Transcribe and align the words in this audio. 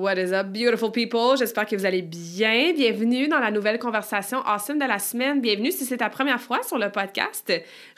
What 0.00 0.14
is 0.14 0.32
up, 0.32 0.46
beautiful 0.46 0.90
people? 0.90 1.36
J'espère 1.36 1.66
que 1.66 1.76
vous 1.76 1.84
allez 1.84 2.00
bien. 2.00 2.72
Bienvenue 2.72 3.28
dans 3.28 3.38
la 3.38 3.50
nouvelle 3.50 3.78
conversation 3.78 4.38
awesome 4.46 4.78
de 4.78 4.86
la 4.86 4.98
semaine. 4.98 5.42
Bienvenue 5.42 5.70
si 5.70 5.84
c'est 5.84 5.98
ta 5.98 6.08
première 6.08 6.40
fois 6.40 6.62
sur 6.62 6.78
le 6.78 6.90
podcast. 6.90 7.52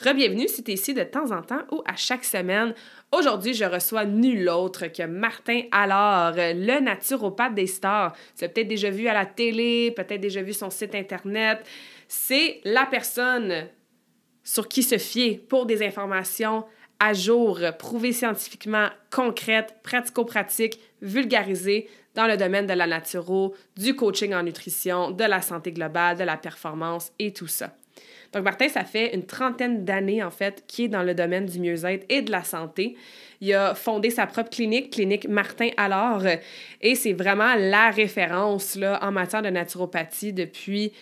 Re-bienvenue 0.04 0.48
si 0.48 0.64
tu 0.64 0.72
es 0.72 0.74
ici 0.74 0.94
de 0.94 1.04
temps 1.04 1.30
en 1.30 1.42
temps 1.42 1.60
ou 1.70 1.80
à 1.86 1.94
chaque 1.94 2.24
semaine. 2.24 2.74
Aujourd'hui, 3.12 3.54
je 3.54 3.64
reçois 3.64 4.04
nul 4.04 4.48
autre 4.48 4.88
que 4.88 5.04
Martin 5.04 5.60
Allard, 5.70 6.34
le 6.36 6.80
naturopathe 6.80 7.54
des 7.54 7.68
stars. 7.68 8.16
Tu 8.36 8.42
l'as 8.42 8.48
peut-être 8.48 8.66
déjà 8.66 8.90
vu 8.90 9.06
à 9.06 9.14
la 9.14 9.24
télé, 9.24 9.92
peut-être 9.92 10.20
déjà 10.20 10.42
vu 10.42 10.54
son 10.54 10.70
site 10.70 10.96
Internet. 10.96 11.64
C'est 12.08 12.60
la 12.64 12.84
personne 12.84 13.68
sur 14.42 14.66
qui 14.66 14.82
se 14.82 14.98
fier 14.98 15.40
pour 15.48 15.66
des 15.66 15.86
informations 15.86 16.64
à 16.98 17.12
jour, 17.14 17.60
prouvées 17.78 18.12
scientifiquement, 18.12 18.88
concrètes, 19.10 19.76
pratico-pratiques, 19.84 20.80
vulgarisées 21.02 21.88
dans 22.14 22.26
le 22.26 22.36
domaine 22.36 22.66
de 22.66 22.72
la 22.72 22.86
naturo, 22.86 23.54
du 23.76 23.94
coaching 23.94 24.32
en 24.34 24.42
nutrition, 24.42 25.10
de 25.10 25.24
la 25.24 25.42
santé 25.42 25.72
globale, 25.72 26.16
de 26.16 26.24
la 26.24 26.36
performance 26.36 27.12
et 27.18 27.32
tout 27.32 27.46
ça. 27.46 27.74
Donc, 28.32 28.44
Martin, 28.44 28.68
ça 28.68 28.84
fait 28.84 29.14
une 29.14 29.26
trentaine 29.26 29.84
d'années, 29.84 30.22
en 30.22 30.30
fait, 30.30 30.64
qui 30.66 30.84
est 30.84 30.88
dans 30.88 31.02
le 31.02 31.14
domaine 31.14 31.44
du 31.44 31.60
mieux-être 31.60 32.06
et 32.08 32.22
de 32.22 32.30
la 32.30 32.44
santé. 32.44 32.96
Il 33.42 33.52
a 33.52 33.74
fondé 33.74 34.08
sa 34.08 34.26
propre 34.26 34.48
clinique, 34.48 34.90
Clinique 34.90 35.28
Martin 35.28 35.68
Alors, 35.76 36.22
et 36.80 36.94
c'est 36.94 37.12
vraiment 37.12 37.54
la 37.56 37.90
référence 37.90 38.76
là, 38.76 38.98
en 39.02 39.12
matière 39.12 39.42
de 39.42 39.50
naturopathie 39.50 40.32
depuis 40.32 40.92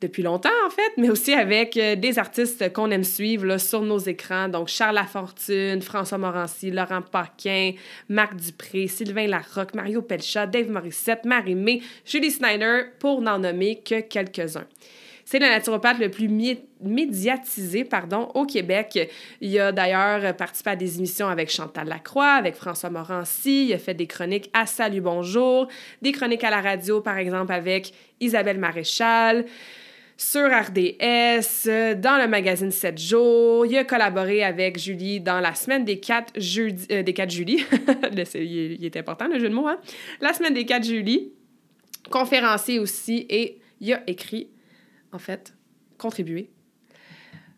depuis 0.00 0.22
longtemps, 0.22 0.50
en 0.66 0.70
fait, 0.70 0.92
mais 0.96 1.08
aussi 1.08 1.32
avec 1.32 1.76
euh, 1.76 1.96
des 1.96 2.18
artistes 2.18 2.72
qu'on 2.72 2.90
aime 2.90 3.04
suivre 3.04 3.46
là, 3.46 3.58
sur 3.58 3.80
nos 3.80 3.98
écrans. 3.98 4.48
Donc, 4.48 4.68
Charles 4.68 4.96
Lafortune, 4.96 5.80
François 5.80 6.18
Morancy, 6.18 6.70
Laurent 6.70 7.02
Paquin, 7.02 7.72
Marc 8.08 8.36
Dupré, 8.36 8.86
Sylvain 8.86 9.26
Larocque, 9.26 9.74
Mario 9.74 10.02
Pelchat, 10.02 10.46
Dave 10.46 10.68
Morissette, 10.68 11.24
Marie-Mé, 11.24 11.82
Julie 12.04 12.30
Snyder, 12.30 12.82
pour 12.98 13.22
n'en 13.22 13.38
nommer 13.38 13.80
que 13.80 14.00
quelques-uns. 14.00 14.66
C'est 15.24 15.38
le 15.38 15.46
naturopathe 15.46 15.98
le 16.00 16.10
plus 16.10 16.28
médiatisé 16.82 17.84
pardon, 17.84 18.28
au 18.34 18.44
Québec. 18.44 19.10
Il 19.40 19.58
a 19.58 19.72
d'ailleurs 19.72 20.36
participé 20.36 20.70
à 20.70 20.76
des 20.76 20.98
émissions 20.98 21.28
avec 21.28 21.50
Chantal 21.50 21.88
Lacroix, 21.88 22.32
avec 22.32 22.56
François 22.56 22.90
Morancy. 22.90 23.68
Il 23.68 23.72
a 23.72 23.78
fait 23.78 23.94
des 23.94 24.06
chroniques 24.06 24.50
à 24.52 24.66
Salut 24.66 25.00
Bonjour, 25.00 25.68
des 26.02 26.12
chroniques 26.12 26.44
à 26.44 26.50
la 26.50 26.60
radio, 26.60 27.00
par 27.00 27.16
exemple, 27.16 27.54
avec 27.54 27.94
Isabelle 28.20 28.58
Maréchal 28.58 29.46
sur 30.16 30.46
RDS, 30.46 31.96
dans 31.96 32.20
le 32.20 32.28
magazine 32.28 32.70
7 32.70 32.98
jours. 32.98 33.66
Il 33.66 33.76
a 33.76 33.84
collaboré 33.84 34.44
avec 34.44 34.78
Julie 34.78 35.20
dans 35.20 35.40
la 35.40 35.54
semaine 35.54 35.84
des 35.84 35.98
4 35.98 36.38
jeudi, 36.38 36.86
euh, 36.90 37.02
des 37.02 37.12
4 37.12 37.30
juillet. 37.30 37.64
il, 38.34 38.84
est 38.84 38.96
important 38.96 39.26
le 39.28 39.38
jeu 39.38 39.48
de 39.48 39.54
mots, 39.54 39.68
hein? 39.68 39.78
La 40.20 40.32
semaine 40.32 40.54
des 40.54 40.64
4 40.64 40.84
juillet. 40.84 41.32
Conférencier 42.10 42.78
aussi 42.78 43.26
et 43.30 43.58
il 43.80 43.92
a 43.92 44.02
écrit, 44.06 44.48
en 45.12 45.18
fait, 45.18 45.54
contribué. 45.96 46.50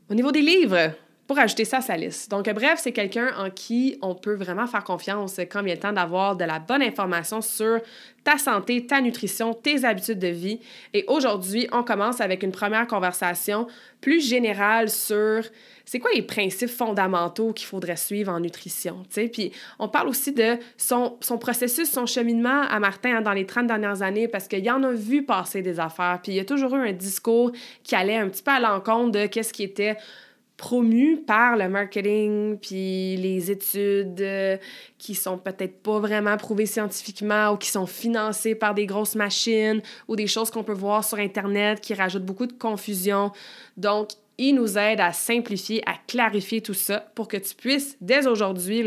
Au 0.09 0.15
niveau 0.15 0.31
des 0.31 0.41
livres, 0.41 0.93
pour 1.27 1.39
ajouter 1.39 1.65
ça 1.65 1.79
à 1.79 1.81
sa 1.81 1.97
liste. 1.97 2.31
Donc, 2.31 2.49
bref, 2.51 2.81
c'est 2.83 2.93
quelqu'un 2.93 3.31
en 3.37 3.51
qui 3.51 3.99
on 4.03 4.15
peut 4.15 4.35
vraiment 4.35 4.67
faire 4.67 4.85
confiance 4.85 5.41
quand 5.51 5.63
il 5.63 5.71
est 5.71 5.77
temps 5.79 5.93
d'avoir 5.93 6.37
de 6.37 6.45
la 6.45 6.59
bonne 6.59 6.83
information 6.83 7.41
sur 7.41 7.81
ta 8.23 8.39
santé, 8.39 8.87
ta 8.87 9.01
nutrition, 9.01 9.55
tes 9.55 9.85
habitudes 9.85 10.19
de 10.19 10.29
vie. 10.29 10.61
Et 10.95 11.05
aujourd'hui, 11.09 11.69
on 11.73 11.83
commence 11.83 12.21
avec 12.21 12.43
une 12.43 12.53
première 12.53 12.87
conversation 12.87 13.67
plus 14.01 14.21
générale 14.21 14.89
sur 14.89 15.45
c'est 15.85 16.01
quoi 16.01 16.11
les 16.13 16.23
principes 16.23 16.69
fondamentaux 16.69 17.53
qu'il 17.53 17.67
faudrait 17.69 17.97
suivre 17.97 18.33
en 18.33 18.41
nutrition. 18.41 19.05
Puis 19.33 19.53
on 19.79 19.89
parle 19.89 20.09
aussi 20.09 20.33
de 20.33 20.59
son, 20.77 21.17
processus, 21.41 21.89
son 21.89 22.07
cheminement 22.07 22.63
à 22.63 22.81
Martin 22.81 23.19
hein, 23.19 23.21
dans 23.21 23.33
les 23.33 23.47
30 23.47 23.69
dernières 23.69 24.03
années 24.03 24.27
parce 24.27 24.49
qu'il 24.49 24.69
en 24.69 24.83
a 24.83 24.91
vu 24.91 25.25
passer 25.25 25.63
des 25.63 25.79
affaires. 25.79 26.19
Puis 26.23 26.33
il 26.33 26.35
y 26.35 26.41
a 26.41 26.45
toujours 26.45 26.75
eu 26.75 26.89
un 26.89 26.93
discours 26.93 27.53
qui 27.85 27.95
allait 27.95 28.17
un 28.17 28.29
petit 28.29 28.43
peu 28.43 28.51
à 28.51 28.59
l'encontre 28.59 29.13
de 29.13 29.27
qu'est-ce 29.27 29.53
qui 29.53 29.63
était 29.63 29.97
promu 30.57 31.19
par 31.19 31.57
le 31.57 31.69
marketing 31.69 32.59
puis 32.59 33.17
les 33.17 33.51
études 33.51 34.21
euh, 34.21 34.57
qui 34.99 35.15
sont 35.15 35.37
peut-être 35.39 35.83
pas 35.83 35.99
vraiment 35.99 36.37
prouvées 36.37 36.67
scientifiquement 36.67 37.53
ou 37.53 37.57
qui 37.57 37.69
sont 37.69 37.87
financées 37.87 38.55
par 38.55 38.75
des 38.75 38.87
grosses 38.87 39.17
machines 39.17 39.83
ou 40.09 40.17
des 40.17 40.27
choses 40.27 40.51
qu'on 40.51 40.65
peut 40.65 40.73
voir 40.73 41.05
sur 41.05 41.19
internet 41.19 41.81
qui 41.81 41.95
rajoutent 41.95 42.25
beaucoup 42.25 42.47
de 42.47 42.55
confusion. 42.55 43.33
Donc 43.77 44.11
il 44.39 44.55
nous 44.55 44.77
aide 44.77 45.01
à 45.01 45.13
simplifier, 45.13 45.83
à 45.87 45.95
clarifier 46.07 46.61
tout 46.61 46.75
ça 46.75 47.01
pour 47.15 47.29
que 47.29 47.37
tu 47.37 47.55
puisses 47.55 47.97
dès 48.01 48.27
aujourd'hui 48.27 48.85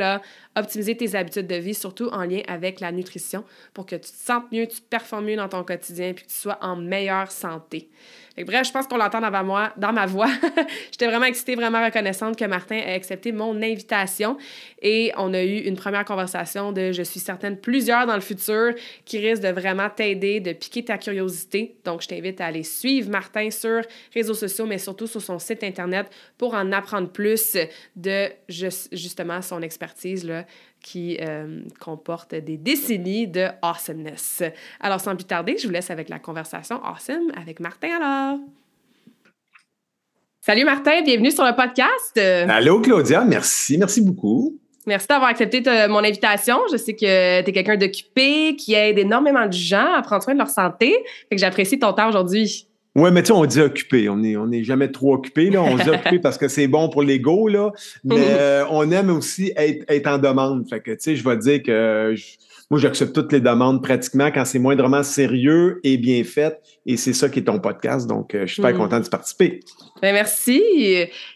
optimiser 0.55 0.95
tes 0.95 1.15
habitudes 1.15 1.47
de 1.47 1.55
vie 1.55 1.73
surtout 1.73 2.07
en 2.09 2.23
lien 2.23 2.41
avec 2.47 2.79
la 2.79 2.91
nutrition 2.91 3.43
pour 3.73 3.85
que 3.85 3.95
tu 3.95 4.11
te 4.11 4.17
sentes 4.17 4.51
mieux, 4.51 4.67
tu 4.67 4.81
performes 4.81 5.25
mieux 5.25 5.35
dans 5.35 5.49
ton 5.49 5.63
quotidien 5.63 6.13
puis 6.13 6.25
que 6.25 6.29
tu 6.29 6.37
sois 6.37 6.57
en 6.61 6.75
meilleure 6.75 7.31
santé 7.31 7.89
bref, 8.37 8.67
je 8.67 8.71
pense 8.71 8.87
qu'on 8.87 8.97
l'entend 8.97 9.21
dans 9.21 9.31
ma, 9.31 9.43
voix, 9.43 9.73
dans 9.77 9.93
ma 9.93 10.05
voix. 10.05 10.29
J'étais 10.91 11.07
vraiment 11.07 11.25
excitée, 11.25 11.55
vraiment 11.55 11.83
reconnaissante 11.83 12.37
que 12.37 12.45
Martin 12.45 12.75
ait 12.75 12.93
accepté 12.93 13.31
mon 13.31 13.55
invitation. 13.61 14.37
Et 14.81 15.11
on 15.17 15.33
a 15.33 15.43
eu 15.43 15.57
une 15.59 15.75
première 15.75 16.05
conversation 16.05 16.71
de, 16.71 16.91
je 16.91 17.03
suis 17.03 17.19
certaine, 17.19 17.57
plusieurs 17.57 18.05
dans 18.05 18.15
le 18.15 18.21
futur 18.21 18.73
qui 19.05 19.17
risquent 19.17 19.43
de 19.43 19.49
vraiment 19.49 19.89
t'aider, 19.89 20.39
de 20.39 20.53
piquer 20.53 20.85
ta 20.85 20.97
curiosité. 20.97 21.75
Donc, 21.83 22.01
je 22.01 22.07
t'invite 22.07 22.39
à 22.41 22.47
aller 22.47 22.63
suivre 22.63 23.09
Martin 23.09 23.49
sur 23.51 23.81
réseaux 24.13 24.33
sociaux, 24.33 24.65
mais 24.65 24.77
surtout 24.77 25.07
sur 25.07 25.21
son 25.21 25.39
site 25.39 25.63
Internet 25.63 26.07
pour 26.37 26.53
en 26.53 26.71
apprendre 26.71 27.09
plus 27.09 27.57
de 27.95 28.29
justement 28.47 29.41
son 29.41 29.61
expertise 29.61 30.25
là, 30.25 30.45
qui 30.81 31.17
euh, 31.21 31.61
comporte 31.79 32.35
des 32.35 32.57
décennies 32.57 33.27
de 33.27 33.47
awesomeness. 33.61 34.43
Alors, 34.79 34.99
sans 34.99 35.15
plus 35.15 35.25
tarder, 35.25 35.57
je 35.57 35.67
vous 35.67 35.73
laisse 35.73 35.91
avec 35.91 36.09
la 36.09 36.19
conversation 36.19 36.81
awesome 36.83 37.31
avec 37.39 37.59
Martin 37.59 37.89
alors. 38.01 38.39
Salut 40.41 40.63
Martin, 40.63 41.01
bienvenue 41.03 41.31
sur 41.31 41.43
le 41.43 41.55
podcast. 41.55 42.17
Allô 42.17 42.79
Claudia, 42.79 43.25
merci, 43.25 43.77
merci 43.77 44.01
beaucoup. 44.01 44.57
Merci 44.87 45.07
d'avoir 45.07 45.29
accepté 45.29 45.61
mon 45.87 45.99
invitation. 45.99 46.57
Je 46.71 46.77
sais 46.77 46.93
que 46.93 47.41
tu 47.41 47.49
es 47.49 47.53
quelqu'un 47.53 47.75
d'occupé, 47.77 48.55
qui 48.55 48.73
aide 48.73 48.97
énormément 48.97 49.45
de 49.45 49.53
gens 49.53 49.93
à 49.93 50.01
prendre 50.01 50.23
soin 50.23 50.33
de 50.33 50.39
leur 50.39 50.47
santé. 50.47 50.95
Fait 51.27 51.35
que 51.35 51.41
j'apprécie 51.41 51.77
ton 51.77 51.93
temps 51.93 52.07
aujourd'hui. 52.07 52.68
Oui, 52.99 53.11
mais 53.11 53.23
tu 53.23 53.27
sais, 53.27 53.33
on 53.33 53.45
dit 53.45 53.61
occupé. 53.61 54.09
On 54.09 54.17
n'est 54.17 54.35
on 54.35 54.51
est 54.51 54.63
jamais 54.63 54.89
trop 54.89 55.13
occupé. 55.13 55.49
Là. 55.49 55.61
On 55.63 55.77
dit 55.77 55.89
occupé 55.89 56.19
parce 56.23 56.37
que 56.37 56.47
c'est 56.47 56.67
bon 56.67 56.89
pour 56.89 57.01
l'ego, 57.01 57.47
là. 57.47 57.71
Mais 58.03 58.27
euh, 58.31 58.65
on 58.69 58.91
aime 58.91 59.09
aussi 59.09 59.53
être, 59.55 59.85
être 59.87 60.07
en 60.07 60.17
demande. 60.17 60.67
Fait 60.69 60.81
que, 60.81 60.91
tu 60.91 60.97
sais, 60.99 61.15
je 61.15 61.23
vais 61.23 61.37
dire 61.37 61.63
que 61.63 62.13
moi, 62.71 62.79
j'accepte 62.79 63.13
toutes 63.13 63.31
les 63.31 63.41
demandes 63.41 63.81
pratiquement 63.81 64.29
quand 64.31 64.45
c'est 64.45 64.59
moindrement 64.59 65.01
sérieux 65.01 65.79
et 65.83 65.97
bien 65.97 66.23
fait. 66.23 66.61
Et 66.85 66.97
c'est 66.97 67.13
ça 67.13 67.27
qui 67.27 67.39
est 67.39 67.43
ton 67.43 67.59
podcast. 67.59 68.07
Donc, 68.07 68.35
euh, 68.35 68.41
je 68.41 68.45
suis 68.45 68.55
super 68.55 68.75
mm. 68.75 68.77
content 68.77 68.99
de 68.99 69.07
participer. 69.07 69.61
Ben 70.03 70.13
merci. 70.13 70.61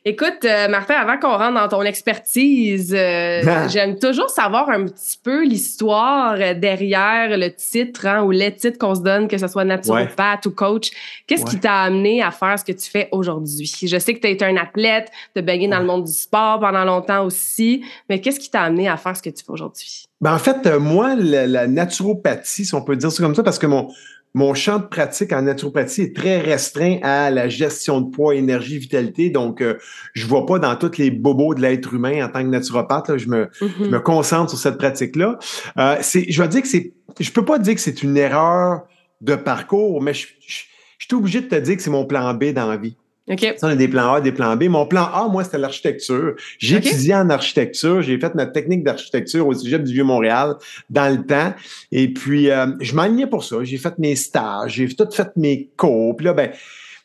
Écoute, 0.05 0.45
euh, 0.45 0.67
Martin, 0.67 0.93
avant 0.93 1.17
qu'on 1.17 1.35
rentre 1.35 1.55
dans 1.55 1.67
ton 1.67 1.81
expertise, 1.81 2.93
euh, 2.93 3.41
ah. 3.47 3.67
j'aime 3.67 3.97
toujours 3.97 4.29
savoir 4.29 4.69
un 4.69 4.85
petit 4.85 5.19
peu 5.21 5.43
l'histoire 5.43 6.37
derrière 6.55 7.35
le 7.35 7.49
titre 7.49 8.05
hein, 8.05 8.23
ou 8.23 8.29
les 8.29 8.53
titres 8.53 8.77
qu'on 8.77 8.93
se 8.93 9.01
donne, 9.01 9.27
que 9.27 9.37
ce 9.37 9.47
soit 9.47 9.65
naturopathe 9.65 10.45
ou 10.45 10.51
coach. 10.51 10.91
Qu'est-ce 11.25 11.45
qui 11.45 11.59
t'a 11.59 11.81
amené 11.81 12.21
à 12.21 12.29
faire 12.29 12.57
ce 12.59 12.63
que 12.63 12.71
tu 12.71 12.89
fais 12.89 13.09
aujourd'hui? 13.11 13.69
Je 13.81 13.97
sais 13.97 14.13
que 14.13 14.19
tu 14.19 14.27
as 14.27 14.31
été 14.31 14.45
un 14.45 14.55
athlète, 14.57 15.11
tu 15.33 15.39
as 15.39 15.41
baigné 15.41 15.67
dans 15.67 15.79
le 15.79 15.85
monde 15.85 16.05
du 16.05 16.13
sport 16.13 16.59
pendant 16.59 16.85
longtemps 16.85 17.25
aussi, 17.25 17.83
mais 18.07 18.21
qu'est-ce 18.21 18.39
qui 18.39 18.51
t'a 18.51 18.61
amené 18.61 18.87
à 18.87 18.97
faire 18.97 19.17
ce 19.17 19.23
que 19.23 19.29
tu 19.31 19.43
fais 19.43 19.51
aujourd'hui? 19.51 20.07
Ben 20.21 20.33
en 20.33 20.39
fait, 20.39 20.65
euh, 20.65 20.79
moi, 20.79 21.15
la, 21.15 21.67
naturopathie, 21.67 22.65
si 22.65 22.75
on 22.75 22.81
peut 22.81 22.95
dire 22.95 23.11
ça 23.11 23.21
comme 23.21 23.35
ça, 23.35 23.43
parce 23.43 23.59
que 23.59 23.67
mon, 23.67 23.89
mon 24.33 24.53
champ 24.53 24.79
de 24.79 24.85
pratique 24.85 25.33
en 25.33 25.43
naturopathie 25.43 26.01
est 26.01 26.15
très 26.15 26.39
restreint 26.39 26.97
à 27.03 27.29
la 27.29 27.49
gestion 27.49 28.01
de 28.01 28.09
poids, 28.09 28.35
énergie, 28.35 28.77
vitalité. 28.77 29.29
Donc, 29.29 29.61
euh, 29.61 29.77
je 30.13 30.23
ne 30.23 30.29
vois 30.29 30.45
pas 30.45 30.59
dans 30.59 30.75
tous 30.75 30.97
les 30.97 31.11
bobos 31.11 31.55
de 31.55 31.61
l'être 31.61 31.93
humain 31.93 32.25
en 32.25 32.29
tant 32.29 32.41
que 32.41 32.47
naturopathe. 32.49 33.17
je, 33.17 33.27
me, 33.27 33.45
mm-hmm. 33.45 33.89
me, 33.89 33.99
concentre 33.99 34.49
sur 34.49 34.59
cette 34.59 34.77
pratique-là. 34.77 35.37
Euh, 35.77 35.97
je 36.01 36.41
vais 36.41 36.47
dire 36.47 36.61
que 36.61 36.67
c'est. 36.67 36.93
Je 37.19 37.31
peux 37.31 37.45
pas 37.45 37.59
dire 37.59 37.75
que 37.75 37.81
c'est 37.81 38.01
une 38.01 38.17
erreur 38.17 38.83
de 39.21 39.35
parcours, 39.35 40.01
mais 40.01 40.13
je, 40.13 40.27
je, 40.47 40.63
je 40.97 41.05
suis 41.05 41.15
obligé 41.15 41.41
de 41.41 41.47
te 41.47 41.55
dire 41.55 41.75
que 41.75 41.81
c'est 41.81 41.91
mon 41.91 42.05
plan 42.05 42.33
B 42.33 42.53
dans 42.53 42.65
la 42.65 42.77
vie. 42.77 42.95
Ça, 43.27 43.67
on 43.67 43.69
a 43.69 43.75
des 43.75 43.87
plans 43.87 44.15
A, 44.15 44.21
des 44.21 44.33
plans 44.33 44.55
B. 44.57 44.63
Mon 44.63 44.85
plan 44.85 45.03
A, 45.03 45.29
moi, 45.29 45.43
c'était 45.43 45.57
l'architecture. 45.57 46.35
J'ai 46.59 46.77
étudié 46.77 47.15
en 47.15 47.29
architecture. 47.29 48.01
J'ai 48.01 48.19
fait 48.19 48.35
ma 48.35 48.45
technique 48.45 48.83
d'architecture 48.83 49.47
au 49.47 49.53
Cégep 49.53 49.83
du 49.83 49.93
Vieux-Montréal 49.93 50.55
dans 50.89 51.09
le 51.09 51.25
temps. 51.25 51.53
Et 51.91 52.13
puis, 52.13 52.51
euh, 52.51 52.67
je 52.81 52.93
m'alignais 52.93 53.27
pour 53.27 53.43
ça. 53.43 53.57
J'ai 53.63 53.77
fait 53.77 53.97
mes 53.97 54.15
stages. 54.15 54.73
J'ai 54.73 54.89
tout 54.89 55.07
fait 55.09 55.29
mes 55.37 55.69
cours. 55.77 56.17
Puis 56.17 56.25
là, 56.25 56.33
ben, 56.33 56.51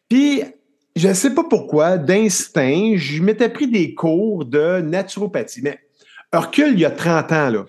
puis 0.08 0.42
je 0.96 1.12
sais 1.12 1.34
pas 1.34 1.44
pourquoi, 1.44 1.98
d'instinct, 1.98 2.96
je 2.96 3.22
m'étais 3.22 3.48
pris 3.48 3.68
des 3.68 3.94
cours 3.94 4.44
de 4.44 4.80
naturopathie. 4.80 5.62
Mais 5.62 5.78
recule 6.32 6.72
il 6.72 6.80
y 6.80 6.84
a 6.84 6.90
30 6.90 7.32
ans, 7.32 7.50
là. 7.50 7.66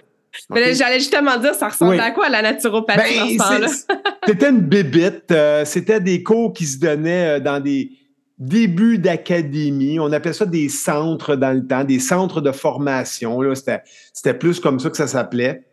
J'allais 0.73 0.99
justement 0.99 1.37
dire, 1.37 1.53
ça 1.53 1.67
ressemble 1.67 1.99
à 1.99 2.11
quoi 2.11 2.29
la 2.29 2.41
naturopathie 2.41 3.37
ben, 3.37 3.67
C'était 4.27 4.49
une 4.49 4.61
bébite. 4.61 5.31
Euh, 5.31 5.65
c'était 5.65 5.99
des 5.99 6.23
cours 6.23 6.53
qui 6.53 6.65
se 6.65 6.79
donnaient 6.79 7.37
euh, 7.37 7.39
dans 7.39 7.59
des 7.59 7.91
début 8.39 8.97
d'académie. 8.97 9.99
On 9.99 10.11
appelait 10.11 10.33
ça 10.33 10.45
des 10.45 10.69
centres 10.69 11.35
dans 11.35 11.55
le 11.55 11.67
temps, 11.67 11.83
des 11.83 11.99
centres 11.99 12.41
de 12.41 12.51
formation. 12.51 13.39
C'était 14.13 14.33
plus 14.33 14.59
comme 14.59 14.79
ça 14.79 14.89
que 14.89 14.97
ça 14.97 15.07
s'appelait. 15.07 15.63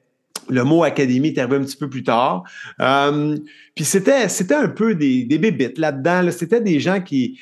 Le 0.49 0.65
mot 0.65 0.85
académie 0.85 1.29
est 1.29 1.39
arrivé 1.39 1.57
un 1.57 1.63
petit 1.63 1.77
peu 1.77 1.89
plus 1.89 2.03
tard. 2.03 2.45
Euh, 2.81 3.37
puis 3.75 3.85
c'était 3.85 4.55
un 4.55 4.69
peu 4.69 4.95
des, 4.95 5.25
des 5.25 5.39
bébites 5.39 5.79
là-dedans. 5.79 6.29
C'était 6.31 6.61
des 6.61 6.79
gens 6.81 7.01
qui 7.01 7.39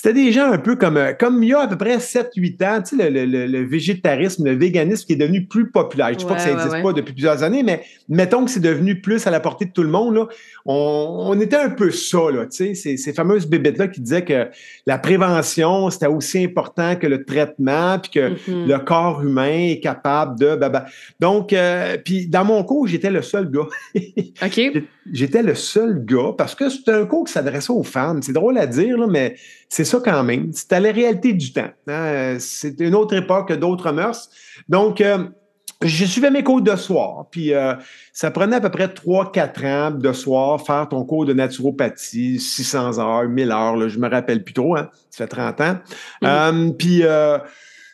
c'était 0.00 0.14
des 0.14 0.30
gens 0.30 0.52
un 0.52 0.58
peu 0.58 0.76
comme, 0.76 0.96
euh, 0.96 1.12
comme 1.12 1.42
il 1.42 1.48
y 1.48 1.54
a 1.54 1.62
à 1.62 1.66
peu 1.66 1.76
près 1.76 1.96
7-8 1.96 2.64
ans, 2.64 2.82
tu 2.82 2.96
sais, 2.96 3.10
le, 3.10 3.26
le, 3.26 3.46
le, 3.48 3.64
végétarisme, 3.64 4.44
le 4.44 4.54
véganisme 4.54 5.04
qui 5.04 5.14
est 5.14 5.16
devenu 5.16 5.44
plus 5.44 5.72
populaire. 5.72 6.06
Je 6.10 6.12
ne 6.12 6.18
dis 6.18 6.24
pas 6.24 6.36
que 6.36 6.40
ça 6.40 6.50
n'existe 6.54 6.80
pas 6.80 6.92
depuis 6.92 7.14
plusieurs 7.14 7.42
années, 7.42 7.64
mais 7.64 7.82
mettons 8.08 8.44
que 8.44 8.50
c'est 8.52 8.60
devenu 8.60 9.00
plus 9.00 9.26
à 9.26 9.32
la 9.32 9.40
portée 9.40 9.64
de 9.64 9.72
tout 9.72 9.82
le 9.82 9.88
monde. 9.88 10.14
Là. 10.14 10.28
On, 10.66 11.24
on 11.26 11.40
était 11.40 11.56
un 11.56 11.70
peu 11.70 11.90
ça, 11.90 12.30
là, 12.32 12.46
tu 12.46 12.58
sais, 12.58 12.74
ces, 12.74 12.96
ces 12.96 13.12
fameuses 13.12 13.48
bébêtes-là 13.48 13.88
qui 13.88 14.00
disaient 14.00 14.24
que 14.24 14.46
la 14.86 14.98
prévention, 14.98 15.90
c'était 15.90 16.06
aussi 16.06 16.44
important 16.44 16.94
que 16.94 17.08
le 17.08 17.24
traitement, 17.24 17.98
puis 17.98 18.12
que 18.12 18.34
mm-hmm. 18.34 18.68
le 18.68 18.78
corps 18.78 19.20
humain 19.24 19.70
est 19.70 19.80
capable 19.80 20.38
de... 20.38 20.54
Bah. 20.54 20.84
Donc, 21.18 21.52
euh, 21.52 21.96
puis 22.04 22.28
dans 22.28 22.44
mon 22.44 22.62
cours, 22.62 22.86
j'étais 22.86 23.10
le 23.10 23.22
seul 23.22 23.50
gars. 23.50 23.66
OK. 23.96 24.60
J'étais 25.12 25.42
le 25.42 25.56
seul 25.56 26.04
gars 26.04 26.34
parce 26.36 26.54
que 26.54 26.68
c'était 26.68 26.92
un 26.92 27.06
cours 27.06 27.24
qui 27.24 27.32
s'adressait 27.32 27.72
aux 27.72 27.82
femmes. 27.82 28.22
C'est 28.22 28.32
drôle 28.32 28.58
à 28.58 28.66
dire, 28.66 28.96
là, 28.96 29.06
mais 29.08 29.34
c'est 29.68 29.87
ça 29.88 30.00
quand 30.04 30.22
même. 30.22 30.52
C'était 30.52 30.80
la 30.80 30.92
réalité 30.92 31.32
du 31.32 31.52
temps. 31.52 31.70
Hein. 31.86 32.36
C'était 32.38 32.86
une 32.86 32.94
autre 32.94 33.14
époque, 33.14 33.52
d'autres 33.52 33.92
mœurs. 33.92 34.30
Donc, 34.68 35.00
euh, 35.00 35.24
je 35.82 36.04
suivais 36.04 36.30
mes 36.30 36.42
cours 36.42 36.60
de 36.60 36.74
soir, 36.74 37.26
puis 37.30 37.54
euh, 37.54 37.74
ça 38.12 38.30
prenait 38.30 38.56
à 38.56 38.60
peu 38.60 38.70
près 38.70 38.88
3-4 38.88 39.66
ans 39.66 39.90
de 39.92 40.12
soir 40.12 40.60
faire 40.60 40.88
ton 40.88 41.04
cours 41.04 41.24
de 41.24 41.32
naturopathie, 41.32 42.40
600 42.40 42.98
heures, 42.98 43.28
1000 43.28 43.52
heures, 43.52 43.76
là, 43.76 43.88
je 43.88 43.98
me 43.98 44.08
rappelle 44.08 44.42
plus 44.42 44.54
trop, 44.54 44.76
hein, 44.76 44.90
ça 45.10 45.24
fait 45.24 45.28
30 45.28 45.60
ans. 45.60 45.78
Mm-hmm. 46.22 46.24
Euh, 46.24 46.70
puis 46.72 47.02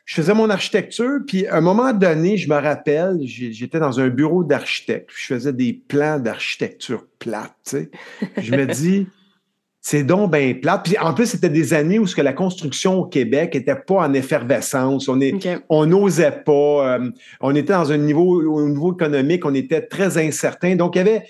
je 0.06 0.14
faisais 0.14 0.34
mon 0.34 0.48
architecture, 0.48 1.20
puis 1.26 1.46
à 1.46 1.56
un 1.56 1.60
moment 1.60 1.92
donné, 1.92 2.38
je 2.38 2.48
me 2.48 2.56
rappelle, 2.56 3.18
j'étais 3.22 3.78
dans 3.78 4.00
un 4.00 4.08
bureau 4.08 4.44
d'architecte, 4.44 5.10
je 5.14 5.34
faisais 5.34 5.52
des 5.52 5.74
plans 5.74 6.18
d'architecture 6.18 7.06
plate, 7.18 7.54
tu 7.64 7.70
sais. 7.70 7.90
Je 8.38 8.54
me 8.54 8.66
dis, 8.66 9.06
c'est 9.86 10.02
donc 10.02 10.32
bien 10.32 10.54
plate. 10.54 10.82
Puis 10.82 10.98
en 10.98 11.12
plus, 11.12 11.26
c'était 11.26 11.50
des 11.50 11.74
années 11.74 11.98
où 11.98 12.06
ce 12.06 12.16
que 12.16 12.22
la 12.22 12.32
construction 12.32 13.00
au 13.00 13.04
Québec 13.04 13.54
était 13.54 13.76
pas 13.76 13.96
en 13.96 14.14
effervescence. 14.14 15.08
On 15.10 15.20
est, 15.20 15.34
on 15.68 15.84
n'osait 15.84 16.30
pas. 16.30 16.96
Euh, 16.96 17.10
on 17.42 17.54
était 17.54 17.74
dans 17.74 17.92
un 17.92 17.98
niveau, 17.98 18.42
au 18.42 18.66
niveau 18.66 18.94
économique, 18.94 19.44
on 19.44 19.52
était 19.52 19.82
très 19.82 20.16
incertain. 20.16 20.74
Donc, 20.74 20.96
il 20.96 20.98
y 20.98 21.02
avait, 21.02 21.24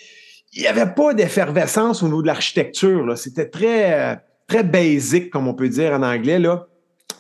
il 0.52 0.62
y 0.62 0.68
avait 0.68 0.86
pas 0.86 1.14
d'effervescence 1.14 2.04
au 2.04 2.06
niveau 2.06 2.22
de 2.22 2.28
l'architecture. 2.28 3.18
C'était 3.18 3.48
très, 3.48 4.20
très 4.46 4.62
basic, 4.62 5.30
comme 5.30 5.48
on 5.48 5.54
peut 5.54 5.68
dire 5.68 5.92
en 5.92 6.04
anglais, 6.04 6.38
là. 6.38 6.68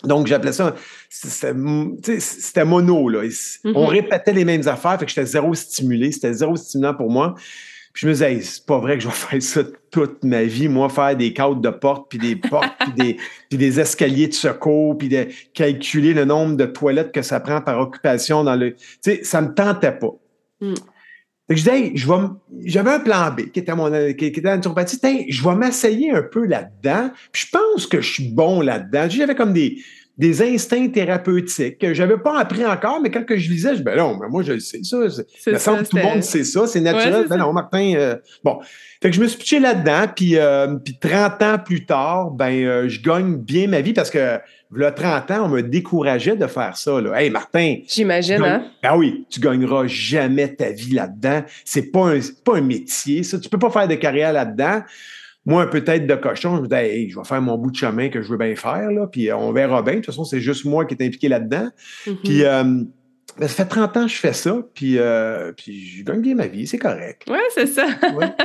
Donc, 0.04 0.28
j'appelais 0.28 0.52
ça, 0.52 0.76
c'était 1.10 2.64
mono, 2.64 3.08
là. 3.08 3.22
On 3.64 3.70
mm-hmm. 3.70 3.86
répétait 3.86 4.32
les 4.34 4.44
mêmes 4.44 4.68
affaires, 4.68 5.00
fait 5.00 5.06
que 5.06 5.10
j'étais 5.10 5.26
zéro 5.26 5.52
stimulé. 5.52 6.12
C'était 6.12 6.32
zéro 6.32 6.54
stimulant 6.54 6.94
pour 6.94 7.10
moi. 7.10 7.34
Puis 7.94 8.02
je 8.02 8.08
me 8.08 8.12
disais, 8.12 8.40
c'est 8.40 8.66
pas 8.66 8.78
vrai 8.78 8.98
que 8.98 9.04
je 9.04 9.08
vais 9.08 9.14
faire 9.40 9.42
ça 9.42 9.62
toute 9.90 10.24
ma 10.24 10.42
vie, 10.42 10.68
moi, 10.68 10.88
faire 10.88 11.16
des 11.16 11.32
cadres 11.32 11.60
de 11.60 11.70
portes, 11.70 12.08
puis 12.10 12.18
des 12.18 12.34
portes, 12.34 12.74
puis, 12.80 12.92
des, 12.92 13.16
puis 13.48 13.56
des 13.56 13.80
escaliers 13.80 14.26
de 14.26 14.34
secours, 14.34 14.98
puis 14.98 15.08
de 15.08 15.28
calculer 15.54 16.12
le 16.12 16.24
nombre 16.24 16.56
de 16.56 16.66
toilettes 16.66 17.12
que 17.12 17.22
ça 17.22 17.38
prend 17.38 17.60
par 17.60 17.78
occupation 17.78 18.42
dans 18.42 18.56
le. 18.56 18.74
Tu 18.74 18.82
sais, 19.00 19.20
ça 19.22 19.40
me 19.40 19.54
tentait 19.54 19.92
pas. 19.92 20.10
Mm. 20.60 20.74
je 21.50 21.54
disais, 21.54 21.92
je 21.94 22.08
vais 22.08 22.18
j'avais 22.64 22.90
un 22.90 23.00
plan 23.00 23.30
B 23.30 23.50
qui 23.52 23.60
était 23.60 23.74
mon 23.74 23.90
qui, 24.14 24.26
était 24.26 24.40
la 24.40 24.56
naturopathie. 24.56 25.30
Je 25.30 25.48
vais 25.48 25.54
m'essayer 25.54 26.10
un 26.10 26.22
peu 26.22 26.44
là-dedans. 26.46 27.10
Puis 27.30 27.46
je 27.46 27.56
pense 27.56 27.86
que 27.86 28.00
je 28.00 28.12
suis 28.12 28.28
bon 28.28 28.60
là-dedans. 28.60 29.08
J'avais 29.08 29.36
comme 29.36 29.52
des 29.52 29.78
des 30.16 30.42
instincts 30.42 30.88
thérapeutiques 30.88 31.78
que 31.78 31.92
j'avais 31.92 32.16
pas 32.16 32.38
appris 32.38 32.64
encore, 32.64 33.00
mais 33.00 33.10
quand 33.10 33.24
que 33.24 33.36
je 33.36 33.50
lisais, 33.50 33.76
je 33.76 33.82
ben 33.82 33.96
non, 33.96 34.16
mais 34.16 34.28
moi, 34.28 34.42
je 34.44 34.52
le 34.52 34.60
sais, 34.60 34.80
ça. 34.84 34.98
Il 35.46 35.52
me 35.52 35.58
semble 35.58 35.82
que 35.82 35.88
tout 35.88 35.96
le 35.96 36.02
monde 36.02 36.22
sait 36.22 36.44
ça, 36.44 36.66
c'est 36.68 36.80
naturel. 36.80 37.26
ben 37.28 37.36
non, 37.36 37.52
Martin, 37.52 37.94
euh, 37.96 38.16
bon. 38.44 38.60
Fait 39.02 39.10
que 39.10 39.16
je 39.16 39.20
me 39.20 39.26
suis 39.26 39.38
pitché 39.38 39.58
là-dedans, 39.58 40.06
puis, 40.14 40.36
euh, 40.36 40.76
puis 40.76 40.96
30 40.98 41.42
ans 41.42 41.58
plus 41.58 41.84
tard, 41.84 42.30
ben, 42.30 42.64
euh, 42.64 42.88
je 42.88 43.02
gagne 43.02 43.36
bien 43.36 43.66
ma 43.66 43.80
vie 43.80 43.92
parce 43.92 44.08
que, 44.08 44.38
là, 44.74 44.92
30 44.92 45.30
ans, 45.32 45.44
on 45.46 45.48
me 45.48 45.62
décourageait 45.62 46.36
de 46.36 46.46
faire 46.46 46.76
ça, 46.76 47.00
là. 47.00 47.20
Hey, 47.20 47.28
Martin. 47.30 47.78
J'imagine, 47.88 48.42
hein? 48.42 48.64
Ben 48.82 48.96
oui, 48.96 49.26
tu 49.28 49.40
gagneras 49.40 49.88
jamais 49.88 50.54
ta 50.54 50.70
vie 50.70 50.94
là-dedans. 50.94 51.42
C'est 51.64 51.90
pas 51.90 52.14
un, 52.14 52.20
pas 52.44 52.58
un 52.58 52.62
métier, 52.62 53.24
ça. 53.24 53.38
Tu 53.38 53.48
peux 53.48 53.58
pas 53.58 53.70
faire 53.70 53.88
de 53.88 53.96
carrière 53.96 54.32
là-dedans 54.32 54.82
moi, 55.46 55.68
peut-être 55.68 56.06
de 56.06 56.14
cochon, 56.14 56.56
je 56.56 56.62
me 56.62 56.68
dis, 56.68 57.10
je 57.10 57.18
vais 57.18 57.24
faire 57.24 57.42
mon 57.42 57.58
bout 57.58 57.70
de 57.70 57.76
chemin 57.76 58.08
que 58.08 58.22
je 58.22 58.28
veux 58.28 58.38
bien 58.38 58.56
faire, 58.56 58.90
là, 58.90 59.06
puis 59.06 59.32
on 59.32 59.52
verra 59.52 59.82
bien. 59.82 59.94
De 59.94 59.98
toute 59.98 60.06
façon, 60.06 60.24
c'est 60.24 60.40
juste 60.40 60.64
moi 60.64 60.86
qui 60.86 60.94
est 60.94 61.06
impliqué 61.06 61.28
là-dedans. 61.28 61.68
Mm-hmm. 62.06 62.16
Puis, 62.24 62.44
euh, 62.44 62.84
ça 63.40 63.48
fait 63.48 63.64
30 63.64 63.96
ans 63.96 64.02
que 64.02 64.12
je 64.12 64.16
fais 64.16 64.32
ça, 64.32 64.56
puis, 64.74 64.98
euh, 64.98 65.52
puis 65.52 65.86
je 65.86 66.04
gagne 66.04 66.20
bien 66.20 66.34
ma 66.34 66.46
vie, 66.46 66.66
c'est 66.66 66.78
correct. 66.78 67.22
Oui, 67.28 67.38
c'est 67.52 67.66
ça. 67.66 67.86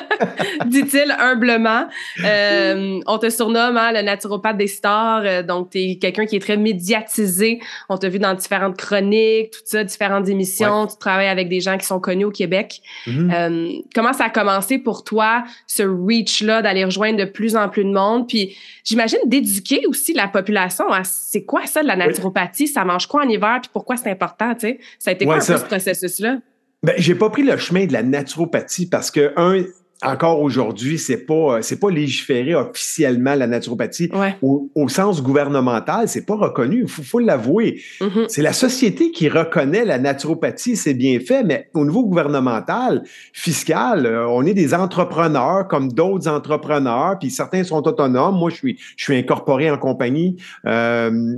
Dit-il 0.65 1.15
humblement. 1.19 1.87
Euh, 2.23 2.99
on 3.05 3.17
te 3.19 3.29
surnomme 3.29 3.77
hein, 3.77 3.91
le 3.91 4.01
naturopathe 4.01 4.57
des 4.57 4.67
stars, 4.67 5.21
euh, 5.25 5.43
donc 5.43 5.69
tu 5.69 5.79
es 5.79 5.95
quelqu'un 5.97 6.25
qui 6.25 6.37
est 6.37 6.41
très 6.41 6.57
médiatisé. 6.57 7.59
On 7.87 7.97
t'a 7.97 8.09
vu 8.09 8.17
dans 8.17 8.33
différentes 8.33 8.77
chroniques, 8.77 9.51
tout 9.51 9.59
ça, 9.65 9.83
différentes 9.83 10.27
émissions. 10.27 10.87
Tu 10.87 10.97
travailles 10.97 11.27
avec 11.27 11.49
des 11.49 11.59
gens 11.59 11.77
qui 11.77 11.85
sont 11.85 11.99
connus 11.99 12.25
au 12.25 12.31
Québec. 12.31 12.81
Mm-hmm. 13.05 13.83
comment 13.93 14.13
ça 14.13 14.25
a 14.25 14.29
commencé 14.29 14.79
pour 14.79 15.03
toi, 15.03 15.43
ce 15.67 15.83
reach-là, 15.83 16.61
d'aller 16.61 16.83
rejoindre 16.83 17.17
de 17.17 17.25
plus 17.25 17.55
en 17.55 17.69
plus 17.69 17.83
de 17.83 17.91
monde? 17.91 18.27
Puis 18.27 18.57
j'imagine 18.83 19.19
d'éduquer 19.25 19.85
aussi 19.87 20.13
la 20.13 20.27
population 20.27 20.85
c'est 21.03 21.43
quoi 21.43 21.65
ça 21.65 21.83
de 21.83 21.87
la 21.87 21.95
naturopathie? 21.95 22.67
Ça 22.67 22.83
mange 22.83 23.07
quoi 23.07 23.23
en 23.23 23.29
hiver? 23.29 23.59
Puis 23.61 23.69
pourquoi 23.71 23.97
c'est 23.97 24.09
important, 24.09 24.53
tu 24.53 24.61
sais? 24.61 24.78
Ça 24.97 25.11
a 25.11 25.13
été 25.13 25.25
quoi 25.25 25.41
ce 25.41 25.53
processus-là? 25.53 26.39
Ben, 26.81 26.95
j'ai 26.97 27.15
pas 27.15 27.29
pris 27.29 27.43
le 27.43 27.57
chemin 27.57 27.85
de 27.85 27.93
la 27.93 28.03
naturopathie 28.03 28.87
parce 28.87 29.11
que, 29.11 29.33
un, 29.35 29.65
encore 30.01 30.41
aujourd'hui, 30.41 30.97
c'est 30.97 31.25
pas 31.25 31.61
c'est 31.61 31.79
pas 31.79 31.89
légiféré 31.89 32.55
officiellement 32.55 33.35
la 33.35 33.47
naturopathie 33.47 34.09
au, 34.41 34.87
sens 34.87 35.21
gouvernemental, 35.21 36.07
c'est 36.07 36.25
pas 36.25 36.35
reconnu. 36.35 36.83
Il 36.83 37.03
faut, 37.03 37.19
l'avouer. 37.19 37.81
Mm-hmm. 37.99 38.25
C'est 38.29 38.41
la 38.41 38.53
société 38.53 39.11
qui 39.11 39.27
reconnaît 39.27 39.83
la 39.83 39.99
naturopathie, 39.99 40.77
c'est 40.77 40.93
bien 40.93 41.19
fait, 41.19 41.43
mais 41.43 41.69
au 41.73 41.85
niveau 41.85 42.05
gouvernemental, 42.05 43.03
fiscal, 43.33 44.05
euh, 44.05 44.25
on 44.27 44.45
est 44.45 44.53
des 44.53 44.73
entrepreneurs 44.73 45.67
comme 45.67 45.91
d'autres 45.91 46.29
entrepreneurs, 46.29 47.19
puis 47.19 47.29
certains 47.29 47.63
sont 47.65 47.85
autonomes. 47.85 48.35
Moi, 48.35 48.49
je 48.51 48.55
suis 48.55 48.79
je 48.95 49.03
suis 49.03 49.17
incorporé 49.17 49.69
en 49.69 49.77
compagnie. 49.77 50.37
Euh, 50.65 51.35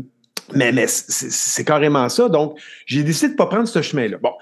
mais, 0.53 0.71
mais 0.71 0.85
c'est 0.87 1.63
carrément 1.63 2.07
ça. 2.09 2.29
Donc, 2.29 2.59
j'ai 2.85 3.03
décidé 3.03 3.33
de 3.33 3.37
pas 3.37 3.47
prendre 3.47 3.67
ce 3.67 3.81
chemin-là. 3.81 4.17
Bon, 4.21 4.33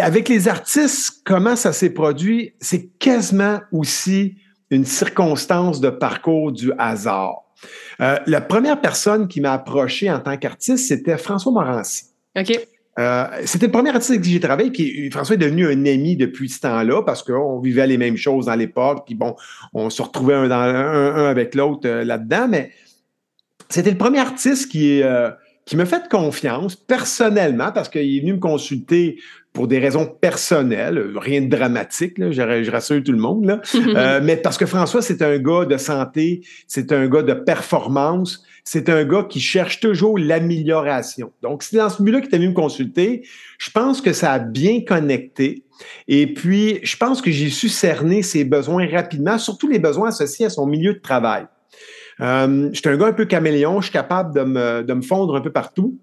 avec 0.00 0.28
les 0.28 0.48
artistes, 0.48 1.22
comment 1.24 1.56
ça 1.56 1.72
s'est 1.72 1.90
produit? 1.90 2.54
C'est 2.60 2.86
quasiment 2.98 3.60
aussi 3.72 4.36
une 4.70 4.84
circonstance 4.84 5.80
de 5.80 5.90
parcours 5.90 6.52
du 6.52 6.72
hasard. 6.78 7.42
Euh, 8.00 8.18
la 8.26 8.40
première 8.40 8.80
personne 8.80 9.28
qui 9.28 9.40
m'a 9.40 9.52
approché 9.52 10.10
en 10.10 10.20
tant 10.20 10.36
qu'artiste, 10.36 10.88
c'était 10.88 11.18
François 11.18 11.52
Morancy. 11.52 12.04
OK. 12.38 12.58
euh, 12.98 13.26
c'était 13.44 13.66
le 13.66 13.72
premier 13.72 13.90
artiste 13.90 14.10
avec 14.10 14.22
qui 14.22 14.32
j'ai 14.32 14.40
travaillé, 14.40 14.70
puis 14.70 15.10
François 15.10 15.34
est 15.34 15.38
devenu 15.38 15.66
un 15.66 15.86
ami 15.86 16.16
depuis 16.16 16.48
ce 16.48 16.60
temps-là 16.60 17.02
parce 17.02 17.22
qu'on 17.22 17.60
vivait 17.60 17.86
les 17.86 17.98
mêmes 17.98 18.16
choses 18.16 18.46
dans 18.46 18.54
l'époque, 18.54 19.04
puis 19.06 19.14
bon, 19.14 19.36
on 19.74 19.90
se 19.90 20.00
retrouvait 20.02 20.34
un, 20.34 20.48
dans, 20.48 20.56
un, 20.56 21.26
avec 21.26 21.54
l'autre 21.54 21.88
euh, 21.88 22.04
là-dedans, 22.04 22.48
mais 22.48 22.70
c'était 23.68 23.90
le 23.90 23.98
premier 23.98 24.18
artiste 24.18 24.70
qui, 24.70 25.02
qui 25.64 25.76
me 25.76 25.84
fait 25.84 26.08
confiance 26.08 26.74
personnellement 26.74 27.70
parce 27.72 27.88
qu'il 27.88 28.16
est 28.16 28.20
venu 28.20 28.34
me 28.34 28.38
consulter 28.38 29.18
pour 29.52 29.66
des 29.66 29.78
raisons 29.78 30.06
personnelles, 30.06 31.12
rien 31.16 31.42
de 31.42 31.48
dramatique, 31.48 32.18
là, 32.18 32.30
je, 32.30 32.70
rassure 32.70 33.02
tout 33.02 33.12
le 33.12 33.18
monde, 33.18 33.44
là. 33.46 33.60
euh, 33.74 34.20
mais 34.22 34.36
parce 34.36 34.56
que 34.56 34.66
François, 34.66 35.02
c'est 35.02 35.22
un 35.22 35.38
gars 35.38 35.64
de 35.64 35.76
santé, 35.76 36.42
c'est 36.68 36.92
un 36.92 37.08
gars 37.08 37.22
de 37.22 37.34
performance, 37.34 38.44
c'est 38.64 38.88
un 38.88 39.04
gars 39.04 39.26
qui 39.28 39.40
cherche 39.40 39.80
toujours 39.80 40.18
l'amélioration. 40.18 41.32
Donc, 41.42 41.64
c'est 41.64 41.78
dans 41.78 41.88
ce 41.88 42.02
but-là 42.02 42.20
qu'il 42.20 42.32
est 42.32 42.38
venu 42.38 42.50
me 42.50 42.54
consulter. 42.54 43.26
Je 43.58 43.70
pense 43.70 44.00
que 44.00 44.12
ça 44.12 44.32
a 44.32 44.38
bien 44.38 44.82
connecté. 44.82 45.64
Et 46.06 46.32
puis, 46.32 46.78
je 46.82 46.96
pense 46.96 47.20
que 47.20 47.30
j'ai 47.32 47.50
su 47.50 47.68
cerner 47.68 48.22
ses 48.22 48.44
besoins 48.44 48.86
rapidement, 48.86 49.38
surtout 49.38 49.68
les 49.68 49.78
besoins 49.78 50.10
associés 50.10 50.46
à 50.46 50.50
son 50.50 50.66
milieu 50.66 50.94
de 50.94 51.00
travail. 51.00 51.46
Euh, 52.20 52.70
je 52.72 52.78
suis 52.78 52.88
un 52.88 52.96
gars 52.96 53.06
un 53.06 53.12
peu 53.12 53.24
caméléon, 53.24 53.80
je 53.80 53.86
suis 53.86 53.92
capable 53.92 54.34
de 54.34 54.42
me, 54.42 54.82
de 54.82 54.92
me 54.92 55.02
fondre 55.02 55.36
un 55.36 55.40
peu 55.40 55.50
partout. 55.50 55.98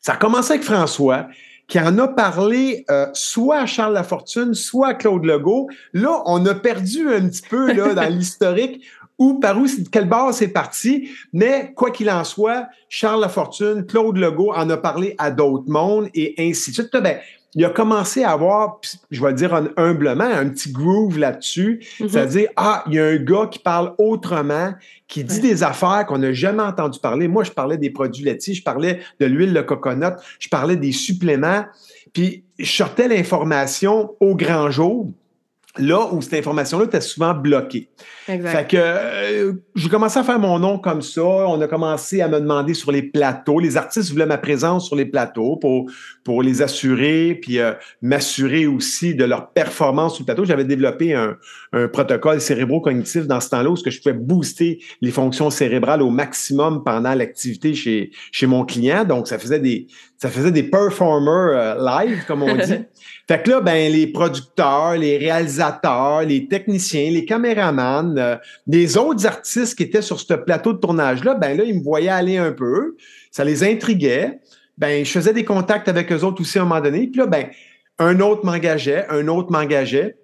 Ça 0.00 0.12
a 0.14 0.16
commencé 0.16 0.52
avec 0.52 0.64
François, 0.64 1.28
qui 1.66 1.78
en 1.78 1.98
a 1.98 2.08
parlé 2.08 2.84
euh, 2.90 3.06
soit 3.12 3.58
à 3.58 3.66
Charles 3.66 3.92
Lafortune, 3.92 4.54
soit 4.54 4.88
à 4.88 4.94
Claude 4.94 5.24
Legault. 5.24 5.68
Là, 5.92 6.22
on 6.26 6.44
a 6.46 6.54
perdu 6.54 7.08
un 7.08 7.28
petit 7.28 7.42
peu 7.48 7.72
là, 7.72 7.94
dans 7.94 8.08
l'historique 8.08 8.84
où, 9.18 9.40
par 9.40 9.58
où, 9.58 9.66
quelle 9.90 10.08
base 10.08 10.36
c'est 10.36 10.48
parti. 10.48 11.10
Mais 11.32 11.72
quoi 11.74 11.90
qu'il 11.90 12.10
en 12.10 12.24
soit, 12.24 12.68
Charles 12.88 13.20
Lafortune, 13.20 13.84
Claude 13.86 14.16
Legault 14.16 14.52
en 14.54 14.70
a 14.70 14.76
parlé 14.76 15.14
à 15.18 15.30
d'autres 15.30 15.68
mondes 15.68 16.08
et 16.14 16.34
ainsi 16.38 16.70
de 16.70 16.76
suite. 16.76 16.92
Ben, 16.92 17.18
il 17.54 17.64
a 17.64 17.70
commencé 17.70 18.24
à 18.24 18.32
avoir, 18.32 18.80
je 19.10 19.22
vais 19.22 19.32
dire 19.32 19.54
humblement, 19.76 20.24
un 20.24 20.48
petit 20.48 20.70
groove 20.70 21.18
là-dessus. 21.18 21.80
Mm-hmm. 21.80 22.08
C'est-à-dire, 22.08 22.48
ah, 22.56 22.84
il 22.86 22.94
y 22.94 22.98
a 22.98 23.06
un 23.06 23.16
gars 23.16 23.46
qui 23.50 23.58
parle 23.58 23.94
autrement, 23.98 24.74
qui 25.06 25.24
dit 25.24 25.40
des 25.40 25.62
affaires 25.62 26.04
qu'on 26.06 26.18
n'a 26.18 26.32
jamais 26.32 26.62
entendu 26.62 26.98
parler. 27.00 27.26
Moi, 27.26 27.44
je 27.44 27.50
parlais 27.50 27.78
des 27.78 27.90
produits 27.90 28.24
laitiers, 28.24 28.54
je 28.54 28.62
parlais 28.62 29.00
de 29.18 29.26
l'huile 29.26 29.54
de 29.54 29.62
coconut, 29.62 30.16
je 30.38 30.48
parlais 30.48 30.76
des 30.76 30.92
suppléments. 30.92 31.64
Puis, 32.12 32.44
je 32.58 32.70
sortais 32.70 33.08
l'information 33.08 34.14
au 34.20 34.34
grand 34.34 34.70
jour 34.70 35.08
là 35.78 36.08
où 36.12 36.20
cette 36.20 36.34
information-là 36.34 36.84
était 36.84 37.00
souvent 37.00 37.34
bloquée. 37.34 37.90
Exact. 38.28 38.50
Fait 38.50 38.66
que 38.66 38.76
euh, 38.78 39.52
j'ai 39.74 39.88
commencé 39.88 40.18
à 40.18 40.22
faire 40.22 40.38
mon 40.38 40.58
nom 40.58 40.78
comme 40.78 41.02
ça. 41.02 41.22
On 41.22 41.60
a 41.60 41.66
commencé 41.66 42.20
à 42.20 42.28
me 42.28 42.40
demander 42.40 42.74
sur 42.74 42.92
les 42.92 43.02
plateaux. 43.02 43.58
Les 43.58 43.76
artistes 43.76 44.10
voulaient 44.10 44.26
ma 44.26 44.38
présence 44.38 44.86
sur 44.86 44.96
les 44.96 45.06
plateaux 45.06 45.56
pour, 45.56 45.90
pour 46.24 46.42
les 46.42 46.60
assurer, 46.62 47.38
puis 47.40 47.58
euh, 47.58 47.72
m'assurer 48.02 48.66
aussi 48.66 49.14
de 49.14 49.24
leur 49.24 49.50
performance 49.52 50.14
sur 50.14 50.22
le 50.22 50.26
plateau. 50.26 50.44
J'avais 50.44 50.64
développé 50.64 51.14
un, 51.14 51.36
un 51.72 51.88
protocole 51.88 52.40
cérébro-cognitif 52.40 53.26
dans 53.26 53.40
ce 53.40 53.50
temps-là 53.50 53.70
où 53.70 53.76
je 53.76 53.98
pouvais 53.98 54.14
booster 54.14 54.80
les 55.00 55.10
fonctions 55.10 55.50
cérébrales 55.50 56.02
au 56.02 56.10
maximum 56.10 56.84
pendant 56.84 57.14
l'activité 57.14 57.74
chez, 57.74 58.10
chez 58.32 58.46
mon 58.46 58.64
client. 58.64 59.04
Donc, 59.04 59.28
ça 59.28 59.38
faisait 59.38 59.60
des, 59.60 59.86
ça 60.18 60.28
faisait 60.28 60.50
des 60.50 60.64
performers 60.64 61.56
euh, 61.56 62.02
live, 62.04 62.24
comme 62.26 62.42
on 62.42 62.56
dit. 62.56 62.74
fait 63.28 63.42
que 63.42 63.50
là, 63.50 63.60
ben, 63.60 63.90
les 63.92 64.08
producteurs, 64.08 64.96
les 64.96 65.16
réalisateurs, 65.16 66.22
les 66.22 66.48
techniciens, 66.48 67.10
les 67.10 67.24
caméramans, 67.24 68.18
euh, 68.18 68.36
les 68.66 68.96
autres 68.96 69.26
artistes 69.26 69.76
qui 69.76 69.84
étaient 69.84 70.02
sur 70.02 70.18
ce 70.18 70.34
plateau 70.34 70.72
de 70.72 70.78
tournage-là, 70.78 71.34
ben 71.34 71.56
là, 71.56 71.62
ils 71.62 71.78
me 71.78 71.82
voyaient 71.82 72.08
aller 72.08 72.36
un 72.36 72.50
peu. 72.50 72.96
Ça 73.30 73.44
les 73.44 73.62
intriguait. 73.62 74.40
Ben, 74.76 75.04
je 75.04 75.10
faisais 75.10 75.32
des 75.32 75.44
contacts 75.44 75.88
avec 75.88 76.10
eux 76.10 76.24
autres 76.24 76.40
aussi 76.40 76.58
à 76.58 76.62
un 76.62 76.64
moment 76.64 76.80
donné. 76.80 77.06
Puis 77.06 77.20
là, 77.20 77.26
ben, 77.26 77.46
un 78.00 78.18
autre 78.18 78.44
m'engageait, 78.44 79.06
un 79.10 79.28
autre 79.28 79.52
m'engageait. 79.52 80.16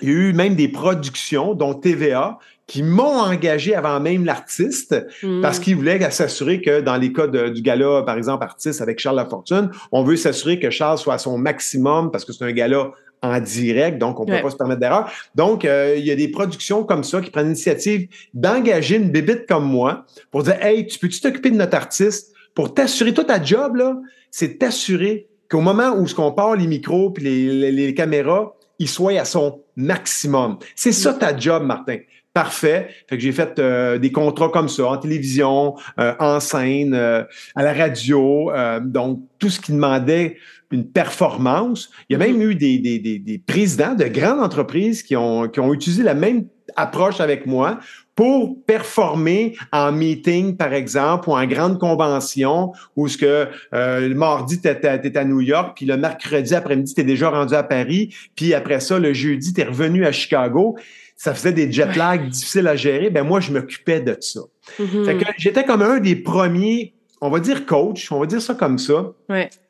Il 0.00 0.08
y 0.08 0.10
a 0.10 0.14
eu 0.14 0.32
même 0.32 0.56
des 0.56 0.68
productions, 0.68 1.54
dont 1.54 1.72
TVA, 1.72 2.38
qui 2.66 2.82
m'ont 2.82 3.20
engagé 3.20 3.74
avant 3.74 4.00
même 4.00 4.24
l'artiste 4.24 5.06
hmm. 5.22 5.40
parce 5.40 5.60
qu'ils 5.60 5.76
voulaient 5.76 6.10
s'assurer 6.10 6.60
que 6.60 6.80
dans 6.80 6.96
les 6.96 7.12
cas 7.12 7.26
du 7.26 7.62
gala, 7.62 8.02
par 8.04 8.16
exemple, 8.16 8.44
artiste 8.44 8.80
avec 8.80 8.98
Charles 8.98 9.16
Lafortune, 9.16 9.70
on 9.92 10.02
veut 10.02 10.16
s'assurer 10.16 10.58
que 10.58 10.70
Charles 10.70 10.98
soit 10.98 11.14
à 11.14 11.18
son 11.18 11.38
maximum 11.38 12.10
parce 12.10 12.24
que 12.24 12.32
c'est 12.32 12.44
un 12.44 12.52
gala 12.52 12.90
en 13.22 13.40
direct, 13.40 13.98
donc 13.98 14.20
on 14.20 14.24
ne 14.24 14.36
peut 14.36 14.42
pas 14.42 14.50
se 14.50 14.56
permettre 14.56 14.80
d'erreur. 14.80 15.10
Donc, 15.34 15.64
euh, 15.64 15.94
il 15.96 16.04
y 16.04 16.10
a 16.10 16.16
des 16.16 16.28
productions 16.28 16.84
comme 16.84 17.02
ça 17.02 17.20
qui 17.20 17.30
prennent 17.30 17.46
l'initiative 17.46 18.08
d'engager 18.34 18.96
une 18.96 19.10
bébite 19.10 19.46
comme 19.46 19.64
moi 19.64 20.04
pour 20.30 20.42
dire 20.42 20.62
Hey, 20.62 20.86
tu 20.86 20.98
peux-tu 20.98 21.20
t'occuper 21.20 21.50
de 21.50 21.56
notre 21.56 21.76
artiste 21.76 22.34
pour 22.54 22.74
t'assurer, 22.74 23.14
toi, 23.14 23.24
ta 23.24 23.42
job, 23.42 23.76
là, 23.76 23.96
c'est 24.30 24.58
t'assurer 24.58 25.28
qu'au 25.48 25.60
moment 25.60 25.94
où 25.96 26.06
ce 26.06 26.14
qu'on 26.14 26.32
part 26.32 26.56
les 26.56 26.66
micros 26.66 27.10
puis 27.10 27.24
les, 27.24 27.72
les 27.72 27.94
caméras, 27.94 28.54
il 28.78 28.88
soit 28.88 29.18
à 29.18 29.24
son 29.24 29.60
maximum. 29.76 30.58
C'est 30.74 30.92
ça 30.92 31.14
ta 31.14 31.36
job, 31.36 31.62
Martin. 31.62 31.98
Parfait. 32.36 32.88
Fait 33.08 33.16
que 33.16 33.22
j'ai 33.22 33.32
fait 33.32 33.58
euh, 33.58 33.96
des 33.96 34.12
contrats 34.12 34.50
comme 34.50 34.68
ça 34.68 34.88
en 34.88 34.98
télévision, 34.98 35.74
euh, 35.98 36.12
en 36.18 36.38
scène, 36.38 36.92
euh, 36.92 37.22
à 37.54 37.62
la 37.62 37.72
radio. 37.72 38.50
donc, 38.82 39.22
tout 39.38 39.48
ce 39.48 39.58
qui 39.58 39.72
demandait 39.72 40.36
une 40.70 40.86
performance. 40.86 41.90
Il 42.10 42.12
y 42.12 42.16
a 42.16 42.18
même 42.18 42.36
mm-hmm. 42.36 42.50
eu 42.50 42.54
des, 42.54 42.78
des, 42.78 42.98
des, 42.98 43.18
des 43.18 43.38
présidents 43.38 43.94
de 43.94 44.04
grandes 44.04 44.40
entreprises 44.40 45.02
qui 45.02 45.16
ont, 45.16 45.48
qui 45.48 45.60
ont 45.60 45.72
utilisé 45.72 46.02
la 46.02 46.12
même 46.12 46.44
approche 46.76 47.20
avec 47.22 47.46
moi 47.46 47.78
pour 48.14 48.62
performer 48.66 49.56
en 49.72 49.92
meeting, 49.92 50.58
par 50.58 50.74
exemple, 50.74 51.30
ou 51.30 51.32
en 51.32 51.46
grande 51.46 51.78
convention, 51.78 52.72
où 52.96 53.08
ce 53.08 53.16
que 53.16 53.48
le 53.72 54.14
mardi, 54.14 54.60
tu 54.60 54.68
es, 54.68 55.16
à 55.16 55.24
New 55.24 55.40
York, 55.40 55.72
puis 55.74 55.86
le 55.86 55.96
mercredi 55.96 56.54
après-midi, 56.54 56.94
tu 56.94 57.00
es 57.00 57.04
déjà 57.04 57.30
rendu 57.30 57.54
à 57.54 57.62
Paris, 57.62 58.14
puis 58.34 58.52
après 58.52 58.80
ça, 58.80 58.98
le 58.98 59.14
jeudi, 59.14 59.54
tu 59.54 59.60
es 59.62 59.64
revenu 59.64 60.04
à 60.04 60.12
Chicago 60.12 60.76
ça 61.16 61.34
faisait 61.34 61.52
des 61.52 61.72
jet 61.72 61.96
lags 61.96 62.28
difficiles 62.28 62.68
à 62.68 62.76
gérer, 62.76 63.10
ben 63.10 63.24
moi, 63.24 63.40
je 63.40 63.50
m'occupais 63.50 64.00
de 64.00 64.16
ça. 64.20 64.40
Mm-hmm. 64.78 65.34
j'étais 65.38 65.64
comme 65.64 65.82
un 65.82 65.98
des 65.98 66.14
premiers, 66.14 66.94
on 67.22 67.30
va 67.30 67.40
dire 67.40 67.64
coach, 67.64 68.12
on 68.12 68.20
va 68.20 68.26
dire 68.26 68.42
ça 68.42 68.54
comme 68.54 68.78
ça, 68.78 69.12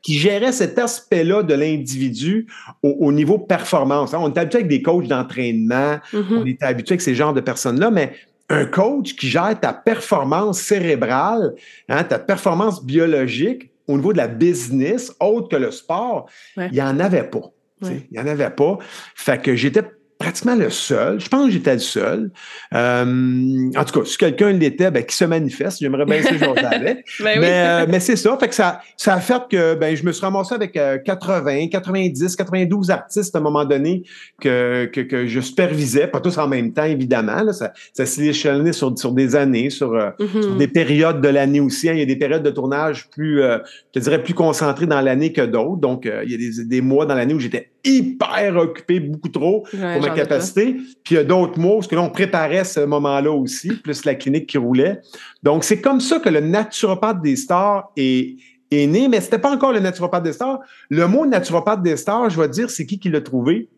qui 0.02 0.18
gérait 0.18 0.52
cet 0.52 0.78
aspect-là 0.78 1.44
de 1.44 1.54
l'individu 1.54 2.48
au, 2.82 3.12
niveau 3.12 3.38
performance. 3.38 4.12
On 4.12 4.28
était 4.28 4.40
habitué 4.40 4.58
avec 4.58 4.68
des 4.68 4.82
coachs 4.82 5.06
d'entraînement, 5.06 5.98
mm-hmm. 6.12 6.36
on 6.36 6.46
était 6.46 6.66
habitué 6.66 6.94
avec 6.94 7.02
ces 7.02 7.14
genres 7.14 7.34
de 7.34 7.40
personnes-là, 7.40 7.90
mais 7.92 8.12
un 8.48 8.66
coach 8.66 9.14
qui 9.14 9.28
gère 9.28 9.58
ta 9.58 9.72
performance 9.72 10.60
cérébrale, 10.60 11.54
hein, 11.88 12.02
ta 12.04 12.18
performance 12.18 12.84
biologique 12.84 13.70
au 13.88 13.96
niveau 13.96 14.12
de 14.12 14.18
la 14.18 14.28
business, 14.28 15.14
autre 15.20 15.48
que 15.48 15.56
le 15.56 15.70
sport, 15.70 16.28
il 16.56 16.72
n'y 16.72 16.82
en 16.82 16.98
avait 16.98 17.24
pas. 17.24 17.52
Il 17.82 18.06
n'y 18.10 18.18
en 18.18 18.26
avait 18.26 18.50
pas. 18.50 18.78
Fait 19.14 19.40
que 19.40 19.54
j'étais 19.54 19.82
pratiquement 20.18 20.54
le 20.54 20.70
seul. 20.70 21.20
Je 21.20 21.28
pense 21.28 21.46
que 21.46 21.52
j'étais 21.52 21.74
le 21.74 21.78
seul. 21.78 22.30
Euh, 22.74 23.70
en 23.76 23.84
tout 23.84 24.00
cas, 24.00 24.06
si 24.06 24.16
quelqu'un 24.16 24.52
l'était, 24.52 24.90
ben, 24.90 25.04
qui 25.04 25.14
se 25.14 25.24
manifeste, 25.24 25.78
j'aimerais 25.80 26.06
bien 26.06 26.22
ce 26.22 26.34
genre 26.34 26.54
ben 26.54 27.02
mais, 27.22 27.38
euh, 27.44 27.86
mais 27.88 28.00
c'est 28.00 28.16
ça. 28.16 28.36
Fait 28.38 28.48
que 28.48 28.54
ça, 28.54 28.80
ça 28.96 29.14
a 29.14 29.20
fait 29.20 29.42
que 29.50 29.74
ben, 29.74 29.94
je 29.94 30.04
me 30.04 30.12
suis 30.12 30.24
ramassé 30.24 30.54
avec 30.54 30.72
80, 30.72 31.68
90, 31.68 32.36
92 32.36 32.90
artistes 32.90 33.34
à 33.34 33.38
un 33.38 33.42
moment 33.42 33.64
donné 33.64 34.04
que, 34.40 34.86
que, 34.86 35.02
que 35.02 35.26
je 35.26 35.40
supervisais, 35.40 36.06
pas 36.06 36.20
tous 36.20 36.38
en 36.38 36.48
même 36.48 36.72
temps, 36.72 36.84
évidemment. 36.84 37.42
Là, 37.42 37.52
ça 37.52 37.72
ça 37.92 38.06
s'est 38.06 38.26
échelonné 38.26 38.72
sur, 38.72 38.96
sur 38.98 39.12
des 39.12 39.36
années, 39.36 39.70
sur, 39.70 39.92
euh, 39.92 40.10
mm-hmm. 40.18 40.42
sur 40.42 40.56
des 40.56 40.68
périodes 40.68 41.20
de 41.20 41.28
l'année 41.28 41.60
aussi. 41.60 41.88
Hein. 41.88 41.92
Il 41.92 41.98
y 41.98 42.02
a 42.02 42.06
des 42.06 42.16
périodes 42.16 42.42
de 42.42 42.50
tournage 42.50 43.08
plus, 43.10 43.42
je 43.42 43.58
te 43.92 43.98
dirais, 43.98 44.22
plus 44.22 44.34
concentrées 44.34 44.86
dans 44.86 45.00
l'année 45.00 45.32
que 45.32 45.42
d'autres. 45.42 45.76
Donc, 45.76 46.04
il 46.24 46.30
y 46.30 46.34
a 46.34 46.38
des, 46.38 46.64
des 46.64 46.80
mois 46.80 47.06
dans 47.06 47.14
l'année 47.14 47.34
où 47.34 47.40
j'étais 47.40 47.70
hyper 47.86 48.56
occupé, 48.56 49.00
beaucoup 49.00 49.28
trop 49.28 49.66
pour 49.70 49.80
ma 49.80 50.10
capacité. 50.10 50.74
Puis 51.04 51.14
il 51.14 51.14
y 51.14 51.18
a 51.18 51.24
d'autres 51.24 51.58
mots, 51.58 51.76
parce 51.76 51.86
que 51.86 51.94
là, 51.94 52.02
on 52.02 52.10
préparait 52.10 52.64
ce 52.64 52.80
moment-là 52.80 53.30
aussi, 53.30 53.70
plus 53.76 54.04
la 54.04 54.14
clinique 54.14 54.46
qui 54.46 54.58
roulait. 54.58 55.00
Donc, 55.42 55.64
c'est 55.64 55.80
comme 55.80 56.00
ça 56.00 56.18
que 56.18 56.28
le 56.28 56.40
naturopathe 56.40 57.22
des 57.22 57.36
stars 57.36 57.90
est, 57.96 58.36
est 58.70 58.86
né, 58.86 59.08
mais 59.08 59.20
c'était 59.20 59.38
pas 59.38 59.50
encore 59.50 59.72
le 59.72 59.80
naturopathe 59.80 60.24
des 60.24 60.32
stars. 60.32 60.60
Le 60.90 61.06
mot 61.06 61.24
naturopathe 61.24 61.82
des 61.82 61.96
stars, 61.96 62.30
je 62.30 62.40
vais 62.40 62.48
dire, 62.48 62.70
c'est 62.70 62.84
qui 62.84 62.98
qui 62.98 63.08
l'a 63.08 63.20
trouvé? 63.20 63.68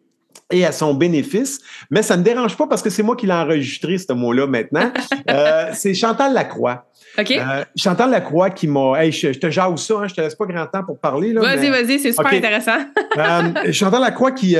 Et 0.51 0.65
à 0.65 0.73
son 0.73 0.95
bénéfice, 0.95 1.61
mais 1.91 2.03
ça 2.03 2.15
ne 2.17 2.21
me 2.21 2.25
dérange 2.25 2.57
pas 2.57 2.67
parce 2.67 2.83
que 2.83 2.91
c'est 2.91 3.03
moi 3.03 3.17
qui 3.17 3.27
l'ai 3.27 3.33
enregistré, 3.33 3.99
ce 3.99 4.13
mot-là, 4.13 4.47
maintenant. 4.47 4.91
Euh, 5.31 5.73
c'est 5.75 5.93
Chantal 5.93 6.33
Lacroix. 6.33 6.87
OK. 7.19 7.33
Euh, 7.33 7.63
Chantal 7.77 8.11
Lacroix 8.11 8.49
qui 8.49 8.67
m'a. 8.67 8.95
Hey, 8.97 9.13
je, 9.13 9.29
te 9.29 9.51
jase 9.51 9.77
ça, 9.77 9.95
hein, 9.99 10.09
je 10.09 10.15
te 10.15 10.23
laisse 10.23 10.35
pas 10.35 10.47
grand 10.47 10.65
temps 10.67 10.83
pour 10.85 10.99
parler. 10.99 11.35
Vas-y, 11.35 11.69
vas-y, 11.69 11.99
c'est 11.99 12.13
super 12.13 12.33
intéressant. 12.33 12.79
euh, 13.19 13.73
Chantal 13.73 14.01
Lacroix 14.01 14.33
qui, 14.33 14.57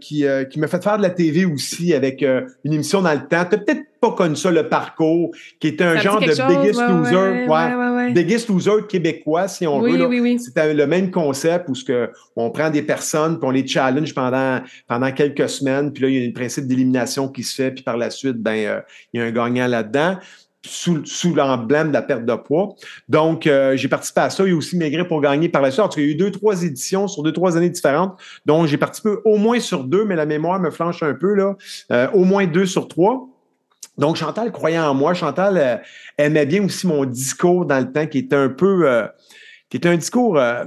qui, 0.00 0.24
qui 0.50 0.58
m'a 0.58 0.68
fait 0.68 0.82
faire 0.82 0.96
de 0.96 1.02
la 1.02 1.10
TV 1.10 1.44
aussi 1.44 1.92
avec 1.92 2.22
une 2.22 2.72
émission 2.72 3.02
dans 3.02 3.12
le 3.12 3.26
temps. 3.28 3.44
Tu 3.44 3.58
peut-être 3.58 3.82
pas 4.00 4.12
connu 4.12 4.36
ça, 4.36 4.50
le 4.50 4.70
parcours, 4.70 5.32
qui 5.60 5.68
était 5.68 5.84
un 5.84 5.98
genre 5.98 6.20
de 6.20 6.26
Biggest 6.26 6.80
Loser. 6.80 7.46
Ouais, 7.46 7.95
Biggest 8.12 8.48
Loser 8.48 8.86
québécois, 8.88 9.48
si 9.48 9.66
on 9.66 9.80
veut. 9.80 9.90
Oui, 9.90 9.98
C'était 10.38 10.74
le 10.74 10.86
même 10.86 11.10
concept 11.10 11.68
où 11.68 11.74
ce 11.74 11.84
que 11.84 12.10
on 12.36 12.50
prend 12.50 12.70
des 12.70 12.82
personnes 12.82 13.38
puis 13.38 13.48
on 13.48 13.50
les 13.50 13.66
challenge 13.66 14.14
pendant, 14.14 14.60
pendant 14.86 15.12
quelques 15.12 15.48
semaines. 15.48 15.92
Puis 15.92 16.02
là, 16.02 16.08
il 16.08 16.22
y 16.22 16.24
a 16.24 16.28
un 16.28 16.32
principe 16.32 16.66
d'élimination 16.66 17.28
qui 17.28 17.42
se 17.42 17.54
fait. 17.54 17.70
Puis 17.70 17.82
par 17.82 17.96
la 17.96 18.10
suite, 18.10 18.36
ben, 18.36 18.82
il 19.12 19.20
y 19.20 19.22
a 19.22 19.26
un 19.26 19.30
gagnant 19.30 19.66
là-dedans. 19.66 20.16
sous, 20.68 21.04
sous 21.04 21.34
l'emblème 21.34 21.88
de 21.88 21.92
la 21.92 22.02
perte 22.02 22.24
de 22.24 22.34
poids. 22.34 22.74
Donc, 23.08 23.46
euh, 23.46 23.76
j'ai 23.76 23.88
participé 23.88 24.22
à 24.22 24.30
ça. 24.30 24.44
Il 24.44 24.50
y 24.50 24.52
a 24.52 24.56
aussi 24.56 24.76
Maigrir 24.76 25.06
pour 25.06 25.20
gagner 25.20 25.48
par 25.48 25.62
la 25.62 25.70
suite. 25.70 25.84
En 25.84 25.88
tout 25.88 25.96
cas, 25.96 26.02
il 26.02 26.06
y 26.06 26.08
a 26.08 26.12
eu 26.12 26.16
deux, 26.16 26.30
trois 26.30 26.62
éditions 26.62 27.08
sur 27.08 27.22
deux, 27.22 27.32
trois 27.32 27.56
années 27.56 27.70
différentes. 27.70 28.18
Donc, 28.44 28.66
j'ai 28.66 28.76
participé 28.76 29.10
au 29.24 29.36
moins 29.36 29.60
sur 29.60 29.84
deux, 29.84 30.04
mais 30.04 30.16
la 30.16 30.26
mémoire 30.26 30.58
me 30.60 30.70
flanche 30.70 31.02
un 31.02 31.14
peu, 31.14 31.34
là. 31.34 31.56
Euh, 31.92 32.08
au 32.12 32.24
moins 32.24 32.46
deux 32.46 32.66
sur 32.66 32.88
trois. 32.88 33.28
Donc, 33.98 34.16
Chantal 34.16 34.52
croyait 34.52 34.78
en 34.78 34.94
moi. 34.94 35.14
Chantal 35.14 35.56
euh, 35.56 35.76
aimait 36.18 36.46
bien 36.46 36.64
aussi 36.64 36.86
mon 36.86 37.04
discours 37.04 37.66
dans 37.66 37.78
le 37.78 37.92
temps 37.92 38.06
qui 38.06 38.18
était 38.18 38.36
un 38.36 38.48
peu... 38.48 38.88
Euh, 38.88 39.06
qui 39.68 39.76
était 39.78 39.88
un 39.88 39.96
discours 39.96 40.38
euh, 40.38 40.64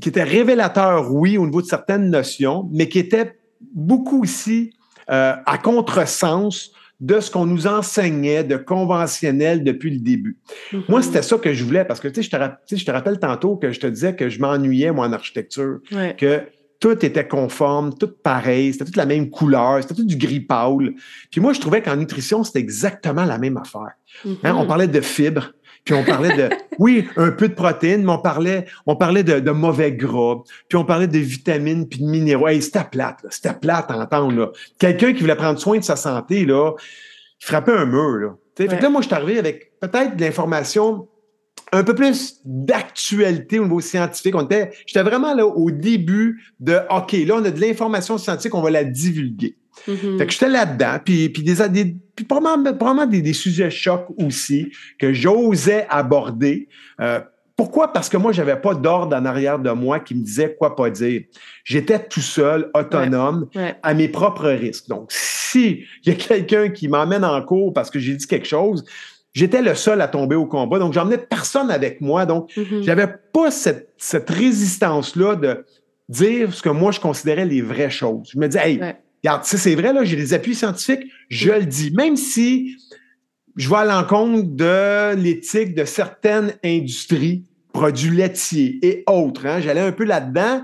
qui 0.00 0.08
était 0.08 0.22
révélateur, 0.22 1.12
oui, 1.12 1.38
au 1.38 1.44
niveau 1.44 1.62
de 1.62 1.66
certaines 1.66 2.10
notions, 2.10 2.68
mais 2.72 2.88
qui 2.88 2.98
était 2.98 3.38
beaucoup 3.74 4.22
aussi 4.22 4.72
à 5.06 5.58
contresens 5.62 6.70
de 7.00 7.18
ce 7.18 7.30
qu'on 7.30 7.46
nous 7.46 7.66
enseignait 7.66 8.44
de 8.44 8.56
conventionnel 8.56 9.64
depuis 9.64 9.90
le 9.90 10.00
début. 10.00 10.38
Mm-hmm. 10.72 10.82
Moi, 10.88 11.02
c'était 11.02 11.22
ça 11.22 11.38
que 11.38 11.52
je 11.52 11.64
voulais 11.64 11.84
parce 11.84 11.98
que, 11.98 12.08
tu 12.08 12.22
sais, 12.22 12.30
je 12.30 12.76
te, 12.76 12.76
je 12.76 12.90
rappelle 12.92 13.18
tantôt 13.18 13.56
que 13.56 13.72
je 13.72 13.80
te 13.80 13.86
disais 13.86 14.14
que 14.14 14.28
je 14.28 14.38
m'ennuyais, 14.40 14.92
moi, 14.92 15.06
en 15.06 15.12
architecture, 15.12 15.78
Ouais. 15.92 16.14
que 16.18 16.42
tout 16.80 17.04
était 17.04 17.28
conforme, 17.28 17.94
tout 17.96 18.10
pareil, 18.22 18.72
c'était 18.72 18.86
toute 18.86 18.96
la 18.96 19.06
même 19.06 19.28
couleur, 19.28 19.82
c'était 19.82 19.94
tout 19.94 20.04
du 20.04 20.16
gris 20.16 20.40
pâle. 20.40 20.94
Puis 21.30 21.40
moi, 21.40 21.52
je 21.52 21.60
trouvais 21.60 21.82
qu'en 21.82 21.96
nutrition, 21.96 22.42
c'était 22.42 22.58
exactement 22.58 23.26
la 23.26 23.38
même 23.38 23.58
affaire. 23.58 23.92
Hein, 24.42 24.54
On 24.56 24.66
parlait 24.66 24.88
de 24.88 25.00
fibres, 25.02 25.52
puis 25.84 25.94
on 25.94 26.02
parlait 26.04 26.34
de, 26.34 26.48
oui, 26.78 27.06
un 27.16 27.32
peu 27.32 27.48
de 27.48 27.54
protéines, 27.54 28.02
mais 28.02 28.12
on 28.12 28.18
parlait, 28.18 28.64
on 28.86 28.96
parlait 28.96 29.22
de, 29.22 29.40
de 29.40 29.50
mauvais 29.50 29.92
gras, 29.92 30.42
puis 30.68 30.78
on 30.78 30.84
parlait 30.86 31.06
de 31.06 31.18
vitamines, 31.18 31.86
puis 31.86 32.00
de 32.00 32.06
minéraux. 32.06 32.48
Hey, 32.48 32.62
c'était 32.62 32.84
plate, 32.90 33.22
là. 33.22 33.28
c'était 33.30 33.54
plate 33.54 33.90
à 33.90 33.98
entendre. 33.98 34.32
là. 34.34 34.50
Quelqu'un 34.78 35.12
qui 35.12 35.20
voulait 35.20 35.36
prendre 35.36 35.58
soin 35.58 35.78
de 35.78 35.84
sa 35.84 35.96
santé, 35.96 36.46
là, 36.46 36.72
il 37.42 37.46
frappait 37.46 37.72
un 37.72 37.84
mur. 37.84 38.16
Là. 38.16 38.36
Fait 38.56 38.76
que 38.76 38.82
là, 38.82 38.88
moi, 38.88 39.02
je 39.02 39.06
suis 39.06 39.14
arrivé 39.14 39.38
avec 39.38 39.72
peut-être 39.80 40.16
de 40.16 40.20
l'information 40.20 41.08
un 41.72 41.84
peu 41.84 41.94
plus 41.94 42.40
d'actualité 42.44 43.58
au 43.58 43.64
niveau 43.64 43.80
scientifique. 43.80 44.34
On 44.34 44.42
était, 44.44 44.70
j'étais 44.86 45.02
vraiment 45.02 45.34
là 45.34 45.46
au 45.46 45.70
début 45.70 46.42
de, 46.58 46.78
OK, 46.90 47.12
là, 47.12 47.36
on 47.36 47.44
a 47.44 47.50
de 47.50 47.60
l'information 47.60 48.18
scientifique, 48.18 48.54
on 48.54 48.62
va 48.62 48.70
la 48.70 48.84
divulguer. 48.84 49.56
Mhm. 49.86 50.18
Fait 50.18 50.26
que 50.26 50.32
j'étais 50.32 50.48
là-dedans, 50.48 50.98
puis, 51.04 51.28
puis, 51.28 51.42
des, 51.42 51.68
des, 51.68 51.96
puis 52.14 52.24
probablement, 52.24 52.74
probablement 52.76 53.06
des, 53.06 53.22
des 53.22 53.32
sujets 53.32 53.70
chocs 53.70 54.06
aussi 54.18 54.70
que 54.98 55.12
j'osais 55.12 55.86
aborder. 55.88 56.68
Euh, 57.00 57.20
pourquoi? 57.56 57.92
Parce 57.92 58.08
que 58.08 58.16
moi, 58.16 58.32
j'avais 58.32 58.56
pas 58.56 58.74
d'ordre 58.74 59.14
en 59.14 59.24
arrière 59.26 59.58
de 59.58 59.70
moi 59.70 60.00
qui 60.00 60.14
me 60.14 60.22
disait 60.22 60.56
quoi 60.58 60.74
pas 60.74 60.88
dire. 60.88 61.22
J'étais 61.62 61.98
tout 61.98 62.22
seul, 62.22 62.70
autonome, 62.74 63.48
Ouais. 63.54 63.74
à 63.82 63.92
mes 63.92 64.08
propres 64.08 64.48
risques. 64.48 64.88
Donc, 64.88 65.08
si 65.10 65.84
il 66.04 66.08
y 66.08 66.10
a 66.10 66.14
quelqu'un 66.14 66.70
qui 66.70 66.88
m'emmène 66.88 67.24
en 67.24 67.42
cours 67.42 67.74
parce 67.74 67.90
que 67.90 67.98
j'ai 67.98 68.14
dit 68.14 68.26
quelque 68.26 68.46
chose, 68.46 68.82
j'étais 69.32 69.62
le 69.62 69.74
seul 69.74 70.00
à 70.00 70.08
tomber 70.08 70.36
au 70.36 70.46
combat. 70.46 70.78
Donc, 70.78 70.92
j'emmenais 70.92 71.18
personne 71.18 71.70
avec 71.70 72.00
moi. 72.00 72.26
Donc, 72.26 72.50
Mhm. 72.56 72.82
j'avais 72.82 73.06
pas 73.32 73.50
cette, 73.50 73.90
cette 73.96 74.28
résistance-là 74.30 75.36
de 75.36 75.64
dire 76.08 76.52
ce 76.52 76.62
que 76.62 76.68
moi, 76.68 76.90
je 76.92 77.00
considérais 77.00 77.44
les 77.46 77.62
vraies 77.62 77.90
choses. 77.90 78.28
Je 78.32 78.38
me 78.38 78.48
disais, 78.48 78.68
hey, 78.72 78.80
Ouais. 78.80 78.96
regarde, 79.22 79.44
si 79.44 79.58
c'est 79.58 79.74
vrai, 79.74 79.92
là, 79.92 80.02
j'ai 80.04 80.16
des 80.16 80.34
appuis 80.34 80.54
scientifiques, 80.54 81.04
je 81.28 81.50
le 81.52 81.64
dis. 81.64 81.92
Même 81.92 82.16
si 82.16 82.76
je 83.56 83.68
vais 83.68 83.76
à 83.76 83.84
l'encontre 83.84 84.42
de 84.48 85.14
l'éthique 85.16 85.74
de 85.74 85.84
certaines 85.84 86.52
industries, 86.64 87.44
produits 87.72 88.10
laitiers 88.16 88.78
et 88.82 89.04
autres, 89.08 89.46
hein, 89.46 89.60
j'allais 89.60 89.80
un 89.80 89.92
peu 89.92 90.04
là-dedans. 90.04 90.62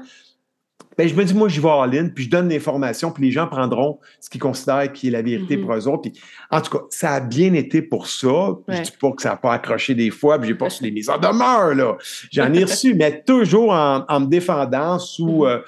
Ben, 0.98 1.06
je 1.08 1.14
me 1.14 1.24
dis, 1.24 1.34
moi, 1.34 1.48
j'y 1.48 1.60
vais 1.60 1.68
en 1.68 1.84
ligne, 1.84 2.08
puis 2.10 2.24
je 2.24 2.30
donne 2.30 2.48
l'information, 2.48 3.10
puis 3.10 3.24
les 3.24 3.30
gens 3.30 3.46
prendront 3.46 3.98
ce 4.20 4.30
qu'ils 4.30 4.40
considèrent 4.40 4.90
qui 4.92 5.08
est 5.08 5.10
la 5.10 5.20
vérité 5.22 5.56
Mhm. 5.56 5.62
pour 5.66 5.74
eux 5.74 5.88
autres. 5.88 6.02
Puis, 6.10 6.12
en 6.50 6.60
tout 6.62 6.70
cas, 6.78 6.84
ça 6.90 7.10
a 7.12 7.20
bien 7.20 7.52
été 7.54 7.82
pour 7.82 8.06
ça. 8.06 8.28
Ouais. 8.28 8.76
Je 8.78 8.82
dis 8.82 8.92
pas 9.00 9.10
que 9.12 9.20
ça 9.22 9.30
n'a 9.30 9.36
pas 9.36 9.52
accroché 9.52 9.94
des 9.94 10.10
fois, 10.10 10.38
puis 10.38 10.48
j'ai 10.48 10.54
pas 10.54 10.64
reçu 10.70 10.82
des 10.82 10.90
mises 10.90 11.10
en 11.10 11.18
demeure, 11.18 11.74
là. 11.74 11.96
J'en 12.32 12.52
ai 12.54 12.64
reçu, 12.64 12.94
mais 12.94 13.22
toujours 13.26 13.72
en, 13.72 14.04
en 14.08 14.20
me 14.20 14.26
défendant 14.26 14.98
sous, 14.98 15.44
Mhm. 15.44 15.50
euh, 15.50 15.58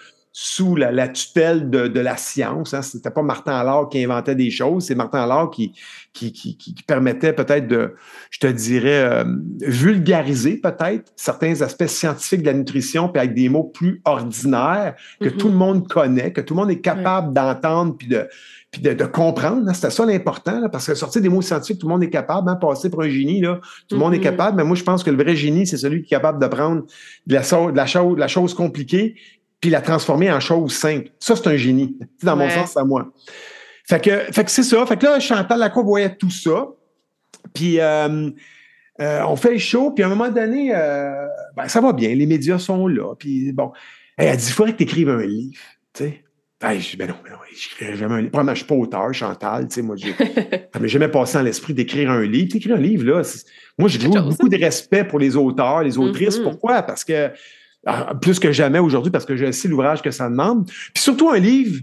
sous 0.41 0.77
la, 0.77 0.93
la 0.93 1.09
tutelle 1.09 1.69
de, 1.69 1.89
de 1.89 1.99
la 1.99 2.17
science. 2.17 2.73
Hein. 2.73 2.81
C'était 2.83 3.11
pas 3.11 3.23
Martin 3.23 3.55
Allard 3.57 3.89
qui 3.89 4.05
inventait 4.05 4.37
des 4.37 4.51
choses, 4.53 4.85
c'est 4.85 4.95
Martin 4.95 5.21
Allard 5.21 5.51
qui, 5.51 5.73
qui, 6.13 6.33
qui, 6.33 6.57
qui- 6.57 6.75
qui 6.77 6.83
permettait 6.85 7.33
peut-être 7.33 7.67
de, 7.67 7.97
je 8.31 8.39
te 8.39 8.47
dirais, 8.47 9.03
euh, 9.03 9.25
vulgariser 9.83 10.57
peut-être 10.59 11.13
certains 11.17 11.61
aspects 11.63 11.87
scientifiques 11.87 12.43
de 12.43 12.47
la 12.47 12.53
nutrition, 12.53 13.09
puis 13.09 13.19
avec 13.21 13.35
des 13.35 13.49
mots 13.49 13.65
plus 13.65 14.01
ordinaires 14.05 14.95
que 15.21 15.29
tout 15.29 15.49
le 15.49 15.55
monde 15.55 15.89
connaît, 15.89 16.33
que 16.33 16.41
tout 16.41 16.55
le 16.55 16.61
monde 16.61 16.71
est 16.71 16.81
capable 16.81 17.33
d'entendre 17.33 17.97
puis 17.97 18.07
de, 18.07 18.29
puis 18.71 18.81
de, 18.81 18.93
de 18.93 19.05
comprendre. 19.07 19.69
hein. 19.69 19.73
C'était 19.75 19.91
ça 19.91 20.07
l'important, 20.07 20.69
parce 20.71 20.87
que 20.87 20.95
sortir 20.95 21.21
des 21.21 21.29
mots 21.29 21.43
scientifiques, 21.43 21.81
tout 21.81 21.89
le 21.89 21.93
monde 21.95 22.05
est 22.05 22.11
capable, 22.11 22.49
hein, 22.49 22.55
passer 22.57 22.91
pour 22.91 23.03
un 23.03 23.09
génie, 23.09 23.41
là, 23.41 23.61
tout 23.89 23.97
le 23.97 24.01
monde 24.01 24.15
est 24.15 24.19
Mhm. 24.19 24.23
capable, 24.23 24.57
mais 24.57 24.65
moi, 24.65 24.77
je 24.77 24.85
pense 24.85 25.03
que 25.03 25.11
le 25.11 25.21
vrai 25.21 25.35
génie, 25.35 25.67
c'est 25.67 25.79
celui 25.79 26.03
qui 26.03 26.15
est 26.15 26.17
capable 26.17 26.41
de 26.41 26.47
prendre 26.47 26.83
de 27.27 27.35
la, 27.35 27.43
so- 27.43 27.73
de 27.73 27.77
la, 27.77 27.87
chose, 27.87 28.15
de 28.15 28.21
la 28.21 28.29
chose 28.29 28.55
compliquée 28.55 29.17
puis 29.61 29.71
la 29.71 29.81
transformer 29.81 30.31
en 30.31 30.41
chose 30.41 30.73
simple. 30.73 31.11
Ça, 31.19 31.37
c'est 31.37 31.49
un 31.49 31.57
génie. 31.57 31.97
Dans 32.23 32.37
mon 32.37 32.49
sens, 32.49 32.73
c'est 32.73 32.79
à 32.79 32.85
moi. 32.85 33.09
Fait 33.89 34.03
que, 34.03 34.33
fait 34.33 34.45
que 34.45 34.51
c'est 34.51 34.63
ça. 34.63 34.85
Fait 34.87 34.97
que 34.97 35.07
là, 35.07 35.19
Chantal 35.19 35.59
Lacroix 35.59 35.83
voyait 35.83 36.15
tout 36.15 36.31
ça. 36.31 36.69
Puis 37.55 37.81
euh, 37.81 38.31
euh, 39.01 39.23
on 39.27 39.37
fait 39.37 39.53
le 39.53 39.59
show, 39.59 39.93
puis 39.93 40.05
à 40.05 40.07
un 40.07 40.11
moment 40.11 40.31
donné, 40.31 40.75
euh, 40.75 41.27
ben, 41.57 41.69
ça 41.69 41.81
va 41.81 41.93
bien, 41.93 42.15
les 42.15 42.27
médias 42.27 42.59
sont 42.59 42.87
là. 42.87 43.15
Puis 43.19 43.53
bon, 43.53 43.73
elle 44.17 44.29
a 44.29 44.37
dit, 44.37 44.47
il 44.47 44.53
faudrait 44.53 44.73
que 44.73 44.79
tu 44.79 44.85
écrives 44.85 45.09
un 45.09 45.25
livre. 45.25 45.61
Tu 45.95 46.05
sais. 46.05 46.25
Ben, 46.61 46.75
je 46.79 46.91
dis, 46.91 46.97
ben 46.97 47.09
non, 47.09 47.15
ben 47.25 47.31
non, 47.31 47.97
jamais 47.97 48.15
un 48.15 48.19
livre. 48.19 48.31
Probablement, 48.31 48.55
je 48.55 48.59
suis 48.59 48.67
pas 48.67 48.75
auteur, 48.75 49.15
Chantal. 49.15 49.69
Tu 49.69 49.75
sais, 49.77 49.83
moi, 49.83 49.95
j'ai, 49.97 50.13
ça 50.75 50.81
m'est 50.81 50.89
jamais 50.89 51.09
passé 51.09 51.39
dans 51.39 51.45
l'esprit 51.45 51.73
d'écrire 51.73 52.11
un 52.11 52.23
livre. 52.23 52.57
Écrire 52.57 52.75
un 52.75 52.81
livre, 52.81 53.05
là, 53.05 53.23
moi, 53.79 53.89
j'ai 53.89 54.01
chose, 54.01 54.37
beaucoup 54.37 54.49
de 54.49 54.59
respect 54.59 55.05
pour 55.05 55.21
les 55.21 55.37
auteurs, 55.37 55.85
les 55.85 55.97
autrices. 55.99 56.39
Mhm. 56.39 56.45
Pourquoi? 56.45 56.83
Parce 56.83 57.05
que, 57.05 57.31
plus 58.21 58.39
que 58.39 58.53
jamais 58.53 58.79
aujourd'hui, 58.79 59.11
parce 59.11 59.25
que 59.25 59.37
je 59.37 59.51
sais 59.53 59.69
l'ouvrage 59.69 60.03
que 60.03 60.11
ça 60.11 60.29
demande. 60.29 60.67
Puis 60.67 61.03
surtout 61.03 61.31
un 61.31 61.39
livre 61.39 61.81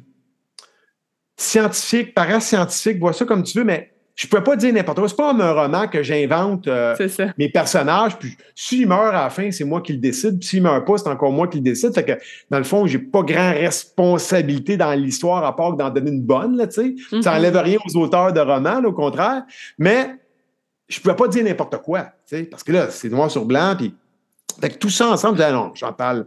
scientifique, 1.37 2.13
parascientifique, 2.13 2.99
vois 2.99 3.13
ça 3.13 3.25
comme 3.25 3.43
tu 3.43 3.57
veux, 3.57 3.63
mais 3.63 3.91
je 4.15 4.27
peux 4.27 4.41
pas 4.41 4.55
dire 4.55 4.73
n'importe 4.73 4.99
quoi. 4.99 5.09
C'est 5.09 5.17
pas 5.17 5.31
comme 5.31 5.41
un 5.41 5.51
roman 5.51 5.87
que 5.87 6.01
j'invente 6.01 6.67
euh, 6.67 6.95
mes 7.37 7.49
personnages, 7.49 8.17
puis 8.17 8.37
s'ils 8.55 8.87
meurent 8.87 9.13
à 9.13 9.23
la 9.25 9.29
fin, 9.29 9.51
c'est 9.51 9.65
moi 9.65 9.81
qui 9.81 9.91
le 9.91 9.99
décide, 9.99 10.39
puis 10.39 10.47
s'ils 10.47 10.63
meurent 10.63 10.85
pas, 10.85 10.97
c'est 10.97 11.09
encore 11.09 11.33
moi 11.33 11.49
qui 11.49 11.57
le 11.57 11.63
décide. 11.63 11.93
Fait 11.93 12.05
que, 12.05 12.13
dans 12.49 12.57
le 12.57 12.63
fond, 12.63 12.87
j'ai 12.87 12.99
pas 12.99 13.23
grand 13.23 13.51
responsabilité 13.51 14.77
dans 14.77 14.93
l'histoire 14.93 15.43
à 15.43 15.53
part 15.53 15.73
que 15.73 15.77
d'en 15.77 15.89
donner 15.89 16.11
une 16.11 16.21
bonne, 16.21 16.55
là, 16.55 16.67
tu 16.67 16.73
sais. 16.81 16.95
Mhm. 17.11 17.21
Ça 17.21 17.35
enlève 17.35 17.57
rien 17.57 17.77
aux 17.85 17.97
auteurs 17.97 18.31
de 18.31 18.39
romans, 18.39 18.79
là, 18.79 18.87
au 18.87 18.93
contraire. 18.93 19.43
Mais 19.77 20.15
je 20.87 21.01
pouvais 21.01 21.15
pas 21.15 21.27
dire 21.27 21.43
n'importe 21.43 21.77
quoi, 21.81 22.03
tu 22.25 22.37
sais, 22.37 22.43
parce 22.43 22.63
que 22.63 22.71
là, 22.71 22.89
c'est 22.91 23.09
noir 23.09 23.29
sur 23.29 23.43
blanc, 23.43 23.75
puis 23.77 23.93
fait 24.61 24.69
que 24.69 24.77
tout 24.77 24.89
ça 24.89 25.09
ensemble, 25.09 25.39
non, 25.39 25.71
j'en 25.75 25.93
parle. 25.93 26.25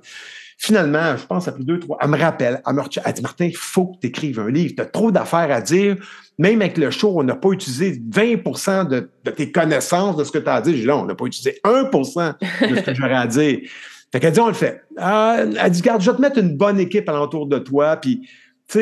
Finalement, 0.60 1.16
je 1.16 1.24
pense 1.24 1.46
après 1.46 1.62
deux, 1.62 1.78
trois, 1.78 1.98
elle 2.00 2.08
me 2.08 2.18
rappelle, 2.18 2.60
elle 2.66 2.74
me 2.74 2.80
retient, 2.80 3.00
elle 3.06 3.12
dit, 3.12 3.22
Martin, 3.22 3.44
il 3.46 3.56
faut 3.56 3.86
que 3.86 4.00
tu 4.00 4.08
écrives 4.08 4.40
un 4.40 4.50
livre. 4.50 4.74
Tu 4.76 4.82
as 4.82 4.86
trop 4.86 5.12
d'affaires 5.12 5.52
à 5.52 5.60
dire. 5.60 5.96
Même 6.36 6.60
avec 6.62 6.78
le 6.78 6.90
show, 6.90 7.12
on 7.16 7.22
n'a 7.22 7.36
pas 7.36 7.50
utilisé 7.50 8.00
20 8.10 8.84
de, 8.88 9.10
de 9.24 9.30
tes 9.30 9.52
connaissances 9.52 10.16
de 10.16 10.24
ce 10.24 10.32
que 10.32 10.38
tu 10.38 10.48
as 10.48 10.54
à 10.54 10.60
dire. 10.60 10.74
Je 10.74 10.80
dis, 10.80 10.86
là, 10.86 10.96
on 10.96 11.04
n'a 11.04 11.14
pas 11.14 11.26
utilisé 11.26 11.60
1 11.62 11.84
de 11.84 11.88
ce 12.04 12.80
que 12.82 12.94
j'aurais 12.94 13.14
à 13.14 13.26
dire. 13.26 13.58
Fait 14.12 14.20
qu'elle 14.20 14.32
dit, 14.32 14.40
on 14.40 14.48
le 14.48 14.54
fait. 14.54 14.82
Euh, 15.00 15.52
elle 15.60 15.70
dit, 15.70 15.80
regarde, 15.80 16.00
je 16.00 16.10
vais 16.10 16.16
te 16.16 16.22
mettre 16.22 16.38
une 16.38 16.56
bonne 16.56 16.80
équipe 16.80 17.08
alentour 17.08 17.46
de 17.46 17.58
toi, 17.58 17.96
puis 17.96 18.26
tu 18.68 18.80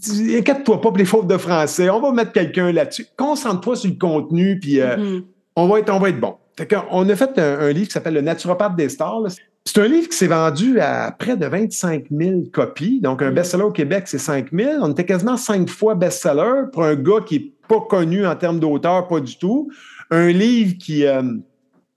sais, 0.00 0.38
inquiète-toi 0.38 0.80
pas 0.80 0.88
pour 0.88 0.96
les 0.98 1.04
fautes 1.04 1.28
de 1.28 1.36
français. 1.36 1.88
On 1.90 2.00
va 2.00 2.10
mettre 2.12 2.32
quelqu'un 2.32 2.72
là-dessus. 2.72 3.06
Concentre-toi 3.16 3.76
sur 3.76 3.90
le 3.90 3.96
contenu, 3.96 4.58
puis 4.60 4.80
euh, 4.80 4.96
Mhm. 4.96 5.24
on 5.56 5.68
va 5.68 5.78
être, 5.78 5.90
on 5.92 5.98
va 6.00 6.08
être 6.08 6.20
bon. 6.20 6.34
Qu'on 6.66 7.08
a 7.08 7.16
fait 7.16 7.38
un, 7.38 7.58
un 7.60 7.72
livre 7.72 7.86
qui 7.86 7.92
s'appelle 7.92 8.14
Le 8.14 8.20
naturopathe 8.20 8.76
des 8.76 8.88
stars. 8.88 9.20
là. 9.20 9.30
C'est 9.64 9.78
un 9.82 9.86
livre 9.88 10.08
qui 10.08 10.16
s'est 10.16 10.26
vendu 10.28 10.80
à 10.80 11.14
près 11.18 11.36
de 11.36 11.44
25 11.46 12.06
000 12.10 12.44
copies. 12.52 13.00
Donc, 13.00 13.20
un 13.22 13.30
Mm. 13.30 13.34
best-seller 13.34 13.64
au 13.64 13.70
Québec, 13.72 14.04
c'est 14.06 14.18
5 14.18 14.48
000. 14.52 14.72
On 14.80 14.90
était 14.92 15.04
quasiment 15.04 15.36
cinq 15.36 15.68
fois 15.68 15.94
best-seller 15.94 16.70
pour 16.72 16.84
un 16.84 16.94
gars 16.94 17.20
qui 17.26 17.38
n'est 17.38 17.52
pas 17.68 17.80
connu 17.82 18.26
en 18.26 18.34
termes 18.34 18.60
d'auteur, 18.60 19.06
pas 19.08 19.20
du 19.20 19.36
tout. 19.36 19.70
Un 20.10 20.28
livre 20.28 20.76
qui, 20.78 21.04
euh, 21.04 21.22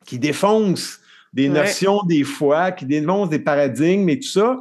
qui 0.06 0.20
défonce 0.20 1.00
des 1.34 1.48
Ouais. 1.48 1.60
notions 1.62 2.04
des 2.04 2.26
fois, 2.26 2.72
qui 2.72 2.86
dénonce 2.86 3.30
des 3.30 3.40
paradigmes 3.40 4.10
et 4.10 4.20
tout 4.20 4.28
ça. 4.28 4.60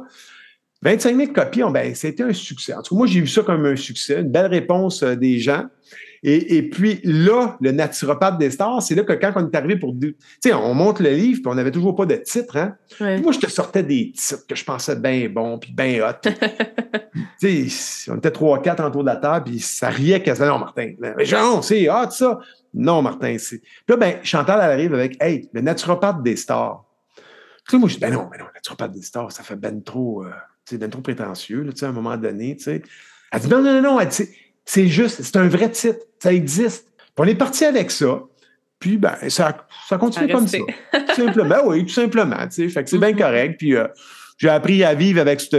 25 0.81 1.15
000 1.17 1.31
copies, 1.33 1.63
on- 1.63 1.69
ben, 1.71 1.93
c'était 1.93 2.23
un 2.23 2.33
succès. 2.33 2.73
En 2.73 2.81
tout 2.81 2.95
cas, 2.95 2.97
moi, 2.97 3.07
j'ai 3.07 3.19
vu 3.19 3.27
ça 3.27 3.41
comme 3.43 3.65
un 3.65 3.75
succès, 3.75 4.21
une 4.21 4.31
belle 4.31 4.47
réponse 4.47 5.03
euh, 5.03 5.15
des 5.15 5.37
gens. 5.37 5.65
Et, 6.23 6.57
et 6.57 6.69
puis 6.69 6.99
là, 7.03 7.57
le 7.61 7.71
naturopathe 7.71 8.37
des 8.37 8.51
stars, 8.51 8.81
c'est 8.83 8.93
là 8.93 9.03
que 9.03 9.13
quand 9.13 9.33
on 9.35 9.49
est 9.49 9.55
arrivé 9.55 9.75
pour... 9.77 9.95
Tu 9.99 10.15
sais, 10.39 10.53
on 10.53 10.75
monte 10.75 10.99
le 10.99 11.09
livre, 11.09 11.41
puis 11.41 11.47
on 11.47 11.55
n'avait 11.55 11.71
toujours 11.71 11.95
pas 11.95 12.05
de 12.05 12.15
titre. 12.15 12.57
Hein? 12.57 12.75
Ouais. 12.99 13.19
Moi, 13.19 13.31
je 13.31 13.39
te 13.39 13.49
sortais 13.49 13.81
des 13.81 14.11
titres 14.11 14.45
que 14.47 14.55
je 14.55 14.63
pensais 14.63 14.95
bien 14.95 15.27
bons, 15.29 15.57
puis 15.57 15.73
bien 15.73 16.07
hot. 16.07 16.29
tu 17.39 17.69
sais, 17.69 18.11
on 18.11 18.17
était 18.17 18.29
trois, 18.29 18.61
quatre 18.61 18.83
autour 18.83 19.01
de 19.01 19.07
la 19.07 19.15
table, 19.15 19.45
puis 19.45 19.59
ça 19.59 19.89
riait 19.89 20.21
quasiment. 20.21 20.49
Non, 20.49 20.59
Martin, 20.59 20.93
mais 20.99 21.25
genre, 21.25 21.63
c'est 21.63 21.89
hot, 21.89 22.11
ça. 22.11 22.39
Non, 22.73 23.01
Martin, 23.01 23.37
c'est... 23.39 23.59
Puis 23.59 23.85
là, 23.89 23.97
ben, 23.97 24.15
Chantal, 24.23 24.59
elle 24.63 24.71
arrive 24.71 24.93
avec, 24.93 25.17
hey, 25.21 25.49
le 25.53 25.61
naturopathe 25.61 26.21
des 26.21 26.35
stars. 26.35 26.85
Puis 27.65 27.77
là, 27.77 27.79
moi, 27.79 27.89
je 27.89 27.95
dis, 27.95 27.99
ben 27.99 28.13
non, 28.13 28.27
ben 28.31 28.37
non, 28.37 28.45
le 28.45 28.53
naturopathe 28.53 28.91
des 28.91 29.01
stars, 29.01 29.31
ça 29.31 29.41
fait 29.41 29.55
ben 29.55 29.81
trop, 29.81 30.23
euh, 30.23 30.29
tu 30.65 30.75
sais, 30.75 30.77
ben 30.77 30.89
trop 30.89 31.01
prétentieux, 31.01 31.63
là, 31.63 31.71
tu 31.71 31.79
sais, 31.79 31.85
à 31.87 31.89
un 31.89 31.93
moment 31.93 32.15
donné, 32.15 32.55
tu 32.57 32.63
sais. 32.63 32.83
Elle 33.31 33.39
dit, 33.39 33.49
non, 33.49 33.61
non, 33.61 33.73
non, 33.73 33.81
non, 33.81 33.99
elle 33.99 34.07
dit, 34.07 34.29
c'est- 34.65 34.87
juste, 34.87 35.21
c'est 35.21 35.37
un 35.37 35.47
vrai 35.47 35.69
titre, 35.71 35.99
ça 36.19 36.33
existe. 36.33 36.87
on 37.17 37.25
est 37.25 37.35
parti 37.35 37.65
avec 37.65 37.91
ça. 37.91 38.21
Puis, 38.79 38.97
ben, 38.97 39.15
ça, 39.29 39.67
ça 39.87 39.97
continue 39.99 40.31
comme 40.31 40.47
ça. 40.47 40.57
Tout 40.57 41.15
simplement, 41.15 41.57
oui, 41.67 41.85
tout 41.85 41.93
simplement. 41.93 42.49
Fait 42.49 42.67
que 42.67 42.89
c'est 42.89 42.97
bien 42.97 43.11
mm-hmm. 43.11 43.17
correct. 43.17 43.55
Puis, 43.59 43.75
euh, 43.75 43.87
j'ai 44.37 44.49
appris 44.49 44.83
à 44.83 44.95
vivre 44.95 45.21
avec 45.21 45.39
cette, 45.39 45.55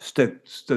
cette, 0.00 0.72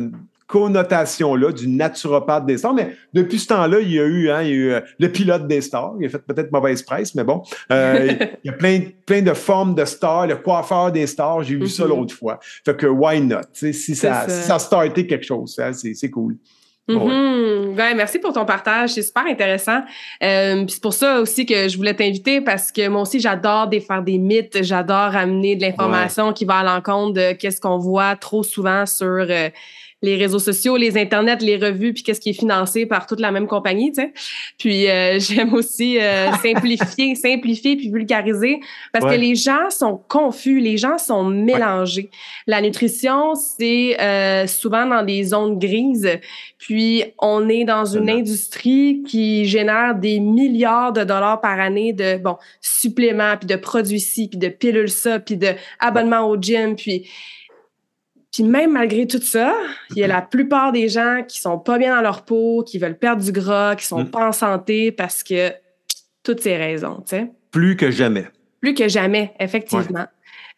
connotation-là 0.46 1.54
du 1.54 1.68
naturopathe 1.70 2.46
des 2.46 2.58
stars. 2.58 2.74
Mais 2.74 2.94
depuis 3.14 3.40
ce 3.40 3.48
temps-là, 3.48 3.80
il 3.80 3.92
y 3.92 4.00
a 4.00 4.04
eu, 4.04 4.30
hein, 4.30 4.42
il 4.44 4.50
y 4.50 4.52
a 4.52 4.56
eu 4.56 4.72
euh, 4.72 4.82
le 5.00 5.10
pilote 5.10 5.48
des 5.48 5.62
stars. 5.62 5.94
Il 6.00 6.06
a 6.06 6.10
fait 6.10 6.20
peut-être 6.20 6.52
mauvaise 6.52 6.84
presse, 6.84 7.16
mais 7.16 7.24
bon. 7.24 7.42
Euh, 7.72 8.14
il 8.44 8.48
y 8.48 8.50
a 8.50 8.54
plein, 8.54 8.82
plein 9.06 9.22
de 9.22 9.34
formes 9.34 9.74
de 9.74 9.86
stars. 9.86 10.28
Le 10.28 10.36
coiffeur 10.36 10.92
des 10.92 11.08
stars, 11.08 11.44
j'ai 11.44 11.56
vu 11.56 11.70
ça 11.70 11.86
mm-hmm. 11.86 11.88
l'autre 11.88 12.14
fois. 12.14 12.40
Fait 12.66 12.76
que 12.76 12.86
why 12.86 13.22
not? 13.22 13.42
Si 13.54 13.74
ça, 13.74 14.28
si 14.28 14.44
ça 14.44 14.56
a 14.56 14.60
starté 14.60 15.08
quelque 15.08 15.26
chose, 15.26 15.58
hein, 15.58 15.72
c'est 15.74 16.10
cool. 16.10 16.36
Mm 16.88 17.62
merci 17.96 18.20
pour 18.20 18.34
ton 18.34 18.46
partage, 18.46 18.92
c'est 18.92 19.02
super 19.02 19.26
intéressant. 19.26 19.82
Euh, 20.24 20.66
c'est 20.68 20.82
pour 20.82 20.94
ça 20.94 21.20
aussi 21.22 21.46
que 21.46 21.68
je 21.68 21.78
voulais 21.78 21.96
t'inviter 21.96 22.42
parce 22.42 22.72
que 22.72 22.88
moi 22.88 23.02
aussi 23.02 23.20
j'adore 23.20 23.68
défaire 23.68 24.02
des 24.02 24.18
mythes, 24.18 24.64
j'adore 24.64 25.16
amener 25.16 25.56
de 25.56 25.62
l'information 25.62 26.34
qui 26.34 26.46
va 26.46 26.60
à 26.60 26.64
l'encontre 26.64 27.14
de 27.14 27.34
qu'est-ce 27.34 27.62
qu'on 27.62 27.78
voit 27.78 28.16
trop 28.16 28.44
souvent 28.44 28.86
sur 28.86 29.08
euh, 29.08 29.50
les 30.02 30.16
réseaux 30.16 30.40
sociaux, 30.40 30.78
les 30.78 30.98
internets, 30.98 31.38
les 31.42 31.58
revues, 31.58 31.94
puis 31.94 32.02
qu'est-ce 32.02 32.20
qui 32.20 32.32
est 32.32 32.40
financé 32.40 32.86
par 32.88 33.06
toute 33.06 33.20
la 33.20 33.32
même 33.32 33.48
compagnie, 33.48 33.92
tu 33.92 34.02
sais. 34.02 34.14
Puis 34.58 34.90
euh, 34.90 35.20
j'aime 35.20 35.54
aussi 35.54 36.00
euh, 36.00 36.32
simplifier, 36.42 37.16
simplifier 37.16 37.76
puis 37.76 37.92
vulgariser 37.92 38.60
parce 38.92 39.06
que 39.06 39.20
les 39.20 39.36
gens 39.36 39.70
sont 39.70 40.02
confus, 40.08 40.60
les 40.60 40.78
gens 40.78 40.98
sont 40.98 41.24
mélangés. 41.24 42.10
La 42.48 42.62
nutrition, 42.62 43.36
c'est 43.36 44.00
euh, 44.02 44.48
souvent 44.48 44.86
dans 44.88 45.04
des 45.04 45.24
zones 45.24 45.60
grises, 45.60 46.10
puis 46.58 47.04
on 47.20 47.48
est 47.48 47.64
dans 47.64 47.86
une 47.86 48.10
industrie 48.10 49.04
qui 49.08 49.46
génère 49.46 49.96
des 49.96 50.20
milliards 50.20 50.94
de 50.94 51.04
dollars 51.04 51.42
par 51.42 51.60
année 51.60 51.94
de 51.94 52.18
bon 52.18 52.38
suppléments, 52.60 53.38
puis 53.38 53.48
de 53.48 53.56
produits 53.56 54.00
ci, 54.00 54.28
puis 54.28 54.40
de 54.40 54.50
pilules 54.50 54.90
ça, 54.90 55.20
puis 55.20 55.38
de 55.38 55.50
abonnements 55.80 56.28
au 56.28 56.42
gym, 56.42 56.76
puis 56.76 57.08
puis 58.32 58.44
même 58.44 58.72
malgré 58.72 59.06
tout 59.08 59.22
ça, 59.22 59.54
il 59.92 59.98
y 59.98 60.04
a 60.04 60.08
la 60.08 60.22
plupart 60.22 60.72
des 60.72 60.88
gens 60.88 61.24
qui 61.28 61.40
sont 61.42 61.60
pas 61.60 61.78
bien 61.78 61.96
dans 61.96 62.02
leur 62.02 62.24
peau, 62.24 62.64
qui 62.64 62.80
veulent 62.80 62.98
perdre 62.98 63.24
du 63.24 63.32
gras, 63.32 63.76
qui 63.76 63.86
sont 63.86 64.04
mm. 64.04 64.12
pas 64.12 64.28
en 64.28 64.32
santé 64.32 64.92
parce 64.92 65.22
que 65.22 65.52
toutes 66.24 66.42
ces 66.42 66.56
raisons, 66.56 67.04
tu 67.06 67.18
sais. 67.18 67.32
Plus 67.52 67.76
que 67.76 67.92
jamais. 67.92 68.28
Plus 68.62 68.74
que 68.74 68.88
jamais, 68.88 69.34
effectivement. 69.40 70.06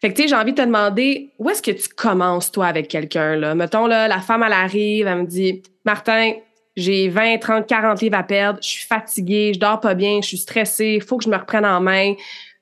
Fait 0.00 0.10
que, 0.10 0.16
tu 0.16 0.22
sais, 0.22 0.28
j'ai 0.28 0.34
envie 0.36 0.52
de 0.52 0.56
te 0.56 0.66
demander, 0.66 1.30
où 1.38 1.48
est-ce 1.50 1.62
que 1.62 1.70
tu 1.70 1.88
commences, 1.88 2.52
toi, 2.52 2.66
avec 2.66 2.88
quelqu'un, 2.88 3.36
là? 3.36 3.54
Mettons, 3.54 3.86
là, 3.86 4.06
la 4.06 4.20
femme, 4.20 4.44
elle 4.46 4.52
arrive, 4.52 5.06
elle 5.06 5.22
me 5.22 5.26
dit, 5.26 5.62
Martin, 5.84 6.34
j'ai 6.76 7.08
20, 7.08 7.38
30, 7.38 7.66
40 7.66 8.00
livres 8.02 8.18
à 8.18 8.22
perdre, 8.22 8.58
je 8.62 8.68
suis 8.68 8.86
fatiguée, 8.86 9.52
je 9.54 9.60
dors 9.60 9.80
pas 9.80 9.94
bien, 9.94 10.20
je 10.20 10.28
suis 10.28 10.38
stressée, 10.38 11.00
faut 11.00 11.16
que 11.16 11.24
je 11.24 11.30
me 11.30 11.36
reprenne 11.36 11.64
en 11.64 11.80
main, 11.80 12.14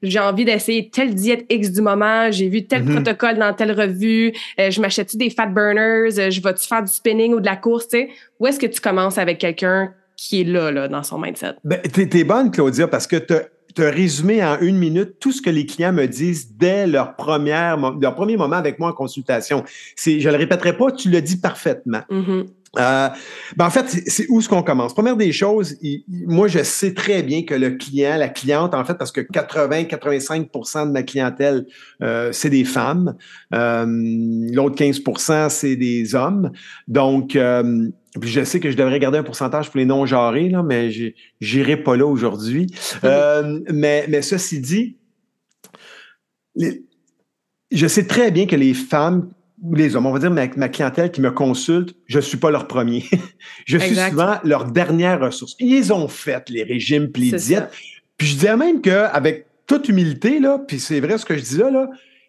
j'ai 0.02 0.18
envie 0.18 0.44
d'essayer 0.44 0.90
telle 0.90 1.14
diète 1.14 1.46
X 1.48 1.70
du 1.70 1.80
moment, 1.80 2.30
j'ai 2.30 2.48
vu 2.48 2.66
tel 2.66 2.84
mhm. 2.84 2.94
protocole 2.94 3.38
dans 3.38 3.52
telle 3.54 3.72
revue, 3.72 4.32
euh, 4.58 4.70
je 4.70 4.80
m'achète-tu 4.80 5.16
des 5.16 5.30
fat 5.30 5.46
burners, 5.46 6.18
euh, 6.18 6.30
je 6.30 6.42
vais-tu 6.42 6.66
faire 6.66 6.82
du 6.82 6.92
spinning 6.92 7.34
ou 7.34 7.40
de 7.40 7.46
la 7.46 7.56
course, 7.56 7.88
tu 7.88 7.98
sais? 7.98 8.08
Où 8.40 8.46
est-ce 8.46 8.58
que 8.58 8.66
tu 8.66 8.80
commences 8.80 9.18
avec 9.18 9.38
quelqu'un 9.38 9.92
qui 10.16 10.42
est 10.42 10.44
là, 10.44 10.70
là, 10.70 10.88
dans 10.88 11.02
son 11.02 11.18
mindset? 11.18 11.54
Ben, 11.64 11.80
t'es, 11.80 12.08
es 12.18 12.24
bonne, 12.24 12.50
Claudia, 12.50 12.88
parce 12.88 13.06
que 13.06 13.16
tu 13.16 13.84
as 13.84 13.90
résumé 13.90 14.44
en 14.44 14.58
une 14.60 14.76
minute 14.76 15.18
tout 15.20 15.32
ce 15.32 15.40
que 15.40 15.50
les 15.50 15.66
clients 15.66 15.92
me 15.92 16.06
disent 16.06 16.52
dès 16.56 16.86
leur, 16.86 17.16
première, 17.16 17.76
leur 18.00 18.14
premier 18.14 18.36
moment 18.36 18.56
avec 18.56 18.78
moi 18.78 18.90
en 18.90 18.92
consultation. 18.92 19.64
Je 20.04 20.28
le 20.28 20.36
répéterai 20.36 20.76
pas, 20.76 20.92
tu 20.92 21.10
le 21.10 21.22
dis 21.22 21.38
parfaitement. 21.38 22.02
Mm-hmm. 22.10 22.46
Euh, 22.78 23.08
ben 23.56 23.66
en 23.66 23.70
fait, 23.70 24.02
c'est 24.06 24.26
où 24.30 24.40
est-ce 24.40 24.48
qu'on 24.48 24.62
commence? 24.62 24.94
Première 24.94 25.16
des 25.16 25.32
choses, 25.32 25.76
moi, 26.08 26.48
je 26.48 26.62
sais 26.62 26.94
très 26.94 27.22
bien 27.22 27.44
que 27.44 27.54
le 27.54 27.72
client, 27.72 28.16
la 28.16 28.28
cliente, 28.28 28.74
en 28.74 28.84
fait, 28.84 28.94
parce 28.94 29.12
que 29.12 29.20
80-85% 29.20 30.86
de 30.86 30.92
ma 30.92 31.02
clientèle, 31.02 31.66
euh, 32.02 32.32
c'est 32.32 32.50
des 32.50 32.64
femmes. 32.64 33.14
Euh, 33.54 33.84
L'autre 34.52 34.76
15% 34.76 35.50
c'est 35.50 35.76
des 35.76 36.14
hommes. 36.14 36.50
Donc, 36.88 37.36
je 38.20 38.44
sais 38.44 38.60
que 38.60 38.70
je 38.70 38.76
devrais 38.76 38.98
garder 38.98 39.18
un 39.18 39.22
pourcentage 39.22 39.70
pour 39.70 39.78
les 39.78 39.86
non-genrés, 39.86 40.50
là, 40.50 40.62
mais 40.62 40.90
j'irai 41.40 41.76
pas 41.76 41.96
là 41.96 42.06
aujourd'hui. 42.06 42.66
Euh, 43.04 43.60
mais, 43.72 44.04
mais 44.08 44.22
ceci 44.22 44.60
dit, 44.60 44.98
je 47.70 47.86
sais 47.86 48.06
très 48.06 48.30
bien 48.30 48.46
que 48.46 48.56
les 48.56 48.74
femmes 48.74 49.30
les 49.70 49.94
hommes, 49.94 50.06
on 50.06 50.12
va 50.12 50.18
dire 50.18 50.30
ma, 50.30 50.46
ma 50.56 50.68
clientèle 50.68 51.10
qui 51.10 51.20
me 51.20 51.30
consulte, 51.30 51.94
je 52.06 52.16
ne 52.16 52.22
suis 52.22 52.38
pas 52.38 52.50
leur 52.50 52.66
premier. 52.66 53.04
je 53.66 53.78
suis 53.78 53.94
souvent 53.94 54.38
leur 54.44 54.64
dernière 54.64 55.20
ressource. 55.20 55.54
Ils 55.60 55.92
ont 55.92 56.08
fait 56.08 56.48
les 56.50 56.64
régimes 56.64 57.08
puis 57.08 57.30
les 57.30 57.38
diètes. 57.38 57.70
Puis 58.18 58.28
je 58.28 58.34
disais 58.34 58.56
même 58.56 58.80
qu'avec 58.80 59.46
toute 59.66 59.88
humilité, 59.88 60.40
là, 60.40 60.58
puis 60.58 60.80
c'est 60.80 61.00
vrai 61.00 61.18
ce 61.18 61.24
que 61.24 61.36
je 61.36 61.42
dis 61.42 61.58
là, 61.58 61.70
là, 61.70 61.88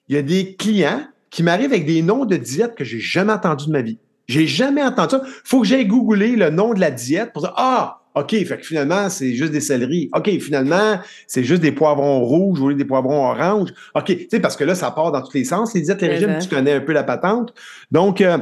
il 0.10 0.16
y 0.16 0.18
a 0.18 0.22
des 0.22 0.56
clients 0.56 1.02
qui 1.30 1.44
m'arrivent 1.44 1.72
avec 1.72 1.86
des 1.86 2.02
noms 2.02 2.26
de 2.26 2.38
diètes 2.38 2.76
que 2.76 2.84
j'ai 2.84 3.00
jamais 3.00 3.34
entendu 3.34 3.66
de 3.66 3.72
ma 3.72 3.82
vie. 3.82 3.98
J'ai 4.28 4.48
jamais 4.48 4.84
entendu 4.84 5.16
ça. 5.16 5.24
Faut 5.44 5.62
que 5.62 5.68
j'aille 5.68 5.88
googler 5.88 6.36
le 6.36 6.50
nom 6.50 6.74
de 6.74 6.80
la 6.80 6.92
diète 6.92 7.34
pour 7.34 7.42
dire 7.42 7.54
Ah, 7.58 8.03
OK, 8.16 8.30
fait 8.32 8.58
que 8.58 8.66
finalement, 8.66 9.10
c'est 9.10 9.34
juste 9.34 9.52
des 9.52 9.62
céleris. 9.62 10.10
OK, 10.14 10.30
finalement, 10.40 11.00
c'est 11.28 11.44
juste 11.44 11.62
des 11.62 11.72
poivrons 11.72 12.22
rouges 12.22 12.60
ou 12.60 12.74
des 12.74 12.86
poivrons 12.86 13.26
oranges. 13.26 13.74
OK, 13.96 14.06
tu 14.06 14.28
sais, 14.30 14.40
parce 14.40 14.56
que 14.56 14.64
là, 14.64 14.76
ça 14.76 14.92
part 14.92 15.12
dans 15.12 15.22
tous 15.22 15.34
les 15.34 15.46
sens. 15.46 15.74
Les 15.74 15.82
diètes, 15.82 16.02
les 16.02 16.10
régimes, 16.10 16.38
tu 16.40 16.48
connais 16.48 16.74
un 16.74 16.82
peu 16.82 16.94
la 16.94 17.04
patente. 17.04 17.54
Donc, 17.92 18.22
euh, 18.22 18.38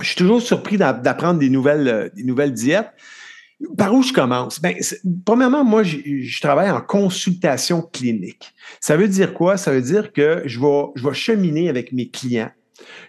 je 0.00 0.06
suis 0.06 0.16
toujours 0.16 0.40
surpris 0.40 0.76
d'apprendre 0.76 1.40
des 1.40 1.50
nouvelles, 1.50 1.88
euh, 1.88 2.08
des 2.14 2.24
nouvelles 2.24 2.52
diètes. 2.52 2.90
Par 3.76 3.94
où 3.94 4.02
je 4.02 4.12
commence? 4.12 4.60
Ben, 4.60 4.74
premièrement, 5.24 5.64
moi, 5.64 5.84
je, 5.84 5.98
je, 6.04 6.40
travaille 6.40 6.70
en 6.70 6.80
consultation 6.80 7.82
clinique. 7.82 8.52
Ça 8.80 8.96
veut 8.96 9.06
dire 9.06 9.34
quoi? 9.34 9.56
Ça 9.56 9.72
veut 9.72 9.82
dire 9.82 10.12
que 10.12 10.42
je 10.46 10.58
vais, 10.58 10.84
je 10.96 11.06
vais 11.06 11.14
cheminer 11.14 11.68
avec 11.68 11.92
mes 11.92 12.08
clients 12.08 12.50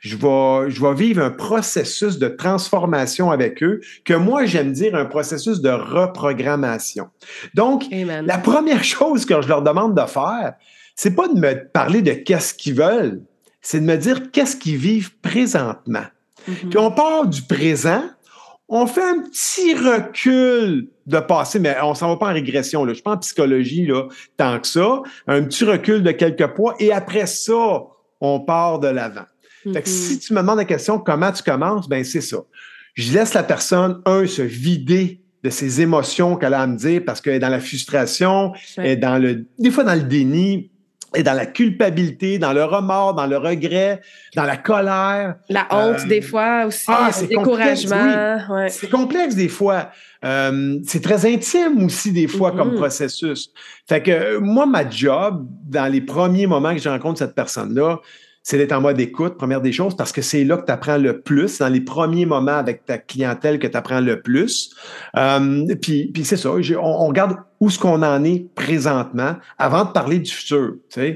je 0.01 0.15
vais, 0.15 0.69
je 0.69 0.81
vais 0.81 0.93
vivre 0.93 1.23
un 1.23 1.31
processus 1.31 2.19
de 2.19 2.27
transformation 2.27 3.31
avec 3.31 3.63
eux, 3.63 3.81
que 4.05 4.13
moi, 4.13 4.45
j'aime 4.45 4.71
dire 4.71 4.95
un 4.95 5.05
processus 5.05 5.61
de 5.61 5.69
reprogrammation. 5.69 7.09
Donc, 7.53 7.85
la 7.91 8.37
première 8.37 8.83
chose 8.83 9.25
que 9.25 9.41
je 9.41 9.47
leur 9.47 9.61
demande 9.61 9.95
de 9.95 10.05
faire, 10.05 10.53
c'est 10.95 11.15
pas 11.15 11.27
de 11.27 11.39
me 11.39 11.67
parler 11.71 12.01
de 12.01 12.13
qu'est-ce 12.13 12.53
qu'ils 12.53 12.75
veulent, 12.75 13.21
c'est 13.61 13.79
de 13.79 13.85
me 13.85 13.95
dire 13.95 14.31
qu'est-ce 14.31 14.55
qu'ils 14.55 14.77
vivent 14.77 15.15
présentement. 15.21 16.05
Mm-hmm. 16.49 16.69
Puis 16.69 16.77
on 16.77 16.91
part 16.91 17.25
du 17.25 17.41
présent, 17.41 18.03
on 18.67 18.85
fait 18.87 19.03
un 19.03 19.21
petit 19.21 19.73
recul 19.73 20.87
de 21.05 21.19
passé, 21.19 21.59
mais 21.59 21.75
on 21.81 21.93
s'en 21.93 22.09
va 22.09 22.17
pas 22.17 22.29
en 22.29 22.33
régression. 22.33 22.85
Là. 22.85 22.91
Je 22.91 22.95
suis 22.95 23.03
pas 23.03 23.11
en 23.11 23.17
psychologie 23.17 23.85
là, 23.85 24.07
tant 24.37 24.59
que 24.59 24.67
ça. 24.67 25.01
Un 25.27 25.43
petit 25.43 25.65
recul 25.65 26.03
de 26.03 26.11
quelques 26.11 26.47
poids 26.47 26.75
et 26.79 26.91
après 26.91 27.27
ça, 27.27 27.83
on 28.21 28.39
part 28.39 28.79
de 28.79 28.87
l'avant. 28.87 29.25
Fait 29.71 29.81
que 29.81 29.89
si 29.89 30.15
mm-hmm. 30.15 30.19
tu 30.19 30.33
me 30.33 30.39
demandes 30.39 30.57
la 30.57 30.65
question 30.65 30.99
comment 30.99 31.31
tu 31.31 31.43
commences, 31.43 31.87
ben 31.87 32.03
c'est 32.03 32.21
ça. 32.21 32.37
Je 32.95 33.13
laisse 33.13 33.33
la 33.33 33.43
personne, 33.43 34.01
un, 34.05 34.25
se 34.27 34.41
vider 34.41 35.21
de 35.43 35.49
ses 35.49 35.81
émotions 35.81 36.35
qu'elle 36.35 36.53
a 36.53 36.61
à 36.61 36.67
me 36.67 36.77
dire 36.77 37.01
parce 37.05 37.21
qu'elle 37.21 37.33
est 37.33 37.39
dans 37.39 37.49
la 37.49 37.59
frustration, 37.59 38.53
elle 38.77 38.85
est 38.85 38.95
dans 38.97 39.17
le, 39.17 39.45
des 39.59 39.71
fois 39.71 39.83
dans 39.83 39.95
le 39.95 40.03
déni, 40.03 40.71
et 41.15 41.23
dans 41.23 41.33
la 41.33 41.45
culpabilité, 41.45 42.39
dans 42.39 42.53
le 42.53 42.63
remords, 42.63 43.13
dans 43.13 43.27
le 43.27 43.37
regret, 43.37 44.01
dans 44.35 44.43
la 44.43 44.57
colère. 44.57 45.35
La 45.49 45.67
honte, 45.69 45.99
euh, 45.99 46.07
des 46.07 46.21
fois 46.21 46.65
aussi, 46.65 46.85
ah, 46.87 47.09
le 47.21 47.27
découragement. 47.27 48.67
C'est 48.69 48.89
complexe 48.89 49.35
des 49.35 49.49
fois. 49.49 49.89
Euh, 50.25 50.79
c'est 50.85 51.03
très 51.03 51.31
intime 51.31 51.83
aussi 51.85 52.11
des 52.11 52.27
fois 52.27 52.51
comme 52.51 52.73
mm-hmm. 52.73 52.77
processus. 52.77 53.51
Fait 53.87 54.01
que 54.01 54.37
moi, 54.37 54.65
ma 54.65 54.89
job, 54.89 55.45
dans 55.65 55.91
les 55.91 56.01
premiers 56.01 56.47
moments 56.47 56.73
que 56.73 56.81
je 56.81 56.89
rencontre 56.89 57.19
cette 57.19 57.35
personne-là, 57.35 57.99
c'est 58.43 58.57
d'être 58.57 58.73
en 58.73 58.81
mode 58.81 58.99
écoute, 58.99 59.37
première 59.37 59.61
des 59.61 59.71
choses, 59.71 59.95
parce 59.95 60.11
que 60.11 60.21
c'est 60.21 60.43
là 60.43 60.57
que 60.57 60.65
tu 60.65 60.71
apprends 60.71 60.97
le 60.97 61.21
plus, 61.21 61.59
dans 61.59 61.69
les 61.69 61.79
premiers 61.79 62.25
moments 62.25 62.57
avec 62.57 62.85
ta 62.85 62.97
clientèle 62.97 63.57
que 63.57 63.67
tu 63.67 63.77
apprends 63.77 64.01
le 64.01 64.21
plus. 64.21 64.75
Euh, 65.17 65.65
puis, 65.81 66.11
puis 66.13 66.25
c'est 66.25 66.35
ça, 66.35 66.49
on, 66.51 67.07
regarde 67.07 67.37
où 67.61 67.69
ce 67.69 67.79
qu'on 67.79 68.03
en 68.03 68.23
est 68.25 68.53
présentement 68.53 69.37
avant 69.57 69.85
de 69.85 69.91
parler 69.91 70.19
du 70.19 70.29
futur. 70.29 70.73
Tu 70.89 71.15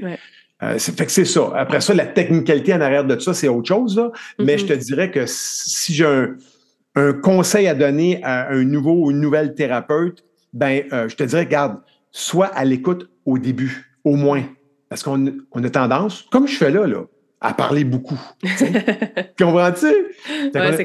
Euh, 0.62 0.78
fait 0.78 1.04
que 1.04 1.12
c'est 1.12 1.26
ça. 1.26 1.52
Après 1.54 1.82
ça, 1.82 1.92
la 1.92 2.06
technicalité 2.06 2.72
en 2.72 2.80
arrière 2.80 3.04
de 3.04 3.18
ça, 3.18 3.34
c'est 3.34 3.46
autre 3.46 3.68
chose. 3.68 3.96
Là. 3.96 4.10
Mais 4.38 4.56
mm-hmm. 4.56 4.58
je 4.58 4.66
te 4.66 4.72
dirais 4.72 5.10
que 5.10 5.24
si 5.26 5.94
j'ai 5.94 6.06
un, 6.06 6.34
un, 6.96 7.12
conseil 7.12 7.68
à 7.68 7.74
donner 7.74 8.20
à 8.24 8.50
un 8.50 8.64
nouveau 8.64 9.04
ou 9.04 9.10
une 9.10 9.20
nouvelle 9.20 9.54
thérapeute, 9.54 10.24
ben, 10.54 10.84
euh, 10.94 11.08
je 11.08 11.14
te 11.14 11.24
dirais, 11.24 11.42
regarde, 11.42 11.80
sois 12.10 12.46
à 12.46 12.64
l'écoute 12.64 13.10
au 13.26 13.38
début, 13.38 13.98
au 14.02 14.16
moins. 14.16 14.44
Parce 14.88 15.02
qu'on 15.02 15.32
on 15.52 15.62
a 15.62 15.70
tendance, 15.70 16.24
comme 16.32 16.48
je 16.48 16.56
fais 16.56 16.70
là, 16.70 16.86
là, 16.86 17.04
à 17.40 17.54
parler 17.54 17.84
beaucoup. 17.84 18.18
Comprends-tu? 19.38 19.86
Ouais, 20.54 20.84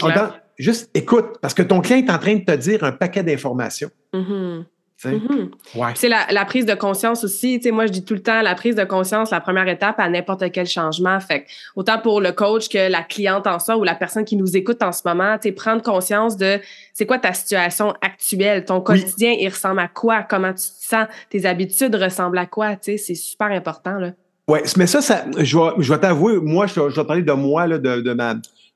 juste 0.58 0.90
écoute, 0.94 1.38
parce 1.42 1.54
que 1.54 1.64
ton 1.64 1.82
client 1.82 2.06
est 2.06 2.12
en 2.12 2.20
train 2.20 2.36
de 2.36 2.44
te 2.44 2.56
dire 2.56 2.84
un 2.84 2.92
paquet 2.92 3.24
d'informations. 3.24 3.90
Mm-hmm. 4.14 4.66
Mhm. 5.12 5.52
C'est 5.96 6.10
la, 6.10 6.46
prise 6.46 6.66
de 6.66 6.74
conscience 6.74 7.24
aussi. 7.24 7.60
moi, 7.72 7.86
je 7.86 7.92
dis 7.92 8.06
tout 8.06 8.14
le 8.14 8.22
temps, 8.22 8.42
la 8.42 8.56
prise 8.56 8.76
de 8.76 8.84
conscience, 8.84 9.32
la 9.32 9.42
première 9.42 9.68
étape 9.68 10.00
à 10.00 10.10
n'importe 10.10 10.52
quel 10.52 10.68
changement. 10.68 11.20
Fait 11.20 11.46
autant 11.76 12.00
pour 12.00 12.22
le 12.22 12.32
coach 12.32 12.70
que 12.70 12.90
la 12.90 13.04
cliente 13.04 13.48
en 13.48 13.60
soi 13.60 13.78
ou 13.78 13.84
la 13.84 13.96
personne 13.96 14.26
qui 14.26 14.36
nous 14.36 14.56
écoute 14.56 14.82
en 14.82 14.92
ce 14.92 15.02
moment, 15.06 15.38
prendre 15.56 15.82
conscience 15.82 16.38
de 16.38 16.60
c'est 16.94 17.06
quoi 17.06 17.20
ta 17.20 17.34
situation 17.34 17.94
actuelle, 18.02 18.66
ton 18.66 18.82
quotidien, 18.82 19.36
il 19.40 19.50
ressemble 19.50 19.80
à 19.80 19.88
quoi, 19.88 20.24
comment 20.24 20.54
tu 20.54 20.66
te 20.66 20.86
sens, 20.86 21.08
tes 21.30 21.46
habitudes 21.46 21.96
ressemblent 21.96 22.38
à 22.38 22.46
quoi? 22.46 22.76
C'est 22.82 22.98
super 22.98 23.48
important. 23.48 23.98
Là. 23.98 24.12
Oui, 24.48 24.60
mais 24.78 24.88
ça, 24.88 25.02
ça 25.02 25.26
je 25.38 25.58
vais, 25.58 25.72
je 25.80 25.94
vais 25.94 26.00
t'avouer, 26.00 26.38
moi, 26.38 26.68
je, 26.68 26.80
vais 26.80 27.06
parler 27.06 27.22
de 27.22 27.32
moi, 27.32 27.66
là, 27.66 27.78
de, 27.78 28.02
de, 28.02 28.14
ma, 28.14 28.36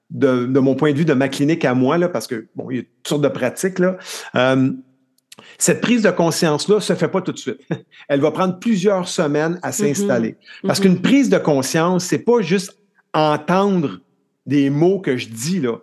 de, 0.09 0.45
de, 0.45 0.59
mon 0.59 0.75
point 0.75 0.93
de 0.93 0.97
vue, 0.97 1.05
de 1.05 1.13
ma 1.13 1.27
clinique 1.27 1.65
à 1.65 1.73
moi, 1.73 1.97
là, 1.97 2.07
parce 2.07 2.27
que, 2.27 2.47
bon, 2.55 2.69
il 2.71 2.77
y 2.77 2.79
a 2.79 2.83
toutes 2.83 3.07
sortes 3.07 3.23
de 3.23 3.27
pratiques. 3.27 3.79
Là. 3.79 3.97
Euh, 4.35 4.71
cette 5.57 5.81
prise 5.81 6.03
de 6.03 6.11
conscience-là 6.11 6.79
se 6.79 6.93
fait 6.95 7.07
pas 7.09 7.21
tout 7.21 7.33
de 7.33 7.37
suite. 7.37 7.59
Elle 8.07 8.21
va 8.21 8.31
prendre 8.31 8.59
plusieurs 8.59 9.07
semaines 9.07 9.59
à 9.61 9.71
s'installer. 9.71 10.31
Mm-hmm. 10.31 10.67
Parce 10.67 10.79
mm-hmm. 10.79 10.83
qu'une 10.83 11.01
prise 11.01 11.29
de 11.29 11.37
conscience, 11.37 12.05
c'est 12.05 12.19
pas 12.19 12.41
juste 12.41 12.77
entendre 13.13 13.99
des 14.45 14.69
mots 14.69 14.99
que 14.99 15.17
je 15.17 15.27
dis, 15.27 15.59
là. 15.59 15.79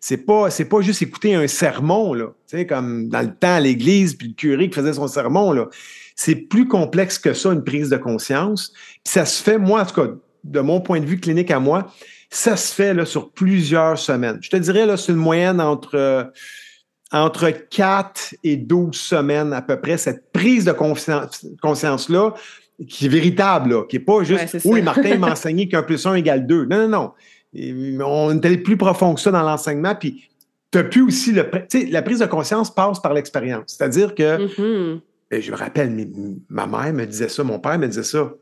C'est 0.00 0.18
pas, 0.26 0.50
c'est 0.50 0.66
pas 0.66 0.82
juste 0.82 1.00
écouter 1.00 1.34
un 1.34 1.46
sermon, 1.46 2.12
là. 2.12 2.26
comme 2.68 3.08
dans 3.08 3.22
le 3.22 3.34
temps 3.34 3.54
à 3.54 3.60
l'église, 3.60 4.14
puis 4.14 4.28
le 4.28 4.34
curé 4.34 4.68
qui 4.68 4.74
faisait 4.74 4.92
son 4.92 5.08
sermon, 5.08 5.52
là. 5.52 5.68
C'est 6.22 6.34
plus 6.34 6.68
complexe 6.68 7.18
que 7.18 7.32
ça, 7.32 7.50
une 7.50 7.64
prise 7.64 7.88
de 7.88 7.96
conscience. 7.96 8.74
Puis 8.74 9.00
ça 9.04 9.24
se 9.24 9.42
fait, 9.42 9.56
moi, 9.56 9.80
en 9.80 9.86
tout 9.86 10.02
cas, 10.02 10.10
de 10.44 10.60
mon 10.60 10.82
point 10.82 11.00
de 11.00 11.06
vue 11.06 11.18
clinique 11.18 11.50
à 11.50 11.60
moi, 11.60 11.90
ça 12.28 12.58
se 12.58 12.74
fait 12.74 12.92
là, 12.92 13.06
sur 13.06 13.30
plusieurs 13.30 13.98
semaines. 13.98 14.36
Je 14.42 14.50
te 14.50 14.56
dirais, 14.56 14.84
là, 14.84 14.98
c'est 14.98 15.12
une 15.12 15.18
moyenne 15.18 15.62
entre, 15.62 15.94
euh, 15.94 16.24
entre 17.10 17.48
4 17.48 18.34
et 18.44 18.58
12 18.58 18.94
semaines 18.94 19.54
à 19.54 19.62
peu 19.62 19.80
près, 19.80 19.96
cette 19.96 20.30
prise 20.30 20.66
de 20.66 20.72
conscience-là, 20.72 22.34
qui 22.86 23.06
est 23.06 23.08
véritable, 23.08 23.86
qui 23.86 23.96
n'est 23.96 24.04
pas 24.04 24.22
juste 24.22 24.58
Oui, 24.66 24.82
Martin 24.82 25.16
m'a 25.16 25.30
enseigné 25.32 25.68
qu'un 25.68 25.82
plus 25.82 26.04
un 26.04 26.12
égale 26.16 26.46
deux. 26.46 26.66
Non, 26.66 26.86
non, 26.86 27.14
non. 27.54 28.04
on 28.04 28.38
est 28.38 28.44
allé 28.44 28.58
plus 28.58 28.76
profond 28.76 29.14
que 29.14 29.22
ça 29.22 29.30
dans 29.30 29.42
l'enseignement. 29.42 29.94
Puis, 29.94 30.28
tu 30.70 30.84
pu 30.84 31.00
aussi 31.00 31.32
le. 31.32 31.50
Tu 31.50 31.80
sais, 31.80 31.86
la 31.86 32.02
prise 32.02 32.18
de 32.18 32.26
conscience 32.26 32.70
passe 32.72 33.00
par 33.00 33.14
l'expérience. 33.14 33.74
C'est-à-dire 33.78 34.14
que, 34.14 34.46
mm-hmm. 34.46 35.00
Je 35.30 35.50
me 35.50 35.56
rappelle, 35.56 36.08
ma 36.48 36.66
mère 36.66 36.92
me 36.92 37.04
disait 37.06 37.28
ça, 37.28 37.44
mon 37.44 37.58
père 37.58 37.78
me 37.78 37.86
disait 37.86 38.02
ça. 38.02 38.32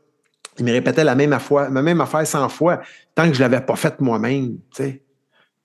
Il 0.57 0.65
me 0.65 0.71
répétait 0.71 1.03
la 1.03 1.15
même 1.15 1.33
affaire, 1.33 1.69
la 1.69 1.81
même 1.81 2.01
affaire 2.01 2.25
100 2.25 2.49
fois, 2.49 2.81
tant 3.15 3.27
que 3.27 3.33
je 3.33 3.43
ne 3.43 3.47
l'avais 3.47 3.63
pas 3.63 3.75
faite 3.75 4.01
moi-même. 4.01 4.57
Tu 4.75 4.83
sais. 4.83 5.03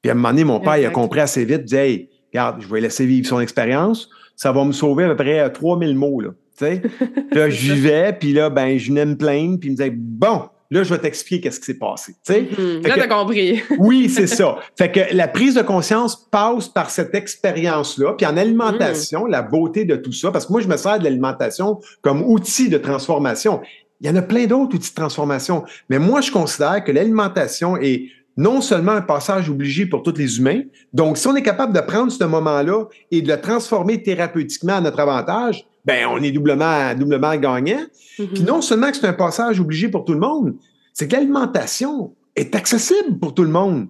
Puis 0.03 0.11
à 0.11 0.13
un 0.13 0.17
moment 0.17 0.29
donné, 0.29 0.45
mon 0.45 0.61
père, 0.61 0.77
il 0.77 0.85
a 0.85 0.91
compris 0.91 1.21
assez 1.21 1.45
vite, 1.45 1.61
il 1.61 1.65
disait 1.65 1.91
Hey, 1.91 2.11
regarde, 2.33 2.61
je 2.61 2.69
vais 2.69 2.81
laisser 2.81 3.07
vivre 3.07 3.27
son 3.27 3.41
expérience, 3.41 4.09
ça 4.37 4.53
va 4.53 4.65
me 4.65 4.73
sauver 4.73 5.05
à 5.05 5.09
peu 5.09 5.17
près 5.17 5.51
3000 5.51 5.89
euh, 5.89 5.95
mots, 5.95 6.21
là. 6.21 6.31
Tu 6.57 6.81
puis 7.31 7.39
là, 7.39 7.51
je 7.51 7.73
vivais, 7.73 8.13
puis 8.13 8.33
là, 8.33 8.51
ben, 8.51 8.79
je 8.79 8.89
venais 8.89 9.07
me 9.07 9.17
plaindre, 9.17 9.59
puis 9.59 9.71
il 9.71 9.73
me 9.73 9.77
disait, 9.77 9.91
bon, 9.91 10.43
là, 10.71 10.83
je 10.83 10.93
vais 10.93 11.01
t'expliquer 11.01 11.43
qu'est-ce 11.43 11.61
qui 11.61 11.67
s'est 11.67 11.79
passé. 11.79 12.15
Mm-hmm. 12.29 12.87
là, 12.87 12.95
t'as 12.97 13.07
compris. 13.07 13.63
oui, 13.79 14.09
c'est 14.09 14.27
ça. 14.27 14.57
Fait 14.77 14.91
que 14.91 15.01
la 15.15 15.29
prise 15.29 15.55
de 15.55 15.63
conscience 15.63 16.17
passe 16.31 16.69
par 16.69 16.91
cette 16.91 17.15
expérience-là. 17.15 18.15
Puis 18.17 18.27
en 18.27 18.37
alimentation, 18.37 19.27
mm. 19.27 19.31
la 19.31 19.43
beauté 19.43 19.85
de 19.85 19.97
tout 19.97 20.13
ça, 20.13 20.31
parce 20.31 20.47
que 20.47 20.53
moi, 20.53 20.61
je 20.61 20.69
me 20.69 20.77
sers 20.77 20.99
de 20.99 21.05
l'alimentation 21.05 21.81
comme 22.03 22.23
outil 22.23 22.69
de 22.69 22.79
transformation. 22.79 23.61
Il 24.01 24.09
y 24.09 24.11
en 24.11 24.17
a 24.17 24.23
plein 24.23 24.47
d'autres 24.47 24.75
outils 24.75 24.91
de 24.91 24.95
transformation. 24.95 25.65
Mais 25.89 25.99
moi, 25.99 26.21
je 26.21 26.31
considère 26.31 26.83
que 26.85 26.93
l'alimentation 26.93 27.77
est 27.77 28.09
non 28.37 28.61
seulement 28.61 28.93
un 28.93 29.01
passage 29.01 29.49
obligé 29.49 29.87
pour 29.87 30.03
tous 30.03 30.17
les 30.17 30.39
humains, 30.39 30.63
donc 30.93 31.19
si 31.19 31.27
on 31.29 31.37
est 31.37 31.43
capable 31.43 31.73
de 31.73 31.81
prendre 31.81 32.11
ce 32.11 32.25
moment-là 32.25 32.87
et 33.11 33.23
de 33.23 33.29
le 33.29 33.41
transformer 33.41 34.03
thérapeutiquement 34.03 34.75
à 34.75 34.81
notre 34.81 34.99
avantage, 34.99 35.65
ben 35.85 36.07
on 36.07 36.23
est 36.23 36.33
doublement, 36.33 36.95
doublement 36.95 37.37
gagnant. 37.37 37.85
Mm-hmm. 38.19 38.33
Puis 38.33 38.43
non 38.43 38.61
seulement 38.61 38.91
que 38.91 38.97
c'est 38.97 39.07
un 39.07 39.13
passage 39.13 39.61
obligé 39.61 39.89
pour 39.89 40.05
tout 40.05 40.15
le 40.15 40.21
monde, 40.21 40.55
c'est 40.93 41.09
que 41.09 41.13
l'alimentation 41.15 42.15
est 42.37 42.55
accessible 42.55 43.19
pour 43.19 43.35
tout 43.35 43.45
le 43.45 43.51
monde. 43.51 43.89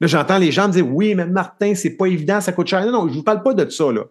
Là, 0.00 0.08
j'entends 0.08 0.38
les 0.38 0.52
gens 0.52 0.68
me 0.68 0.72
dire 0.72 0.86
Oui, 0.86 1.14
mais 1.14 1.26
Martin, 1.26 1.74
c'est 1.74 1.96
pas 1.96 2.06
évident, 2.06 2.40
ça 2.40 2.52
coûte 2.52 2.66
cher. 2.66 2.84
Non, 2.84 2.92
non, 2.92 3.08
je 3.08 3.14
vous 3.14 3.22
parle 3.22 3.42
pas 3.42 3.54
de 3.54 3.68
ça, 3.70 3.90
là. 3.90 4.04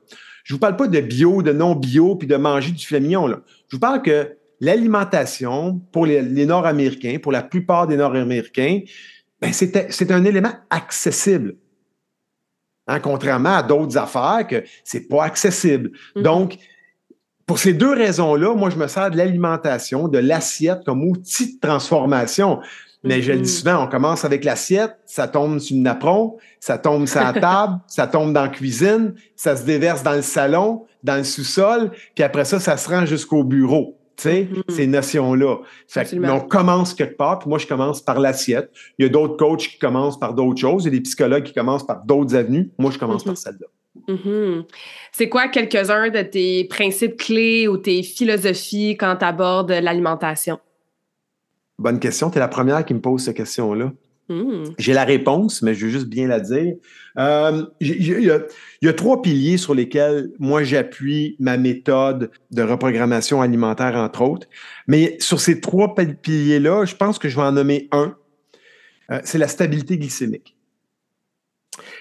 Je 0.44 0.54
vous 0.54 0.60
parle 0.60 0.76
pas 0.78 0.88
de 0.88 1.00
bio, 1.00 1.42
de 1.42 1.52
non-bio, 1.52 2.16
puis 2.16 2.28
de 2.28 2.36
manger 2.36 2.72
du 2.72 2.86
filet 2.86 3.00
mignon, 3.00 3.28
là. 3.28 3.42
Je 3.68 3.76
vous 3.76 3.80
parle 3.80 4.02
que 4.02 4.36
l'alimentation, 4.60 5.82
pour 5.92 6.06
les 6.06 6.46
Nord-Américains, 6.46 7.18
pour 7.22 7.32
la 7.32 7.44
plupart 7.44 7.88
des 7.88 7.98
Nord-Américains, 7.98 8.82
ben 9.42 9.52
c'est 9.54 10.12
un 10.12 10.24
élément 10.24 10.54
accessible. 10.70 11.56
Hein, 12.88 13.00
contrairement 13.00 13.58
à 13.58 13.64
d'autres 13.64 13.98
affaires 13.98 14.46
que 14.48 14.64
c'est 14.84 15.08
pas 15.08 15.24
accessible. 15.24 15.92
Mm-hmm. 16.16 16.22
Donc, 16.22 16.58
pour 17.46 17.60
ces 17.60 17.74
deux 17.74 17.94
raisons-là, 17.94 18.56
moi, 18.56 18.70
je 18.70 18.78
me 18.78 18.88
sers 18.88 19.12
de 19.12 19.18
l'alimentation, 19.18 20.08
de 20.08 20.18
l'assiette 20.18 20.84
comme 20.86 21.04
outil 21.04 21.56
de 21.56 21.60
transformation. 21.60 22.60
Mais 23.04 23.22
je 23.22 23.32
le 23.32 23.40
dis 23.40 23.50
mm-hmm. 23.50 23.60
souvent, 23.60 23.84
on 23.84 23.88
commence 23.88 24.26
avec 24.26 24.44
l'assiette, 24.44 24.98
ça 25.06 25.28
tombe 25.28 25.60
sur 25.60 25.76
le 25.76 25.84
napperon, 25.84 26.38
ça 26.60 26.80
tombe 26.80 27.06
sur 27.08 27.22
la 27.22 27.34
table, 27.40 27.80
ça 27.86 28.08
tombe 28.08 28.34
dans 28.34 28.42
la 28.42 28.50
cuisine, 28.50 29.14
ça 29.36 29.56
se 29.56 29.64
déverse 29.64 30.02
dans 30.02 30.14
le 30.16 30.24
salon, 30.24 30.86
dans 31.04 31.18
le 31.18 31.24
sous-sol, 31.24 31.92
puis 32.16 32.24
après 32.24 32.46
ça, 32.46 32.60
ça 32.60 32.78
se 32.78 32.90
rend 32.90 33.06
jusqu'au 33.06 33.44
bureau 33.44 33.96
tu 34.18 34.24
sais, 34.24 34.50
mm-hmm. 34.50 34.72
ces 34.72 34.88
notions-là. 34.88 35.58
Mais 36.14 36.30
on 36.30 36.40
commence 36.40 36.94
quelque 36.94 37.18
part, 37.18 37.40
puis 37.40 37.50
moi, 37.50 37.60
je 37.60 37.68
commence 37.68 38.02
par 38.02 38.20
l'assiette. 38.20 38.72
Il 38.98 39.04
y 39.04 39.06
a 39.06 39.10
d'autres 39.10 39.36
coachs 39.36 39.68
qui 39.68 39.78
commencent 39.78 40.18
par 40.18 40.34
d'autres 40.34 40.60
choses. 40.60 40.86
Il 40.86 40.86
y 40.86 40.96
a 40.96 40.98
des 40.98 41.02
psychologues 41.02 41.44
qui 41.44 41.54
commencent 41.54 41.86
par 41.86 42.02
d'autres 42.06 42.34
avenues. 42.34 42.72
Moi, 42.80 42.92
je 42.92 42.98
commence 42.98 43.26
par 43.26 43.34
mm-hmm. 43.34 43.66
Mm-hmm. 44.08 44.64
C'est 45.12 45.30
quoi 45.30 45.48
quelques-uns 45.48 46.10
de 46.10 46.22
tes 46.22 46.66
principes 46.66 47.18
clés 47.18 47.68
ou 47.68 47.78
tes 47.78 48.04
philosophies 48.04 48.98
quand 48.98 49.16
tu 49.18 49.26
abordes 49.26 49.72
l'alimentation? 49.72 50.60
Bonne 51.78 52.00
question. 52.00 52.30
Tu 52.30 52.38
es 52.38 52.40
la 52.40 52.48
première 52.48 52.86
qui 52.86 52.94
me 52.94 53.02
pose 53.02 53.24
cette 53.24 53.38
question-là. 53.38 53.92
Hmm. 54.28 54.64
J'ai 54.80 54.94
la 54.94 55.04
réponse, 55.04 55.62
mais 55.62 55.76
je 55.76 55.86
veux 55.86 55.92
juste 55.92 56.08
bien 56.08 56.28
la 56.28 56.40
dire. 56.40 56.76
Euh, 57.20 57.64
il 57.80 58.24
y, 58.82 58.88
a 58.88 58.94
trois 58.94 59.22
piliers 59.22 59.58
sur 59.58 59.76
lesquels 59.76 60.32
moi 60.40 60.64
j'appuie 60.64 61.36
ma 61.40 61.58
méthode 61.58 62.32
de 62.50 62.64
reprogrammation 62.64 63.42
alimentaire, 63.42 63.96
entre 63.96 64.24
autres. 64.24 64.48
Mais 64.88 65.16
sur 65.20 65.40
ces 65.40 65.62
trois 65.62 65.94
piliers-là, 65.94 66.86
je 66.86 66.96
pense 66.96 67.20
que 67.20 67.30
je 67.30 67.36
vais 67.36 67.44
en 67.44 67.52
nommer 67.52 67.88
un. 67.92 68.16
Euh, 69.12 69.20
c'est 69.24 69.38
la 69.38 69.48
stabilité 69.48 70.00
glycémique. 70.00 70.55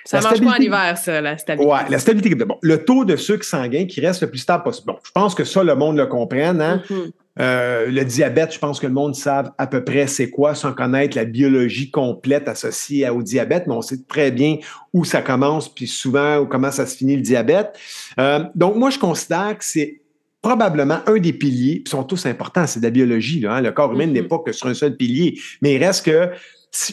Ça 0.05 0.21
marche 0.21 0.41
pas 0.41 0.51
en 0.51 0.57
hiver, 0.57 0.99
ça, 0.99 1.21
la 1.21 1.39
stabilité. 1.39 1.73
Oui, 1.73 1.79
la 1.89 1.99
stabilité. 1.99 2.35
Bon, 2.45 2.59
le 2.61 2.85
taux 2.85 3.05
de 3.05 3.17
sucre 3.17 3.45
sanguin 3.45 3.87
qui 3.87 4.01
reste 4.01 4.21
le 4.21 4.29
plus 4.29 4.41
stable 4.41 4.63
possible. 4.63 4.93
Bon, 4.93 4.99
je 5.03 5.11
pense 5.13 5.35
que 5.35 5.45
ça, 5.45 5.65
le 5.65 5.75
monde 5.75 5.97
le 5.97 6.07
comprenne. 6.07 6.61
Hein? 6.61 6.83
Mm-hmm. 6.89 7.11
Euh, 7.41 7.87
le 7.87 8.05
diabète, 8.05 8.53
je 8.53 8.59
pense 8.59 8.79
que 8.79 8.87
le 8.87 8.93
monde 8.93 9.15
savent 9.15 9.51
à 9.59 9.67
peu 9.67 9.83
près 9.83 10.07
c'est 10.07 10.31
quoi 10.31 10.55
sans 10.55 10.73
connaître 10.73 11.17
la 11.17 11.25
biologie 11.25 11.91
complète 11.91 12.49
associée 12.49 13.09
au 13.09 13.23
diabète, 13.23 13.65
mais 13.67 13.75
on 13.75 13.83
sait 13.83 14.03
très 14.07 14.31
bien 14.31 14.59
où 14.93 15.05
ça 15.05 15.21
commence, 15.21 15.69
puis 15.69 15.89
souvent 15.89 16.47
comment 16.47 16.71
ça 16.71 16.87
se 16.87 16.97
finit 16.97 17.17
le 17.17 17.23
diabète. 17.23 17.77
Euh, 18.21 18.45
donc, 18.55 18.77
moi, 18.77 18.91
je 18.91 18.99
considère 18.99 19.57
que 19.59 19.65
c'est 19.65 20.03
probablement 20.43 21.01
un 21.07 21.19
des 21.19 21.33
piliers, 21.33 21.81
puis 21.83 21.91
sont 21.91 22.05
tous 22.05 22.27
importants, 22.27 22.67
c'est 22.67 22.79
de 22.79 22.85
la 22.85 22.91
biologie. 22.91 23.41
Là, 23.41 23.55
hein. 23.55 23.61
Le 23.63 23.73
corps 23.73 23.93
humain 23.93 24.07
n'est 24.07 24.21
mm-hmm. 24.21 24.29
pas 24.29 24.39
que 24.41 24.53
sur 24.53 24.69
un 24.69 24.75
seul 24.75 24.97
pilier, 24.97 25.41
mais 25.63 25.75
il 25.75 25.83
reste 25.83 26.05
que 26.05 26.31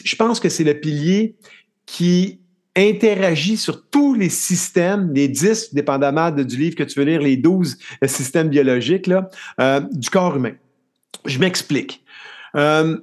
je 0.04 0.16
pense 0.16 0.40
que 0.40 0.48
c'est 0.48 0.64
le 0.64 0.74
pilier 0.74 1.36
qui 1.86 2.41
interagit 2.76 3.56
sur 3.56 3.88
tous 3.88 4.14
les 4.14 4.28
systèmes, 4.28 5.12
les 5.12 5.28
10, 5.28 5.74
dépendamment 5.74 6.30
du 6.30 6.56
livre 6.56 6.76
que 6.76 6.82
tu 6.82 6.98
veux 6.98 7.04
lire, 7.04 7.20
les 7.20 7.36
12 7.36 7.76
euh, 8.02 8.06
systèmes 8.06 8.48
biologiques 8.48 9.06
là, 9.06 9.28
euh, 9.60 9.80
du 9.92 10.08
corps 10.08 10.36
humain. 10.36 10.54
Je 11.26 11.38
m'explique. 11.38 12.02
Euh, 12.56 12.98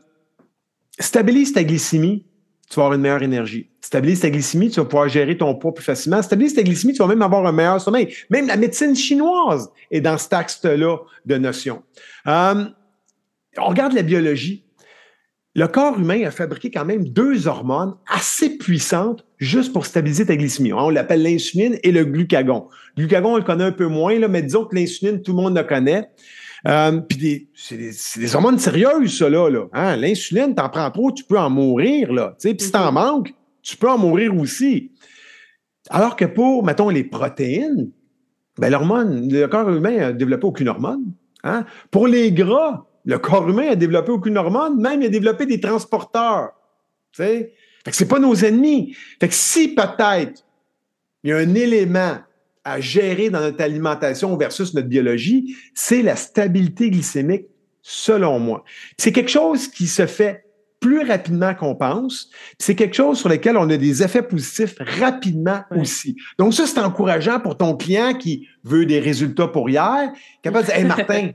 stabilise 1.00 1.54
ta 1.54 1.64
glycémie, 1.64 2.26
tu 2.70 2.76
vas 2.76 2.84
avoir 2.84 2.94
une 2.94 3.02
meilleure 3.02 3.24
énergie. 3.24 3.70
Stabilise 3.82 4.20
ta 4.20 4.30
glycémie, 4.30 4.70
tu 4.70 4.80
vas 4.80 4.86
pouvoir 4.86 5.08
gérer 5.08 5.38
ton 5.38 5.56
poids 5.56 5.74
plus 5.74 5.84
facilement. 5.84 6.22
Stabilise 6.22 6.56
ta 6.56 6.64
glycémie, 6.64 6.94
tu 6.94 7.00
vas 7.00 7.08
même 7.08 7.22
avoir 7.22 7.46
un 7.46 7.52
meilleur 7.52 7.80
sommeil. 7.80 8.14
Même 8.30 8.48
la 8.48 8.58
médecine 8.58 8.96
chinoise 8.96 9.70
est 9.90 10.02
dans 10.02 10.18
cet 10.18 10.34
axe-là 10.34 10.98
de 11.26 11.38
notions. 11.38 11.82
on 12.26 12.74
regarde 13.58 13.94
la 13.94 14.04
biologie 14.04 14.64
le 15.56 15.68
corps 15.68 16.00
humain 16.00 16.24
a 16.26 16.32
fabriqué 16.32 16.70
quand 16.70 16.86
même 16.86 17.08
deux 17.10 17.48
hormones 17.48 17.96
assez 18.08 18.58
puissantes 18.58 19.26
juste 19.38 19.74
pour 19.74 19.86
stabiliser 19.86 20.26
ta 20.26 20.36
glycémie. 20.36 20.74
On 20.74 20.90
l'appelle 20.90 21.24
l'insuline 21.24 21.78
et 21.84 21.92
le 21.92 22.06
glucagon. 22.06 22.68
Le 22.96 23.04
glucagon, 23.04 23.34
on 23.34 23.38
le 23.38 23.44
connaît 23.44 23.64
un 23.64 23.72
peu 23.72 23.88
moins, 23.88 24.18
là, 24.20 24.28
mais 24.28 24.44
disons 24.44 24.66
que 24.66 24.76
l'insuline, 24.76 25.22
tout 25.22 25.32
le 25.36 25.42
monde 25.42 25.58
le 25.58 25.64
connaît. 25.64 26.10
Euh, 26.68 27.00
puis 27.00 27.50
c'est 27.56 27.78
des, 27.78 28.36
hormones 28.36 28.60
sérieuses, 28.60 29.18
ça, 29.18 29.30
là. 29.30 29.50
là. 29.50 29.66
Hein? 29.74 29.96
L'insuline, 29.96 30.54
t'en 30.54 30.70
prends 30.70 30.92
trop, 30.92 31.12
tu 31.12 31.24
peux 31.24 31.40
en 31.40 31.50
mourir, 31.50 32.12
là. 32.14 32.36
Puis 32.40 32.56
si 32.60 32.72
t'en 32.72 32.92
mm-hmm. 32.92 32.94
manques, 32.94 33.34
tu 33.62 33.78
peux 33.78 33.90
en 33.90 33.98
mourir 33.98 34.36
aussi. 34.38 34.92
Alors 35.90 36.16
que 36.16 36.26
pour, 36.26 36.64
mettons, 36.64 36.90
les 36.90 37.04
protéines, 37.04 37.90
ben, 38.58 38.70
l'hormone, 38.70 39.32
le 39.32 39.48
corps 39.48 39.70
humain 39.70 39.98
n'a 39.98 40.14
développé 40.14 40.46
aucune 40.46 40.68
hormone. 40.68 41.14
Hein? 41.44 41.66
Pour 41.92 42.08
les 42.08 42.32
gras, 42.32 42.86
le 43.10 43.18
corps 43.18 43.50
humain 43.50 43.70
a 43.72 43.76
développé 43.76 44.12
aucune 44.12 44.38
hormone, 44.38 44.80
même 44.80 45.02
il 45.02 45.08
a 45.08 45.10
développé 45.10 45.48
des 45.48 45.60
transporteurs. 45.60 46.52
Tu 47.12 47.24
sais? 47.24 47.54
Fait 47.84 47.92
que 47.92 47.98
c'est 47.98 48.08
pas 48.08 48.20
nos 48.20 48.36
ennemis. 48.36 48.96
Fait 49.20 49.28
que 49.28 49.34
si 49.34 49.74
peut-être 49.74 50.46
il 51.24 51.32
y 51.32 51.34
a 51.34 51.38
un 51.38 51.56
élément 51.56 52.20
à 52.64 52.80
gérer 52.80 53.32
dans 53.32 53.40
notre 53.40 53.64
alimentation 53.64 54.38
versus 54.38 54.76
notre 54.76 54.88
biologie, 54.88 55.56
c'est 55.74 56.04
la 56.04 56.16
stabilité 56.16 56.92
glycémique, 56.92 57.48
selon 57.82 58.38
moi. 58.38 58.64
C'est 58.98 59.12
quelque 59.12 59.32
chose 59.32 59.70
qui 59.70 59.88
se 59.88 60.06
fait 60.06 60.46
plus 60.80 61.04
rapidement 61.04 61.56
qu'on 61.56 61.76
pense. 61.76 62.30
C'est 62.60 62.76
quelque 62.76 62.96
chose 62.96 63.18
sur 63.18 63.28
lequel 63.28 63.58
on 63.58 63.70
a 63.72 63.78
des 63.78 64.04
effets 64.04 64.22
positifs 64.22 64.76
rapidement 64.80 65.64
aussi. 65.72 66.16
Donc 66.38 66.54
ça, 66.54 66.68
c'est 66.68 66.80
encourageant 66.80 67.40
pour 67.40 67.58
ton 67.58 67.76
client 67.76 68.14
qui 68.14 68.48
veut 68.64 68.86
des 68.86 69.00
résultats 69.00 69.48
pour 69.48 69.68
hier, 69.68 70.12
capable 70.44 70.68
de 70.68 70.72
dire, 70.72 70.80
hey 70.80 70.86
Martin, 70.86 71.32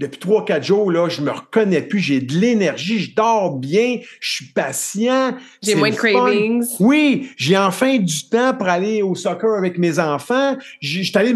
depuis 0.00 0.18
trois, 0.18 0.46
quatre 0.46 0.64
jours, 0.64 0.90
là, 0.90 1.10
je 1.10 1.20
me 1.20 1.30
reconnais 1.30 1.82
plus, 1.82 1.98
j'ai 1.98 2.22
de 2.22 2.32
l'énergie, 2.32 2.98
je 3.00 3.14
dors 3.14 3.58
bien, 3.58 3.98
je 4.18 4.30
suis 4.30 4.46
patient. 4.46 5.36
J'ai 5.62 5.74
moins 5.74 5.90
de 5.90 5.94
cravings. 5.94 6.64
Oui, 6.80 7.28
j'ai 7.36 7.58
enfin 7.58 7.98
du 7.98 8.28
temps 8.30 8.54
pour 8.54 8.66
aller 8.66 9.02
au 9.02 9.14
soccer 9.14 9.58
avec 9.58 9.76
mes 9.76 9.98
enfants. 9.98 10.56
J'étais 10.80 11.18
allé, 11.18 11.34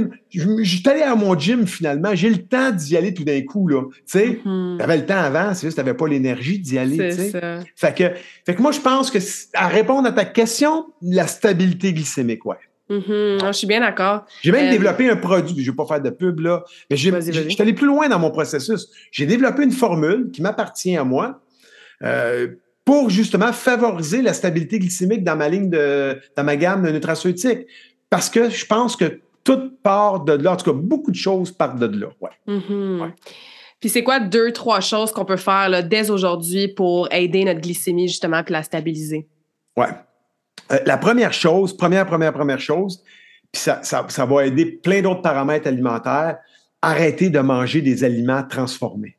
allé 0.87 1.03
à 1.03 1.15
mon 1.15 1.39
gym 1.39 1.67
finalement. 1.67 2.15
J'ai 2.15 2.31
le 2.31 2.39
temps 2.39 2.71
d'y 2.71 2.97
aller 2.97 3.13
tout 3.13 3.25
d'un 3.25 3.43
coup, 3.43 3.69
là. 3.69 3.83
Tu 3.83 4.01
sais, 4.07 4.41
mm-hmm. 4.43 4.79
t'avais 4.79 4.97
le 4.97 5.05
temps 5.07 5.19
avant, 5.19 5.55
c'est 5.55 5.67
juste 5.67 5.77
t'avais 5.77 5.93
pas 5.93 6.09
l'énergie 6.09 6.59
d'y 6.59 6.79
aller, 6.79 7.11
tu 7.11 7.17
sais. 7.17 7.31
Ça. 7.33 7.61
Fait 7.77 7.95
que, 7.95 8.19
fait 8.47 8.55
que 8.55 8.63
moi, 8.63 8.73
je 8.73 8.81
pense 8.81 9.11
que, 9.11 9.19
à 9.53 9.69
répondre 9.69 10.09
à 10.09 10.13
ta 10.13 10.25
question, 10.25 10.87
la 11.03 11.27
stabilité 11.27 11.93
glycémique, 11.93 12.47
ouais. 12.47 12.57
Mm-hmm. 12.91 13.39
Ah, 13.43 13.53
je 13.53 13.59
suis 13.59 13.67
bien 13.67 13.81
d'accord. 13.81 14.27
J'ai 14.43 14.53
même 14.53 14.67
euh, 14.67 14.71
développé 14.71 15.09
un 15.09 15.17
produit, 15.17 15.55
je 15.65 15.71
ne 15.71 15.73
vais 15.73 15.77
pas 15.77 15.87
faire 15.87 16.03
de 16.03 16.11
pub 16.11 16.41
là, 16.41 16.65
mais 16.91 16.97
je 16.97 17.11
suis 17.49 17.63
allé 17.63 17.73
plus 17.73 17.87
loin 17.87 18.09
dans 18.09 18.19
mon 18.19 18.31
processus. 18.31 18.89
J'ai 19.11 19.27
développé 19.27 19.63
une 19.63 19.73
formule 19.73 20.31
qui 20.31 20.43
m'appartient 20.43 20.97
à 20.97 21.05
moi 21.05 21.41
euh, 22.03 22.49
pour 22.85 23.09
justement 23.09 23.53
favoriser 23.53 24.21
la 24.21 24.35
stabilité 24.35 24.79
glycémique 24.79 25.25
dans 25.25 25.37
ma 25.37 25.49
ligne 25.49 25.71
de, 25.71 26.21
dans 26.37 26.45
ma 26.45 26.57
gamme 26.57 26.85
de 26.85 26.91
nutraceutiques. 26.91 27.67
Parce 28.11 28.29
que 28.29 28.51
je 28.51 28.67
pense 28.67 28.97
que 28.97 29.21
tout 29.45 29.73
part 29.83 30.25
de 30.25 30.33
là. 30.33 30.53
En 30.53 30.57
tout 30.57 30.71
cas, 30.71 30.77
beaucoup 30.77 31.11
de 31.11 31.17
choses 31.17 31.53
partent 31.53 31.79
de 31.79 31.87
là. 31.87 32.09
Ouais. 32.21 32.31
Mm-hmm. 32.47 33.13
Puis 33.81 33.91
c'est 33.91 34.03
quoi 34.03 34.21
deux, 34.21 34.53
trois 34.53 34.81
choses 34.81 35.13
qu'on 35.13 35.25
peut 35.25 35.37
faire 35.37 35.69
là, 35.69 35.83
dès 35.83 36.11
aujourd'hui 36.11 36.69
pour 36.69 37.13
aider 37.13 37.45
notre 37.45 37.61
glycémie 37.61 38.09
justement 38.09 38.43
et 38.47 38.53
la 38.53 38.63
stabiliser? 38.63 39.29
Ouais. 39.77 39.89
Euh, 40.73 40.79
la 40.87 40.97
première 40.97 41.33
chose, 41.33 41.77
première, 41.77 42.07
première, 42.07 42.33
première 42.33 42.61
chose, 42.61 43.03
puis 43.53 43.63
ça, 43.63 43.81
ça, 43.83 44.07
ça 44.09 44.25
va 44.25 44.47
aider 44.47 44.67
plein 44.67 45.03
d'autres 45.03 45.23
paramètres 45.23 45.69
alimentaires, 45.69 46.39
arrêter 46.83 47.31
de 47.31 47.39
manger 47.41 47.81
des 47.81 48.05
aliments 48.05 48.43
transformés. 48.43 49.17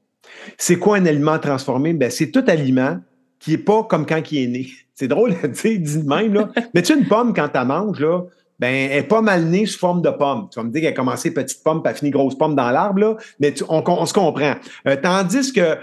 C'est 0.57 0.77
quoi 0.77 0.97
un 0.97 1.05
aliment 1.05 1.39
transformé? 1.39 1.93
Ben, 1.93 2.11
c'est 2.11 2.31
tout 2.31 2.43
aliment 2.47 2.99
qui 3.39 3.51
n'est 3.51 3.57
pas 3.57 3.83
comme 3.83 4.05
quand 4.05 4.31
il 4.31 4.43
est 4.43 4.47
né. 4.47 4.67
C'est 4.97 5.09
drôle, 5.09 5.35
tu 5.41 5.53
sais, 5.55 5.77
dit 5.77 6.03
de 6.03 6.07
même, 6.07 6.33
là. 6.33 6.49
Mais 6.73 6.81
tu 6.81 6.97
une 6.97 7.05
pomme, 7.05 7.33
quand 7.33 7.49
tu 7.49 7.55
la 7.55 7.65
manges, 7.65 7.99
là, 7.99 8.21
ben, 8.59 8.73
elle 8.73 9.01
n'est 9.01 9.07
pas 9.07 9.21
mal 9.21 9.43
née 9.43 9.65
sous 9.65 9.77
forme 9.77 10.01
de 10.01 10.09
pomme. 10.09 10.47
Tu 10.49 10.57
vas 10.57 10.63
me 10.63 10.71
dire 10.71 10.81
qu'elle 10.81 10.93
a 10.93 10.95
commencé 10.95 11.33
petite 11.33 11.61
pomme, 11.61 11.83
puis 11.83 11.91
elle 11.91 11.97
finit 11.97 12.11
grosse 12.11 12.37
pomme 12.37 12.55
dans 12.55 12.71
l'arbre, 12.71 12.99
là, 12.99 13.17
mais 13.39 13.53
on, 13.67 13.83
on, 13.85 14.05
se 14.05 14.13
comprend. 14.13 14.55
Euh, 14.87 14.95
tandis 14.95 15.51
que, 15.51 15.77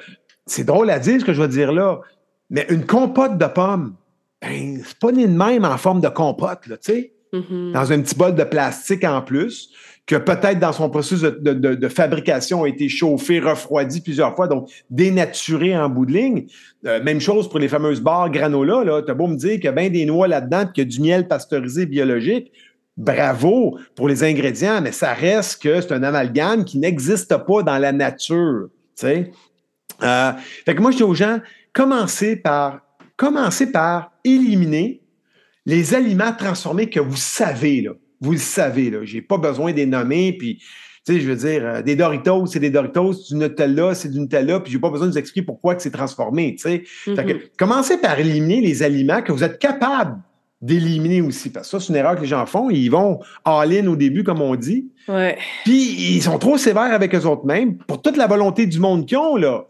c'est 0.46 0.64
drôle 0.64 0.88
à 0.88 0.98
dire 0.98 1.20
ce 1.20 1.26
que 1.26 1.34
je 1.34 1.42
vais 1.42 1.48
dire 1.48 1.72
là, 1.72 2.00
mais 2.48 2.66
une 2.70 2.86
compote 2.86 3.36
de 3.36 3.46
pommes, 3.46 3.94
ben, 4.42 4.82
c'est 4.84 4.98
pas 4.98 5.12
né 5.12 5.26
de 5.26 5.32
même 5.32 5.64
en 5.64 5.78
forme 5.78 6.00
de 6.00 6.08
compote, 6.08 6.66
là, 6.66 6.76
tu 6.76 6.92
sais, 6.92 7.12
mm-hmm. 7.32 7.72
dans 7.72 7.92
un 7.92 8.00
petit 8.00 8.14
bol 8.14 8.34
de 8.34 8.44
plastique 8.44 9.04
en 9.04 9.22
plus, 9.22 9.70
que 10.06 10.16
peut-être 10.16 10.58
dans 10.58 10.72
son 10.72 10.90
processus 10.90 11.22
de, 11.22 11.88
fabrication 11.88 12.64
a 12.64 12.68
été 12.68 12.88
chauffé, 12.88 13.38
refroidi 13.38 14.00
plusieurs 14.00 14.34
fois, 14.34 14.48
donc 14.48 14.68
dénaturé 14.90 15.76
en 15.76 15.88
bout 15.88 16.06
de 16.06 16.12
ligne. 16.12 16.46
Euh, 16.86 17.02
même 17.02 17.20
chose 17.20 17.48
pour 17.48 17.60
les 17.60 17.68
fameuses 17.68 18.00
barres 18.00 18.30
granola, 18.30 18.82
là. 18.82 19.02
T'as 19.02 19.14
beau 19.14 19.28
me 19.28 19.36
dire 19.36 19.54
qu'il 19.54 19.64
y 19.64 19.68
a 19.68 19.72
bien 19.72 19.90
des 19.90 20.04
noix 20.04 20.26
là-dedans, 20.26 20.66
qu'il 20.66 20.84
y 20.84 20.86
a 20.86 20.90
du 20.90 21.00
miel 21.00 21.28
pasteurisé 21.28 21.86
biologique. 21.86 22.52
Bravo 22.96 23.78
pour 23.94 24.08
les 24.08 24.24
ingrédients, 24.24 24.82
mais 24.82 24.92
ça 24.92 25.14
reste 25.14 25.62
que 25.62 25.80
c'est 25.80 25.92
un 25.92 26.02
amalgame 26.02 26.64
qui 26.64 26.78
n'existe 26.78 27.34
pas 27.46 27.62
dans 27.62 27.78
la 27.78 27.92
nature, 27.92 28.68
tu 28.98 29.06
sais. 29.06 29.30
Euh, 30.02 30.32
fait 30.66 30.74
que 30.74 30.82
moi, 30.82 30.90
je 30.90 30.96
dis 30.96 31.02
aux 31.04 31.14
gens, 31.14 31.38
commencez 31.72 32.36
par 32.36 32.80
commencez 33.16 33.70
par 33.70 34.11
éliminer 34.24 35.02
les 35.66 35.94
aliments 35.94 36.32
transformés 36.36 36.88
que 36.88 37.00
vous 37.00 37.16
savez, 37.16 37.82
là. 37.82 37.92
Vous 38.20 38.32
le 38.32 38.38
savez, 38.38 38.90
là. 38.90 38.98
J'ai 39.02 39.22
pas 39.22 39.38
besoin 39.38 39.72
des 39.72 39.86
nommer, 39.86 40.32
puis, 40.32 40.58
tu 41.04 41.14
sais, 41.14 41.20
je 41.20 41.28
veux 41.28 41.36
dire, 41.36 41.66
euh, 41.66 41.82
des 41.82 41.96
Doritos, 41.96 42.46
c'est 42.46 42.60
des 42.60 42.70
Doritos, 42.70 43.14
du 43.28 43.34
Nutella, 43.34 43.94
c'est 43.94 44.08
du 44.08 44.20
Nutella, 44.20 44.60
puis 44.60 44.72
j'ai 44.72 44.78
pas 44.78 44.90
besoin 44.90 45.06
de 45.06 45.12
vous 45.12 45.18
expliquer 45.18 45.44
pourquoi 45.44 45.74
que 45.74 45.82
c'est 45.82 45.90
transformé, 45.90 46.54
tu 46.54 46.62
sais. 46.62 46.84
Mm-hmm. 47.06 47.56
commencez 47.58 47.98
par 47.98 48.18
éliminer 48.18 48.60
les 48.60 48.82
aliments 48.82 49.22
que 49.22 49.32
vous 49.32 49.44
êtes 49.44 49.58
capable 49.58 50.20
d'éliminer 50.62 51.20
aussi. 51.20 51.50
Parce 51.50 51.66
que 51.66 51.78
ça, 51.78 51.84
c'est 51.84 51.92
une 51.92 51.96
erreur 51.96 52.14
que 52.14 52.20
les 52.20 52.28
gens 52.28 52.46
font. 52.46 52.70
Ils 52.70 52.88
vont 52.88 53.18
all-in 53.44 53.86
au 53.88 53.96
début, 53.96 54.22
comme 54.22 54.40
on 54.40 54.54
dit. 54.54 54.86
Ouais. 55.08 55.36
Puis, 55.64 56.14
ils 56.14 56.22
sont 56.22 56.38
trop 56.38 56.56
sévères 56.56 56.92
avec 56.92 57.14
eux 57.14 57.26
autres 57.26 57.44
mêmes. 57.44 57.76
Pour 57.78 58.00
toute 58.00 58.16
la 58.16 58.28
volonté 58.28 58.66
du 58.66 58.78
monde 58.78 59.04
qu'ils 59.06 59.18
ont, 59.18 59.36
là. 59.36 59.66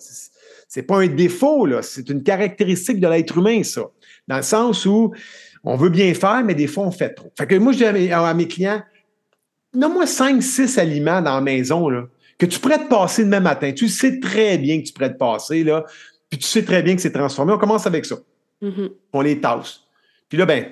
C'est 0.68 0.82
pas 0.82 0.98
un 0.98 1.06
défaut, 1.06 1.66
là. 1.66 1.82
C'est 1.82 2.08
une 2.10 2.22
caractéristique 2.22 3.00
de 3.00 3.08
l'être 3.08 3.38
humain, 3.38 3.62
ça. 3.62 3.82
Dans 4.28 4.36
le 4.36 4.42
sens 4.42 4.86
où 4.86 5.12
on 5.64 5.76
veut 5.76 5.88
bien 5.88 6.12
faire, 6.14 6.42
mais 6.44 6.54
des 6.54 6.66
fois, 6.66 6.84
on 6.84 6.90
fait 6.90 7.10
trop. 7.10 7.32
Fait 7.36 7.46
que 7.46 7.54
moi, 7.56 7.72
je 7.72 7.78
dis 7.78 8.12
à 8.12 8.34
mes, 8.34 8.48
clients, 8.48 8.82
donne-moi 9.72 10.06
5, 10.06 10.42
6 10.42 10.78
aliments 10.78 11.20
dans 11.20 11.34
la 11.34 11.40
maison, 11.40 11.88
là, 11.88 12.04
que 12.38 12.46
tu 12.46 12.58
pourrais 12.58 12.78
te 12.78 12.88
passer 12.88 13.24
demain 13.24 13.40
matin. 13.40 13.72
Tu 13.72 13.88
sais 13.88 14.18
très 14.18 14.58
bien 14.58 14.80
que 14.80 14.86
tu 14.86 14.92
pourrais 14.92 15.12
te 15.12 15.18
passer, 15.18 15.62
là, 15.64 15.84
puis 16.28 16.38
tu 16.38 16.46
sais 16.46 16.64
très 16.64 16.82
bien 16.82 16.96
que 16.96 17.02
c'est 17.02 17.12
transformé. 17.12 17.52
On 17.52 17.58
commence 17.58 17.86
avec 17.86 18.04
ça. 18.04 18.16
Mm-hmm. 18.62 18.90
On 19.12 19.20
les 19.20 19.40
tasse. 19.40 19.82
Puis 20.28 20.38
là, 20.38 20.46
ben, 20.46 20.66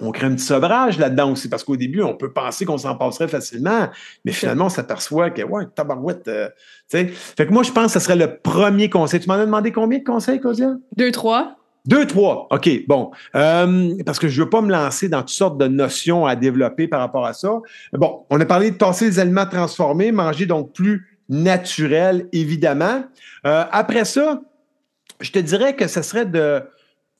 on 0.00 0.10
crée 0.10 0.26
un 0.26 0.34
petit 0.34 0.44
sobrage 0.44 0.98
là-dedans 0.98 1.32
aussi, 1.32 1.48
parce 1.48 1.64
qu'au 1.64 1.76
début, 1.76 2.02
on 2.02 2.14
peut 2.14 2.32
penser 2.32 2.64
qu'on 2.64 2.78
s'en 2.78 2.96
passerait 2.96 3.28
facilement, 3.28 3.88
mais 4.24 4.32
finalement, 4.32 4.66
on 4.66 4.70
s'aperçoit 4.70 5.30
que, 5.30 5.42
ouais, 5.42 5.64
tabarouette, 5.74 6.28
euh, 6.28 6.48
tu 6.90 6.98
sais. 6.98 7.06
Fait 7.06 7.46
que 7.46 7.52
moi, 7.52 7.62
je 7.62 7.72
pense 7.72 7.92
que 7.92 7.98
ce 7.98 8.04
serait 8.04 8.16
le 8.16 8.36
premier 8.36 8.90
conseil. 8.90 9.20
Tu 9.20 9.28
m'en 9.28 9.34
as 9.34 9.46
demandé 9.46 9.72
combien 9.72 9.98
de 9.98 10.04
conseils, 10.04 10.40
Cosia? 10.40 10.74
Deux, 10.96 11.12
trois. 11.12 11.56
Deux, 11.86 12.06
trois. 12.06 12.48
OK, 12.50 12.70
bon. 12.86 13.10
Euh, 13.34 13.94
parce 14.06 14.18
que 14.18 14.28
je 14.28 14.40
ne 14.40 14.44
veux 14.44 14.50
pas 14.50 14.62
me 14.62 14.70
lancer 14.70 15.08
dans 15.08 15.20
toutes 15.20 15.30
sortes 15.30 15.58
de 15.58 15.66
notions 15.66 16.24
à 16.24 16.34
développer 16.34 16.88
par 16.88 17.00
rapport 17.00 17.26
à 17.26 17.34
ça. 17.34 17.60
Bon, 17.92 18.24
on 18.30 18.40
a 18.40 18.46
parlé 18.46 18.70
de 18.70 18.76
passer 18.76 19.04
les 19.04 19.18
aliments 19.18 19.46
transformés, 19.46 20.10
manger 20.10 20.46
donc 20.46 20.72
plus 20.72 21.06
naturel, 21.28 22.28
évidemment. 22.32 23.04
Euh, 23.46 23.64
après 23.70 24.06
ça, 24.06 24.40
je 25.20 25.30
te 25.30 25.38
dirais 25.38 25.76
que 25.76 25.86
ce 25.86 26.00
serait 26.02 26.26
de 26.26 26.62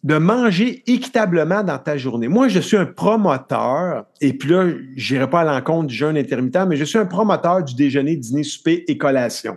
de 0.04 0.18
manger 0.18 0.82
équitablement 0.86 1.64
dans 1.64 1.78
ta 1.78 1.96
journée. 1.96 2.28
Moi, 2.28 2.48
je 2.48 2.60
suis 2.60 2.76
un 2.76 2.84
promoteur, 2.84 4.04
et 4.20 4.34
puis 4.34 4.50
là, 4.50 4.68
je 4.96 5.14
n'irai 5.14 5.30
pas 5.30 5.40
à 5.40 5.44
l'encontre 5.44 5.86
du 5.86 5.94
jeûne 5.94 6.18
intermittent, 6.18 6.66
mais 6.68 6.76
je 6.76 6.84
suis 6.84 6.98
un 6.98 7.06
promoteur 7.06 7.64
du 7.64 7.74
déjeuner, 7.74 8.14
dîner, 8.14 8.42
souper 8.42 8.84
et 8.86 8.98
collation. 8.98 9.56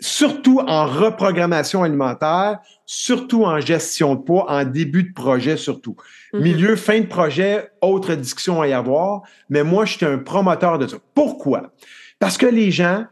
Surtout 0.00 0.60
en 0.66 0.86
reprogrammation 0.86 1.82
alimentaire, 1.82 2.58
surtout 2.86 3.44
en 3.44 3.60
gestion 3.60 4.14
de 4.14 4.22
poids, 4.22 4.50
en 4.50 4.64
début 4.64 5.04
de 5.04 5.12
projet 5.12 5.56
surtout. 5.56 5.96
Mm-hmm. 6.32 6.40
Milieu, 6.42 6.76
fin 6.76 7.00
de 7.00 7.06
projet, 7.06 7.70
autre 7.80 8.14
discussion 8.14 8.60
à 8.60 8.68
y 8.68 8.72
avoir, 8.72 9.22
mais 9.48 9.62
moi, 9.62 9.84
je 9.84 9.96
suis 9.96 10.06
un 10.06 10.18
promoteur 10.18 10.78
de 10.78 10.86
ça. 10.86 10.96
Pourquoi? 11.14 11.72
Parce 12.18 12.36
que 12.36 12.46
les 12.46 12.70
gens, 12.70 13.04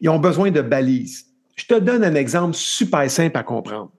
ils 0.00 0.08
ont 0.08 0.18
besoin 0.18 0.50
de 0.50 0.60
balises. 0.60 1.26
Je 1.56 1.64
te 1.66 1.74
donne 1.74 2.04
un 2.04 2.14
exemple 2.14 2.54
super 2.54 3.10
simple 3.10 3.36
à 3.38 3.42
comprendre. 3.42 3.90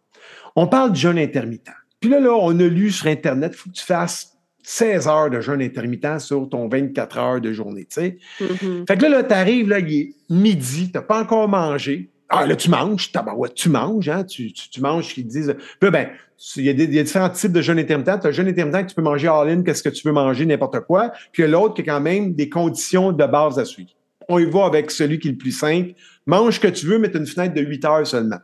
On 0.55 0.67
parle 0.67 0.91
de 0.91 0.97
jeûne 0.97 1.17
intermittent. 1.17 1.71
Puis 1.99 2.09
là, 2.09 2.19
là, 2.19 2.33
on 2.33 2.59
a 2.59 2.63
lu 2.63 2.91
sur 2.91 3.07
Internet, 3.07 3.53
il 3.55 3.57
faut 3.57 3.69
que 3.69 3.75
tu 3.75 3.85
fasses 3.85 4.37
16 4.63 5.07
heures 5.07 5.29
de 5.29 5.39
jeûne 5.39 5.61
intermittent 5.61 6.19
sur 6.19 6.47
ton 6.49 6.67
24 6.67 7.17
heures 7.17 7.41
de 7.41 7.53
journée, 7.53 7.85
tu 7.85 8.01
sais. 8.01 8.17
Mm-hmm. 8.41 8.87
Fait 8.87 8.97
que 8.97 9.03
là, 9.03 9.09
là 9.09 9.23
tu 9.23 9.33
arrives, 9.33 9.69
là, 9.69 9.79
il 9.79 9.93
est 9.93 10.13
midi, 10.29 10.91
tu 10.91 10.97
n'as 10.97 11.01
pas 11.01 11.21
encore 11.21 11.47
mangé. 11.47 12.09
Ah, 12.29 12.45
là, 12.45 12.55
tu 12.55 12.69
manges, 12.69 13.11
tu 13.55 13.69
manges, 13.69 14.09
hein, 14.09 14.23
tu, 14.23 14.51
tu, 14.51 14.81
manges, 14.81 15.13
qu'ils 15.13 15.27
disent. 15.27 15.55
Puis 15.79 15.87
là, 15.87 15.91
ben, 15.91 16.09
il 16.57 16.63
y, 16.63 16.69
a 16.69 16.73
des, 16.73 16.87
différents 16.87 17.29
types 17.29 17.53
de 17.53 17.61
jeûne 17.61 17.79
intermittent. 17.79 18.19
Tu 18.19 18.27
as 18.27 18.29
un 18.29 18.31
jeûne 18.31 18.47
intermittent 18.47 18.83
que 18.83 18.89
tu 18.89 18.95
peux 18.95 19.01
manger 19.01 19.27
all-in, 19.27 19.63
qu'est-ce 19.63 19.81
que 19.81 19.89
tu 19.89 20.03
peux 20.03 20.11
manger, 20.11 20.45
n'importe 20.45 20.81
quoi. 20.81 21.11
Puis 21.31 21.41
il 21.43 21.45
y 21.45 21.47
a 21.47 21.51
l'autre 21.51 21.75
qui 21.75 21.81
a 21.81 21.85
quand 21.85 22.01
même 22.01 22.33
des 22.33 22.49
conditions 22.49 23.11
de 23.13 23.25
base 23.25 23.57
à 23.59 23.65
suivre. 23.65 23.91
On 24.27 24.39
y 24.39 24.45
va 24.45 24.65
avec 24.65 24.91
celui 24.91 25.19
qui 25.19 25.29
est 25.29 25.31
le 25.31 25.37
plus 25.37 25.53
simple. 25.53 25.93
Mange 26.25 26.55
ce 26.55 26.59
que 26.59 26.67
tu 26.67 26.85
veux, 26.85 26.99
mais 26.99 27.09
tu 27.09 27.17
as 27.17 27.21
une 27.21 27.27
fenêtre 27.27 27.53
de 27.53 27.61
8 27.61 27.85
heures 27.85 28.07
seulement 28.07 28.39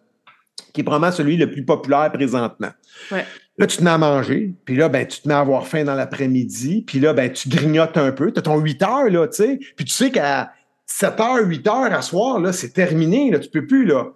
qui 0.74 0.82
est 0.82 0.84
probablement 0.84 1.12
celui 1.12 1.38
le 1.38 1.50
plus 1.50 1.64
populaire 1.64 2.12
présentement. 2.12 2.72
Là, 3.12 3.68
tu 3.68 3.78
te 3.78 3.84
mets 3.84 3.92
à 3.92 4.00
manger, 4.00 4.56
puis 4.66 4.76
là, 4.76 4.90
ben, 4.90 5.06
tu 5.06 5.22
te 5.22 5.28
mets 5.28 5.36
à 5.36 5.40
avoir 5.40 5.68
faim 5.68 5.84
dans 5.84 5.94
l'après-midi, 5.94 6.84
puis 6.86 7.00
là, 7.00 7.14
ben, 7.14 7.32
tu 7.32 7.50
grignotes 7.50 7.98
un 7.98 8.12
peu. 8.12 8.32
Tu 8.32 8.40
as 8.40 8.42
ton 8.42 8.58
8 8.58 8.82
heures, 8.82 9.10
là, 9.10 9.28
tu 9.28 9.36
sais, 9.36 9.60
puis 9.76 9.86
tu 9.86 9.94
sais 9.94 10.10
qu'à 10.10 10.52
7 10.86 11.20
heures, 11.20 11.48
8 11.48 11.68
heures 11.68 11.94
à 11.94 12.02
soir, 12.02 12.40
là, 12.40 12.54
c'est 12.54 12.70
terminé, 12.70 13.32
là, 13.32 13.40
tu 13.40 13.50
peux 13.50 13.66
plus, 13.66 13.86
là. 13.86 14.12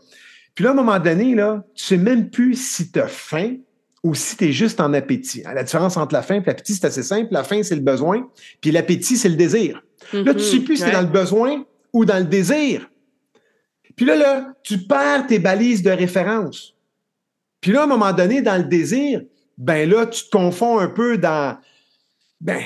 Puis 0.53 0.63
là, 0.63 0.71
à 0.71 0.73
un 0.73 0.75
moment 0.75 0.99
donné, 0.99 1.35
là, 1.35 1.63
tu 1.75 1.83
sais 1.83 1.97
même 1.97 2.29
plus 2.29 2.55
si 2.55 2.91
tu 2.91 2.99
as 2.99 3.07
faim 3.07 3.57
ou 4.03 4.15
si 4.15 4.37
tu 4.37 4.45
es 4.45 4.51
juste 4.51 4.79
en 4.79 4.93
appétit. 4.93 5.43
La 5.43 5.63
différence 5.63 5.97
entre 5.97 6.13
la 6.13 6.21
faim 6.21 6.35
et 6.35 6.43
l'appétit, 6.45 6.73
c'est 6.73 6.85
assez 6.85 7.03
simple. 7.03 7.27
La 7.31 7.43
faim, 7.43 7.61
c'est 7.63 7.75
le 7.75 7.81
besoin, 7.81 8.27
puis 8.61 8.71
l'appétit, 8.71 9.17
c'est 9.17 9.29
le 9.29 9.35
désir. 9.35 9.83
Là, 10.13 10.33
tu 10.33 10.39
ne 10.39 10.43
sais 10.43 10.59
plus 10.59 10.77
si 10.77 10.83
tu 10.83 10.89
es 10.89 10.93
dans 10.93 11.01
le 11.01 11.07
besoin 11.07 11.65
ou 11.93 12.05
dans 12.05 12.17
le 12.17 12.25
désir. 12.25 12.89
Puis 13.95 14.05
là, 14.05 14.15
là, 14.15 14.53
tu 14.63 14.77
perds 14.77 15.27
tes 15.27 15.39
balises 15.39 15.81
de 15.81 15.89
référence. 15.89 16.75
Puis 17.61 17.71
là, 17.71 17.81
à 17.81 17.83
un 17.83 17.87
moment 17.87 18.13
donné, 18.13 18.41
dans 18.41 18.57
le 18.57 18.63
désir, 18.63 19.21
ben 19.57 19.89
là, 19.89 20.05
tu 20.05 20.25
te 20.25 20.29
confonds 20.29 20.79
un 20.79 20.87
peu 20.87 21.17
dans. 21.17 21.57
Ben, 22.39 22.61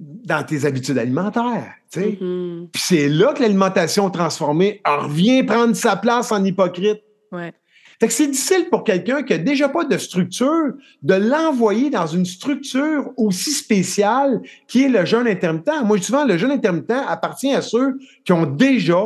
dans 0.00 0.42
tes 0.44 0.64
habitudes 0.64 0.96
alimentaires. 0.96 1.74
Mhm. 1.94 2.68
Puis 2.72 2.82
c'est 2.82 3.08
là 3.08 3.34
que 3.34 3.42
l'alimentation 3.42 4.08
transformée 4.10 4.80
revient 4.86 5.42
prendre 5.42 5.74
sa 5.76 5.96
place 5.96 6.32
en 6.32 6.42
hypocrite. 6.42 7.02
Ouais. 7.30 7.52
Fait 8.00 8.06
que 8.06 8.12
c'est 8.14 8.28
difficile 8.28 8.66
pour 8.70 8.82
quelqu'un 8.82 9.22
qui 9.22 9.34
a 9.34 9.38
déjà 9.38 9.68
pas 9.68 9.84
de 9.84 9.98
structure 9.98 10.72
de 11.02 11.14
l'envoyer 11.14 11.90
dans 11.90 12.06
une 12.06 12.24
structure 12.24 13.10
aussi 13.18 13.50
spéciale 13.50 14.40
qui 14.66 14.84
est 14.84 14.88
le 14.88 15.04
jeûne 15.04 15.28
intermittent. 15.28 15.84
Moi, 15.84 16.00
souvent, 16.00 16.24
le 16.24 16.38
jeûne 16.38 16.50
intermittent 16.50 16.90
appartient 17.06 17.52
à 17.52 17.60
ceux 17.60 17.98
qui 18.24 18.32
ont 18.32 18.46
déjà 18.46 19.02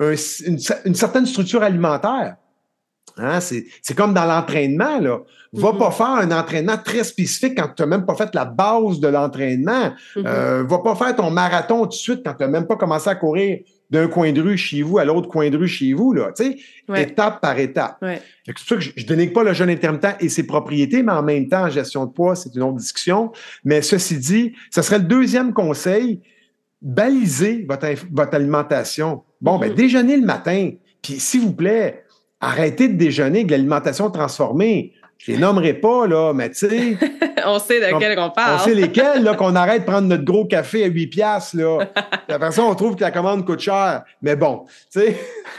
un- 0.00 0.14
une, 0.46 0.58
une 0.86 0.94
certaine 0.94 1.26
structure 1.26 1.62
alimentaire. 1.62 2.36
Hein, 3.18 3.40
c'est, 3.40 3.94
comme 3.96 4.14
dans 4.14 4.24
l'entraînement, 4.26 4.98
là. 5.00 5.18
Va 5.52 5.72
Mhm. 5.72 5.78
pas 5.78 5.90
faire 5.90 6.06
un 6.06 6.30
entraînement 6.30 6.76
très 6.76 7.04
spécifique 7.04 7.54
quand 7.56 7.68
tu 7.74 7.82
n'as 7.82 7.86
même 7.86 8.04
pas 8.04 8.14
fait 8.14 8.28
la 8.34 8.44
base 8.44 9.00
de 9.00 9.08
l'entraînement. 9.08 9.92
Mhm. 10.16 10.24
Euh, 10.26 10.64
va 10.68 10.78
pas 10.78 10.94
faire 10.94 11.16
ton 11.16 11.30
marathon 11.30 11.82
tout 11.82 11.88
de 11.88 11.92
suite 11.94 12.20
quand 12.24 12.34
tu 12.34 12.42
n'as 12.42 12.48
même 12.50 12.66
pas 12.66 12.76
commencé 12.76 13.08
à 13.08 13.14
courir 13.14 13.58
d'un 13.90 14.06
coin 14.08 14.30
de 14.32 14.42
rue 14.42 14.58
chez 14.58 14.82
vous 14.82 14.98
à 14.98 15.04
l'autre 15.06 15.28
coin 15.28 15.48
de 15.48 15.56
rue 15.56 15.66
chez 15.66 15.94
vous, 15.94 16.12
là. 16.12 16.30
Ouais. 16.88 17.02
étape 17.02 17.40
par 17.40 17.58
étape. 17.58 17.96
Ouais. 18.02 18.20
C'est 18.44 18.52
pour 18.52 18.62
ça 18.66 18.74
que 18.76 18.80
je, 18.82 18.90
je 18.94 19.06
dénigre 19.06 19.32
pas 19.32 19.42
le 19.42 19.54
jeûne 19.54 19.70
intermittent 19.70 20.16
et 20.20 20.28
ses 20.28 20.46
propriétés, 20.46 21.02
mais 21.02 21.12
en 21.12 21.22
même 21.22 21.48
temps, 21.48 21.62
en 21.64 21.70
gestion 21.70 22.04
de 22.04 22.10
poids, 22.12 22.36
c'est 22.36 22.54
une 22.54 22.62
autre 22.62 22.76
discussion. 22.76 23.32
Mais 23.64 23.80
ceci 23.80 24.18
dit, 24.18 24.52
ce 24.70 24.82
serait 24.82 24.98
le 24.98 25.04
deuxième 25.06 25.54
conseil, 25.54 26.20
baliser 26.82 27.64
votre, 27.68 27.86
votre 28.12 28.34
alimentation. 28.34 29.22
Bon, 29.40 29.58
ben, 29.58 29.70
Mhm. 29.70 29.74
déjeuner 29.76 30.16
le 30.16 30.26
matin. 30.26 30.70
Puis, 31.02 31.14
s'il 31.20 31.40
vous 31.42 31.52
plaît, 31.54 32.04
arrêtez 32.40 32.88
de 32.88 32.94
déjeuner 32.94 33.38
avec 33.38 33.46
de 33.46 33.52
l'alimentation 33.52 34.10
transformée. 34.10 34.92
Je 35.18 35.32
les 35.32 35.38
nommerai 35.38 35.74
pas, 35.74 36.06
là, 36.06 36.32
mais 36.32 36.48
tu 36.50 36.68
sais, 36.68 36.96
on 37.46 37.58
sait 37.58 37.80
de 37.80 37.92
On- 37.94 37.98
quel 37.98 38.18
on 38.18 38.30
parle. 38.30 38.54
on 38.54 38.58
sait 38.64 38.74
lesquels, 38.74 39.22
là, 39.24 39.34
qu'on 39.34 39.54
arrête 39.56 39.80
de 39.82 39.86
prendre 39.86 40.06
notre 40.08 40.24
gros 40.24 40.44
café 40.44 40.84
à 40.84 40.86
8 40.86 41.08
piastres, 41.08 41.56
là. 41.56 41.78
Après 42.28 42.52
ça, 42.52 42.62
on 42.62 42.74
trouve 42.74 42.94
que 42.94 43.00
la 43.00 43.10
commande 43.10 43.44
coûte 43.44 43.60
cher. 43.60 44.02
Mais 44.22 44.36
bon, 44.36 44.64
tu 44.92 45.00
sais. 45.00 45.16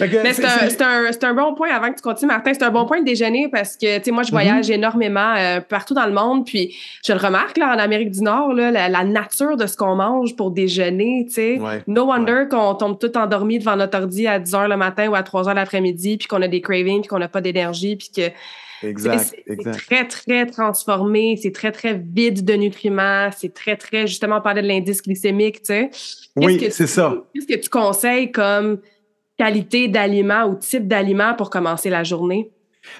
Mais 0.00 0.32
c'est 0.32 0.44
un, 0.44 0.68
c'est 0.68 0.82
un- 0.82 1.12
c'est 1.12 1.24
un 1.24 1.34
bon 1.34 1.54
point 1.54 1.68
avant 1.70 1.90
que 1.90 1.96
tu 1.96 2.02
continues, 2.02 2.28
Martin. 2.30 2.52
C'est 2.54 2.62
un 2.64 2.70
bon 2.70 2.86
point 2.86 3.00
de 3.00 3.04
déjeuner 3.04 3.48
parce 3.50 3.76
que, 3.76 3.98
tu 3.98 4.04
sais, 4.04 4.10
moi, 4.10 4.22
je 4.22 4.30
voyage 4.30 4.68
Mhm. 4.68 4.74
énormément 4.74 5.34
euh, 5.36 5.60
partout 5.60 5.94
dans 5.94 6.06
le 6.06 6.12
monde. 6.12 6.44
Puis, 6.46 6.74
je 7.06 7.12
le 7.12 7.18
remarque, 7.18 7.56
là, 7.56 7.74
en 7.74 7.78
Amérique 7.78 8.10
du 8.10 8.22
Nord, 8.22 8.52
là, 8.54 8.70
la, 8.70 8.88
la 8.88 9.04
nature 9.04 9.56
de 9.56 9.66
ce 9.66 9.76
qu'on 9.76 9.94
mange 9.96 10.34
pour 10.36 10.50
déjeuner, 10.50 11.24
tu 11.28 11.34
sais. 11.34 11.58
Ouais. 11.60 11.82
No 11.86 12.04
wonder 12.06 12.44
qu'on 12.50 12.74
tombe 12.74 12.98
tout 12.98 13.16
endormi 13.16 13.58
devant 13.58 13.76
notre 13.76 13.98
ordi 13.98 14.26
à 14.26 14.38
10 14.38 14.52
h 14.54 14.68
le 14.68 14.76
matin 14.76 15.08
ou 15.08 15.14
à 15.14 15.22
3 15.22 15.44
h 15.44 15.54
l'après-midi, 15.54 16.16
puis 16.16 16.26
qu'on 16.26 16.42
a 16.42 16.48
des 16.48 16.60
cravings, 16.60 17.00
puis 17.00 17.08
qu'on 17.08 17.18
n'a 17.18 17.28
pas 17.28 17.40
d'énergie, 17.40 17.96
puis 17.96 18.10
que 18.14 18.22
Exact, 18.82 19.18
c'est 19.18 19.42
c'est 19.46 19.52
exact. 19.52 19.86
très, 19.86 20.08
très 20.08 20.46
transformé, 20.46 21.38
c'est 21.40 21.52
très, 21.52 21.72
très 21.72 21.94
vide 21.94 22.44
de 22.44 22.54
nutriments, 22.54 23.30
c'est 23.36 23.52
très, 23.52 23.76
très, 23.76 24.06
justement, 24.06 24.38
on 24.38 24.40
parlait 24.40 24.62
de 24.62 24.68
l'indice 24.68 25.02
glycémique, 25.02 25.62
tu 25.62 25.66
sais. 25.66 25.90
Oui, 26.36 26.68
c'est 26.70 26.86
ça. 26.86 27.14
Qu'est-ce 27.34 27.46
que 27.46 27.60
tu 27.60 27.68
conseilles 27.68 28.32
comme 28.32 28.80
qualité 29.36 29.88
d'aliment 29.88 30.44
ou 30.46 30.54
type 30.54 30.86
d'aliment 30.88 31.34
pour 31.34 31.50
commencer 31.50 31.90
la 31.90 32.04
journée? 32.04 32.50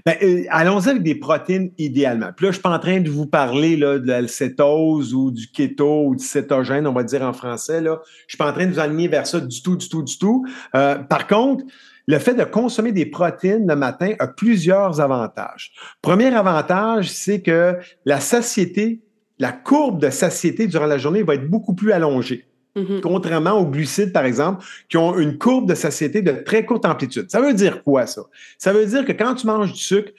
Ben, 0.05 0.17
euh, 0.23 0.45
allons-y 0.51 0.91
avec 0.91 1.03
des 1.03 1.15
protéines 1.15 1.73
idéalement. 1.79 2.31
Puis 2.37 2.47
là, 2.47 2.51
je 2.51 2.57
suis 2.57 2.63
pas 2.63 2.71
en 2.71 2.79
train 2.79 3.01
de 3.01 3.11
vous 3.11 3.27
parler 3.27 3.77
là, 3.77 3.99
de 3.99 4.07
la 4.07 4.29
cétose 4.29 5.15
ou 5.15 5.31
du 5.31 5.51
keto 5.51 6.07
ou 6.07 6.17
du 6.17 6.25
cétogène, 6.25 6.87
on 6.87 6.93
va 6.93 7.03
dire 7.03 7.23
en 7.23 7.33
français. 7.33 7.81
Là. 7.81 8.01
Je 8.27 8.33
suis 8.33 8.39
pas 8.39 8.51
en 8.51 8.53
train 8.53 8.67
de 8.67 8.73
vous 8.73 8.79
aligner 8.79 9.09
vers 9.09 9.27
ça 9.27 9.41
du 9.41 9.63
tout, 9.63 9.77
du 9.77 9.89
tout, 9.89 10.03
du 10.03 10.19
tout. 10.19 10.47
Euh, 10.75 10.97
par 10.97 11.27
contre, 11.27 11.65
le 12.11 12.19
fait 12.19 12.35
de 12.35 12.45
consommer 12.45 12.91
des 12.91 13.07
protéines 13.07 13.67
le 13.69 13.77
matin 13.77 14.15
a 14.19 14.27
plusieurs 14.27 15.01
avantages. 15.01 15.73
Premier 16.03 16.35
avantage, 16.35 17.09
c'est 17.11 17.41
que 17.41 17.77
la 18.05 18.19
satiété, 18.19 19.01
la 19.39 19.53
courbe 19.53 20.01
de 20.01 20.11
satiété 20.11 20.67
durant 20.67 20.87
la 20.87 20.99
journée 20.99 21.23
va 21.23 21.35
être 21.37 21.49
beaucoup 21.49 21.75
plus 21.75 21.93
allongée 21.93 22.47
Mhm. 22.77 23.01
contrairement 23.01 23.59
aux 23.59 23.67
glucides, 23.67 24.13
par 24.13 24.25
exemple, 24.25 24.65
qui 24.89 24.97
ont 24.97 25.19
une 25.19 25.39
courbe 25.39 25.69
de 25.69 25.75
satiété 25.75 26.23
de 26.23 26.31
très 26.31 26.65
courte 26.65 26.87
amplitude. 26.87 27.29
Ça 27.29 27.41
veut 27.41 27.53
dire 27.53 27.83
quoi, 27.83 28.07
ça? 28.07 28.23
Ça 28.59 28.73
veut 28.73 28.87
dire 28.87 29.05
que 29.05 29.11
quand 29.11 29.35
tu 29.35 29.47
manges 29.49 29.73
du 29.73 29.81
sucre, 29.81 30.13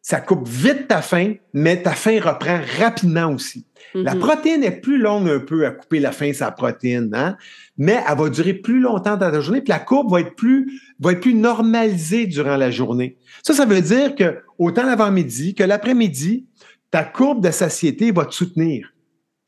ça 0.00 0.20
coupe 0.22 0.48
vite 0.48 0.88
ta 0.88 1.02
faim, 1.02 1.34
mais 1.52 1.82
ta 1.82 1.92
faim 1.92 2.18
reprend 2.22 2.60
rapidement 2.78 3.34
aussi. 3.34 3.66
La 3.94 4.14
Mhm. 4.14 4.20
protéine 4.20 4.64
est 4.64 4.80
plus 4.80 4.98
longue 4.98 5.28
un 5.28 5.38
peu 5.40 5.66
à 5.66 5.70
couper 5.70 6.00
la 6.00 6.12
faim, 6.12 6.32
sa 6.32 6.50
protéine, 6.50 7.10
hein? 7.14 7.36
mais 7.76 8.00
elle 8.08 8.16
va 8.18 8.28
durer 8.28 8.54
plus 8.54 8.80
longtemps 8.80 9.16
dans 9.16 9.30
ta 9.30 9.40
journée, 9.40 9.60
puis 9.60 9.70
la 9.70 9.78
courbe 9.78 10.10
va 10.10 10.20
être 10.20 10.34
plus, 10.34 10.80
va 11.00 11.12
être 11.12 11.20
plus 11.20 11.34
normalisée 11.34 12.26
durant 12.26 12.56
la 12.56 12.70
journée. 12.70 13.16
Ça, 13.42 13.54
ça 13.54 13.64
veut 13.64 13.80
dire 13.80 14.14
que 14.14 14.38
autant 14.58 14.84
l'avant-midi 14.84 15.54
que 15.54 15.64
l'après-midi, 15.64 16.46
ta 16.90 17.04
courbe 17.04 17.44
de 17.44 17.50
satiété 17.50 18.12
va 18.12 18.24
te 18.24 18.34
soutenir. 18.34 18.92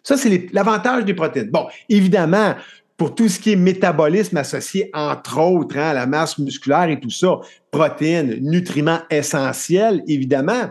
Ça, 0.03 0.17
c'est 0.17 0.49
l'avantage 0.53 1.05
des 1.05 1.15
protéines. 1.15 1.51
Bon, 1.51 1.67
évidemment, 1.89 2.55
pour 2.97 3.15
tout 3.15 3.29
ce 3.29 3.39
qui 3.41 3.53
est 3.53 3.57
métabolisme 3.57 4.37
associé, 4.37 4.91
entre 4.93 5.39
autres, 5.41 5.77
hein, 5.79 5.91
à 5.91 5.95
la 5.95 6.07
masse 6.07 6.39
musculaire 6.39 6.89
et 6.89 7.01
tout 7.01 7.11
ça, 7.11 7.39
protéines, 7.71 8.39
nutriments 8.43 9.01
essentiels, 9.11 10.03
évidemment. 10.07 10.71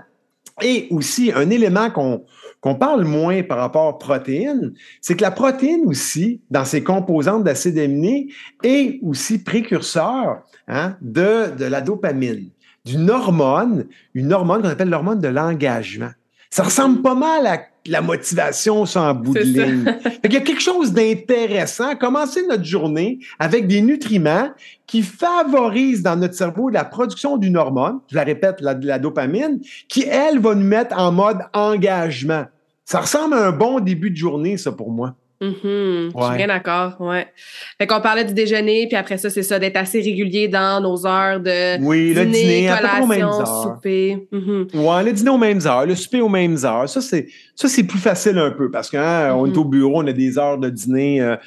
Et 0.61 0.87
aussi, 0.91 1.31
un 1.33 1.49
élément 1.49 1.89
qu'on 1.89 2.23
qu'on 2.61 2.75
parle 2.75 3.05
moins 3.05 3.41
par 3.43 3.57
rapport 3.57 3.87
aux 3.87 3.97
protéines, 3.97 4.73
c'est 5.01 5.15
que 5.15 5.21
la 5.21 5.31
protéine 5.31 5.85
aussi, 5.85 6.41
dans 6.49 6.65
ses 6.65 6.83
composantes 6.83 7.43
d'acides 7.43 7.77
aminés, 7.77 8.27
est 8.63 8.99
aussi 9.01 9.43
précurseur 9.43 10.43
hein, 10.67 10.97
de, 11.01 11.55
de 11.55 11.65
la 11.65 11.81
dopamine, 11.81 12.49
d'une 12.85 13.09
hormone, 13.09 13.87
une 14.13 14.33
hormone 14.33 14.61
qu'on 14.61 14.69
appelle 14.69 14.89
l'hormone 14.89 15.19
de 15.19 15.27
l'engagement. 15.27 16.11
Ça 16.49 16.63
ressemble 16.63 17.01
pas 17.01 17.13
mal 17.15 17.45
à 17.45 17.61
la 17.85 18.01
motivation 18.01 18.85
sans 18.85 19.13
bout 19.13 19.33
de 19.33 19.39
ligne. 19.39 19.85
Fait 20.01 20.21
qu'il 20.21 20.33
y 20.33 20.37
a 20.37 20.41
quelque 20.41 20.61
chose 20.61 20.93
d'intéressant. 20.93 21.95
Commencer 21.95 22.45
notre 22.47 22.63
journée 22.63 23.19
avec 23.37 23.67
des 23.67 23.81
nutriments 23.81 24.49
qui 24.87 25.03
favorisent 25.03 26.01
dans 26.01 26.15
notre 26.15 26.33
cerveau 26.33 26.69
la 26.69 26.85
production 26.85 27.37
d'une 27.37 27.55
hormone, 27.55 27.99
je 28.09 28.15
la 28.15 28.23
répète, 28.23 28.61
la, 28.61 28.73
la 28.73 28.99
dopamine, 28.99 29.59
qui, 29.87 30.03
elle, 30.03 30.39
va 30.39 30.55
nous 30.55 30.65
mettre 30.65 30.97
en 30.97 31.11
mode 31.11 31.39
engagement. 31.53 32.45
Ça 32.83 33.01
ressemble 33.01 33.35
à 33.35 33.47
un 33.47 33.51
bon 33.51 33.79
début 33.79 34.09
de 34.09 34.17
journée, 34.17 34.57
ça, 34.57 34.71
pour 34.71 34.91
moi. 34.91 35.15
Mhm. 35.41 36.11
Je 36.17 36.23
suis 36.25 36.35
bien 36.37 36.47
d'accord, 36.47 36.97
ouais. 36.99 37.27
Fait 37.77 37.87
qu'on 37.87 38.01
parlait 38.01 38.25
du 38.25 38.33
déjeuner, 38.33 38.87
puis 38.87 38.97
après 38.97 39.17
ça, 39.17 39.29
c'est 39.29 39.43
ça, 39.43 39.57
d'être 39.57 39.77
assez 39.77 40.01
régulier 40.01 40.47
dans 40.49 40.81
nos 40.81 41.05
heures 41.07 41.39
de 41.39 41.81
Oui, 41.81 42.13
le 42.13 42.25
dîner, 42.25 42.31
dîner, 42.67 42.69
aux 42.71 43.05
mêmes 43.07 43.21
collation, 43.21 43.39
heures. 43.39 43.73
souper. 43.75 44.27
Ouais, 44.73 45.03
le 45.05 45.13
dîner 45.13 45.29
aux 45.29 45.37
mêmes 45.37 45.61
heures, 45.65 45.85
le 45.85 45.95
souper 45.95 46.19
aux 46.21 46.27
mêmes 46.29 46.57
heures. 46.65 46.89
Ça, 46.89 46.99
c'est, 46.99 47.27
ça, 47.55 47.67
c'est 47.69 47.83
plus 47.83 47.99
facile 47.99 48.37
un 48.37 48.51
peu 48.51 48.69
parce 48.69 48.89
qu'on 48.89 48.97
Mhm. 49.45 49.53
est 49.53 49.57
au 49.57 49.63
bureau, 49.65 50.01
on 50.03 50.07
a 50.07 50.13
des 50.13 50.37
heures 50.37 50.57
de 50.57 50.69
dîner. 50.69 51.21
euh, 51.21 51.37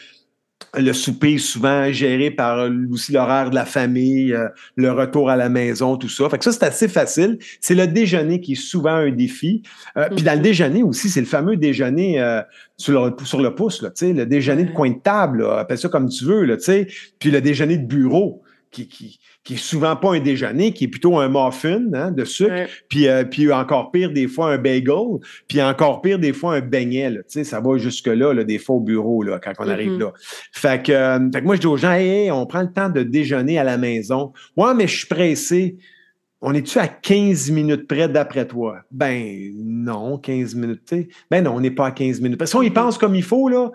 le 0.75 0.93
souper 0.93 1.35
est 1.35 1.39
souvent 1.39 1.93
géré 1.93 2.31
par 2.31 2.59
euh, 2.59 2.71
aussi 2.91 3.13
l'horaire 3.13 3.51
de 3.51 3.55
la 3.55 3.67
famille, 3.67 4.33
euh, 4.33 4.49
le 4.77 4.91
retour 4.91 5.29
à 5.29 5.37
la 5.37 5.49
maison, 5.49 5.97
tout 5.97 6.09
ça. 6.09 6.29
Fait 6.31 6.39
que 6.39 6.45
ça, 6.45 6.53
c'est 6.53 6.65
assez 6.65 6.89
facile. 6.89 7.39
C'est 7.61 7.75
le 7.75 7.87
déjeuner 7.87 8.41
qui 8.41 8.53
est 8.53 8.57
souvent 8.57 8.95
un 8.95 9.11
défi. 9.11 9.63
Euh, 9.97 10.09
Puis 10.15 10.25
dans 10.25 10.35
le 10.35 10.41
déjeuner 10.41 10.83
aussi, 10.83 11.11
c'est 11.11 11.21
le 11.21 11.27
fameux 11.27 11.57
déjeuner 11.57 12.21
euh, 12.21 12.41
sur, 12.77 13.05
le, 13.05 13.15
sur 13.25 13.43
le 13.43 13.55
pouce, 13.55 13.83
là, 13.83 13.91
tu 13.91 14.07
sais, 14.07 14.13
le 14.13 14.25
déjeuner 14.25 14.65
de 14.65 14.73
coin 14.73 14.91
de 14.91 14.99
table, 14.99 15.43
là, 15.43 15.59
appelle 15.59 15.79
ça 15.79 15.89
comme 15.89 16.09
tu 16.09 16.25
veux, 16.25 16.45
là, 16.45 16.57
tu 16.57 16.65
sais. 16.65 16.87
Puis 17.19 17.31
le 17.31 17.41
déjeuner 17.41 17.77
de 17.77 17.87
bureau, 17.87 18.43
qui, 18.71 18.89
qui, 18.89 19.21
qui 19.45 19.55
est 19.55 19.57
souvent 19.57 19.97
pas 19.97 20.13
un 20.15 20.21
déjeuner, 20.21 20.73
qui 20.73 20.85
est 20.85 20.89
plutôt 20.89 21.19
un 21.19 21.29
muffin 21.29 21.83
hein, 21.95 22.13
de 22.13 22.25
sucre. 22.25 22.53
Ouais. 22.53 22.69
Puis, 22.89 23.09
euh, 23.09 23.25
puis 23.25 23.53
encore 23.53 23.91
pire, 23.91 24.13
des 24.13 24.29
fois, 24.29 24.53
un 24.53 24.59
bagel. 24.59 25.19
Puis 25.49 25.61
encore 25.61 26.01
pire, 26.01 26.19
des 26.19 26.33
fois, 26.33 26.55
un 26.55 26.61
beignet. 26.61 27.11
là. 27.11 27.19
Tu 27.23 27.25
sais, 27.29 27.45
ça 27.45 27.61
va 27.61 27.77
jusque-là, 27.77 28.33
là, 28.35 28.45
des 28.45 28.59
fois, 28.59 28.77
au 28.77 28.81
bureau, 28.81 29.23
là, 29.25 29.41
quand 29.43 29.53
on 29.59 29.69
arrive 29.69 29.93
Mhm. 29.95 29.99
là. 30.01 30.13
Fait 30.53 30.83
que, 30.85 30.93
euh, 30.93 31.19
fait 31.33 31.41
que 31.41 31.45
moi, 31.47 31.57
je 31.57 31.61
dis 31.61 31.67
aux 31.67 31.77
gens, 31.77 31.93
hey, 31.93 32.31
on 32.31 32.47
prend 32.47 32.63
le 32.63 32.73
temps 32.73 32.89
de 32.89 33.03
déjeuner 33.03 33.59
à 33.59 33.65
la 33.65 33.79
maison. 33.79 34.33
Ouais, 34.57 34.75
mais 34.77 34.87
je 34.87 34.99
suis 34.99 35.09
pressé. 35.09 35.77
On 36.45 36.55
est-tu 36.55 36.79
à 36.81 36.89
15 36.89 37.51
minutes 37.53 37.87
près 37.87 38.09
d'après 38.09 38.47
toi? 38.49 38.79
Ben 38.91 39.53
non, 39.57 40.19
15 40.19 40.55
minutes. 40.57 40.83
tu 40.87 40.97
sais. 41.03 41.09
Ben 41.31 41.45
non, 41.45 41.55
on 41.55 41.61
n'est 41.61 41.71
pas 41.71 41.87
à 41.87 41.91
15 41.93 42.21
minutes. 42.21 42.37
Parce 42.39 42.51
que 42.53 42.59
si 42.59 42.65
on 42.65 42.69
y 42.69 42.71
pense 42.71 42.99
comme 42.99 43.15
il 43.15 43.23
faut, 43.23 43.49
là, 43.49 43.71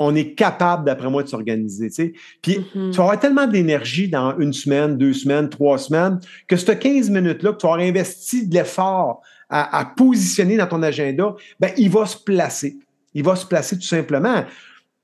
on 0.00 0.14
est 0.14 0.34
capable, 0.34 0.84
d'après 0.86 1.08
moi, 1.08 1.22
de 1.22 1.28
s'organiser. 1.28 1.88
tu 1.88 1.94
sais. 1.94 2.12
Puis 2.42 2.58
Mhm. 2.74 2.90
tu 2.90 2.96
vas 2.96 3.04
avoir 3.04 3.20
tellement 3.20 3.46
d'énergie 3.46 4.08
dans 4.08 4.36
une 4.38 4.52
semaine, 4.52 4.98
deux 4.98 5.12
semaines, 5.12 5.48
trois 5.48 5.78
semaines, 5.78 6.18
que 6.48 6.56
ce 6.56 6.72
15 6.72 7.10
minutes-là 7.10 7.52
que 7.52 7.58
tu 7.58 7.66
auras 7.66 7.78
investi 7.82 8.46
de 8.48 8.54
l'effort 8.54 9.22
à, 9.48 9.78
à 9.78 9.84
positionner 9.84 10.56
dans 10.56 10.66
ton 10.66 10.82
agenda, 10.82 11.34
ben, 11.60 11.70
il 11.76 11.90
va 11.90 12.06
se 12.06 12.16
placer. 12.16 12.76
Il 13.14 13.22
va 13.22 13.36
se 13.36 13.46
placer 13.46 13.76
tout 13.76 13.86
simplement. 13.86 14.44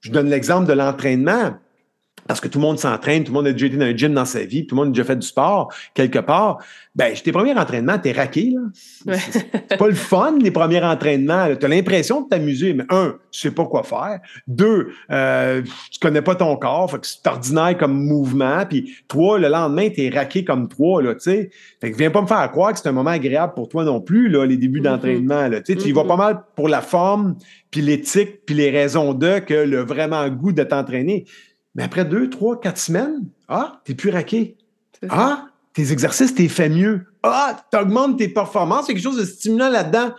Je 0.00 0.10
donne 0.10 0.28
l'exemple 0.28 0.66
de 0.66 0.72
l'entraînement. 0.72 1.54
Parce 2.26 2.40
que 2.40 2.48
tout 2.48 2.58
le 2.58 2.64
monde 2.64 2.78
s'entraîne, 2.78 3.24
tout 3.24 3.32
le 3.32 3.38
monde 3.38 3.46
a 3.46 3.52
déjà 3.52 3.66
été 3.66 3.76
dans 3.76 3.84
un 3.84 3.96
gym 3.96 4.14
dans 4.14 4.24
sa 4.24 4.44
vie, 4.44 4.66
tout 4.66 4.74
le 4.74 4.82
monde 4.82 4.88
a 4.88 4.92
déjà 4.92 5.04
fait 5.04 5.16
du 5.16 5.26
sport 5.26 5.72
quelque 5.94 6.18
part. 6.18 6.58
Ben, 6.96 7.14
tes 7.14 7.30
premiers 7.30 7.54
entraînements, 7.54 7.98
t'es 7.98 8.10
raqué, 8.10 8.52
là. 8.52 9.16
C'est 9.16 9.78
pas 9.78 9.86
le 9.86 9.94
fun, 9.94 10.36
les 10.42 10.50
premiers 10.50 10.82
entraînements. 10.82 11.46
Tu 11.54 11.64
as 11.64 11.68
l'impression 11.68 12.22
de 12.22 12.28
t'amuser, 12.28 12.74
mais 12.74 12.84
un, 12.90 13.14
tu 13.30 13.40
sais 13.40 13.50
pas 13.52 13.64
quoi 13.64 13.84
faire. 13.84 14.18
Deux, 14.48 14.88
euh, 15.10 15.62
tu 15.90 16.00
connais 16.00 16.20
pas 16.20 16.34
ton 16.34 16.56
corps, 16.56 16.90
fait 16.90 16.98
que 16.98 17.06
c'est 17.06 17.24
ordinaire 17.28 17.76
comme 17.78 18.04
mouvement. 18.04 18.64
Puis 18.68 18.92
trois, 19.06 19.38
le 19.38 19.48
lendemain, 19.48 19.88
t'es 19.88 20.10
raqué 20.12 20.44
comme 20.44 20.68
trois, 20.68 21.00
là, 21.00 21.14
tu 21.14 21.20
sais. 21.20 21.50
Fait 21.80 21.92
que 21.92 21.96
viens 21.96 22.10
pas 22.10 22.22
me 22.22 22.26
faire 22.26 22.50
croire 22.50 22.72
que 22.72 22.80
c'est 22.80 22.88
un 22.88 22.92
moment 22.92 23.10
agréable 23.10 23.54
pour 23.54 23.68
toi 23.68 23.84
non 23.84 24.00
plus, 24.00 24.28
là, 24.28 24.44
les 24.44 24.56
débuts 24.56 24.80
mm-hmm. 24.80 24.82
d'entraînement, 24.82 25.46
là. 25.46 25.60
Tu 25.60 25.72
y 25.72 25.92
vas 25.92 26.02
mm-hmm. 26.02 26.06
pas 26.08 26.16
mal 26.16 26.42
pour 26.56 26.68
la 26.68 26.80
forme, 26.80 27.36
puis 27.70 27.82
l'éthique, 27.82 28.44
puis 28.44 28.56
les 28.56 28.70
raisons 28.70 29.14
de 29.14 29.38
que 29.38 29.54
le 29.54 29.80
vraiment 29.80 30.28
goût 30.28 30.52
de 30.52 30.64
t'entraîner. 30.64 31.24
Mais 31.74 31.82
après 31.82 32.04
deux, 32.04 32.28
trois, 32.28 32.60
quatre 32.60 32.78
semaines, 32.78 33.28
ah, 33.48 33.80
t'es 33.84 33.94
plus 33.94 34.10
raqué. 34.10 34.56
Ah, 35.08 35.46
tes 35.72 35.92
exercices, 35.92 36.34
t'es 36.34 36.48
fait 36.48 36.68
mieux. 36.68 37.06
Ah, 37.22 37.56
t'augmentes 37.70 38.18
tes 38.18 38.28
performances. 38.28 38.86
Il 38.88 38.88
y 38.88 38.92
a 38.92 38.94
quelque 38.94 39.04
chose 39.04 39.20
de 39.20 39.24
stimulant 39.24 39.70
là-dedans. 39.70 40.12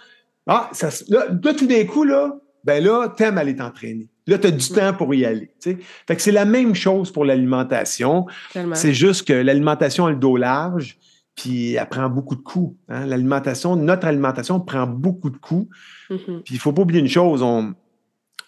Ah, 0.48 0.70
ça, 0.72 0.90
là, 1.10 1.28
tout 1.54 1.68
d'un 1.68 1.86
coup, 1.86 2.04
là, 2.04 2.38
ben 2.64 2.84
là, 2.84 3.10
t'aimes 3.10 3.38
aller 3.38 3.56
t'entraîner. 3.56 4.08
Là, 4.28 4.38
tu 4.38 4.48
as 4.48 4.52
du 4.52 4.70
temps 4.70 4.94
pour 4.94 5.14
y 5.14 5.26
aller. 5.26 5.52
Fait 5.62 6.16
que 6.16 6.22
c'est 6.22 6.32
la 6.32 6.46
même 6.46 6.76
chose 6.76 7.12
pour 7.12 7.26
l'alimentation. 7.26 8.28
C'est 8.74 8.94
juste 8.94 9.28
que 9.28 9.34
l'alimentation 9.34 10.06
a 10.06 10.12
le 10.12 10.18
dos 10.18 10.38
large, 10.38 10.98
puis 11.36 11.74
elle 11.74 11.90
prend 11.90 12.10
beaucoup 12.10 12.36
de 12.36 12.42
coups. 12.42 12.76
Hein. 12.88 13.06
L'alimentation, 13.08 13.76
notre 13.76 14.08
alimentation 14.08 14.60
prend 14.60 14.86
beaucoup 14.86 15.30
de 15.30 15.38
coups. 15.38 15.68
Mm-hmm. 16.10 16.44
Puis 16.44 16.54
il 16.54 16.56
ne 16.56 16.60
faut 16.60 16.74
pas 16.74 16.84
oublier 16.84 17.02
une 17.02 17.10
chose, 17.10 17.42
on, 17.42 17.74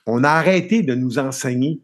on 0.05 0.23
a 0.23 0.29
arrêté 0.29 0.83
de 0.83 0.93
nous 0.93 1.17
enseigner 1.17 1.79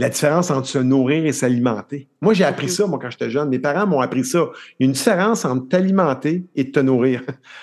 la 0.00 0.08
différence 0.08 0.50
entre 0.50 0.66
se 0.66 0.78
nourrir 0.78 1.26
et 1.26 1.32
s'alimenter. 1.32 2.08
Moi, 2.22 2.32
j'ai 2.32 2.44
appris 2.44 2.70
ça, 2.70 2.86
moi, 2.86 2.98
quand 2.98 3.10
j'étais 3.10 3.28
jeune. 3.28 3.50
Mes 3.50 3.58
parents 3.58 3.86
m'ont 3.86 4.00
appris 4.00 4.24
ça. 4.24 4.48
Il 4.78 4.84
y 4.84 4.84
a 4.84 4.86
une 4.86 4.92
différence 4.92 5.44
entre 5.44 5.68
t'alimenter 5.68 6.46
et 6.56 6.70
te 6.70 6.80
nourrir. 6.80 7.22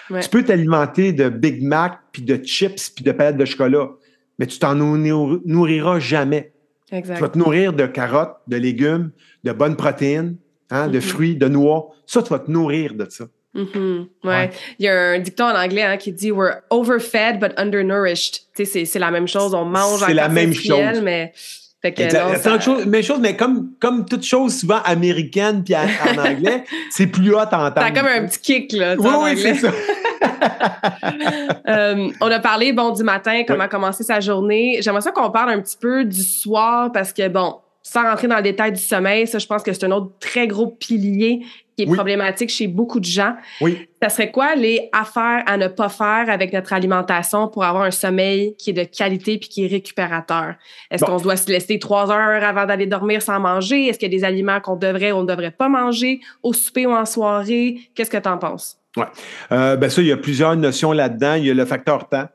Tu 0.21 0.29
peux 0.29 0.43
t'alimenter 0.43 1.13
de 1.13 1.29
Big 1.29 1.63
Mac, 1.63 1.97
puis 2.11 2.21
de 2.21 2.35
chips, 2.35 2.91
puis 2.91 3.03
de 3.03 3.11
palettes 3.11 3.37
de 3.37 3.45
chocolat, 3.45 3.89
mais 4.37 4.45
tu 4.45 4.59
t'en 4.59 4.75
nourriras 4.75 5.97
jamais. 5.97 6.53
Exact. 6.91 7.15
Tu 7.15 7.21
vas 7.21 7.29
te 7.29 7.39
nourrir 7.39 7.73
de 7.73 7.87
carottes, 7.87 8.37
de 8.47 8.57
légumes, 8.57 9.09
de 9.43 9.51
bonnes 9.51 9.75
protéines, 9.75 10.37
hein, 10.69 10.89
de 10.89 10.99
mm-hmm. 10.99 11.01
fruits, 11.01 11.35
de 11.35 11.47
noix. 11.47 11.89
Ça, 12.05 12.21
tu 12.21 12.29
vas 12.29 12.39
te 12.39 12.51
nourrir 12.51 12.93
de 12.93 13.07
ça. 13.09 13.25
Ouais. 13.55 14.51
Il 14.77 14.85
y 14.85 14.87
a 14.87 15.13
un 15.13 15.19
dicton 15.19 15.45
en 15.45 15.55
anglais 15.55 15.81
hein, 15.81 15.97
qui 15.97 16.11
dit 16.11 16.31
We're 16.31 16.61
overfed 16.69 17.39
but 17.39 17.53
undernourished. 17.57 18.41
C'est 18.53 18.99
la 18.99 19.09
même 19.09 19.27
chose. 19.27 19.55
On 19.55 19.65
mange 19.65 20.05
C'est 20.05 20.13
la 20.13 20.29
même 20.29 20.53
chose. 20.53 21.01
mais 21.01 21.33
fait 21.81 21.93
que, 21.93 22.49
non, 22.49 22.59
chose, 22.59 22.85
même 22.87 23.03
chose, 23.03 23.19
mais 23.19 23.35
comme, 23.35 23.73
comme 23.79 24.05
toute 24.05 24.23
chose 24.23 24.59
souvent 24.59 24.79
américaine 24.83 25.63
puis 25.63 25.75
en, 25.75 26.17
anglais, 26.17 26.63
c'est 26.89 27.05
plus 27.05 27.35
hot 27.35 27.39
à 27.39 27.67
entendre. 27.67 27.73
T'as 27.75 27.91
comme 27.91 28.07
un 28.07 28.25
petit 28.25 28.39
kick, 28.39 28.73
là. 28.73 28.95
Oui, 28.97 29.11
oui, 29.21 29.37
c'est 29.37 29.55
ça. 29.55 29.71
euh, 31.67 32.09
on 32.21 32.31
a 32.31 32.39
parlé, 32.39 32.73
bon, 32.73 32.91
du 32.91 33.03
matin, 33.03 33.43
comment 33.47 33.67
commencer 33.67 34.03
sa 34.03 34.19
journée. 34.19 34.79
J'aimerais 34.81 35.01
ça 35.01 35.11
qu'on 35.11 35.29
parle 35.29 35.51
un 35.51 35.61
petit 35.61 35.77
peu 35.77 36.03
du 36.03 36.23
soir 36.23 36.91
parce 36.91 37.13
que, 37.13 37.27
bon, 37.27 37.57
sans 37.87 38.03
rentrer 38.03 38.27
dans 38.27 38.35
le 38.35 38.43
détail 38.43 38.73
du 38.73 38.81
sommeil, 38.81 39.27
ça, 39.27 39.39
je 39.39 39.47
pense 39.47 39.63
que 39.63 39.71
c'est 39.71 39.85
un 39.85 39.91
autre 39.91 40.11
très 40.19 40.45
gros 40.45 40.67
pilier 40.67 41.39
qui 41.77 41.83
est 41.83 41.85
problématique 41.85 42.49
chez 42.49 42.67
beaucoup 42.67 42.99
de 42.99 43.05
gens. 43.05 43.35
Oui. 43.61 43.87
Ça 44.01 44.09
serait 44.09 44.29
quoi 44.29 44.55
les 44.55 44.89
affaires 44.91 45.43
à 45.45 45.57
ne 45.57 45.69
pas 45.69 45.87
faire 45.87 46.25
avec 46.27 46.51
notre 46.51 46.73
alimentation 46.73 47.47
pour 47.47 47.63
avoir 47.63 47.83
un 47.83 47.91
sommeil 47.91 48.55
qui 48.57 48.71
est 48.71 48.73
de 48.73 48.83
qualité 48.83 49.37
puis 49.37 49.47
qui 49.47 49.63
est 49.63 49.67
récupérateur? 49.67 50.55
Est-ce 50.91 51.05
qu'on 51.05 51.17
doit 51.17 51.37
se 51.37 51.49
laisser 51.49 51.79
trois 51.79 52.11
heures 52.11 52.43
avant 52.43 52.65
d'aller 52.65 52.87
dormir 52.87 53.21
sans 53.21 53.39
manger? 53.39 53.85
Est-ce 53.85 53.99
qu'il 53.99 54.11
y 54.11 54.15
a 54.15 54.17
des 54.19 54.25
aliments 54.25 54.59
qu'on 54.59 54.75
devrait 54.75 55.13
ou 55.13 55.17
on 55.17 55.21
ne 55.21 55.27
devrait 55.27 55.51
pas 55.51 55.69
manger 55.69 56.19
au 56.43 56.51
souper 56.51 56.87
ou 56.87 56.91
en 56.91 57.05
soirée? 57.05 57.77
Qu'est-ce 57.95 58.11
que 58.11 58.17
tu 58.17 58.27
en 58.27 58.37
penses? 58.37 58.77
Oui. 58.97 59.05
Euh, 59.53 59.77
ben 59.77 59.89
ça, 59.89 60.01
il 60.01 60.07
y 60.07 60.11
a 60.11 60.17
plusieurs 60.17 60.57
notions 60.57 60.91
là-dedans. 60.91 61.35
Il 61.35 61.45
y 61.45 61.51
a 61.51 61.53
le 61.53 61.65
facteur 61.65 62.09
temps. 62.09 62.27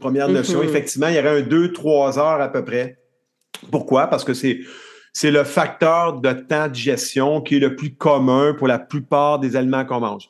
Première 0.00 0.28
notion, 0.28 0.62
mm-hmm. 0.62 0.68
effectivement, 0.68 1.08
il 1.08 1.14
y 1.14 1.18
aurait 1.20 1.38
un 1.38 1.42
deux, 1.42 1.72
trois 1.72 2.18
heures 2.18 2.40
à 2.40 2.48
peu 2.48 2.64
près. 2.64 2.98
Pourquoi? 3.70 4.08
Parce 4.08 4.24
que 4.24 4.34
c'est 4.34 4.60
c'est 5.18 5.30
le 5.30 5.44
facteur 5.44 6.20
de 6.20 6.30
temps 6.30 6.68
de 6.68 6.74
gestion 6.74 7.40
qui 7.40 7.56
est 7.56 7.58
le 7.58 7.74
plus 7.74 7.94
commun 7.94 8.52
pour 8.52 8.68
la 8.68 8.78
plupart 8.78 9.38
des 9.38 9.56
aliments 9.56 9.82
qu'on 9.86 9.98
mange. 9.98 10.28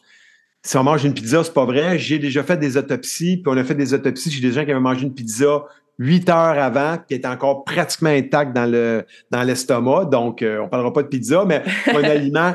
Si 0.62 0.76
on 0.76 0.84
mange 0.84 1.04
une 1.04 1.12
pizza, 1.12 1.42
c'est 1.42 1.52
pas 1.52 1.64
vrai. 1.64 1.98
J'ai 1.98 2.20
déjà 2.20 2.44
fait 2.44 2.56
des 2.56 2.76
autopsies, 2.76 3.38
puis 3.38 3.52
on 3.52 3.56
a 3.56 3.64
fait 3.64 3.74
des 3.74 3.94
autopsies 3.94 4.30
chez 4.30 4.40
des 4.40 4.52
gens 4.52 4.64
qui 4.64 4.70
avaient 4.70 4.78
mangé 4.78 5.02
une 5.02 5.12
pizza 5.12 5.64
huit 5.98 6.28
heures 6.28 6.58
avant, 6.58 6.98
qui 7.08 7.14
était 7.14 7.28
encore 7.28 7.64
pratiquement 7.64 8.10
intact 8.10 8.54
dans 8.54 8.70
le 8.70 9.04
dans 9.30 9.42
l'estomac. 9.42 10.06
Donc, 10.06 10.38
on 10.42 10.44
euh, 10.44 10.60
on 10.62 10.68
parlera 10.68 10.92
pas 10.92 11.02
de 11.02 11.08
pizza, 11.08 11.44
mais 11.46 11.62
un 11.86 12.04
aliment 12.04 12.52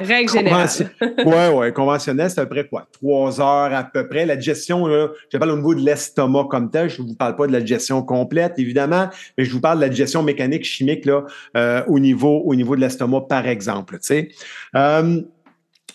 ouais, 1.26 1.50
ouais, 1.50 1.74
conventionnel, 1.74 2.30
c'est 2.30 2.42
à 2.42 2.46
peu 2.46 2.56
près 2.56 2.68
quoi? 2.68 2.88
Trois 2.92 3.40
heures 3.42 3.74
à 3.74 3.84
peu 3.84 4.08
près. 4.08 4.26
La 4.26 4.36
digestion, 4.36 4.86
là, 4.86 5.10
je 5.32 5.38
parle 5.38 5.52
au 5.52 5.58
niveau 5.58 5.74
de 5.74 5.82
l'estomac 5.82 6.48
comme 6.50 6.70
tel. 6.70 6.90
Je 6.90 7.02
ne 7.02 7.08
vous 7.08 7.16
parle 7.16 7.36
pas 7.36 7.48
de 7.48 7.52
la 7.52 7.62
digestion 7.62 8.04
complète, 8.04 8.54
évidemment, 8.58 9.10
mais 9.38 9.46
je 9.46 9.52
vous 9.52 9.62
parle 9.62 9.78
de 9.78 9.84
la 9.84 9.90
digestion 9.90 10.24
mécanique, 10.24 10.64
chimique, 10.64 11.06
là, 11.06 11.24
euh, 11.58 11.84
au 11.88 12.00
niveau, 12.00 12.42
au 12.46 12.56
niveau 12.56 12.76
de 12.76 12.82
l'estomac, 12.82 13.22
par 13.22 13.48
exemple. 13.48 13.96
Tu 13.96 14.08
sais. 14.08 14.30
Euh, 14.76 15.22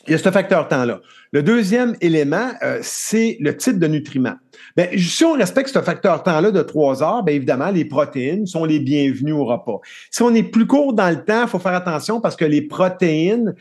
il 0.07 0.13
y 0.13 0.15
a 0.15 0.19
ce 0.19 0.31
facteur 0.31 0.69
temps-là. 0.69 1.01
Le 1.33 1.43
deuxième 1.43 1.97
élément, 2.01 2.51
euh, 2.63 2.79
c'est 2.83 3.37
le 3.41 3.57
type 3.57 3.79
de 3.79 3.87
nutriments. 3.87 4.37
Bien, 4.77 4.87
si 4.97 5.25
on 5.25 5.33
respecte 5.33 5.71
ce 5.71 5.81
facteur 5.81 6.23
temps-là 6.23 6.51
de 6.51 6.63
trois 6.63 7.03
heures, 7.03 7.23
bien 7.23 7.35
évidemment, 7.35 7.71
les 7.71 7.85
protéines 7.85 8.47
sont 8.47 8.65
les 8.65 8.79
bienvenues 8.79 9.33
au 9.33 9.45
repas. 9.45 9.81
Si 10.11 10.23
on 10.23 10.35
est 10.35 10.43
plus 10.43 10.67
court 10.67 10.93
dans 10.93 11.11
le 11.11 11.25
temps, 11.25 11.43
il 11.43 11.49
faut 11.49 11.59
faire 11.59 11.75
attention 11.75 12.21
parce 12.21 12.37
que 12.37 12.45
les 12.45 12.63
protéines 12.63 13.55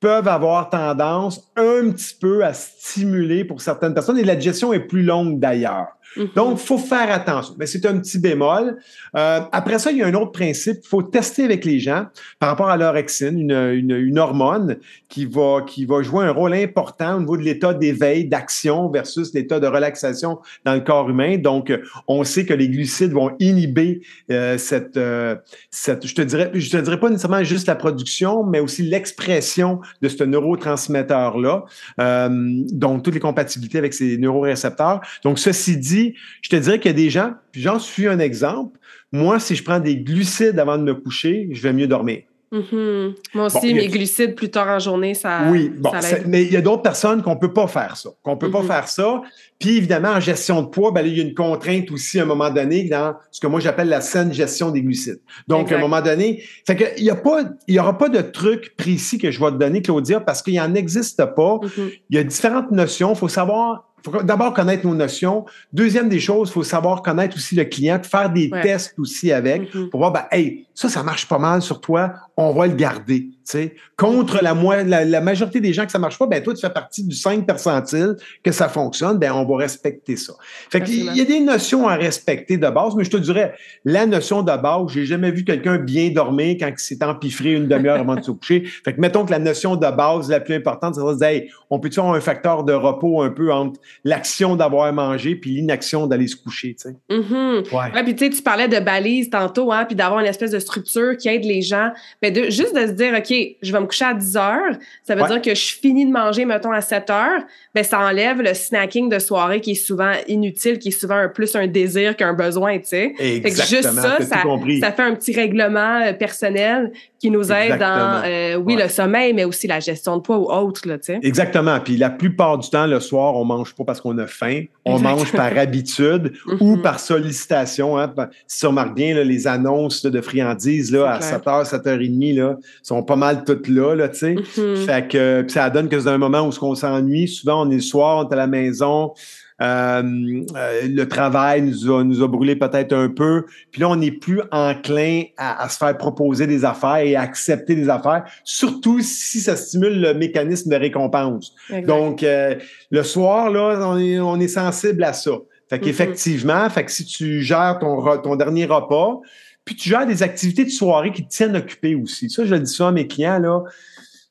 peuvent 0.00 0.28
avoir 0.28 0.70
tendance 0.70 1.50
un 1.56 1.90
petit 1.90 2.14
peu 2.20 2.44
à 2.44 2.52
stimuler 2.52 3.44
pour 3.44 3.60
certaines 3.60 3.94
personnes 3.94 4.18
et 4.18 4.24
la 4.24 4.36
digestion 4.36 4.72
est 4.72 4.86
plus 4.86 5.02
longue 5.02 5.40
d'ailleurs. 5.40 5.88
Mhm. 6.16 6.28
Donc, 6.34 6.58
il 6.60 6.66
faut 6.66 6.78
faire 6.78 7.10
attention. 7.10 7.54
Mais 7.58 7.66
c'est 7.66 7.84
un 7.86 7.98
petit 7.98 8.18
bémol. 8.18 8.76
Euh, 9.16 9.40
après 9.52 9.78
ça, 9.78 9.90
il 9.90 9.98
y 9.98 10.02
a 10.02 10.06
un 10.06 10.14
autre 10.14 10.32
principe. 10.32 10.78
Il 10.82 10.88
faut 10.88 11.02
tester 11.02 11.44
avec 11.44 11.64
les 11.64 11.78
gens 11.78 12.06
par 12.38 12.50
rapport 12.50 12.68
à 12.68 12.76
l'orexine, 12.76 13.50
une, 13.50 13.90
une, 13.90 14.18
hormone 14.18 14.78
qui 15.08 15.26
va, 15.26 15.64
jouer 16.02 16.24
un 16.24 16.32
rôle 16.32 16.54
important 16.54 17.16
au 17.16 17.20
niveau 17.20 17.36
de 17.36 17.42
l'état 17.42 17.74
d'éveil, 17.74 18.26
d'action 18.26 18.90
versus 18.90 19.32
l'état 19.34 19.60
de 19.60 19.66
relaxation 19.66 20.38
dans 20.64 20.74
le 20.74 20.80
corps 20.80 21.08
humain. 21.08 21.36
Donc, 21.38 21.72
on 22.08 22.24
sait 22.24 22.44
que 22.44 22.54
les 22.54 22.68
glucides 22.68 23.12
vont 23.12 23.36
inhiber 23.38 24.00
euh, 24.30 24.58
cette, 24.58 24.96
euh, 24.96 25.36
cette, 25.70 26.06
je 26.06 26.14
te 26.14 26.22
dirais, 26.22 26.50
te 26.50 26.76
dirais 26.76 27.00
pas 27.00 27.10
nécessairement 27.10 27.44
juste 27.44 27.66
la 27.66 27.76
production, 27.76 28.44
mais 28.44 28.60
aussi 28.60 28.82
l'expression 28.82 29.80
de 30.02 30.08
ce 30.08 30.24
neurotransmetteur-là. 30.24 31.64
Donc, 31.98 33.02
toutes 33.02 33.14
les 33.14 33.20
compatibilités 33.20 33.78
avec 33.78 33.94
ces 33.94 34.18
neurorécepteurs. 34.18 35.00
Donc, 35.22 35.38
ceci 35.38 35.76
dit, 35.76 35.97
je 36.42 36.48
te 36.48 36.56
dirais 36.56 36.78
qu'il 36.78 36.90
y 36.90 36.94
a 36.94 36.96
des 36.96 37.10
gens, 37.10 37.32
puis 37.52 37.60
j'en 37.60 37.78
suis 37.78 38.06
un 38.06 38.18
exemple. 38.18 38.78
Moi, 39.12 39.38
si 39.40 39.54
je 39.54 39.64
prends 39.64 39.80
des 39.80 39.96
glucides 39.96 40.58
avant 40.58 40.78
de 40.78 40.82
me 40.82 40.94
coucher, 40.94 41.48
je 41.52 41.62
vais 41.62 41.72
mieux 41.72 41.86
dormir. 41.86 42.22
Mm-hmm. 42.50 43.14
Moi 43.34 43.46
aussi, 43.46 43.74
mes 43.74 43.88
glucides 43.88 44.34
plus 44.34 44.50
tard 44.50 44.68
en 44.68 44.78
journée, 44.78 45.12
ça. 45.12 45.42
Oui, 45.50 45.70
bon, 45.76 45.90
mais 46.26 46.44
il 46.44 46.52
y 46.52 46.56
a 46.56 46.62
d'autres 46.62 46.82
personnes 46.82 47.22
qu'on 47.22 47.34
ne 47.34 47.38
peut 47.38 47.52
pas 47.52 47.66
faire 47.66 47.96
ça. 47.96 48.08
Qu'on 48.22 48.38
peut 48.38 48.50
pas 48.50 48.62
mm-hmm. 48.62 48.66
faire 48.66 48.88
ça. 48.88 49.22
Puis 49.58 49.76
évidemment, 49.76 50.10
en 50.10 50.20
gestion 50.20 50.62
de 50.62 50.68
poids, 50.68 50.90
ben, 50.90 51.04
il 51.04 51.16
y 51.16 51.20
a 51.20 51.24
une 51.24 51.34
contrainte 51.34 51.90
aussi 51.90 52.18
à 52.18 52.22
un 52.22 52.26
moment 52.26 52.48
donné 52.48 52.84
dans 52.84 53.16
ce 53.30 53.40
que 53.40 53.46
moi 53.46 53.60
j'appelle 53.60 53.88
la 53.88 54.00
saine 54.00 54.32
gestion 54.32 54.70
des 54.70 54.80
glucides. 54.80 55.20
Donc, 55.46 55.72
à 55.72 55.76
un 55.76 55.80
moment 55.80 56.00
donné, 56.00 56.42
fait 56.66 56.76
que, 56.76 56.84
il 56.96 57.04
n'y 57.04 57.78
aura 57.78 57.98
pas 57.98 58.08
de 58.08 58.22
truc 58.22 58.74
précis 58.76 59.18
que 59.18 59.30
je 59.30 59.40
vais 59.40 59.50
te 59.50 59.56
donner, 59.56 59.82
Claudia, 59.82 60.20
parce 60.20 60.42
qu'il 60.42 60.58
en 60.58 60.74
existe 60.74 61.22
pas. 61.36 61.56
Mm-hmm. 61.56 62.00
Il 62.10 62.16
y 62.16 62.18
a 62.18 62.24
différentes 62.24 62.70
notions. 62.70 63.12
Il 63.12 63.18
faut 63.18 63.28
savoir 63.28 63.87
faut 64.04 64.22
d'abord 64.22 64.54
connaître 64.54 64.86
nos 64.86 64.94
notions. 64.94 65.44
Deuxième 65.72 66.08
des 66.08 66.20
choses, 66.20 66.50
il 66.50 66.52
faut 66.52 66.62
savoir 66.62 67.02
connaître 67.02 67.36
aussi 67.36 67.54
le 67.54 67.64
client, 67.64 68.00
faire 68.02 68.30
des 68.30 68.50
tests 68.62 68.94
aussi 68.98 69.32
avec 69.32 69.74
mm-hmm. 69.74 69.88
pour 69.90 70.00
voir, 70.00 70.12
ben, 70.12 70.24
hey, 70.30 70.66
ça, 70.78 70.88
ça 70.88 71.02
marche 71.02 71.26
pas 71.26 71.38
mal 71.38 71.60
sur 71.60 71.80
toi, 71.80 72.12
on 72.36 72.52
va 72.52 72.68
le 72.68 72.74
garder. 72.74 73.30
sais. 73.42 73.74
Contre 73.96 74.38
la, 74.44 74.54
la, 74.84 75.04
la, 75.04 75.20
majorité 75.20 75.60
des 75.60 75.72
gens 75.72 75.84
que 75.84 75.90
ça 75.90 75.98
marche 75.98 76.16
pas, 76.16 76.28
ben 76.28 76.40
toi, 76.40 76.54
tu 76.54 76.60
fais 76.60 76.70
partie 76.70 77.02
du 77.02 77.16
5 77.16 77.44
percentile 77.44 78.14
que 78.44 78.52
ça 78.52 78.68
fonctionne, 78.68 79.18
ben 79.18 79.32
on 79.32 79.44
va 79.44 79.56
respecter 79.56 80.14
ça. 80.14 80.34
Fait 80.70 80.80
qu'il 80.80 81.16
y 81.16 81.20
a 81.20 81.24
des 81.24 81.40
notions 81.40 81.88
à 81.88 81.96
respecter 81.96 82.58
de 82.58 82.68
base, 82.68 82.94
mais 82.94 83.02
je 83.02 83.10
te 83.10 83.16
dirais, 83.16 83.56
la 83.84 84.06
notion 84.06 84.44
de 84.44 84.56
base, 84.56 84.92
j'ai 84.92 85.04
jamais 85.04 85.32
vu 85.32 85.44
quelqu'un 85.44 85.78
bien 85.78 86.10
dormir 86.10 86.58
quand 86.60 86.68
il 86.68 86.78
s'est 86.78 87.02
empiffré 87.02 87.54
une 87.54 87.66
demi-heure 87.66 87.98
avant 87.98 88.14
de 88.14 88.22
se 88.22 88.30
coucher. 88.30 88.62
Fait 88.84 88.94
que 88.94 89.00
mettons 89.00 89.24
que 89.24 89.32
la 89.32 89.40
notion 89.40 89.74
de 89.74 89.90
base 89.90 90.30
la 90.30 90.38
plus 90.38 90.54
importante, 90.54 90.94
c'est 90.94 91.00
de 91.00 91.18
dire, 91.18 91.26
hey, 91.26 91.50
on 91.70 91.80
peut-tu 91.80 91.98
avoir 91.98 92.14
un 92.14 92.20
facteur 92.20 92.62
de 92.62 92.72
repos 92.72 93.20
un 93.20 93.30
peu 93.30 93.52
entre 93.52 93.80
l'action 94.04 94.54
d'avoir 94.54 94.92
mangé 94.92 95.34
puis 95.34 95.50
l'inaction 95.50 96.06
d'aller 96.06 96.28
se 96.28 96.36
coucher, 96.36 96.76
tu 96.80 96.90
sais? 96.90 96.96
Mm-hmm. 97.10 97.74
Ouais. 97.74 98.14
puis 98.14 98.30
tu 98.30 98.42
parlais 98.42 98.68
de 98.68 98.78
balises 98.78 99.28
tantôt, 99.28 99.72
hein, 99.72 99.84
puis 99.84 99.96
d'avoir 99.96 100.20
une 100.20 100.26
espèce 100.26 100.52
de 100.52 100.67
structure 100.68 101.16
qui 101.16 101.28
aide 101.28 101.44
les 101.44 101.62
gens. 101.62 101.90
Ben 102.22 102.32
de, 102.32 102.44
juste 102.44 102.74
de 102.74 102.86
se 102.86 102.92
dire, 102.92 103.14
OK, 103.16 103.56
je 103.62 103.72
vais 103.72 103.80
me 103.80 103.86
coucher 103.86 104.04
à 104.04 104.14
10 104.14 104.36
heures, 104.36 104.72
ça 105.04 105.14
veut 105.14 105.26
dire 105.26 105.42
que 105.42 105.54
je 105.54 105.74
finis 105.74 106.06
de 106.06 106.12
manger, 106.12 106.44
mettons, 106.44 106.72
à 106.72 106.80
7 106.80 107.10
heures, 107.10 107.42
ben, 107.74 107.82
ça 107.84 108.00
enlève 108.00 108.40
le 108.40 108.54
snacking 108.54 109.08
de 109.08 109.18
soirée 109.18 109.60
qui 109.60 109.72
est 109.72 109.74
souvent 109.74 110.12
inutile, 110.26 110.78
qui 110.78 110.88
est 110.88 110.98
souvent 110.98 111.16
un, 111.16 111.28
plus 111.28 111.54
un 111.56 111.66
désir 111.66 112.16
qu'un 112.16 112.34
besoin, 112.34 112.78
tu 112.78 112.86
sais. 112.86 113.14
Exactement. 113.18 113.82
juste 113.82 113.94
ça, 113.94 114.18
ça, 114.20 114.92
fait 114.92 115.02
un 115.02 115.14
petit 115.14 115.34
règlement 115.34 116.02
euh, 116.02 116.12
personnel 116.12 116.92
qui 117.18 117.30
nous 117.30 117.50
aide 117.50 117.78
dans, 117.78 118.22
euh, 118.24 118.56
oui, 118.56 118.76
le 118.76 118.88
sommeil, 118.88 119.32
mais 119.32 119.44
aussi 119.44 119.66
la 119.66 119.80
gestion 119.80 120.16
de 120.16 120.22
poids 120.22 120.38
ou 120.38 120.50
autre, 120.50 120.86
là, 120.86 120.98
tu 120.98 121.06
sais. 121.06 121.20
Exactement. 121.22 121.80
Puis 121.80 121.96
la 121.96 122.10
plupart 122.10 122.58
du 122.58 122.68
temps, 122.70 122.86
le 122.86 123.00
soir, 123.00 123.34
on 123.34 123.44
mange 123.44 123.74
pas 123.74 123.84
parce 123.84 124.00
qu'on 124.00 124.16
a 124.18 124.26
faim, 124.26 124.64
on 124.84 124.98
mange 124.98 125.32
par 125.32 125.56
habitude 125.58 126.32
ou 126.60 126.76
mhm. 126.76 126.82
par 126.82 127.00
sollicitation. 127.00 127.98
Hein. 127.98 128.12
Si 128.46 128.60
tu 128.60 128.66
remarques 128.66 128.94
bien, 128.94 129.14
les 129.22 129.46
annonces 129.46 130.04
de 130.04 130.20
friandises 130.20 130.57
là, 130.92 131.12
à 131.12 131.20
7h, 131.20 131.70
7h30 131.70 132.36
là, 132.36 132.56
sont 132.82 133.02
pas 133.02 133.16
mal 133.16 133.44
toutes 133.44 133.68
là, 133.68 133.94
là 133.94 134.08
tu 134.08 134.18
sais. 134.18 134.34
Mhm. 134.34 134.76
Fait 134.76 135.08
que 135.08 135.44
ça 135.48 135.70
donne 135.70 135.88
que 135.88 135.98
c'est 136.00 136.08
un 136.08 136.18
moment 136.18 136.48
où 136.48 136.52
on 136.62 136.74
s'ennuie. 136.74 137.28
Souvent, 137.28 137.66
on 137.66 137.70
est 137.70 137.76
le 137.76 137.80
soir, 137.80 138.24
on 138.24 138.28
est 138.28 138.32
à 138.32 138.36
la 138.36 138.46
maison. 138.46 139.12
Euh, 139.60 140.44
euh, 140.56 140.82
le 140.88 141.04
travail 141.08 141.62
nous 141.62 141.90
a, 141.90 142.04
nous 142.04 142.22
a 142.22 142.28
brûlé 142.28 142.54
peut-être 142.54 142.92
un 142.92 143.08
peu. 143.08 143.44
Puis 143.72 143.80
là, 143.80 143.88
on 143.88 143.96
n'est 143.96 144.12
plus 144.12 144.40
enclin 144.52 145.22
à, 145.36 145.68
se 145.68 145.78
faire 145.78 145.96
proposer 145.96 146.46
des 146.46 146.64
affaires 146.64 146.98
et 146.98 147.16
à 147.16 147.22
accepter 147.22 147.74
des 147.74 147.88
affaires, 147.88 148.24
surtout 148.44 149.00
si 149.00 149.40
ça 149.40 149.56
stimule 149.56 150.00
le 150.00 150.14
mécanisme 150.14 150.70
de 150.70 150.76
récompense. 150.76 151.54
Donc, 151.86 152.22
euh, 152.22 152.54
le 152.90 153.02
soir, 153.02 153.50
là, 153.50 153.80
on 153.82 153.98
est, 153.98 154.20
on 154.20 154.38
est 154.38 154.48
sensible 154.48 155.02
à 155.02 155.12
ça. 155.12 155.32
Fait 155.68 155.78
qu'effectivement, 155.78 156.68
fait 156.70 156.84
que 156.84 156.90
si 156.90 157.04
tu 157.04 157.42
gères 157.42 157.78
ton, 157.78 158.02
ton 158.22 158.36
dernier 158.36 158.64
repas, 158.64 159.20
puis 159.68 159.76
tu 159.76 159.90
gères 159.90 160.06
des 160.06 160.22
activités 160.22 160.64
de 160.64 160.70
soirée 160.70 161.12
qui 161.12 161.22
te 161.22 161.28
tiennent 161.28 161.54
occupé 161.54 161.94
aussi. 161.94 162.30
Ça, 162.30 162.42
je 162.46 162.54
le 162.54 162.60
dis 162.60 162.72
ça 162.72 162.88
à 162.88 162.90
mes 162.90 163.06
clients, 163.06 163.38
là. 163.38 163.64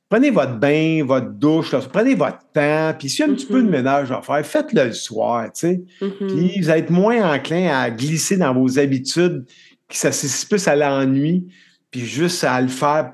Prenez 0.09 0.31
votre 0.31 0.57
bain, 0.57 1.03
votre 1.05 1.29
douche, 1.29 1.75
prenez 1.93 2.15
votre 2.15 2.39
temps, 2.51 2.95
puis 2.97 3.07
s'il 3.07 3.23
y 3.23 3.29
a 3.29 3.31
un 3.31 3.35
petit 3.35 3.45
peu 3.45 3.61
de 3.61 3.67
mm-hmm. 3.67 3.69
ménage 3.69 4.11
à 4.11 4.23
faire, 4.23 4.43
faites-le 4.43 4.85
le 4.85 4.93
soir, 4.93 5.45
tu 5.53 5.59
sais. 5.59 5.83
Mm-hmm. 6.01 6.27
Puis 6.27 6.59
vous 6.59 6.69
êtes 6.71 6.89
moins 6.89 7.35
enclin 7.35 7.67
à 7.67 7.91
glisser 7.91 8.38
dans 8.38 8.51
vos 8.51 8.79
habitudes 8.79 9.45
qui 9.88 9.99
s'associent 9.99 10.47
plus 10.49 10.67
à 10.67 10.75
l'ennui, 10.75 11.45
puis 11.91 12.03
juste 12.03 12.43
à 12.43 12.59
le 12.59 12.69
faire 12.69 13.13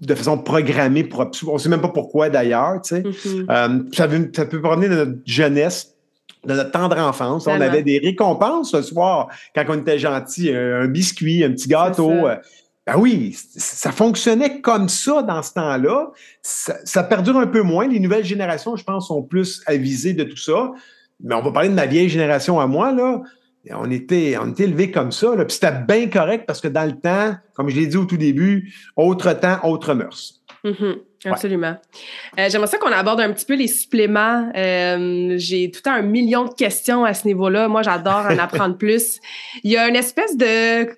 de 0.00 0.14
façon 0.14 0.38
programmée. 0.38 1.02
Pour, 1.02 1.28
on 1.48 1.54
ne 1.54 1.58
sait 1.58 1.68
même 1.68 1.80
pas 1.80 1.88
pourquoi 1.88 2.30
d'ailleurs, 2.30 2.80
tu 2.80 2.94
sais. 2.94 3.02
Mm-hmm. 3.02 3.46
Euh, 3.50 3.82
ça, 3.92 4.08
ça, 4.36 4.46
peut 4.46 4.62
provenir 4.62 4.90
de 4.90 4.94
notre 4.94 5.18
jeunesse 5.24 5.95
de 6.46 6.54
notre 6.54 6.70
tendre 6.70 6.98
enfance. 6.98 7.46
On 7.46 7.60
avait 7.60 7.82
des 7.82 7.98
récompenses 7.98 8.70
ce 8.70 8.82
soir 8.82 9.28
quand 9.54 9.64
on 9.68 9.78
était 9.78 9.98
gentil, 9.98 10.52
un, 10.52 10.86
biscuit, 10.86 11.44
un 11.44 11.50
petit 11.50 11.68
gâteau. 11.68 12.10
Euh, 12.10 12.36
ben 12.86 12.94
oui, 12.98 13.36
ça 13.56 13.90
fonctionnait 13.90 14.60
comme 14.60 14.88
ça 14.88 15.22
dans 15.22 15.42
ce 15.42 15.54
temps-là. 15.54 16.12
Ça, 16.42 17.02
perdure 17.02 17.36
un 17.36 17.48
peu 17.48 17.62
moins. 17.62 17.88
Les 17.88 17.98
nouvelles 17.98 18.24
générations, 18.24 18.76
je 18.76 18.84
pense, 18.84 19.08
sont 19.08 19.22
plus 19.22 19.62
avisées 19.66 20.14
de 20.14 20.22
tout 20.22 20.36
ça. 20.36 20.70
Mais 21.20 21.34
on 21.34 21.42
va 21.42 21.50
parler 21.50 21.68
de 21.68 21.74
ma 21.74 21.86
vieille 21.86 22.08
génération 22.08 22.60
à 22.60 22.66
moi, 22.66 22.92
là. 22.92 23.22
On 23.72 23.90
était, 23.90 24.36
on 24.40 24.52
était 24.52 24.62
élevés 24.64 24.92
comme 24.92 25.10
ça. 25.10 25.34
Là. 25.34 25.44
Puis 25.44 25.54
c'était 25.54 25.72
bien 25.72 26.08
correct 26.08 26.44
parce 26.46 26.60
que 26.60 26.68
dans 26.68 26.84
le 26.84 26.96
temps, 26.96 27.34
comme 27.54 27.68
je 27.68 27.74
l'ai 27.74 27.88
dit 27.88 27.96
au 27.96 28.04
tout 28.04 28.16
début, 28.16 28.72
autre 28.94 29.32
temps, 29.32 29.58
autre 29.64 29.92
mœurs. 29.92 30.35
Mm-hmm. 30.66 31.30
absolument. 31.30 31.76
Euh, 32.38 32.48
j'aimerais 32.50 32.66
ça 32.66 32.78
qu'on 32.78 32.90
aborde 32.90 33.20
un 33.20 33.32
petit 33.32 33.46
peu 33.46 33.54
les 33.54 33.68
suppléments. 33.68 34.50
Euh, 34.56 35.34
j'ai 35.38 35.70
tout 35.70 35.88
un 35.88 36.02
million 36.02 36.44
de 36.44 36.54
questions 36.54 37.04
à 37.04 37.14
ce 37.14 37.26
niveau-là. 37.26 37.68
Moi, 37.68 37.82
j'adore 37.82 38.26
en 38.28 38.38
apprendre 38.38 38.76
plus. 38.76 39.20
Il 39.62 39.70
y 39.70 39.76
a 39.76 39.88
une 39.88 39.96
espèce 39.96 40.36
de 40.36 40.88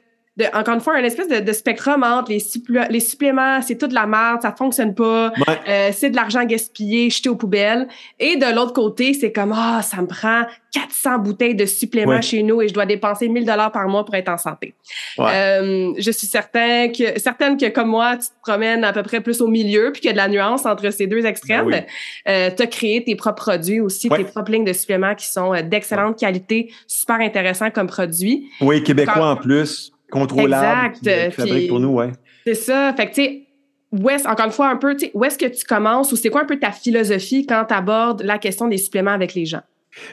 encore 0.52 0.74
une 0.74 0.80
fois, 0.80 0.94
un 0.94 1.04
espèce 1.04 1.28
de, 1.28 1.40
de 1.40 1.52
spectrum 1.52 2.02
entre 2.02 2.30
les, 2.30 2.42
les 2.90 3.00
suppléments, 3.00 3.60
c'est 3.62 3.76
toute 3.76 3.92
la 3.92 4.06
merde, 4.06 4.40
ça 4.42 4.52
fonctionne 4.52 4.94
pas, 4.94 5.32
euh, 5.68 5.90
c'est 5.92 6.10
de 6.10 6.16
l'argent 6.16 6.44
gaspillé, 6.44 7.10
jeté 7.10 7.28
aux 7.28 7.36
poubelles. 7.36 7.88
Et 8.18 8.36
de 8.36 8.54
l'autre 8.54 8.72
côté, 8.72 9.14
c'est 9.14 9.32
comme, 9.32 9.52
ah, 9.56 9.82
ça 9.82 10.00
me 10.00 10.06
prend 10.06 10.42
400 10.72 11.18
bouteilles 11.18 11.54
de 11.54 11.66
suppléments 11.66 12.20
chez 12.20 12.42
nous 12.42 12.62
et 12.62 12.68
je 12.68 12.74
dois 12.74 12.86
dépenser 12.86 13.28
1000 13.28 13.44
dollars 13.44 13.72
par 13.72 13.88
mois 13.88 14.04
pour 14.04 14.14
être 14.14 14.28
en 14.28 14.38
santé. 14.38 14.74
Euh, 15.18 15.92
je 15.98 16.10
suis 16.10 16.26
certain 16.26 16.88
que, 16.88 17.18
certaine 17.18 17.56
que, 17.56 17.68
comme 17.68 17.88
moi, 17.88 18.16
tu 18.16 18.28
te 18.28 18.40
promènes 18.42 18.84
à 18.84 18.92
peu 18.92 19.02
près 19.02 19.20
plus 19.20 19.40
au 19.40 19.48
milieu 19.48 19.90
puis 19.92 20.02
qu'il 20.02 20.08
y 20.08 20.10
a 20.10 20.12
de 20.12 20.18
la 20.18 20.28
nuance 20.28 20.66
entre 20.66 20.90
ces 20.90 21.06
deux 21.06 21.26
extrêmes. 21.26 21.70
Ben 21.70 21.84
euh, 22.28 22.50
tu 22.56 22.62
as 22.62 22.66
créé 22.66 23.02
tes 23.02 23.16
propres 23.16 23.38
produits 23.42 23.80
aussi, 23.80 24.08
tes 24.08 24.24
propres 24.24 24.52
lignes 24.52 24.64
de 24.64 24.72
suppléments 24.72 25.14
qui 25.14 25.26
sont 25.26 25.52
d'excellente 25.62 26.18
qualité, 26.18 26.72
super 26.86 27.16
intéressants 27.16 27.70
comme 27.70 27.86
produits. 27.86 28.48
Oui, 28.60 28.82
québécois 28.82 29.30
en 29.30 29.36
plus 29.36 29.92
contrôlable. 30.10 30.94
Exact. 31.02 31.68
pour 31.68 31.80
nous, 31.80 31.90
ouais. 31.90 32.12
C'est 32.46 32.54
ça. 32.54 32.92
Fait 32.94 33.10
que, 33.10 33.14
tu 33.14 33.22
sais, 33.22 33.46
où 33.92 34.10
est 34.10 34.26
encore 34.26 34.46
une 34.46 34.52
fois, 34.52 34.68
un 34.68 34.76
peu, 34.76 34.96
où 35.14 35.24
est-ce 35.24 35.38
que 35.38 35.46
tu 35.46 35.64
commences 35.64 36.12
ou 36.12 36.16
c'est 36.16 36.30
quoi 36.30 36.42
un 36.42 36.46
peu 36.46 36.58
ta 36.58 36.72
philosophie 36.72 37.46
quand 37.46 37.64
tu 37.66 37.74
abordes 37.74 38.22
la 38.22 38.38
question 38.38 38.68
des 38.68 38.78
suppléments 38.78 39.12
avec 39.12 39.34
les 39.34 39.46
gens? 39.46 39.62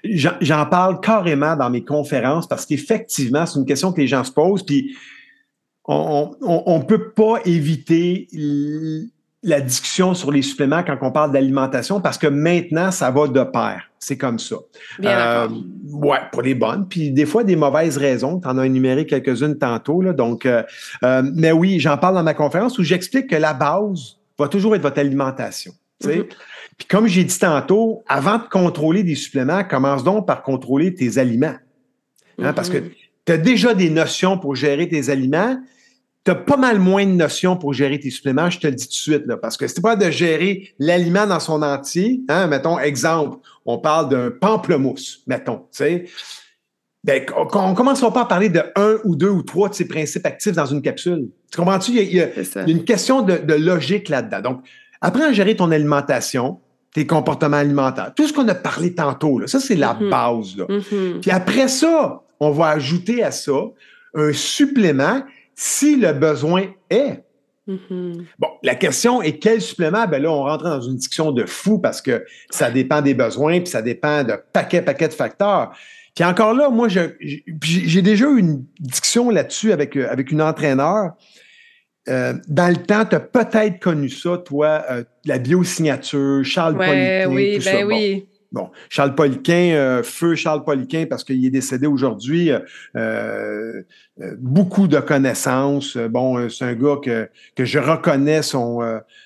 J'en 0.03 0.65
parle 0.65 0.99
carrément 1.01 1.55
dans 1.55 1.69
mes 1.69 1.83
conférences 1.83 2.47
parce 2.47 2.65
qu'effectivement, 2.65 3.45
c'est 3.45 3.59
une 3.59 3.65
question 3.65 3.91
que 3.91 4.01
les 4.01 4.07
gens 4.07 4.23
se 4.23 4.31
posent. 4.31 4.63
Puis, 4.63 4.95
on 5.85 6.79
ne 6.79 6.83
peut 6.83 7.11
pas 7.11 7.39
éviter 7.45 8.27
la 9.45 9.61
discussion 9.61 10.15
sur 10.15 10.31
les 10.31 10.41
suppléments 10.41 10.83
quand 10.83 10.97
on 11.01 11.11
parle 11.11 11.31
d'alimentation 11.31 12.01
parce 12.01 12.17
que 12.17 12.25
maintenant, 12.25 12.89
ça 12.89 13.11
va 13.11 13.27
de 13.27 13.43
pair. 13.43 13.83
C'est 13.99 14.17
comme 14.17 14.39
ça. 14.39 14.55
Bien 14.99 15.17
euh, 15.17 15.47
ouais, 15.91 16.17
pour 16.31 16.41
les 16.41 16.55
bonnes. 16.55 16.87
Puis 16.87 17.11
des 17.11 17.27
fois, 17.27 17.43
des 17.43 17.55
mauvaises 17.55 17.97
raisons. 17.97 18.39
Tu 18.39 18.47
en 18.47 18.57
as 18.57 18.65
énuméré 18.65 19.05
quelques-unes 19.05 19.57
tantôt. 19.57 20.01
Là, 20.01 20.13
donc, 20.13 20.45
euh, 20.45 20.63
euh, 21.03 21.21
mais 21.35 21.51
oui, 21.51 21.79
j'en 21.79 21.97
parle 21.97 22.15
dans 22.15 22.23
ma 22.23 22.33
conférence 22.33 22.79
où 22.79 22.83
j'explique 22.83 23.27
que 23.27 23.35
la 23.35 23.53
base 23.53 24.17
va 24.37 24.47
toujours 24.47 24.75
être 24.75 24.81
votre 24.81 24.99
alimentation. 24.99 25.73
Mm-hmm. 26.03 26.25
Puis 26.77 26.87
comme 26.87 27.07
j'ai 27.07 27.23
dit 27.23 27.39
tantôt, 27.39 28.03
avant 28.07 28.39
de 28.39 28.47
contrôler 28.49 29.03
des 29.03 29.15
suppléments, 29.15 29.63
commence 29.63 30.03
donc 30.03 30.25
par 30.25 30.41
contrôler 30.41 30.93
tes 30.93 31.19
aliments. 31.19 31.55
Hein, 32.41 32.51
parce 32.53 32.69
que 32.69 32.79
mm-hmm. 32.79 32.91
tu 33.27 33.31
as 33.31 33.37
déjà 33.37 33.73
des 33.75 33.91
notions 33.91 34.39
pour 34.39 34.55
gérer 34.55 34.89
tes 34.89 35.09
aliments, 35.09 35.57
tu 36.25 36.31
as 36.31 36.35
pas 36.35 36.57
mal 36.57 36.79
moins 36.79 37.05
de 37.05 37.11
notions 37.11 37.55
pour 37.55 37.73
gérer 37.73 37.99
tes 37.99 38.09
suppléments, 38.09 38.49
je 38.49 38.59
te 38.59 38.65
le 38.65 38.73
dis 38.73 38.85
tout 38.85 38.89
de 38.89 38.95
suite, 38.95 39.23
là, 39.27 39.37
parce 39.37 39.57
que 39.57 39.67
c'est 39.67 39.81
pas 39.81 39.95
de 39.95 40.09
gérer 40.09 40.73
l'aliment 40.79 41.27
dans 41.27 41.39
son 41.39 41.61
entier. 41.61 42.21
Hein, 42.29 42.47
mettons, 42.47 42.79
exemple, 42.79 43.37
on 43.65 43.77
parle 43.77 44.09
d'un 44.09 44.31
pamplemousse, 44.31 45.21
mettons, 45.27 45.57
tu 45.71 45.77
sais. 45.77 46.05
Ben, 47.03 47.23
on 47.35 47.69
ne 47.69 47.75
commencera 47.75 48.11
pas 48.11 48.21
à 48.21 48.25
parler 48.25 48.49
de 48.49 48.63
un 48.75 48.97
ou 49.03 49.15
deux 49.15 49.29
ou 49.29 49.43
trois 49.43 49.69
de 49.69 49.75
ces 49.75 49.87
principes 49.87 50.25
actifs 50.25 50.53
dans 50.53 50.65
une 50.65 50.81
capsule. 50.81 51.29
Tu 51.51 51.57
comprends-tu? 51.57 51.91
Il, 51.91 52.15
y 52.15 52.19
a, 52.19 52.29
une 52.65 52.83
question 52.83 53.21
de, 53.21 53.53
logique 53.53 54.09
là-dedans. 54.09 54.41
Donc, 54.41 54.65
apprends 55.01 55.25
à 55.25 55.31
gérer 55.31 55.55
ton 55.55 55.69
alimentation, 55.69 56.59
tes 56.95 57.05
comportements 57.05 57.57
alimentaires. 57.57 58.11
Tout 58.15 58.27
ce 58.27 58.33
qu'on 58.33 58.47
a 58.47 58.55
parlé 58.55 58.95
tantôt, 58.95 59.37
là, 59.37 59.45
ça, 59.45 59.59
c'est 59.59 59.75
la 59.75 59.93
mm-hmm. 59.93 60.09
base. 60.09 60.57
Là. 60.57 60.65
Mm-hmm. 60.65 61.19
Puis 61.19 61.29
après 61.29 61.67
ça, 61.67 62.23
on 62.39 62.49
va 62.49 62.69
ajouter 62.69 63.21
à 63.21 63.29
ça 63.29 63.53
un 64.15 64.33
supplément 64.33 65.21
si 65.55 65.95
le 65.95 66.13
besoin 66.13 66.67
est. 66.89 67.23
Mm-hmm. 67.67 68.25
Bon, 68.37 68.49
la 68.61 68.75
question 68.75 69.21
est 69.21 69.39
quel 69.39 69.59
supplément? 69.59 70.05
Ben 70.07 70.21
là, 70.21 70.31
on 70.31 70.43
rentre 70.43 70.65
dans 70.65 70.81
une 70.81 70.97
discussion 70.97 71.31
de 71.31 71.45
fou 71.45 71.79
parce 71.79 72.01
que 72.01 72.23
ça 72.51 72.69
dépend 72.69 73.01
des 73.01 73.15
besoins, 73.15 73.59
puis 73.59 73.69
ça 73.69 73.81
dépend 73.81 74.23
de 74.23 74.35
paquet, 74.53 74.81
paquet 74.81 75.07
de 75.07 75.13
facteurs. 75.13 75.71
Puis 76.13 76.23
encore 76.23 76.53
là, 76.53 76.69
moi, 76.69 76.87
j'ai 76.87 78.01
déjà 78.01 78.25
eu 78.29 78.39
une 78.39 78.65
discussion 78.79 79.29
là-dessus 79.29 79.71
avec, 79.71 79.97
euh, 79.97 80.07
avec 80.09 80.31
une 80.31 80.41
entraîneur. 80.41 81.11
Euh, 82.07 82.33
dans 82.47 82.69
le 82.69 82.77
temps, 82.77 83.03
tu 83.03 83.15
as 83.15 83.19
peut-être 83.19 83.79
connu 83.79 84.09
ça, 84.09 84.37
toi, 84.37 84.85
euh, 84.91 85.03
la 85.25 85.39
biosignature, 85.39 86.45
Charles 86.45 86.77
ouais, 86.77 87.25
oui, 87.25 87.57
tout 87.57 87.65
ben 87.65 87.79
ça. 87.79 87.85
Oui. 87.85 88.27
Bon, 88.51 88.69
Charles 88.89 89.15
Poliquin, 89.15 89.73
euh, 89.73 90.03
feu 90.03 90.35
Charles 90.35 90.63
Poliquin, 90.63 91.05
parce 91.09 91.23
qu'il 91.23 91.43
est 91.45 91.49
décédé 91.49 91.87
aujourd'hui, 91.87 92.51
euh, 92.51 92.59
euh, 92.95 93.81
beaucoup 94.37 94.87
de 94.87 94.99
connaissances. 94.99 95.97
Bon, 95.97 96.49
c'est 96.49 96.65
un 96.65 96.73
gars 96.73 96.97
que, 97.03 97.29
que 97.55 97.65
je 97.65 97.79
reconnais 97.79 98.41
son, 98.41 98.81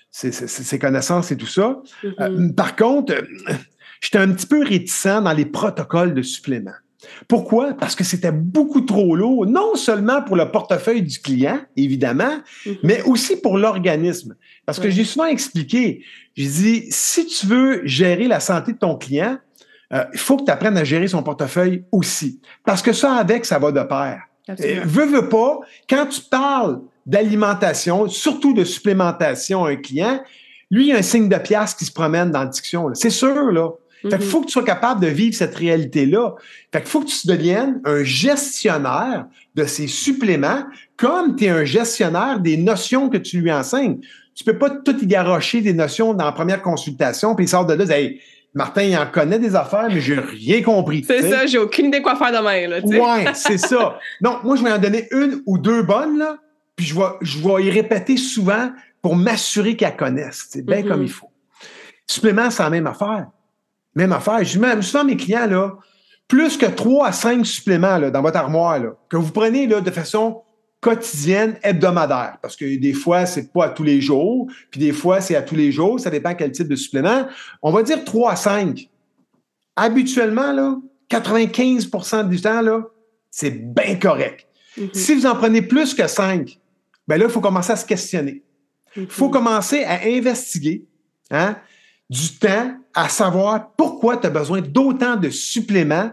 ses, 0.09 0.79
connaissances 0.79 1.31
et 1.31 1.37
tout 1.37 1.47
ça. 1.47 1.81
Mm-hmm. 2.03 2.55
par 2.55 2.75
contre, 2.75 3.13
j'étais 4.01 4.17
un 4.17 4.31
petit 4.31 4.47
peu 4.47 4.63
réticent 4.63 5.21
dans 5.23 5.33
les 5.33 5.45
protocoles 5.45 6.13
de 6.13 6.21
supplément. 6.21 6.71
Pourquoi? 7.27 7.73
Parce 7.73 7.95
que 7.95 8.03
c'était 8.03 8.31
beaucoup 8.31 8.81
trop 8.81 9.15
lourd, 9.15 9.45
non 9.45 9.75
seulement 9.75 10.21
pour 10.21 10.35
le 10.35 10.49
portefeuille 10.51 11.01
du 11.01 11.19
client, 11.19 11.59
évidemment, 11.75 12.37
mm-hmm. 12.65 12.77
mais 12.83 13.01
aussi 13.03 13.37
pour 13.37 13.57
l'organisme. 13.57 14.35
Parce 14.65 14.79
que 14.79 14.89
j'ai 14.89 15.03
souvent 15.03 15.25
expliqué, 15.25 16.03
j'ai 16.35 16.47
dit, 16.47 16.85
si 16.89 17.25
tu 17.25 17.45
veux 17.47 17.81
gérer 17.85 18.27
la 18.27 18.39
santé 18.39 18.73
de 18.73 18.77
ton 18.77 18.95
client, 18.95 19.37
euh, 19.93 20.03
il 20.13 20.19
faut 20.19 20.37
que 20.37 20.45
tu 20.45 20.51
apprennes 20.51 20.77
à 20.77 20.83
gérer 20.83 21.07
son 21.07 21.23
portefeuille 21.23 21.83
aussi. 21.91 22.39
Parce 22.63 22.81
que 22.81 22.93
ça, 22.93 23.15
avec, 23.15 23.45
ça 23.45 23.57
va 23.57 23.71
de 23.71 23.81
pair. 23.81 24.21
Euh, 24.49 24.81
veux, 24.85 25.05
veux 25.05 25.29
pas, 25.29 25.59
quand 25.89 26.05
tu 26.07 26.21
parles 26.21 26.81
d'alimentation, 27.05 28.07
surtout 28.07 28.53
de 28.53 28.63
supplémentation 28.63 29.65
à 29.65 29.71
un 29.71 29.75
client, 29.75 30.21
lui, 30.71 30.85
il 30.85 30.89
y 30.89 30.93
a 30.93 30.97
un 30.97 31.01
signe 31.01 31.27
de 31.27 31.37
pièce 31.37 31.73
qui 31.73 31.85
se 31.85 31.91
promène 31.91 32.31
dans 32.31 32.41
la 32.41 32.45
diction. 32.45 32.89
C'est 32.93 33.09
sûr, 33.09 33.51
là. 33.51 33.69
Fait 34.01 34.17
qu'il 34.17 34.27
faut 34.27 34.41
que 34.41 34.45
tu 34.45 34.53
sois 34.53 34.63
capable 34.63 35.01
de 35.01 35.07
vivre 35.07 35.35
cette 35.35 35.55
réalité-là. 35.55 36.35
Fait 36.71 36.79
qu'il 36.79 36.89
faut 36.89 37.01
que 37.01 37.09
tu 37.09 37.27
deviennes 37.27 37.81
un 37.83 38.03
gestionnaire 38.03 39.25
de 39.55 39.65
ces 39.65 39.87
suppléments 39.87 40.63
comme 40.95 41.35
tu 41.35 41.45
es 41.45 41.49
un 41.49 41.65
gestionnaire 41.65 42.39
des 42.39 42.57
notions 42.57 43.09
que 43.09 43.17
tu 43.17 43.41
lui 43.41 43.51
enseignes. 43.51 43.99
Tu 44.35 44.43
peux 44.43 44.57
pas 44.57 44.69
tout 44.69 44.97
y 45.01 45.05
garocher 45.05 45.61
des 45.61 45.73
notions 45.73 46.13
dans 46.13 46.25
la 46.25 46.31
première 46.31 46.61
consultation, 46.61 47.35
puis 47.35 47.45
il 47.45 47.49
sort 47.49 47.65
de 47.65 47.73
là, 47.73 47.85
hey, 47.97 48.21
Martin, 48.53 48.83
il 48.83 48.97
en 48.97 49.05
connaît 49.05 49.39
des 49.39 49.55
affaires, 49.55 49.87
mais 49.89 49.99
j'ai 49.99 50.19
rien 50.19 50.61
compris. 50.61 51.03
C'est 51.05 51.29
ça, 51.29 51.45
j'ai 51.45 51.57
aucune 51.57 51.87
idée 51.87 52.01
quoi 52.01 52.15
faire 52.15 52.31
demain. 52.31 52.67
Là, 52.67 52.79
ouais, 52.79 53.33
c'est 53.33 53.57
ça. 53.57 53.99
Non, 54.21 54.39
moi, 54.43 54.55
je 54.55 54.63
vais 54.63 54.71
en 54.71 54.79
donner 54.79 55.07
une 55.11 55.41
ou 55.45 55.57
deux 55.57 55.83
bonnes, 55.83 56.17
là, 56.17 56.37
puis 56.75 56.85
je 56.85 56.95
vais, 56.95 57.11
je 57.21 57.37
vais 57.37 57.65
y 57.65 57.69
répéter 57.69 58.17
souvent 58.17 58.71
pour 59.01 59.15
m'assurer 59.15 59.75
qu'elles 59.75 59.95
connaissent, 59.95 60.47
c'est 60.49 60.65
bien 60.65 60.83
comme 60.83 61.03
il 61.03 61.09
faut. 61.09 61.29
Supplément, 62.07 62.49
c'est 62.49 62.63
la 62.63 62.69
même 62.69 62.87
affaire. 62.87 63.27
Même 63.99 64.13
affaire. 64.13 64.41
Je 64.43 64.53
dis 64.53 64.59
même 64.59 64.81
souvent 64.81 65.01
à 65.01 65.03
mes 65.03 65.17
clients, 65.17 65.45
là, 65.45 65.73
plus 66.29 66.55
que 66.55 66.67
trois 66.67 67.07
à 67.07 67.11
cinq 67.11 67.45
suppléments 67.45 67.97
là, 67.97 68.09
dans 68.09 68.21
votre 68.21 68.37
armoire, 68.37 68.79
là, 68.79 68.91
que 69.09 69.17
vous 69.17 69.31
prenez 69.31 69.67
là, 69.67 69.81
de 69.81 69.91
façon 69.91 70.41
quotidienne, 70.79 71.57
hebdomadaire. 71.63 72.37
Parce 72.41 72.55
que 72.55 72.77
des 72.77 72.93
fois, 72.93 73.25
c'est 73.25 73.51
pas 73.51 73.65
à 73.65 73.69
tous 73.69 73.83
les 73.83 73.99
jours, 73.99 74.47
puis 74.71 74.79
des 74.79 74.93
fois, 74.93 75.19
c'est 75.19 75.35
à 75.35 75.41
tous 75.41 75.55
les 75.55 75.73
jours. 75.73 75.99
Ça 75.99 76.09
dépend 76.09 76.33
quel 76.33 76.53
type 76.53 76.69
de 76.69 76.77
supplément. 76.77 77.27
On 77.61 77.73
va 77.73 77.83
dire 77.83 78.05
3 78.05 78.31
à 78.31 78.35
5. 78.37 78.89
Habituellement, 79.75 80.53
là, 80.53 80.77
95% 81.11 82.29
du 82.29 82.39
temps, 82.39 82.61
là, 82.61 82.83
c'est 83.29 83.51
bien 83.51 83.95
correct. 83.95 84.47
Mm-hmm. 84.77 84.93
Si 84.93 85.13
vous 85.13 85.25
en 85.25 85.35
prenez 85.35 85.61
plus 85.61 85.93
que 85.93 86.07
5, 86.07 86.57
ben 87.05 87.17
là, 87.17 87.25
il 87.25 87.31
faut 87.31 87.41
commencer 87.41 87.73
à 87.73 87.75
se 87.75 87.85
questionner. 87.85 88.43
Il 88.95 89.07
faut 89.07 89.27
mm-hmm. 89.27 89.31
commencer 89.31 89.83
à 89.83 89.99
investiguer 90.05 90.85
hein, 91.31 91.57
du 92.09 92.37
temps 92.37 92.77
à 92.99 93.07
savoir 93.07 93.71
pourquoi 93.77 94.17
tu 94.17 94.27
as 94.27 94.29
besoin 94.29 94.61
d'autant 94.61 95.15
de 95.15 95.29
suppléments. 95.29 96.11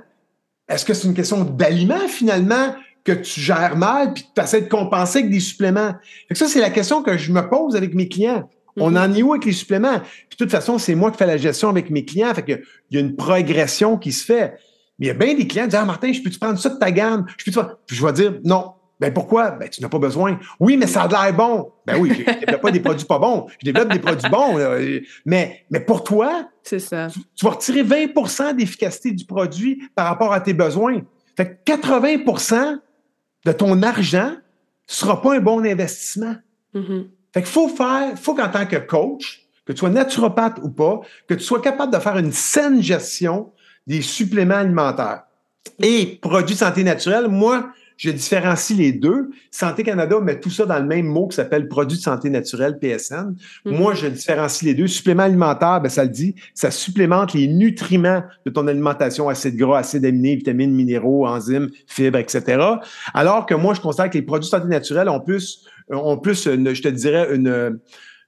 Est-ce 0.68 0.84
que 0.84 0.95
c'est 0.95 1.09
une 1.09 1.14
question 1.14 1.45
d'aliments 1.45 2.09
finalement? 2.09 2.74
que 3.05 3.12
tu 3.12 3.41
gères 3.41 3.76
mal 3.76 4.12
puis 4.12 4.24
que 4.24 4.28
tu 4.34 4.41
essaies 4.43 4.62
de 4.62 4.68
compenser 4.68 5.20
avec 5.20 5.30
des 5.30 5.39
suppléments? 5.39 5.95
ça, 6.32 6.49
c'est 6.49 6.61
la 6.61 6.70
question 6.70 7.05
que 7.05 7.16
je 7.16 7.30
me 7.30 7.49
pose 7.49 7.76
avec 7.76 7.95
mes 7.95 8.09
clients. 8.09 8.51
On 8.76 8.91
mhm. 8.91 8.97
en 8.97 9.14
est 9.14 9.22
où 9.22 9.32
avec 9.32 9.45
les 9.45 9.53
suppléments? 9.53 10.01
Puis 10.01 10.37
de 10.37 10.45
toute 10.45 10.51
façon, 10.51 10.76
c'est 10.76 10.97
moi 10.97 11.12
qui 11.12 11.18
fais 11.18 11.26
la 11.26 11.37
gestion 11.37 11.68
avec 11.68 11.89
mes 11.89 12.05
clients. 12.05 12.34
Fait 12.34 12.43
que 12.43 12.61
il 12.91 12.97
y 12.97 12.97
a 12.97 13.01
une 13.01 13.14
progression 13.14 13.97
qui 13.97 14.11
se 14.11 14.24
fait. 14.24 14.55
Mais 14.99 15.07
il 15.07 15.09
y 15.09 15.11
a 15.11 15.14
bien 15.14 15.34
des 15.34 15.47
clients 15.47 15.66
qui 15.66 15.70
disent 15.70 15.78
Ah, 15.80 15.84
Martin, 15.84 16.12
je 16.12 16.20
peux-tu 16.20 16.41
prendre 16.41 16.59
ça 16.59 16.68
de 16.68 16.78
ta 16.80 16.91
gamme? 16.91 17.26
Je 17.39 17.49
peux 17.49 17.62
Puis 17.87 17.97
je 17.97 18.05
vais 18.05 18.12
dire 18.12 18.41
non. 18.43 18.72
Ben 18.99 19.12
pourquoi? 19.12 19.51
Ben, 19.51 19.68
tu 19.68 19.82
n'as 19.82 19.88
pas 19.88 19.99
besoin. 19.99 20.38
Oui, 20.59 20.76
mais 20.76 20.86
ça 20.86 21.03
a 21.03 21.09
l'air 21.09 21.36
bon. 21.36 21.70
Ben 21.86 21.99
oui, 21.99 22.12
je 22.14 22.30
ne 22.30 22.40
développe 22.40 22.62
pas 22.62 22.70
des 22.70 22.80
produits 22.80 23.07
pas 23.07 23.18
bons. 23.18 23.47
Je 23.61 23.70
développe 23.70 23.92
des 23.92 23.99
produits 23.99 24.30
bons. 24.30 24.59
Mais, 25.26 25.64
mais 25.70 25.80
pour 25.80 26.03
toi, 26.03 26.49
c'est 26.62 26.78
ça. 26.78 27.09
Tu, 27.09 27.20
tu, 27.34 27.44
vas 27.44 27.53
retirer 27.53 27.82
20% 27.82 28.57
d'efficacité 28.57 29.12
du 29.12 29.24
produit 29.24 29.82
par 29.94 30.07
rapport 30.07 30.32
à 30.32 30.40
tes 30.40 30.55
besoins. 30.55 31.03
Fait 31.36 31.62
que 31.64 31.72
80% 31.72 32.78
de 33.44 33.53
ton 33.53 33.82
argent 33.82 34.30
ne 34.30 34.36
sera 34.86 35.20
pas 35.20 35.36
un 35.36 35.40
bon 35.40 35.64
investissement. 35.64 36.36
Mm-hmm. 36.74 37.07
Fait 37.34 37.42
qu'il 37.42 37.53
faut 37.53 37.68
faire, 37.68 38.18
faut 38.18 38.34
qu'en 38.34 38.49
tant 38.49 38.66
que 38.66 38.76
coach, 38.76 39.47
que 39.66 39.72
tu 39.72 39.80
sois 39.80 39.90
naturopathe 39.90 40.59
ou 40.62 40.70
pas, 40.70 41.01
que 41.28 41.34
tu 41.34 41.44
sois 41.44 41.61
capable 41.61 41.92
de 41.92 41.99
faire 41.99 42.16
une 42.16 42.32
saine 42.32 42.82
gestion 42.82 43.53
des 43.86 44.01
suppléments 44.01 44.55
alimentaires. 44.55 45.24
Et 45.80 46.18
produits 46.22 46.55
de 46.55 46.61
santé 46.61 46.84
naturelle, 46.84 47.28
moi, 47.28 47.70
je 47.97 48.11
différencie 48.11 48.76
les 48.76 48.92
deux. 48.92 49.30
Santé 49.51 49.82
Canada 49.82 50.20
met 50.20 50.38
tout 50.38 50.51
ça 50.51 50.66
dans 50.66 50.78
le 50.78 50.84
même 50.84 51.07
mot 51.07 51.28
qui 51.28 51.36
s'appelle 51.36 51.68
produit 51.68 51.97
de 51.97 52.03
santé 52.03 52.30
naturelle, 52.30 52.78
PSN. 52.78 53.34
Mhm. 53.64 53.76
Moi, 53.76 53.94
je 53.94 54.07
différencie 54.07 54.62
les 54.62 54.74
deux. 54.74 54.86
Supplément 54.86 55.22
alimentaire, 55.22 55.80
ben, 55.80 55.88
ça 55.88 56.05
le 56.05 56.11
dit, 56.11 56.34
ça 56.55 56.70
supplémente 56.70 57.32
les 57.32 57.47
nutriments 57.47 58.22
de 58.44 58.51
ton 58.51 58.66
alimentation, 58.66 59.28
acides 59.28 59.57
gras, 59.57 59.78
acides 59.78 60.05
aminés, 60.05 60.36
vitamines, 60.36 60.72
minéraux, 60.72 61.26
enzymes, 61.26 61.70
fibres, 61.86 62.18
etc. 62.18 62.62
Alors 63.14 63.47
que 63.47 63.55
moi, 63.55 63.74
je 63.74 63.80
constate 63.80 64.12
que 64.12 64.18
les 64.18 64.22
produits 64.22 64.47
de 64.47 64.51
santé 64.51 64.68
naturelle 64.68 65.09
ont 65.09 65.20
plus, 65.20 65.64
ont 65.90 66.18
plus, 66.18 66.44
je 66.44 66.82
te 66.82 66.88
dirais, 66.88 67.34
une, 67.34 67.78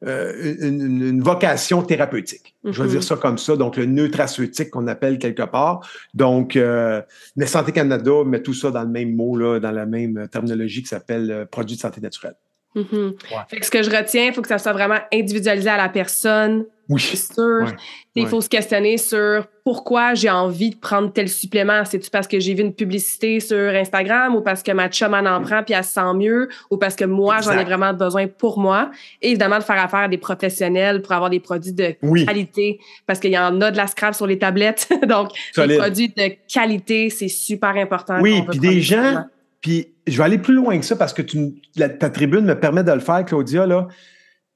euh, 0.07 0.55
une, 0.61 1.21
vocation 1.21 1.83
thérapeutique. 1.83 2.55
Je 2.65 2.71
vais 2.83 2.85
mhm. 2.85 2.91
dire 2.95 3.03
ça 3.03 3.17
comme 3.17 3.37
ça. 3.37 3.57
Donc, 3.57 3.77
le 3.77 3.85
neutraceutique 3.85 4.71
qu'on 4.71 4.87
appelle 4.87 5.19
quelque 5.19 5.43
part. 5.43 5.89
Donc, 6.15 6.55
euh, 6.55 7.03
Santé 7.47 7.73
Canada 7.73 8.23
met 8.25 8.41
tout 8.41 8.55
ça 8.55 8.71
dans 8.71 8.83
le 8.83 8.89
même 8.89 9.17
mot, 9.17 9.37
là, 9.37 9.59
dans 9.59 9.73
la 9.73 9.87
même 9.87 10.29
terminologie 10.29 10.83
qui 10.83 10.89
s'appelle 10.89 11.31
euh, 11.31 11.45
produit 11.47 11.77
de 11.77 11.81
santé 11.81 12.01
naturelle. 12.01 12.37
Mhm. 12.75 13.15
Fait 13.49 13.61
que 13.61 13.67
ce 13.67 13.71
que 13.71 13.83
je 13.83 13.91
retiens, 13.91 14.27
il 14.27 14.33
faut 14.33 14.43
que 14.43 14.49
ça 14.49 14.59
soit 14.59 14.73
vraiment 14.73 14.99
individualisé 15.13 15.69
à 15.69 15.77
la 15.77 15.89
personne. 15.89 16.65
Oui. 16.89 17.01
Sûr. 17.01 17.73
Il 18.15 18.27
faut 18.27 18.41
se 18.41 18.49
questionner 18.49 18.97
sur 18.97 19.47
pourquoi 19.63 20.15
j'ai 20.15 20.31
envie 20.31 20.71
de 20.71 20.77
prendre 20.77 21.13
tel 21.13 21.29
supplément. 21.29 21.85
C'est-tu 21.85 22.09
parce 22.09 22.27
que 22.27 22.41
j'ai 22.41 22.55
vu 22.55 22.63
une 22.63 22.73
publicité 22.73 23.41
sur 23.41 23.69
Instagram 23.75 24.35
ou 24.35 24.41
parce 24.41 24.63
que 24.63 24.73
ma 24.73 24.89
chum 24.89 25.13
en, 25.13 25.27
en 25.27 25.43
prend 25.43 25.63
puis 25.63 25.75
elle 25.75 25.85
se 25.85 25.93
sent 25.93 26.15
mieux 26.15 26.49
ou 26.71 26.79
parce 26.79 26.97
que 26.97 27.05
moi, 27.05 27.41
j'en 27.43 27.53
ai 27.53 27.65
vraiment 27.65 27.93
besoin 27.93 28.27
pour 28.27 28.59
moi? 28.59 28.91
Et 29.21 29.29
évidemment, 29.29 29.59
de 29.59 29.65
faire 29.65 29.83
affaire 29.85 30.01
à 30.01 30.09
des 30.09 30.17
professionnels 30.17 31.03
pour 31.03 31.13
avoir 31.13 31.29
des 31.29 31.41
produits 31.41 31.75
de 31.75 31.95
qualité 32.25 32.81
parce 33.07 33.21
qu'il 33.21 33.33
y 33.33 33.39
en 33.39 33.61
a 33.61 33.71
de 33.71 33.77
la 33.77 33.87
scrap 33.87 34.15
sur 34.15 34.27
les 34.27 34.39
tablettes. 34.39 34.89
Donc, 35.07 35.29
des 35.57 35.77
produits 35.77 36.09
de 36.09 36.37
qualité, 36.53 37.11
c'est 37.11 37.29
super 37.29 37.77
important. 37.77 38.19
Oui, 38.21 38.43
puis 38.49 38.59
des 38.59 38.81
gens 38.81 39.27
puis 39.61 39.95
je 40.07 40.17
vais 40.17 40.25
aller 40.25 40.39
plus 40.39 40.55
loin 40.55 40.79
que 40.79 40.85
ça 40.85 40.97
parce 40.97 41.13
que 41.13 41.23
ta 41.23 42.11
tribune 42.11 42.45
me 42.45 42.59
permet 42.59 42.85
de 42.85 42.93
le 42.93 43.01
faire, 43.01 43.25
Claudia. 43.25 43.67
Là. 43.67 43.89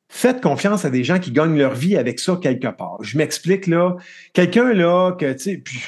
Faites 0.08 0.40
confiance 0.40 0.84
à 0.84 0.90
des 0.90 1.04
gens 1.04 1.18
qui 1.18 1.32
gagnent 1.32 1.56
leur 1.56 1.74
vie 1.74 1.96
avec 1.96 2.20
ça 2.20 2.38
quelque 2.40 2.68
part. 2.68 2.98
Je 3.02 3.18
m'explique 3.18 3.66
là. 3.66 3.96
Quelqu'un 4.32 4.72
là 4.72 5.12
que, 5.12 5.32
tu 5.32 5.38
sais, 5.38 5.56
puis 5.58 5.80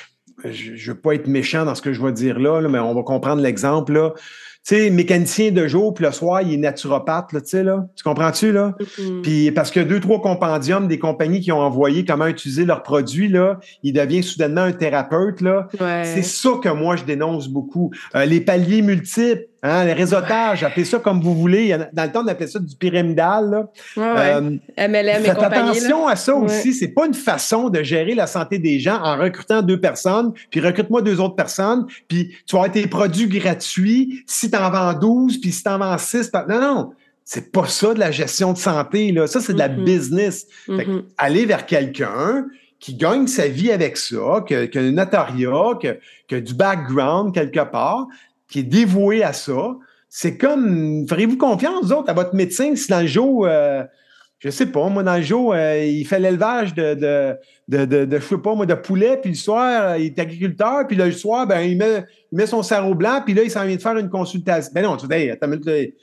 je 0.44 0.72
ne 0.72 0.92
veux 0.92 1.00
pas 1.00 1.14
être 1.14 1.28
méchant 1.28 1.64
dans 1.64 1.74
ce 1.74 1.82
que 1.82 1.92
je 1.92 2.02
vais 2.02 2.12
dire 2.12 2.38
là, 2.38 2.60
là 2.60 2.68
mais 2.68 2.78
on 2.78 2.94
va 2.94 3.02
comprendre 3.02 3.42
l'exemple. 3.42 3.92
là 3.92 4.12
sais, 4.64 4.90
mécanicien 4.90 5.50
de 5.50 5.66
jour, 5.68 5.92
puis 5.92 6.04
le 6.04 6.10
soir, 6.10 6.42
il 6.42 6.54
est 6.54 6.56
naturopathe, 6.56 7.32
là, 7.32 7.40
tu 7.40 7.48
sais, 7.48 7.62
là. 7.62 7.86
Tu 7.96 8.02
comprends-tu, 8.02 8.50
là? 8.50 8.74
Mm-hmm. 8.80 9.22
Puis 9.22 9.50
parce 9.52 9.70
que 9.70 9.80
deux, 9.80 10.00
trois 10.00 10.20
compendiums 10.20 10.88
des 10.88 10.98
compagnies 10.98 11.40
qui 11.40 11.52
ont 11.52 11.60
envoyé 11.60 12.04
comment 12.04 12.26
utiliser 12.26 12.64
leurs 12.64 12.82
produits, 12.82 13.28
là, 13.28 13.60
il 13.82 13.92
devient 13.92 14.22
soudainement 14.22 14.62
un 14.62 14.72
thérapeute, 14.72 15.40
là. 15.40 15.68
C'est 16.04 16.22
ça 16.22 16.50
que 16.62 16.70
moi, 16.70 16.96
je 16.96 17.04
dénonce 17.04 17.48
beaucoup. 17.48 17.90
Euh, 18.14 18.24
les 18.24 18.40
paliers 18.40 18.82
multiples, 18.82 19.46
Hein, 19.66 19.86
les 19.86 19.94
réseautages, 19.94 20.62
appelez 20.62 20.84
ça 20.84 20.98
comme 20.98 21.22
vous 21.22 21.34
voulez. 21.34 21.74
Dans 21.94 22.04
le 22.04 22.12
temps, 22.12 22.22
on 22.22 22.28
appelait 22.28 22.48
ça 22.48 22.58
du 22.58 22.76
pyramidal. 22.76 23.48
Là. 23.48 23.70
Euh, 23.96 24.58
faites 24.76 25.38
attention 25.38 26.06
à 26.06 26.16
ça 26.16 26.34
aussi. 26.34 26.74
C'est 26.74 26.88
pas 26.88 27.06
une 27.06 27.14
façon 27.14 27.70
de 27.70 27.82
gérer 27.82 28.14
la 28.14 28.26
santé 28.26 28.58
des 28.58 28.78
gens 28.78 29.00
en 29.02 29.16
recrutant 29.16 29.62
deux 29.62 29.80
personnes, 29.80 30.34
puis 30.50 30.60
recrute-moi 30.60 31.00
deux 31.00 31.18
autres 31.18 31.34
personnes, 31.34 31.86
puis 32.08 32.36
tu 32.46 32.54
vas 32.56 32.64
avoir 32.64 32.72
tes 32.72 32.86
produits 32.86 33.26
gratuits 33.26 34.22
si 34.26 34.50
tu 34.50 34.56
en 34.58 34.68
vends 34.68 34.92
12, 34.92 35.40
puis 35.40 35.50
si 35.50 35.62
tu 35.62 35.70
en 35.70 35.78
vends 35.78 35.96
6. 35.96 36.30
Non, 36.46 36.60
non. 36.60 36.90
C'est 37.24 37.50
pas 37.50 37.66
ça 37.66 37.94
de 37.94 38.00
la 38.00 38.10
gestion 38.10 38.52
de 38.52 38.58
santé. 38.58 39.12
Là. 39.12 39.26
Ça, 39.26 39.40
c'est 39.40 39.54
de 39.54 39.58
la 39.58 39.70
mm-hmm. 39.70 39.84
business. 39.84 40.46
Mm-hmm. 40.68 41.02
aller 41.16 41.46
vers 41.46 41.64
quelqu'un 41.64 42.44
qui 42.80 42.96
gagne 42.96 43.26
sa 43.28 43.48
vie 43.48 43.72
avec 43.72 43.96
ça, 43.96 44.44
qui 44.46 44.54
a, 44.54 44.66
un 44.74 44.90
notariat, 44.90 45.78
qui 46.28 46.34
a 46.34 46.40
du 46.42 46.52
background 46.52 47.32
quelque 47.32 47.64
part, 47.64 48.08
qui 48.54 48.60
est 48.60 48.62
dévoué 48.62 49.24
à 49.24 49.32
ça. 49.32 49.76
C'est 50.08 50.38
comme, 50.38 51.08
ferez-vous 51.08 51.36
confiance, 51.36 51.86
vous 51.86 51.92
autres, 51.92 52.08
à 52.08 52.12
votre 52.12 52.36
médecin, 52.36 52.76
si 52.76 52.88
dans 52.88 53.00
le 53.00 53.08
jour, 53.08 53.48
euh, 53.48 53.82
je 54.38 54.48
sais 54.48 54.66
pas, 54.66 54.88
moi, 54.88 55.02
dans 55.02 55.16
le 55.16 55.22
jour, 55.22 55.52
euh, 55.52 55.84
il 55.84 56.06
fait 56.06 56.20
l'élevage 56.20 56.72
de, 56.72 56.94
de, 56.94 57.84
de, 57.84 58.04
de, 58.04 58.16
je 58.16 58.24
sais 58.24 58.38
pas, 58.38 58.54
moi, 58.54 58.64
de 58.64 58.74
poulet, 58.74 59.18
puis 59.20 59.30
le 59.30 59.36
soir, 59.36 59.90
euh, 59.90 59.98
il 59.98 60.04
est 60.04 60.18
agriculteur, 60.20 60.86
puis 60.86 60.96
le 60.96 61.10
soir, 61.10 61.48
ben, 61.48 61.62
il 61.62 61.76
met, 61.76 62.04
il 62.30 62.36
met 62.36 62.46
son 62.46 62.62
sarreau 62.62 62.94
blanc, 62.94 63.22
puis 63.24 63.34
là, 63.34 63.42
il 63.42 63.50
s'en 63.50 63.66
vient 63.66 63.74
de 63.74 63.82
faire 63.82 63.96
une 63.96 64.08
consultation. 64.08 64.70
Ben 64.72 64.84
non, 64.84 64.96
tu 64.98 65.08
sais, 65.08 65.94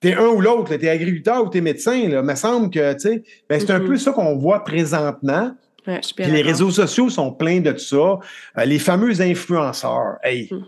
t'es 0.00 0.14
un 0.14 0.28
ou 0.28 0.40
l'autre, 0.40 0.74
t'es 0.74 0.88
agriculteur 0.88 1.44
ou 1.44 1.50
t'es 1.50 1.60
médecin, 1.60 2.08
là. 2.08 2.20
Il 2.20 2.26
me 2.26 2.34
semble 2.34 2.70
que, 2.70 2.94
tu 2.94 3.00
sais, 3.00 3.22
ben, 3.46 3.60
c'est 3.60 3.70
un 3.72 3.78
mm-hmm. 3.78 3.86
peu 3.86 3.96
ça 3.98 4.12
qu'on 4.12 4.38
voit 4.38 4.64
présentement. 4.64 5.54
puis 5.84 6.00
les 6.16 6.40
réseaux 6.40 6.70
sociaux 6.70 7.10
sont 7.10 7.30
pleins 7.30 7.60
de 7.60 7.76
ça. 7.76 8.20
les 8.64 8.78
fameux 8.78 9.20
influenceurs. 9.20 10.16
Hey, 10.22 10.48
mm. 10.50 10.64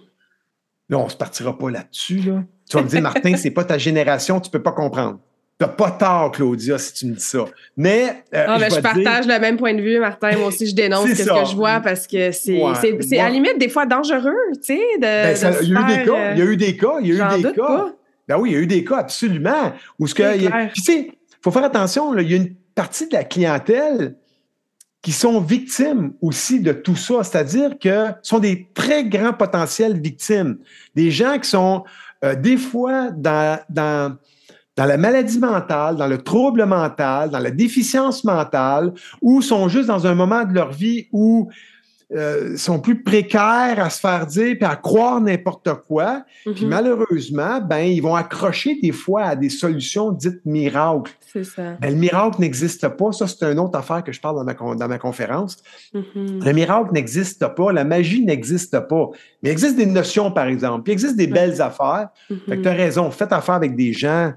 Là, 0.92 0.98
on 0.98 1.04
ne 1.06 1.10
se 1.10 1.16
partira 1.16 1.56
pas 1.56 1.70
là-dessus. 1.70 2.18
Là. 2.18 2.44
Tu 2.68 2.76
vas 2.76 2.82
me 2.82 2.88
dire, 2.88 3.00
Martin, 3.00 3.34
c'est 3.38 3.50
pas 3.50 3.64
ta 3.64 3.78
génération, 3.78 4.38
tu 4.40 4.48
ne 4.48 4.52
peux 4.52 4.62
pas 4.62 4.72
comprendre. 4.72 5.20
Tu 5.58 5.64
n'as 5.64 5.72
pas 5.72 5.90
tort, 5.90 6.32
Claudia, 6.32 6.76
si 6.76 6.92
tu 6.92 7.06
me 7.06 7.14
dis 7.14 7.24
ça. 7.24 7.46
Mais. 7.78 8.24
Euh, 8.34 8.44
ah, 8.46 8.58
je, 8.58 8.78
partage 8.78 9.26
le 9.26 9.38
même 9.38 9.56
point 9.56 9.72
de 9.72 9.80
vue, 9.80 9.98
Martin. 9.98 10.36
Moi 10.36 10.48
aussi, 10.48 10.66
je 10.66 10.74
dénonce 10.74 11.08
ce 11.08 11.22
que 11.22 11.50
je 11.50 11.56
vois 11.56 11.80
parce 11.80 12.06
que 12.06 12.30
c'est 12.30 12.60
à 13.18 13.24
la 13.24 13.30
limite 13.30 13.56
des 13.58 13.70
fois 13.70 13.86
dangereux, 13.86 14.36
tu 14.56 14.76
sais. 14.76 14.80
Ben, 15.00 15.34
il 15.62 15.70
y 15.70 15.76
a 15.76 15.80
eu 15.80 15.86
des 15.86 16.04
cas. 16.04 16.32
Il 16.34 16.38
y 16.38 16.42
a 16.42 16.44
eu 16.44 16.56
des 16.58 16.76
cas. 16.76 16.96
Il 17.00 17.06
y 17.06 17.20
a 17.22 17.38
eu 17.38 17.42
des 17.42 17.52
cas. 17.52 17.86
Ben 18.28 18.36
oui, 18.36 18.50
il 18.50 18.52
y 18.52 18.56
a 18.56 18.60
eu 18.60 18.66
des 18.66 18.84
cas, 18.84 18.98
absolument. 18.98 19.72
Où 19.98 20.06
ce 20.06 20.14
que. 20.14 20.74
Tu 20.74 20.82
sais, 20.82 20.98
il 21.08 21.38
faut 21.40 21.50
faire 21.50 21.64
attention, 21.64 22.14
il 22.18 22.30
y 22.30 22.34
a 22.34 22.36
une 22.36 22.54
partie 22.74 23.08
de 23.08 23.14
la 23.14 23.24
clientèle 23.24 24.14
qui 25.02 25.10
sont 25.12 25.40
victimes 25.40 26.12
aussi 26.22 26.60
de 26.60 26.72
tout 26.72 26.94
ça, 26.94 27.24
c'est-à-dire 27.24 27.78
que 27.78 28.06
sont 28.22 28.38
des 28.38 28.68
très 28.72 29.04
grands 29.04 29.32
potentiels 29.32 30.00
victimes, 30.00 30.58
des 30.94 31.10
gens 31.10 31.38
qui 31.40 31.50
sont 31.50 31.84
euh, 32.24 32.36
des 32.36 32.56
fois 32.56 33.10
dans, 33.10 33.58
dans, 33.68 34.16
dans 34.76 34.84
la 34.84 34.96
maladie 34.96 35.40
mentale, 35.40 35.96
dans 35.96 36.06
le 36.06 36.18
trouble 36.18 36.64
mental, 36.66 37.30
dans 37.30 37.40
la 37.40 37.50
déficience 37.50 38.22
mentale, 38.22 38.92
ou 39.20 39.42
sont 39.42 39.68
juste 39.68 39.88
dans 39.88 40.06
un 40.06 40.14
moment 40.14 40.44
de 40.44 40.54
leur 40.54 40.70
vie 40.70 41.08
où 41.10 41.50
euh, 42.14 42.56
sont 42.56 42.78
plus 42.78 43.02
précaires 43.02 43.76
à 43.78 43.88
se 43.90 43.98
faire 44.00 44.26
dire 44.26 44.56
puis 44.58 44.64
à 44.68 44.76
croire 44.76 45.20
n'importe 45.20 45.68
quoi. 45.88 46.24
Puis 46.44 46.64
Mhm. 46.64 46.68
malheureusement, 46.70 47.60
ben 47.60 47.78
ils 47.80 48.00
vont 48.00 48.14
accrocher 48.14 48.78
des 48.82 48.92
fois 48.92 49.22
à 49.22 49.36
des 49.36 49.48
solutions 49.48 50.12
dites 50.12 50.40
miracles. 50.44 51.12
C'est 51.32 51.44
ça. 51.44 51.62
Ben, 51.80 51.90
le 51.90 51.96
miracle 51.96 52.40
n'existe 52.40 52.86
pas. 52.88 53.12
Ça, 53.12 53.26
c'est 53.26 53.42
une 53.44 53.58
autre 53.58 53.78
affaire 53.78 54.04
que 54.04 54.12
je 54.12 54.20
parle 54.20 54.36
dans 54.36 54.44
ma, 54.44 54.52
con- 54.54 54.74
dans 54.74 54.88
ma 54.88 54.98
conférence. 54.98 55.56
Mhm. 55.94 56.44
Le 56.44 56.52
miracle 56.52 56.92
n'existe 56.92 57.46
pas. 57.56 57.72
La 57.72 57.84
magie 57.84 58.22
n'existe 58.24 58.78
pas. 58.80 59.08
Mais 59.42 59.48
il 59.48 59.52
existe 59.52 59.76
des 59.76 59.86
notions, 59.86 60.30
par 60.30 60.46
exemple. 60.46 60.82
Puis 60.82 60.92
il 60.92 60.94
existe 60.94 61.16
des 61.16 61.26
belles 61.26 61.62
affaires. 61.62 62.08
Fait 62.48 62.58
que 62.58 62.62
tu 62.62 62.68
as 62.68 62.72
raison. 62.74 63.10
Faites 63.10 63.32
affaire 63.32 63.54
avec 63.54 63.74
des 63.76 63.92
gens 63.94 64.32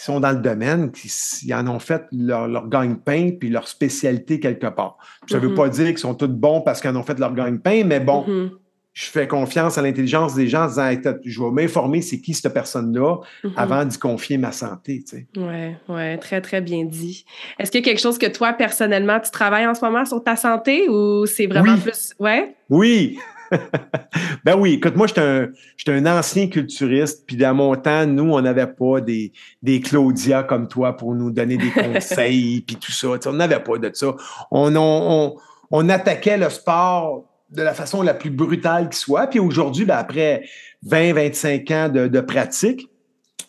qui 0.00 0.06
sont 0.06 0.18
dans 0.18 0.30
le 0.30 0.38
domaine, 0.38 0.90
qui 0.90 1.12
ils 1.44 1.52
en 1.52 1.66
ont 1.68 1.78
fait 1.78 2.04
leur, 2.10 2.48
leur 2.48 2.68
gagne-pain 2.70 3.32
puis 3.38 3.50
leur 3.50 3.68
spécialité 3.68 4.40
quelque 4.40 4.66
part. 4.68 4.96
Puis 5.26 5.32
ça 5.32 5.36
ne 5.36 5.42
veut 5.42 5.50
Mhm. 5.50 5.54
pas 5.56 5.68
dire 5.68 5.86
qu'ils 5.88 5.98
sont 5.98 6.14
tous 6.14 6.26
bons 6.26 6.62
parce 6.62 6.80
qu'ils 6.80 6.88
en 6.90 6.96
ont 6.96 7.02
fait 7.02 7.18
leur 7.18 7.34
gagne-pain, 7.34 7.82
mais 7.84 8.00
bon, 8.00 8.24
Mhm. 8.26 8.50
je 8.94 9.04
fais 9.04 9.28
confiance 9.28 9.76
à 9.76 9.82
l'intelligence 9.82 10.34
des 10.34 10.48
gens 10.48 10.62
en 10.64 10.68
disant 10.68 10.86
Hey, 10.86 11.00
je 11.26 11.42
vais 11.42 11.50
m'informer 11.50 12.00
c'est 12.00 12.18
qui 12.18 12.32
cette 12.32 12.52
personne-là 12.54 13.18
Mhm. 13.44 13.52
avant 13.56 13.84
d'y 13.84 13.98
confier 13.98 14.38
ma 14.38 14.52
santé. 14.52 15.04
tu 15.06 15.16
sais. 15.18 15.26
Ouais, 15.36 15.76
ouais, 15.90 16.16
très, 16.16 16.40
très 16.40 16.62
bien 16.62 16.86
dit. 16.86 17.26
Est-ce 17.58 17.70
qu'il 17.70 17.80
y 17.80 17.84
a 17.84 17.86
quelque 17.90 18.00
chose 18.00 18.16
que 18.16 18.26
toi, 18.26 18.54
personnellement, 18.54 19.20
tu 19.20 19.30
travailles 19.30 19.66
en 19.66 19.74
ce 19.74 19.84
moment 19.84 20.06
sur 20.06 20.24
ta 20.24 20.34
santé 20.34 20.88
ou 20.88 21.26
c'est 21.26 21.46
vraiment 21.46 21.74
Oui. 21.74 21.80
plus. 21.80 22.14
Ouais? 22.18 22.56
Oui! 22.70 23.18
ben 24.44 24.56
oui, 24.56 24.74
écoute, 24.74 24.96
moi, 24.96 25.06
j'étais 25.06 25.20
un, 25.20 25.48
j'étais 25.76 25.92
un 25.92 26.06
ancien 26.06 26.48
culturiste, 26.48 27.24
puis 27.26 27.36
dans 27.36 27.54
mon 27.54 27.74
temps, 27.76 28.06
nous, 28.06 28.32
on 28.32 28.40
n'avait 28.40 28.66
pas 28.66 29.00
des, 29.00 29.32
des 29.62 29.80
Claudia 29.80 30.42
comme 30.42 30.68
toi 30.68 30.96
pour 30.96 31.14
nous 31.14 31.30
donner 31.30 31.56
des 31.56 31.70
conseils, 31.94 32.62
puis 32.62 32.76
tout 32.76 32.92
ça. 32.92 33.08
On 33.26 33.32
n'avait 33.32 33.60
pas 33.60 33.78
de 33.78 33.90
ça. 33.92 34.14
On, 34.50 34.74
on, 34.76 34.76
on, 34.76 35.36
on 35.70 35.88
attaquait 35.88 36.36
le 36.36 36.50
sport 36.50 37.24
de 37.50 37.62
la 37.62 37.74
façon 37.74 38.02
la 38.02 38.14
plus 38.14 38.30
brutale 38.30 38.88
qui 38.88 38.98
soit. 38.98 39.26
Puis 39.26 39.40
aujourd'hui, 39.40 39.84
ben, 39.84 39.96
après 39.96 40.44
20-25 40.86 41.74
ans 41.74 41.88
de, 41.88 42.06
de 42.06 42.20
pratique, 42.20 42.89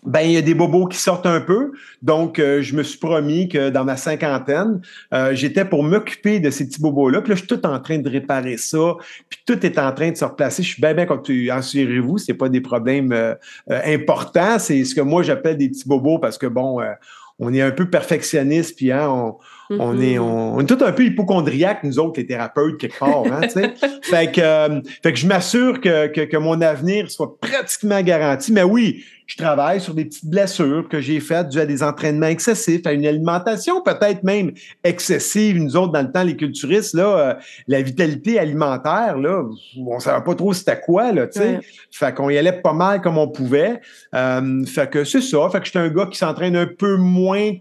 ben 0.04 0.22
il 0.22 0.32
y 0.32 0.38
a 0.38 0.42
des 0.42 0.54
bobos 0.54 0.88
qui 0.88 0.98
sortent 0.98 1.26
un 1.26 1.42
peu. 1.42 1.72
Donc, 2.02 2.40
euh, 2.40 2.62
je 2.62 2.76
me 2.76 2.84
suis 2.84 3.00
promis 3.00 3.50
que 3.50 3.70
dans 3.70 3.84
ma 3.84 3.98
cinquantaine, 3.98 4.82
euh, 5.14 5.34
j'étais 5.34 5.66
pour 5.66 5.84
m'occuper 5.84 6.40
de 6.40 6.50
ces 6.50 6.68
petits 6.68 6.82
bobos-là. 6.82 7.22
Puis 7.22 7.30
là, 7.30 7.36
je 7.36 7.40
suis 7.40 7.48
tout 7.48 7.66
en 7.66 7.80
train 7.80 7.98
de 8.00 8.10
réparer 8.10 8.58
ça. 8.58 8.96
Puis 9.30 9.40
tout 9.46 9.66
est 9.66 9.78
en 9.78 9.92
train 9.92 10.12
de 10.12 10.18
se 10.18 10.26
replacer. 10.26 10.64
Je 10.64 10.70
suis 10.70 10.82
bien, 10.82 10.94
bien 10.94 11.06
comme 11.06 11.22
tu 11.22 11.50
assurez-vous, 11.50 12.18
c'est 12.18 12.34
pas 12.34 12.50
des 12.50 12.62
problèmes 12.62 13.12
euh, 13.12 13.36
importants. 13.68 14.60
C'est 14.60 14.84
ce 14.84 14.96
que 14.96 15.02
moi 15.02 15.24
j'appelle 15.24 15.58
des 15.58 15.70
petits 15.70 15.88
bobos 15.88 16.20
parce 16.20 16.38
que 16.38 16.48
bon, 16.48 16.82
on 17.40 17.54
est 17.54 17.62
un 17.62 17.72
peu 17.72 17.90
perfectionniste, 17.90 18.76
puis 18.78 18.92
hein, 18.92 19.10
on, 19.10 19.38
on 19.80 19.94
Mhm. 19.94 20.04
est, 20.04 20.20
on, 20.20 20.56
on 20.56 20.60
est 20.60 20.66
tout 20.66 20.84
un 20.84 20.92
peu 20.92 21.04
hypochondriaques, 21.06 21.84
nous 21.84 22.00
autres, 22.00 22.20
les 22.20 22.26
thérapeutes, 22.26 22.78
quelque 22.80 23.00
part. 23.00 23.24
Hein, 23.26 23.42
fait, 24.04 24.32
que, 24.32 24.42
euh, 24.42 24.82
fait 25.04 25.14
que 25.14 25.20
je 25.20 25.28
m'assure 25.28 25.80
que, 25.82 26.08
que, 26.08 26.22
que 26.22 26.38
mon 26.38 26.60
avenir 26.62 27.10
soit 27.10 27.38
pratiquement 27.40 28.02
garanti. 28.02 28.52
Mais 28.52 28.64
oui, 28.64 29.04
je 29.28 29.38
travaille 29.38 29.80
sur 29.80 29.94
des 29.94 30.06
petites 30.06 30.26
blessures 30.30 30.90
que 30.90 31.00
j'ai 31.00 31.20
faites 31.22 31.50
dues 31.50 31.60
à 31.60 31.66
des 31.66 31.84
entraînements 31.84 32.28
excessifs, 32.28 32.86
à 32.86 32.92
une 32.92 33.06
alimentation 33.06 33.82
peut-être 33.82 34.24
même 34.24 34.52
excessive. 34.84 35.58
Nous 35.58 35.78
autres, 35.78 35.94
dans 35.94 36.02
le 36.02 36.12
temps, 36.12 36.24
les 36.24 36.36
culturistes, 36.36 36.94
là, 36.94 37.18
euh, 37.18 37.34
la 37.68 37.82
vitalité 37.82 38.40
alimentaire, 38.40 39.18
là, 39.18 39.44
on 39.78 39.96
ne 39.96 40.00
savait 40.00 40.24
pas 40.24 40.36
trop 40.36 40.52
c'était 40.54 40.80
quoi, 40.82 41.12
là. 41.14 41.28
Ouais. 41.36 41.60
Fait 41.92 42.14
qu'on 42.14 42.30
y 42.30 42.38
allait 42.38 42.62
pas 42.62 42.74
mal 42.74 43.02
comme 43.02 43.18
on 43.18 43.28
pouvait. 43.30 43.80
Euh, 44.16 44.66
fait 44.66 44.90
que 44.90 45.04
c'est 45.06 45.22
ça. 45.22 45.50
Fait 45.50 45.60
que 45.60 45.66
j'étais 45.66 45.80
un 45.80 45.90
gars 45.90 46.08
qui 46.08 46.18
s'entraîne 46.18 46.56
un 46.58 46.68
peu 46.68 46.98
moins 46.98 47.52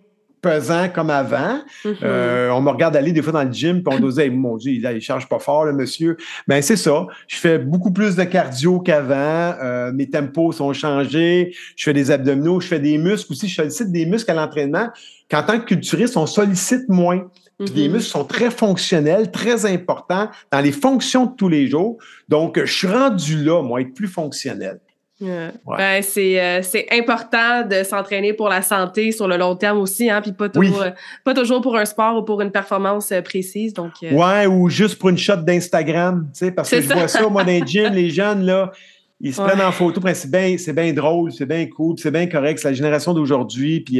pesant 0.40 0.88
comme 0.88 1.10
avant. 1.10 1.60
Mhm. 1.84 1.96
Euh, 2.02 2.50
on 2.50 2.60
me 2.60 2.70
regarde 2.70 2.96
aller 2.96 3.12
des 3.12 3.22
fois 3.22 3.32
dans 3.32 3.44
le 3.44 3.52
gym, 3.52 3.82
puis 3.82 3.94
on 3.94 4.00
dire, 4.08 4.18
Hey, 4.24 4.30
mon 4.30 4.56
Dieu, 4.56 4.72
il, 4.72 4.84
il 4.94 5.00
charge 5.00 5.28
pas 5.28 5.38
fort, 5.38 5.64
le 5.64 5.72
monsieur. 5.72 6.16
Ben, 6.48 6.62
c'est 6.62 6.76
ça. 6.76 7.06
Je 7.28 7.36
fais 7.36 7.58
beaucoup 7.58 7.92
plus 7.92 8.16
de 8.16 8.24
cardio 8.24 8.80
qu'avant. 8.80 9.14
Euh, 9.62 9.92
mes 9.92 10.08
tempos 10.08 10.52
sont 10.52 10.72
changés. 10.72 11.54
Je 11.76 11.84
fais 11.84 11.92
des 11.92 12.10
abdominaux, 12.10 12.60
je 12.60 12.68
fais 12.68 12.80
des 12.80 12.98
muscles 12.98 13.32
aussi. 13.32 13.48
Je 13.48 13.54
sollicite 13.54 13.90
des 13.92 14.06
muscles 14.06 14.30
à 14.30 14.34
l'entraînement 14.34 14.88
qu'en 15.30 15.42
tant 15.42 15.60
que 15.60 15.64
culturiste, 15.66 16.16
on 16.16 16.26
sollicite 16.26 16.88
moins. 16.88 17.28
Les 17.74 17.88
Mhm. 17.88 17.94
muscles 17.96 18.10
sont 18.10 18.24
très 18.24 18.50
fonctionnels, 18.50 19.30
très 19.30 19.66
importants 19.66 20.28
dans 20.50 20.60
les 20.60 20.72
fonctions 20.72 21.26
de 21.26 21.34
tous 21.36 21.48
les 21.48 21.68
jours. 21.68 21.98
Donc, 22.28 22.58
je 22.58 22.72
suis 22.72 22.86
rendu 22.88 23.44
là, 23.44 23.62
moi, 23.62 23.82
être 23.82 23.92
plus 23.92 24.08
fonctionnel. 24.08 24.80
Ouais. 25.20 25.50
Ben, 25.76 26.02
c'est, 26.02 26.40
euh, 26.40 26.62
c'est 26.62 26.86
important 26.92 27.62
de 27.68 27.82
s'entraîner 27.82 28.32
pour 28.32 28.48
la 28.48 28.62
santé 28.62 29.12
sur 29.12 29.28
le 29.28 29.36
long 29.36 29.54
terme 29.54 29.78
aussi, 29.78 30.08
hein, 30.08 30.22
puis 30.22 30.32
pas 30.32 30.48
Oui. 30.56 30.68
toujours, 30.68 30.82
euh, 30.82 30.90
pas 31.24 31.34
toujours 31.34 31.60
pour 31.60 31.76
un 31.76 31.84
sport 31.84 32.16
ou 32.18 32.22
pour 32.22 32.40
une 32.40 32.50
performance 32.50 33.12
euh, 33.12 33.20
précise. 33.20 33.74
Donc, 33.74 33.92
Ouais, 34.02 34.46
ou 34.46 34.68
juste 34.70 34.98
pour 34.98 35.10
une 35.10 35.18
shot 35.18 35.36
d'Instagram, 35.36 36.28
tu 36.32 36.38
sais, 36.46 36.52
parce 36.52 36.70
que 36.70 36.80
je 36.80 36.88
ça. 36.88 36.94
vois 36.94 37.08
ça, 37.08 37.20
dans 37.22 37.42
les 37.44 37.62
gyms, 37.66 37.92
les 37.92 38.08
jeunes, 38.20 38.44
là, 38.44 38.72
ils 39.20 39.34
se 39.34 39.40
Ouais. 39.42 39.48
prennent 39.48 39.60
en 39.66 39.72
photo, 39.72 40.00
c'est 40.14 40.30
bien, 40.30 40.56
c'est 40.58 40.72
bien 40.72 40.92
drôle, 40.94 41.30
c'est 41.32 41.44
bien 41.46 41.66
cool, 41.66 41.96
c'est 41.98 42.10
bien 42.10 42.26
correct, 42.26 42.58
c'est 42.58 42.68
la 42.68 42.74
génération 42.74 43.12
d'aujourd'hui, 43.12 43.80
puis 43.80 43.96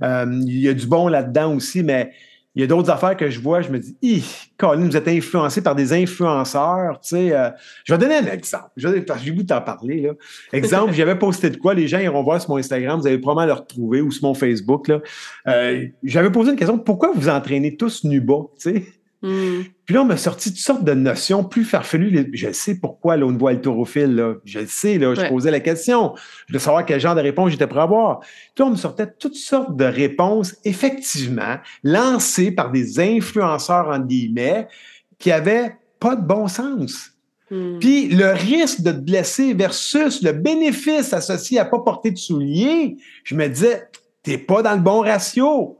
il 0.00 0.58
y 0.60 0.68
a 0.68 0.72
du 0.74 0.86
bon 0.86 1.08
là-dedans 1.08 1.54
aussi, 1.54 1.82
mais 1.82 2.12
il 2.56 2.60
y 2.60 2.64
a 2.64 2.66
d'autres 2.66 2.90
affaires 2.90 3.14
que 3.14 3.28
je 3.28 3.38
vois, 3.38 3.60
je 3.60 3.68
me 3.68 3.78
dis, 3.78 3.96
hi, 4.00 4.24
Colin, 4.56 4.86
vous 4.86 4.96
êtes 4.96 5.08
influencé 5.08 5.60
par 5.62 5.74
des 5.74 5.92
influenceurs, 5.92 6.98
tu 7.02 7.10
sais. 7.10 7.36
euh, 7.36 7.50
je 7.84 7.92
vais 7.92 7.98
donner 7.98 8.16
un 8.16 8.26
exemple, 8.32 8.70
j'ai 8.76 9.30
goût 9.32 9.42
de 9.42 9.46
t'en 9.46 9.60
parler, 9.60 10.00
là. 10.00 10.12
Exemple, 10.54 10.92
j'avais 10.94 11.18
posté 11.18 11.50
de 11.50 11.58
quoi, 11.58 11.74
les 11.74 11.86
gens 11.86 11.98
iront 11.98 12.22
voir 12.22 12.40
sur 12.40 12.50
mon 12.50 12.56
Instagram, 12.56 12.98
vous 12.98 13.06
allez 13.06 13.18
probablement 13.18 13.54
le 13.54 13.60
retrouver, 13.60 14.00
ou 14.00 14.10
sur 14.10 14.26
mon 14.26 14.32
Facebook, 14.32 14.88
là. 14.88 15.00
Euh, 15.48 15.86
j'avais 16.02 16.32
posé 16.32 16.52
une 16.52 16.56
question, 16.56 16.78
pourquoi 16.78 17.12
vous 17.14 17.28
entraînez 17.28 17.76
tous 17.76 18.04
nu 18.04 18.22
bas, 18.22 18.46
tu 18.58 18.72
sais? 18.72 18.86
Hmm. 19.26 19.64
Puis 19.84 19.94
là, 19.94 20.02
on 20.02 20.04
m'a 20.04 20.16
sorti 20.16 20.50
toutes 20.50 20.60
sortes 20.60 20.84
de 20.84 20.94
notions 20.94 21.44
plus 21.44 21.64
farfelues. 21.64 22.30
Je 22.32 22.50
sais 22.52 22.74
pourquoi, 22.76 23.16
là, 23.16 23.26
au 23.26 23.32
niveau 23.32 23.48
haltérophile, 23.48 24.14
là. 24.14 24.34
Je 24.44 24.60
le 24.60 24.66
sais, 24.66 24.98
là. 24.98 25.14
Je 25.14 25.20
Ouais. 25.20 25.28
posais 25.28 25.50
la 25.50 25.60
question. 25.60 26.14
Je 26.16 26.52
voulais 26.52 26.58
savoir 26.58 26.84
quel 26.84 27.00
genre 27.00 27.14
de 27.14 27.20
réponse 27.20 27.50
j'étais 27.50 27.66
prêt 27.66 27.80
à 27.80 27.84
avoir. 27.84 28.20
Puis 28.20 28.28
là, 28.58 28.66
on 28.66 28.70
me 28.70 28.76
sortait 28.76 29.06
toutes 29.18 29.36
sortes 29.36 29.76
de 29.76 29.84
réponses, 29.84 30.56
effectivement, 30.64 31.56
lancées 31.84 32.50
par 32.50 32.70
des 32.70 32.98
influenceurs, 33.00 33.88
en 33.88 34.00
guillemets, 34.00 34.68
qui 35.18 35.30
avaient 35.30 35.76
pas 36.00 36.16
de 36.16 36.26
bon 36.26 36.48
sens. 36.48 37.12
Hmm. 37.50 37.78
Puis 37.78 38.08
le 38.08 38.32
risque 38.32 38.80
de 38.80 38.90
te 38.90 38.98
blesser 38.98 39.54
versus 39.54 40.22
le 40.22 40.32
bénéfice 40.32 41.12
associé 41.12 41.60
à 41.60 41.64
pas 41.64 41.78
porter 41.78 42.10
de 42.10 42.18
souliers, 42.18 42.96
je 43.22 43.34
me 43.36 43.46
disais, 43.48 43.88
t'es 44.22 44.36
pas 44.38 44.62
dans 44.62 44.74
le 44.74 44.80
bon 44.80 45.00
ratio. 45.00 45.78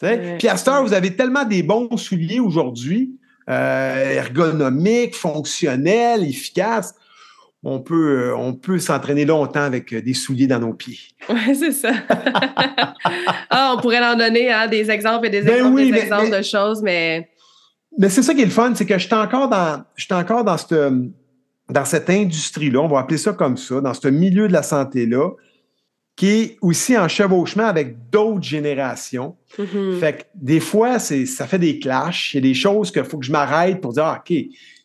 Puis 0.00 0.48
à 0.48 0.56
cette 0.56 0.68
heure, 0.68 0.82
vous 0.82 0.92
avez 0.94 1.14
tellement 1.14 1.44
des 1.44 1.62
bons 1.62 1.96
souliers 1.96 2.40
aujourd'hui, 2.40 3.12
euh, 3.48 4.12
ergonomiques, 4.14 5.14
fonctionnels, 5.14 6.24
efficaces. 6.24 6.94
On 7.62 7.80
peut, 7.80 8.28
euh, 8.30 8.36
on 8.36 8.54
peut 8.54 8.78
s'entraîner 8.78 9.26
longtemps 9.26 9.60
avec 9.60 9.92
euh, 9.92 10.00
des 10.00 10.14
souliers 10.14 10.46
dans 10.46 10.60
nos 10.60 10.72
pieds. 10.72 10.98
Ouais, 11.28 11.54
c'est 11.54 11.72
ça. 11.72 11.90
ah, 13.50 13.74
on 13.76 13.80
pourrait 13.82 14.02
en 14.04 14.16
donner 14.16 14.50
hein, 14.50 14.66
des 14.66 14.90
exemples 14.90 15.26
et 15.26 15.30
des 15.30 15.42
Ben 15.42 15.56
exemples, 15.56 15.74
oui, 15.74 15.84
des 15.86 15.92
mais- 15.92 16.00
exemples 16.00 16.28
mais- 16.30 16.38
de 16.38 16.42
choses, 16.42 16.80
mais 16.82 17.28
Mais 17.98 18.08
c'est 18.08 18.22
ça 18.22 18.32
qui 18.34 18.40
est 18.40 18.46
le 18.46 18.50
fun, 18.50 18.72
c'est 18.74 18.86
que 18.86 18.96
je 18.98 19.04
suis 19.06 19.14
encore 19.14 19.48
dans, 19.48 19.82
je 19.96 20.04
suis 20.04 20.14
encore 20.14 20.44
dans 20.44 20.56
cette, 20.56 20.74
dans 21.68 21.84
cette 21.84 22.08
industrie-là, 22.08 22.80
on 22.80 22.88
va 22.88 23.00
appeler 23.00 23.18
ça 23.18 23.32
comme 23.34 23.56
ça, 23.58 23.80
dans 23.82 23.92
ce 23.94 24.08
milieu 24.08 24.48
de 24.48 24.52
la 24.54 24.62
santé-là, 24.62 25.28
qui 26.20 26.28
est 26.28 26.56
aussi 26.60 26.98
en 26.98 27.08
chevauchement 27.08 27.64
avec 27.64 27.96
d'autres 28.10 28.42
générations. 28.42 29.36
mhm. 29.58 29.98
Fait 29.98 30.12
que 30.18 30.22
des 30.34 30.60
fois, 30.60 30.98
c'est, 30.98 31.24
ça 31.24 31.46
fait 31.46 31.58
des 31.58 31.78
clashs. 31.78 32.34
Il 32.34 32.36
y 32.36 32.38
a 32.38 32.42
des 32.42 32.54
choses 32.54 32.90
qu'il 32.90 33.04
faut 33.04 33.16
que 33.16 33.24
je 33.24 33.32
m'arrête 33.32 33.80
pour 33.80 33.94
dire, 33.94 34.04
ah, 34.04 34.20
OK, 34.22 34.36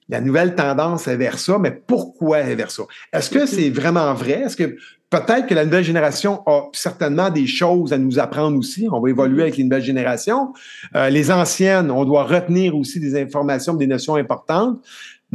la 0.08 0.22
nouvelle 0.22 0.56
tendance 0.56 1.10
est 1.10 1.18
vers 1.18 1.38
ça, 1.38 1.60
mais 1.60 1.72
pourquoi 1.72 2.40
est 2.40 2.56
vers 2.56 2.72
ça? 2.72 2.84
Est-ce 3.12 3.30
que 3.30 3.40
Mhm. 3.40 3.48
c'est 3.48 3.70
vraiment 3.70 4.14
vrai? 4.14 4.44
Est-ce 4.46 4.56
que 4.56 4.78
peut-être 5.10 5.46
que 5.48 5.54
la 5.54 5.66
nouvelle 5.66 5.84
génération 5.84 6.42
a 6.48 6.70
certainement 6.72 7.30
des 7.30 7.48
choses 7.48 7.92
à 7.92 7.98
nous 7.98 8.18
apprendre 8.18 8.58
aussi? 8.58 8.88
On 8.90 9.02
va 9.02 9.10
évoluer 9.10 9.36
Mhm. 9.38 9.42
avec 9.42 9.58
les 9.58 9.64
nouvelles 9.66 9.84
générations. 9.84 10.54
Euh, 10.96 11.10
les 11.10 11.32
anciennes, 11.32 11.92
on 11.92 12.06
doit 12.06 12.24
retenir 12.24 12.78
aussi 12.78 13.02
des 13.02 13.20
informations, 13.22 13.74
des 13.74 13.88
notions 13.88 14.16
importantes. 14.16 14.80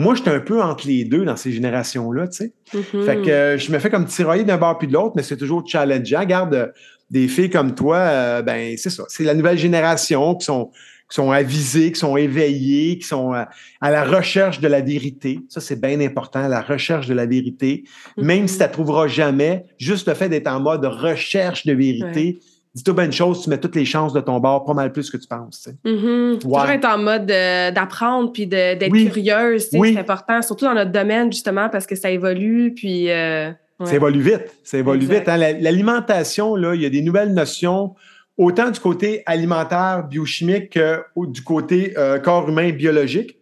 Moi, 0.00 0.14
je 0.14 0.22
suis 0.22 0.30
un 0.30 0.40
peu 0.40 0.62
entre 0.62 0.86
les 0.86 1.04
deux 1.04 1.24
dans 1.24 1.36
ces 1.36 1.52
générations-là, 1.52 2.28
tu 2.28 2.36
sais. 2.38 2.52
Mhm. 2.74 3.04
Fait 3.04 3.16
que 3.16 3.30
euh, 3.30 3.58
je 3.58 3.70
me 3.70 3.78
fais 3.78 3.90
comme 3.90 4.06
tirailler 4.06 4.44
d'un 4.44 4.56
bord 4.56 4.78
puis 4.78 4.88
de 4.88 4.92
l'autre, 4.92 5.12
mais 5.16 5.22
c'est 5.22 5.36
toujours 5.36 5.62
challengeant. 5.66 6.20
Regarde, 6.20 6.54
euh, 6.54 6.66
des 7.10 7.28
filles 7.28 7.50
comme 7.50 7.74
toi, 7.74 7.96
euh, 7.96 8.42
ben 8.42 8.76
c'est 8.78 8.90
ça. 8.90 9.04
C'est 9.08 9.24
la 9.24 9.34
nouvelle 9.34 9.58
génération 9.58 10.36
qui 10.36 10.44
sont, 10.46 10.70
qui 11.10 11.16
sont 11.16 11.32
avisées, 11.32 11.90
qui 11.92 11.98
sont 11.98 12.16
éveillées, 12.16 12.98
qui 12.98 13.06
sont 13.06 13.32
à 13.32 13.90
la 13.90 14.04
recherche 14.04 14.60
de 14.60 14.68
la 14.68 14.80
vérité. 14.80 15.40
Ça, 15.48 15.60
c'est 15.60 15.80
bien 15.80 16.00
important, 16.00 16.46
la 16.46 16.62
recherche 16.62 17.08
de 17.08 17.14
la 17.14 17.26
vérité. 17.26 17.82
Même 18.16 18.42
Mhm. 18.42 18.48
si 18.48 18.54
tu 18.54 18.60
la 18.60 18.68
trouveras 18.68 19.08
jamais, 19.08 19.64
juste 19.78 20.06
le 20.06 20.14
fait 20.14 20.28
d'être 20.28 20.46
en 20.46 20.60
mode 20.60 20.84
recherche 20.84 21.66
de 21.66 21.72
vérité, 21.72 22.38
dis-toi 22.74 22.94
bien 22.94 23.04
une 23.06 23.12
chose, 23.12 23.42
tu 23.42 23.50
mets 23.50 23.58
toutes 23.58 23.74
les 23.76 23.84
chances 23.84 24.12
de 24.12 24.20
ton 24.20 24.38
bord 24.38 24.64
pas 24.64 24.74
mal 24.74 24.92
plus 24.92 25.10
que 25.10 25.16
tu 25.16 25.26
penses. 25.26 25.62
tu 25.62 25.70
sais. 25.70 25.76
Mhm. 25.92 26.38
Toujours 26.38 26.58
Ouais. 26.58 26.74
être 26.76 26.84
en 26.86 26.98
mode 26.98 27.30
euh, 27.30 27.70
d'apprendre 27.70 28.32
puis 28.32 28.46
d'être 28.46 28.90
Oui. 28.92 29.06
curieuse, 29.06 29.64
tu 29.64 29.70
sais, 29.70 29.78
Oui. 29.78 29.92
c'est 29.94 30.00
important, 30.00 30.40
surtout 30.42 30.64
dans 30.66 30.74
notre 30.74 30.92
domaine 30.92 31.32
justement 31.32 31.68
parce 31.68 31.86
que 31.86 31.96
ça 31.96 32.10
évolue 32.10 32.72
puis 32.74 33.10
euh, 33.10 33.48
ouais. 33.80 33.86
Ça 33.86 33.94
évolue 33.94 34.20
vite. 34.20 34.54
Ça 34.62 34.78
évolue 34.78 35.02
Exact. 35.06 35.18
vite. 35.20 35.28
hein. 35.28 35.36
La- 35.36 35.52
L'alimentation, 35.52 36.54
là, 36.54 36.74
il 36.74 36.82
y 36.82 36.86
a 36.86 36.90
des 36.90 37.02
nouvelles 37.02 37.34
notions, 37.34 37.94
autant 38.38 38.70
du 38.70 38.78
côté 38.78 39.22
alimentaire, 39.26 40.06
biochimique 40.08 40.70
que 40.70 41.02
du 41.16 41.42
côté 41.42 41.94
euh, 41.98 42.18
corps 42.18 42.48
humain 42.48 42.70
biologique. 42.70 43.36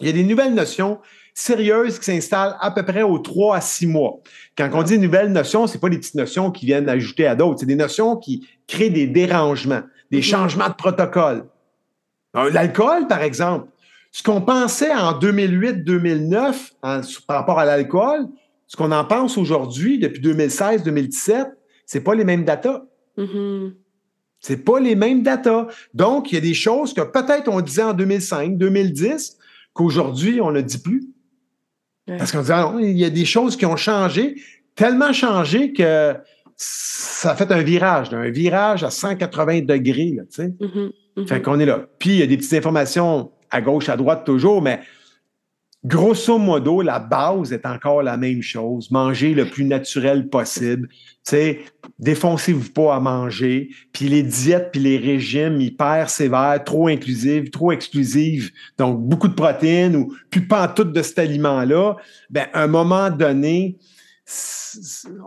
il 0.00 0.06
y 0.06 0.10
a 0.10 0.12
des 0.12 0.24
nouvelles 0.24 0.54
notions 0.54 0.98
sérieuses 1.34 1.98
qui 1.98 2.04
s'installent 2.06 2.56
à 2.60 2.70
peu 2.70 2.82
près 2.84 3.02
aux 3.02 3.18
trois 3.18 3.56
à 3.56 3.60
six 3.60 3.86
mois. 3.86 4.20
Quand 4.56 4.68
on 4.72 4.82
dit 4.82 4.98
nouvelles 4.98 5.30
notions, 5.32 5.66
c'est 5.66 5.78
pas 5.78 5.88
des 5.88 5.98
petites 5.98 6.14
notions 6.14 6.50
qui 6.50 6.66
viennent 6.66 6.88
ajouter 6.88 7.26
à 7.26 7.34
d'autres, 7.34 7.60
c'est 7.60 7.66
des 7.66 7.76
notions 7.76 8.16
qui 8.16 8.46
créent 8.70 8.90
des 8.90 9.06
dérangements, 9.06 9.82
des 10.10 10.18
mhm. 10.18 10.22
changements 10.22 10.68
de 10.68 10.74
protocole. 10.74 11.46
L'alcool, 12.34 13.08
par 13.08 13.22
exemple, 13.22 13.68
ce 14.12 14.22
qu'on 14.22 14.40
pensait 14.40 14.92
en 14.92 15.18
2008-2009 15.18 16.72
par 17.26 17.36
rapport 17.36 17.58
à 17.58 17.64
l'alcool, 17.64 18.28
ce 18.66 18.76
qu'on 18.76 18.92
en 18.92 19.04
pense 19.04 19.36
aujourd'hui, 19.36 19.98
depuis 19.98 20.22
2016-2017, 20.22 21.46
c'est 21.86 22.02
pas 22.02 22.14
les 22.14 22.24
mêmes 22.24 22.44
datas. 22.44 22.84
Mm-hmm. 23.18 23.74
C'est 24.38 24.64
pas 24.64 24.78
les 24.78 24.94
mêmes 24.94 25.24
datas. 25.24 25.66
Donc, 25.92 26.30
il 26.30 26.36
y 26.36 26.38
a 26.38 26.40
des 26.40 26.54
choses 26.54 26.94
que 26.94 27.00
peut-être 27.00 27.48
on 27.48 27.60
disait 27.60 27.82
en 27.82 27.92
2005, 27.92 28.56
2010, 28.56 29.38
qu'aujourd'hui, 29.72 30.40
on 30.40 30.52
ne 30.52 30.60
dit 30.60 30.78
plus. 30.78 31.08
Parce 32.06 32.32
qu'on 32.32 32.40
disait, 32.40 32.54
ah 32.54 32.74
il 32.80 32.98
y 32.98 33.04
a 33.04 33.10
des 33.10 33.24
choses 33.24 33.56
qui 33.56 33.66
ont 33.66 33.76
changé, 33.76 34.36
tellement 34.74 35.12
changé 35.12 35.72
que 35.72 36.14
ça 36.62 37.30
a 37.30 37.36
fait 37.36 37.50
un 37.52 37.62
virage, 37.62 38.12
un 38.12 38.28
virage 38.28 38.84
à 38.84 38.90
180 38.90 39.62
degrés, 39.62 40.12
tu 40.18 40.26
sais. 40.28 40.48
Mm-hmm. 40.48 40.90
Mm-hmm. 41.16 41.26
Fait 41.26 41.40
qu'on 41.40 41.58
est 41.58 41.64
là. 41.64 41.86
Puis, 41.98 42.10
il 42.10 42.16
y 42.16 42.22
a 42.22 42.26
des 42.26 42.36
petites 42.36 42.52
informations 42.52 43.30
à 43.50 43.62
gauche, 43.62 43.88
à 43.88 43.96
droite 43.96 44.26
toujours, 44.26 44.60
mais 44.60 44.80
grosso 45.82 46.36
modo, 46.36 46.82
la 46.82 46.98
base 46.98 47.54
est 47.54 47.64
encore 47.64 48.02
la 48.02 48.18
même 48.18 48.42
chose. 48.42 48.90
Manger 48.90 49.32
le 49.32 49.46
plus 49.46 49.64
naturel 49.64 50.28
possible. 50.28 50.88
Tu 50.88 50.96
sais, 51.24 51.60
défoncez-vous 51.98 52.72
pas 52.72 52.94
à 52.94 53.00
manger. 53.00 53.70
Puis 53.94 54.08
les 54.08 54.22
diètes, 54.22 54.68
puis 54.72 54.82
les 54.82 54.98
régimes 54.98 55.62
hyper 55.62 56.10
sévères, 56.10 56.62
trop 56.62 56.88
inclusives, 56.88 57.48
trop 57.48 57.72
exclusives, 57.72 58.50
donc 58.76 59.00
beaucoup 59.00 59.28
de 59.28 59.34
protéines 59.34 59.96
ou 59.96 60.14
plus 60.28 60.46
pas 60.46 60.68
tout 60.68 60.84
de 60.84 61.02
cet 61.02 61.18
aliment-là, 61.18 61.96
ben, 62.28 62.48
à 62.52 62.64
un 62.64 62.66
moment 62.66 63.08
donné, 63.08 63.78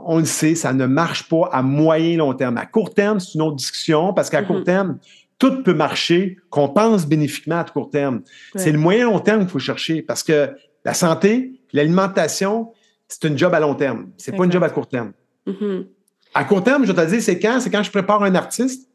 on 0.05 0.19
le 0.19 0.25
sait, 0.25 0.55
ça 0.55 0.73
ne 0.73 0.85
marche 0.85 1.27
pas 1.27 1.49
à 1.51 1.61
moyen 1.61 2.17
long 2.17 2.33
terme. 2.33 2.57
À 2.57 2.65
court 2.65 2.93
terme, 2.93 3.19
c'est 3.19 3.33
une 3.35 3.41
autre 3.41 3.55
discussion 3.55 4.13
parce 4.13 4.29
qu'à 4.29 4.43
court 4.43 4.59
mm-hmm. 4.59 4.63
terme, 4.63 4.99
tout 5.39 5.63
peut 5.63 5.73
marcher, 5.73 6.37
qu'on 6.49 6.69
pense 6.69 7.05
bénéfiquement 7.05 7.59
à 7.59 7.63
court 7.65 7.89
terme. 7.89 8.21
C'est 8.55 8.71
le 8.71 8.77
moyen 8.77 9.05
long 9.05 9.19
terme 9.19 9.41
qu'il 9.41 9.49
faut 9.49 9.59
chercher 9.59 10.01
parce 10.01 10.23
que 10.23 10.51
la 10.85 10.93
santé, 10.93 11.59
l'alimentation, 11.73 12.71
c'est 13.07 13.25
une 13.25 13.37
job 13.37 13.53
à 13.53 13.59
long 13.59 13.75
terme. 13.75 14.11
C'est 14.17 14.35
pas 14.35 14.45
une 14.45 14.51
job 14.51 14.63
à 14.63 14.69
court 14.69 14.87
terme. 14.87 15.11
Mm-hmm. 15.47 15.85
À 16.33 16.45
court 16.45 16.63
terme, 16.63 16.85
je 16.85 16.91
vais 16.91 17.05
te 17.05 17.09
dire, 17.09 17.21
c'est 17.21 17.39
quand? 17.39 17.59
C'est 17.59 17.69
quand 17.69 17.83
je 17.83 17.91
prépare 17.91 18.23
un 18.23 18.35
artiste, 18.35 18.89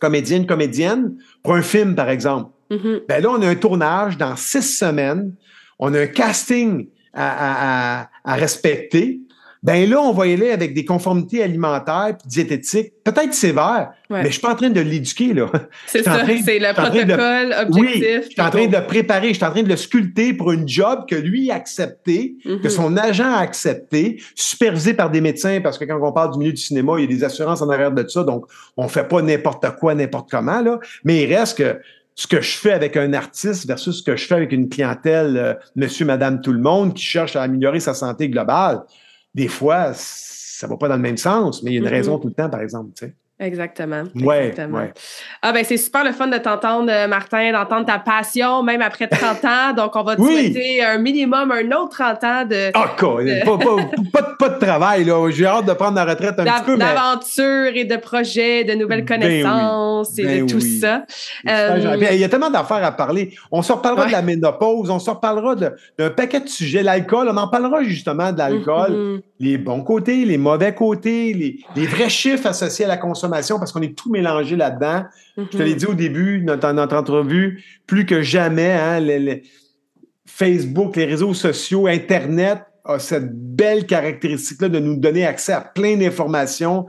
comédienne, 0.00 0.46
comédienne, 0.46 1.16
pour 1.42 1.54
un 1.54 1.62
film, 1.62 1.94
par 1.94 2.08
exemple. 2.10 2.52
Ben 2.70 3.22
là, 3.22 3.30
on 3.30 3.40
a 3.40 3.48
un 3.48 3.54
tournage 3.54 4.18
dans 4.18 4.36
six 4.36 4.76
semaines. 4.76 5.34
On 5.78 5.94
a 5.94 6.00
un 6.02 6.06
casting 6.06 6.88
à 7.14 8.10
respecter 8.26 9.20
ben 9.62 9.88
là, 9.90 10.00
on 10.00 10.12
va 10.12 10.26
y 10.26 10.32
aller 10.32 10.50
avec 10.50 10.74
des 10.74 10.84
conformités 10.84 11.42
alimentaires 11.42 12.16
diététiques, 12.24 12.92
peut-être 13.02 13.34
sévères, 13.34 13.90
mais 14.08 14.26
je 14.26 14.32
suis 14.32 14.40
pas 14.40 14.52
en 14.52 14.56
train 14.56 14.70
de 14.70 14.80
l'éduquer, 14.80 15.34
là. 15.34 15.50
C'est 15.86 16.02
ça, 16.02 16.24
c'est 16.24 16.58
le 16.58 16.72
protocole 16.72 17.54
objectif. 17.60 18.04
Oui, 18.04 18.22
je 18.22 18.30
suis 18.30 18.40
en 18.40 18.50
train 18.50 18.66
de 18.66 18.76
le 18.76 18.86
préparer, 18.86 19.28
je 19.28 19.34
suis 19.34 19.44
en 19.44 19.50
train 19.50 19.62
de 19.62 19.68
le 19.68 19.76
sculpter 19.76 20.32
pour 20.32 20.52
une 20.52 20.68
job 20.68 21.06
que 21.08 21.16
lui 21.16 21.50
a 21.50 21.56
accepté, 21.56 22.36
que 22.44 22.50
mm-hmm. 22.50 22.70
son 22.70 22.96
agent 22.96 23.32
a 23.32 23.38
accepté, 23.38 24.22
supervisé 24.34 24.94
par 24.94 25.10
des 25.10 25.20
médecins, 25.20 25.60
parce 25.60 25.76
que 25.76 25.84
quand 25.84 25.98
on 26.00 26.12
parle 26.12 26.32
du 26.32 26.38
milieu 26.38 26.52
du 26.52 26.62
cinéma, 26.62 26.94
il 26.98 27.02
y 27.02 27.04
a 27.04 27.16
des 27.16 27.24
assurances 27.24 27.60
en 27.60 27.68
arrière 27.68 27.92
de 27.92 28.06
ça, 28.06 28.22
donc 28.22 28.46
on 28.76 28.86
fait 28.88 29.08
pas 29.08 29.22
n'importe 29.22 29.66
quoi, 29.80 29.94
n'importe 29.94 30.30
comment, 30.30 30.60
là. 30.60 30.78
Mais 31.04 31.22
il 31.24 31.34
reste 31.34 31.58
que 31.58 31.80
ce 32.14 32.26
que 32.26 32.40
je 32.40 32.56
fais 32.56 32.72
avec 32.72 32.96
un 32.96 33.12
artiste 33.12 33.66
versus 33.66 33.98
ce 33.98 34.02
que 34.02 34.16
je 34.16 34.26
fais 34.26 34.34
avec 34.34 34.50
une 34.50 34.68
clientèle, 34.68 35.36
euh, 35.36 35.54
monsieur, 35.76 36.04
madame, 36.04 36.40
tout 36.40 36.52
le 36.52 36.58
monde, 36.58 36.94
qui 36.94 37.04
cherche 37.04 37.36
à 37.36 37.42
améliorer 37.42 37.78
sa 37.78 37.94
santé 37.94 38.28
globale 38.28 38.82
des 39.38 39.46
fois, 39.46 39.92
ça 39.94 40.66
va 40.66 40.76
pas 40.76 40.88
dans 40.88 40.96
le 40.96 41.02
même 41.02 41.16
sens, 41.16 41.62
mais 41.62 41.70
il 41.70 41.74
y 41.74 41.76
a 41.76 41.80
une 41.80 41.86
raison 41.86 42.18
tout 42.18 42.26
le 42.26 42.34
temps, 42.34 42.50
par 42.50 42.60
exemple. 42.60 42.90
Tu 42.96 43.06
sais. 43.06 43.14
Exactement. 43.40 44.02
Ouais, 44.16 44.52
Ah 45.42 45.52
ben 45.52 45.64
c'est 45.64 45.76
super 45.76 46.02
le 46.02 46.10
fun 46.10 46.26
de 46.26 46.38
t'entendre, 46.38 46.90
euh, 46.90 47.06
Martin, 47.06 47.52
d'entendre 47.52 47.86
ta 47.86 48.00
passion, 48.00 48.64
même 48.64 48.82
après 48.82 49.06
30 49.06 49.44
ans. 49.44 49.72
Donc, 49.76 49.94
on 49.94 50.02
va 50.02 50.16
te 50.16 50.22
souhaiter 50.22 50.82
un 50.82 50.98
minimum, 50.98 51.52
un 51.52 51.70
autre 51.76 51.90
30 51.90 52.24
ans 52.24 52.44
de. 52.44 52.70
Ah, 52.74 52.96
quoi! 52.98 53.22
Pas, 54.12 54.22
pas, 54.36 54.48
de 54.48 54.58
travail, 54.58 55.04
là. 55.04 55.30
J'ai 55.30 55.46
hâte 55.46 55.66
de 55.66 55.72
prendre 55.72 55.94
la 55.94 56.04
retraite 56.04 56.34
un 56.40 56.44
petit 56.44 56.64
peu. 56.64 56.78
D'aventure 56.78 57.76
et 57.76 57.84
de 57.84 57.96
projets, 57.96 58.64
de 58.64 58.74
nouvelles 58.74 59.04
ben 59.04 59.20
connaissances 59.20 60.18
et 60.18 60.22
de 60.22 60.28
ben 60.28 60.46
tout 60.46 60.60
ça. 60.60 61.04
Euh, 61.48 61.96
il 62.10 62.18
y 62.18 62.24
a 62.24 62.28
tellement 62.28 62.50
d'affaires 62.50 62.84
à 62.84 62.90
parler. 62.90 63.34
On 63.52 63.62
se 63.62 63.72
reparlera 63.72 64.06
de 64.06 64.12
la 64.12 64.22
ménopause, 64.22 64.90
on 64.90 64.98
se 64.98 65.10
reparlera 65.10 65.54
d'un 65.54 66.10
paquet 66.10 66.40
de 66.40 66.48
sujets. 66.48 66.82
L'alcool, 66.82 67.28
on 67.30 67.36
en 67.36 67.46
parlera 67.46 67.84
justement 67.84 68.32
de 68.32 68.38
l'alcool. 68.38 68.90
Mm-hmm. 68.90 69.20
Les 69.40 69.58
bons 69.58 69.82
côtés, 69.82 70.24
les 70.24 70.38
mauvais 70.38 70.74
côtés, 70.74 71.32
les, 71.32 71.60
les 71.76 71.86
vrais 71.86 72.08
chiffres 72.08 72.48
associés 72.48 72.84
à 72.84 72.88
la 72.88 72.96
consommation 72.96 73.27
parce 73.30 73.72
qu'on 73.72 73.82
est 73.82 73.96
tout 73.96 74.10
mélangé 74.10 74.56
là-dedans. 74.56 75.04
Je 75.36 75.44
te 75.44 75.62
l'ai 75.62 75.72
mhm. 75.72 75.76
dit 75.76 75.86
au 75.86 75.94
début 75.94 76.40
dans 76.40 76.72
notre 76.72 76.96
entrevue, 76.96 77.64
plus 77.86 78.06
que 78.06 78.22
jamais, 78.22 78.72
hein, 78.72 79.00
Facebook, 80.26 80.96
les 80.96 81.04
réseaux 81.04 81.34
sociaux, 81.34 81.86
Internet 81.86 82.62
a 82.84 82.98
cette 82.98 83.32
belle 83.34 83.86
caractéristique-là 83.86 84.68
de 84.68 84.78
nous 84.78 84.96
donner 84.96 85.26
accès 85.26 85.52
à 85.52 85.60
plein 85.60 85.96
d'informations 85.96 86.86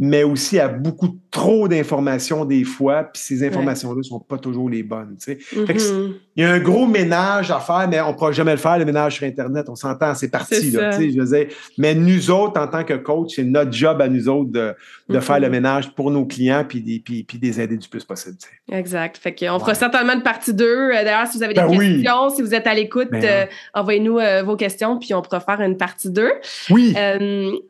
mais 0.00 0.22
aussi 0.22 0.58
à 0.58 0.66
beaucoup 0.66 1.18
trop 1.30 1.68
d'informations 1.68 2.44
des 2.44 2.64
fois, 2.64 3.04
puis 3.04 3.22
ces 3.22 3.46
informations-là 3.46 3.98
ne 3.98 4.02
sont 4.02 4.18
pas 4.18 4.38
toujours 4.38 4.68
les 4.68 4.82
bonnes. 4.82 5.16
Mm-hmm. 5.26 6.12
Il 6.36 6.42
y 6.42 6.44
a 6.44 6.50
un 6.50 6.58
gros 6.58 6.86
ménage 6.86 7.50
à 7.50 7.60
faire, 7.60 7.86
mais 7.88 8.00
on 8.00 8.08
ne 8.08 8.12
pourra 8.14 8.32
jamais 8.32 8.50
le 8.52 8.56
faire, 8.56 8.78
le 8.78 8.84
ménage 8.84 9.16
sur 9.16 9.26
Internet. 9.26 9.66
On 9.68 9.76
s'entend, 9.76 10.14
c'est 10.14 10.30
parti. 10.30 10.70
Là, 10.72 10.90
je 10.90 11.46
mais 11.78 11.94
nous 11.94 12.30
autres, 12.30 12.60
en 12.60 12.66
tant 12.66 12.82
que 12.82 12.94
coach, 12.94 13.34
c'est 13.36 13.44
notre 13.44 13.72
job 13.72 14.00
à 14.00 14.08
nous 14.08 14.28
autres 14.28 14.50
de, 14.50 14.74
de 15.08 15.20
faire 15.20 15.38
le 15.38 15.46
mm-hmm. 15.46 15.50
ménage 15.50 15.94
pour 15.94 16.10
nos 16.10 16.24
clients 16.26 16.64
puis, 16.68 16.80
puis, 17.04 17.22
puis 17.22 17.38
les 17.40 17.60
aider 17.60 17.76
du 17.76 17.88
plus 17.88 18.04
possible. 18.04 18.36
Exact. 18.70 19.16
Fait 19.16 19.34
qu'on 19.34 19.58
fera 19.60 19.74
certainement 19.74 20.14
une 20.14 20.22
partie 20.22 20.52
2. 20.52 20.64
Euh, 20.64 20.90
d'ailleurs, 21.04 21.26
si 21.28 21.38
vous 21.38 21.44
avez 21.44 21.54
des 21.54 21.60
ben 21.60 21.78
questions, 21.78 22.30
si 22.30 22.42
vous 22.42 22.54
êtes 22.54 22.66
à 22.66 22.74
l'écoute, 22.74 23.08
ben 23.10 23.24
euh, 23.24 23.44
envoyez-nous 23.74 24.18
euh, 24.18 24.42
vos 24.42 24.56
questions, 24.56 24.98
puis 24.98 25.14
on 25.14 25.22
pourra 25.22 25.40
faire 25.40 25.60
une 25.60 25.76
partie 25.76 26.10
2. 26.10 26.28
Oui. 26.70 26.94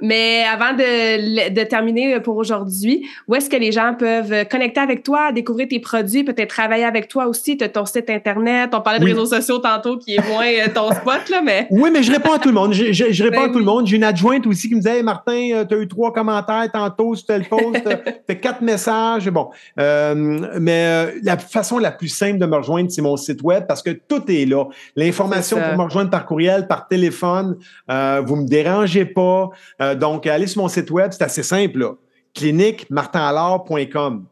mais 0.01 0.45
avant 0.51 0.73
de, 0.73 1.51
de 1.51 1.65
terminer 1.65 2.21
pour 2.21 2.37
aujourd'hui. 2.37 3.07
Où 3.29 3.35
est-ce 3.35 3.50
que 3.51 3.57
les 3.57 3.73
gens 3.73 3.95
peuvent 3.99 4.47
connecter 4.49 4.81
avec 4.81 5.03
toi, 5.03 5.33
découvrir 5.33 5.69
tes 5.69 5.81
produits, 5.81 6.25
peut-être 6.25 6.49
travailler 6.49 6.85
avec 6.85 7.09
toi 7.09 7.27
aussi, 7.27 7.57
tu 7.57 7.65
as 7.65 7.69
ton 7.69 7.85
site 7.85 8.09
Internet. 8.09 8.71
On 8.73 8.81
parlait 8.81 8.99
de 8.99 9.05
réseaux 9.05 9.27
sociaux 9.27 9.59
tantôt 9.59 9.99
qui 9.99 10.15
est 10.15 10.29
moins 10.29 10.47
euh, 10.47 10.69
ton 10.75 10.91
spot, 10.93 11.29
là, 11.31 11.43
mais. 11.45 11.67
Oui, 11.71 11.91
mais 11.93 12.03
je 12.03 12.13
réponds 12.13 12.33
à 12.33 12.39
tout 12.39 12.49
le 12.49 12.55
monde. 12.55 12.73
Je, 12.73 12.93
je, 12.93 13.23
réponds 13.23 13.43
à 13.43 13.47
ben 13.47 13.53
tout 13.53 13.59
le 13.59 13.65
monde. 13.65 13.87
J'ai 13.87 13.97
une 13.97 14.05
adjointe 14.05 14.47
aussi 14.47 14.69
qui 14.69 14.75
me 14.75 14.81
disait 14.81 15.03
Martin, 15.03 15.51
euh, 15.53 15.65
tu 15.65 15.75
as 15.75 15.79
eu 15.79 15.89
trois 15.89 16.13
commentaires 16.13 16.69
tantôt 16.73 17.15
sur 17.15 17.27
tel 17.27 17.45
post, 17.45 17.89
tu 18.29 18.37
quatre 18.39 18.63
messages. 18.63 19.29
Bon. 19.31 19.51
Euh, 19.79 20.59
mais 20.61 21.15
la 21.23 21.37
façon 21.37 21.79
la 21.79 21.91
plus 21.91 22.09
simple 22.09 22.39
de 22.39 22.47
me 22.47 22.57
rejoindre, 22.57 22.91
c'est 22.91 23.03
mon 23.03 23.17
site 23.17 23.43
web 23.43 23.65
parce 23.67 23.83
que 23.83 23.91
tout 23.91 24.23
est 24.29 24.47
là. 24.47 24.65
L'information 24.97 25.59
pour 25.61 25.77
me 25.77 25.85
rejoindre 25.85 26.11
par 26.11 26.27
courriel, 26.27 26.67
par 26.67 26.89
téléphone, 26.89 27.57
vous 27.89 28.37
me 28.37 28.47
dérangez 28.47 29.05
pas. 29.05 29.51
donc, 29.97 30.27
allez 30.27 30.47
sur 30.47 30.63
mon 30.63 30.69
site 30.69 30.91
web, 30.91 31.11
c'est 31.13 31.25
assez 31.25 31.43
simple. 31.43 31.79
Là 31.79 31.93
cliniquemartinallard.com. 32.35 34.27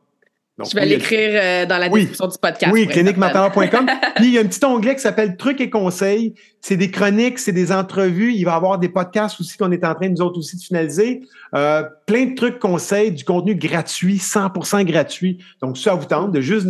je 0.59 0.74
vais 0.74 0.86
l'écrire 0.86 1.30
euh, 1.34 1.66
dans 1.66 1.78
la 1.78 1.88
description 1.88 2.26
du 2.26 2.38
podcast. 2.40 2.72
Oui, 2.72 2.86
cliniquemartinallard.com. 2.86 3.86
Puis 4.16 4.26
il 4.26 4.34
y 4.34 4.38
a 4.38 4.40
un 4.40 4.46
petit 4.46 4.64
onglet 4.64 4.94
qui 4.94 5.03
s'appelle 5.03 5.36
Trucs 5.36 5.61
et 5.61 5.70
conseils. 5.70 6.34
C'est 6.61 6.76
des 6.76 6.90
chroniques, 6.90 7.38
c'est 7.38 7.53
des 7.53 7.70
entrevues. 7.70 8.34
Il 8.34 8.44
va 8.44 8.53
y 8.53 8.55
avoir 8.55 8.78
des 8.78 8.88
podcasts 8.88 9.40
aussi 9.40 9.57
qu'on 9.57 9.70
est 9.70 9.84
en 9.84 9.94
train, 9.94 10.09
nous 10.09 10.20
autres 10.20 10.38
aussi, 10.38 10.57
de 10.57 10.62
finaliser. 10.62 11.22
Euh, 11.55 11.84
plein 12.07 12.26
de 12.26 12.34
trucs, 12.34 12.59
conseils, 12.59 13.12
du 13.12 13.24
contenu 13.24 13.55
gratuit, 13.55 14.16
100% 14.16 14.84
gratuit. 14.84 15.38
Donc, 15.62 15.78
ça 15.78 15.94
vous 15.94 16.07
tente 16.07 16.32
de 16.32 16.40
juste 16.40 16.66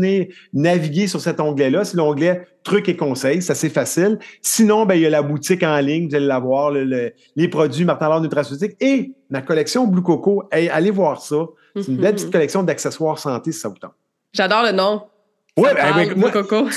naviguer 0.52 1.06
sur 1.06 1.20
cet 1.20 1.40
onglet-là. 1.40 1.84
C'est 1.84 1.96
l'onglet 1.96 2.46
trucs 2.68 2.88
et 2.88 2.96
conseils, 2.96 3.40
c'est 3.40 3.52
assez 3.52 3.70
facile. 3.70 4.18
Sinon, 4.42 4.84
ben, 4.84 4.94
il 4.94 5.00
y 5.00 5.06
a 5.06 5.10
la 5.10 5.22
boutique 5.22 5.62
en 5.62 5.78
ligne, 5.78 6.08
vous 6.08 6.14
allez 6.14 6.26
la 6.26 6.38
voir, 6.38 6.70
les 6.70 7.48
produits 7.48 7.84
Martin 7.84 8.08
Lard 8.10 8.20
Nutraceutique 8.20 8.76
et 8.80 9.12
ma 9.30 9.40
collection 9.40 9.86
Blue 9.86 10.02
Coco. 10.02 10.44
allez 10.52 10.90
voir 10.90 11.20
ça. 11.20 11.46
C'est 11.74 11.88
une 11.88 11.96
belle 11.96 12.14
petite 12.14 12.30
collection 12.30 12.62
d'accessoires 12.62 13.18
santé 13.18 13.52
si 13.52 13.60
ça 13.60 13.68
vous 13.68 13.78
tente. 13.78 13.94
J'adore 14.32 14.64
le 14.64 14.72
nom. 14.72 15.02
Oui, 15.56 15.70
ben, 15.74 16.14
Blue 16.14 16.30
Coco. 16.30 16.68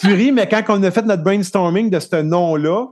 tu 0.00 0.12
ris, 0.12 0.30
mais 0.30 0.48
quand 0.48 0.62
on 0.68 0.82
a 0.84 0.90
fait 0.90 1.04
notre 1.04 1.24
brainstorming 1.24 1.90
de 1.90 1.98
ce 1.98 2.22
nom-là, 2.22 2.86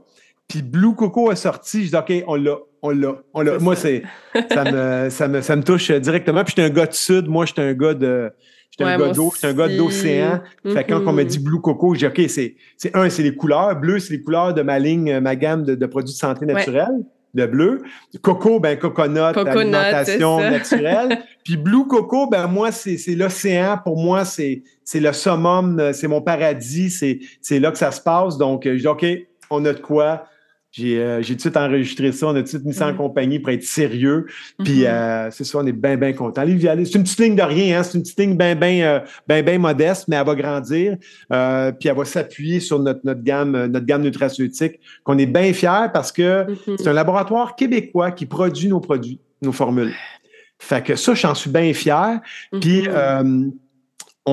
puis 0.47 0.61
Blue 0.61 0.95
Coco 0.95 1.29
a 1.29 1.35
sorti, 1.35 1.85
je 1.85 1.89
dis 1.89 1.95
OK, 1.95 2.23
on 2.27 2.35
l'a, 2.35 2.57
on 2.81 2.89
l'a, 2.89 3.13
on 3.33 3.41
l'a. 3.41 3.57
Moi, 3.59 3.75
c'est 3.75 4.03
ça 4.51 4.69
me, 4.69 5.09
ça 5.09 5.27
me, 5.27 5.41
ça 5.41 5.55
me 5.55 5.63
touche 5.63 5.91
directement. 5.91 6.43
Puis 6.43 6.55
j'étais 6.57 6.69
un 6.69 6.73
gars 6.73 6.87
de 6.87 6.93
sud, 6.93 7.27
moi, 7.27 7.45
j'étais 7.45 7.61
un 7.61 7.73
gars 7.73 7.93
de 7.93 8.31
J'étais 8.71 8.83
un 8.83 8.97
gars 8.97 9.09
d'eau, 9.09 9.31
j'étais 9.33 9.47
un 9.47 9.53
gars 9.53 9.67
d'océan. 9.67 10.41
Fait 10.65 10.83
quand 10.85 11.01
on 11.05 11.13
m'a 11.13 11.23
dit 11.23 11.39
Blue 11.39 11.59
Coco, 11.59 11.95
j'ai 11.95 12.09
dit, 12.09 12.23
OK, 12.23 12.29
c'est, 12.29 12.55
c'est 12.77 12.95
un, 12.95 13.09
c'est 13.09 13.23
les 13.23 13.35
couleurs. 13.35 13.75
Bleu, 13.75 13.99
c'est 13.99 14.13
les 14.13 14.21
couleurs 14.21 14.53
de 14.53 14.61
ma 14.61 14.79
ligne, 14.79 15.19
ma 15.19 15.35
gamme 15.35 15.63
de, 15.63 15.85
produits 15.85 16.13
de 16.13 16.19
santé 16.19 16.45
naturelle. 16.45 17.03
le 17.33 17.47
bleu. 17.47 17.81
Coco, 18.21 18.59
ben 18.59 18.77
coconut, 18.77 19.33
Coconut, 19.33 19.75
alimentation 19.75 20.39
naturelle. 20.39 21.19
Puis 21.43 21.57
blue 21.57 21.87
coco, 21.87 22.27
ben 22.27 22.47
moi, 22.47 22.71
c'est 22.71 22.97
c'est 22.97 23.15
l'océan. 23.15 23.79
Pour 23.83 23.97
moi, 23.97 24.23
c'est 24.25 24.63
c'est 24.83 24.99
le 24.99 25.13
summum, 25.13 25.91
c'est 25.93 26.07
mon 26.07 26.21
paradis. 26.21 26.89
C'est 26.89 27.19
c'est 27.41 27.59
là 27.59 27.71
que 27.71 27.77
ça 27.77 27.91
se 27.91 28.01
passe. 28.01 28.37
Donc, 28.37 28.63
je 28.65 28.71
dis, 28.71 28.87
OK, 28.87 29.05
on 29.49 29.65
a 29.65 29.73
de 29.73 29.79
quoi. 29.79 30.25
J'ai 30.71 30.99
euh, 30.99 31.21
j'ai 31.23 31.33
tout 31.33 31.37
de 31.37 31.41
suite 31.41 31.57
enregistré 31.57 32.11
ça. 32.11 32.27
On 32.27 32.29
a 32.29 32.33
tout 32.35 32.41
de 32.43 32.47
suite 32.47 32.65
mis 32.65 32.73
ça 32.75 32.87
en 32.87 32.91
Mhm. 32.91 32.97
compagnie 32.97 33.39
pour 33.39 33.49
être 33.49 33.63
sérieux. 33.63 34.27
Puis 34.63 34.81
Mhm. 34.81 34.85
euh, 34.87 35.31
c'est 35.31 35.43
ça, 35.43 35.57
on 35.57 35.65
est 35.65 35.71
bien, 35.71 35.97
bien 35.97 36.13
content. 36.13 36.43
C'est 36.45 36.95
une 36.95 37.03
petite 37.03 37.19
ligne 37.19 37.35
de 37.35 37.41
rien, 37.41 37.79
hein, 37.79 37.83
c'est 37.83 37.97
une 37.97 38.03
petite 38.03 38.19
ligne 38.19 38.37
bien, 38.37 38.53
bien, 38.55 38.81
euh, 38.85 38.99
bien, 39.27 39.41
bien 39.41 39.57
modeste, 39.57 40.07
mais 40.07 40.15
elle 40.15 40.25
va 40.27 40.35
grandir. 40.35 40.95
Euh, 41.33 41.71
puis 41.71 41.89
elle 41.89 41.95
va 41.97 42.05
s'appuyer 42.05 42.59
sur 42.59 42.77
notre, 42.79 42.99
notre 43.03 43.23
gamme, 43.23 43.65
notre 43.65 43.85
gamme 43.87 44.03
nutraceutique, 44.03 44.79
qu'on 45.03 45.17
est 45.17 45.25
bien 45.25 45.51
fiers 45.53 45.87
parce 45.91 46.11
que 46.11 46.45
Mhm. 46.51 46.77
c'est 46.77 46.87
un 46.87 46.93
laboratoire 46.93 47.55
québécois 47.55 48.11
qui 48.11 48.27
produit 48.27 48.67
nos 48.67 48.79
produits, 48.79 49.19
nos 49.41 49.51
formules. 49.51 49.93
Fait 50.59 50.83
que 50.83 50.95
ça, 50.95 51.13
j'en 51.15 51.33
suis 51.33 51.49
bien 51.49 51.73
fier. 51.73 52.19
Puis 52.61 52.83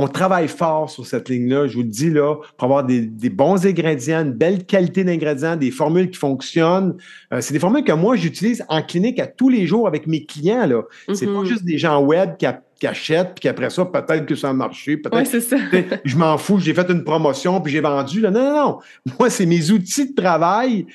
on 0.02 0.08
travaille 0.08 0.48
fort 0.48 0.90
sur 0.90 1.06
cette 1.06 1.28
ligne-là, 1.28 1.66
je 1.68 1.74
vous 1.74 1.82
le 1.82 1.88
dis, 1.88 2.10
là, 2.10 2.34
pour 2.56 2.64
avoir 2.64 2.84
des, 2.84 3.00
des 3.02 3.30
bons 3.30 3.64
ingrédients, 3.66 4.22
une 4.22 4.32
belle 4.32 4.64
qualité 4.66 5.04
d'ingrédients, 5.04 5.56
des 5.56 5.70
formules 5.70 6.10
qui 6.10 6.18
fonctionnent. 6.18 6.96
Euh, 7.32 7.40
c'est 7.40 7.52
des 7.54 7.58
formules 7.60 7.84
que 7.84 7.92
moi, 7.92 8.16
j'utilise 8.16 8.64
en 8.68 8.82
clinique 8.82 9.18
à 9.20 9.26
tous 9.26 9.48
les 9.48 9.66
jours 9.66 9.86
avec 9.88 10.06
mes 10.06 10.24
clients. 10.24 10.66
Là. 10.66 10.82
C'est 11.14 11.26
pas 11.26 11.32
Mhm. 11.40 11.44
juste 11.44 11.64
des 11.64 11.78
gens 11.78 12.00
web 12.02 12.36
qui, 12.38 12.46
a- 12.46 12.60
qui 12.78 12.86
achètent, 12.86 13.34
puis 13.34 13.40
qu'après 13.42 13.70
ça, 13.70 13.84
peut-être 13.86 14.26
que 14.26 14.34
ça 14.34 14.50
a 14.50 14.52
marché, 14.52 14.96
peut-être 14.98 15.40
ça. 15.40 15.56
je 16.04 16.16
m'en 16.16 16.36
fous, 16.36 16.58
j'ai 16.58 16.74
fait 16.74 16.90
une 16.90 17.04
promotion, 17.04 17.60
puis 17.60 17.72
j'ai 17.72 17.80
vendu. 17.80 18.20
Là. 18.20 18.30
Non, 18.30 18.42
non, 18.44 18.54
non. 18.66 18.78
Moi, 19.18 19.30
c'est 19.30 19.46
mes 19.46 19.70
outils 19.70 20.10
de 20.10 20.14
travail 20.20 20.86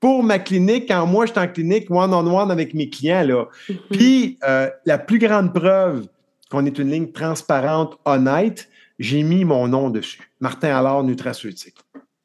pour 0.00 0.22
ma 0.22 0.38
clinique 0.38 0.86
quand 0.88 1.06
moi, 1.06 1.26
je 1.26 1.32
suis 1.32 1.40
en 1.40 1.48
clinique 1.48 1.90
one-on-one 1.90 2.50
avec 2.50 2.72
mes 2.74 2.88
clients. 2.88 3.22
Là. 3.24 3.44
Mhm. 3.68 3.76
Puis, 3.90 4.38
euh, 4.48 4.68
la 4.84 4.98
plus 4.98 5.18
grande 5.18 5.52
preuve 5.52 6.06
qu'on 6.50 6.64
est 6.66 6.78
une 6.78 6.90
ligne 6.90 7.12
transparente, 7.12 7.98
honnête, 8.04 8.68
j'ai 8.98 9.22
mis 9.22 9.44
mon 9.44 9.68
nom 9.68 9.90
dessus. 9.90 10.30
Martin 10.40 10.76
Allard, 10.76 11.04
nutraceutique. 11.04 11.76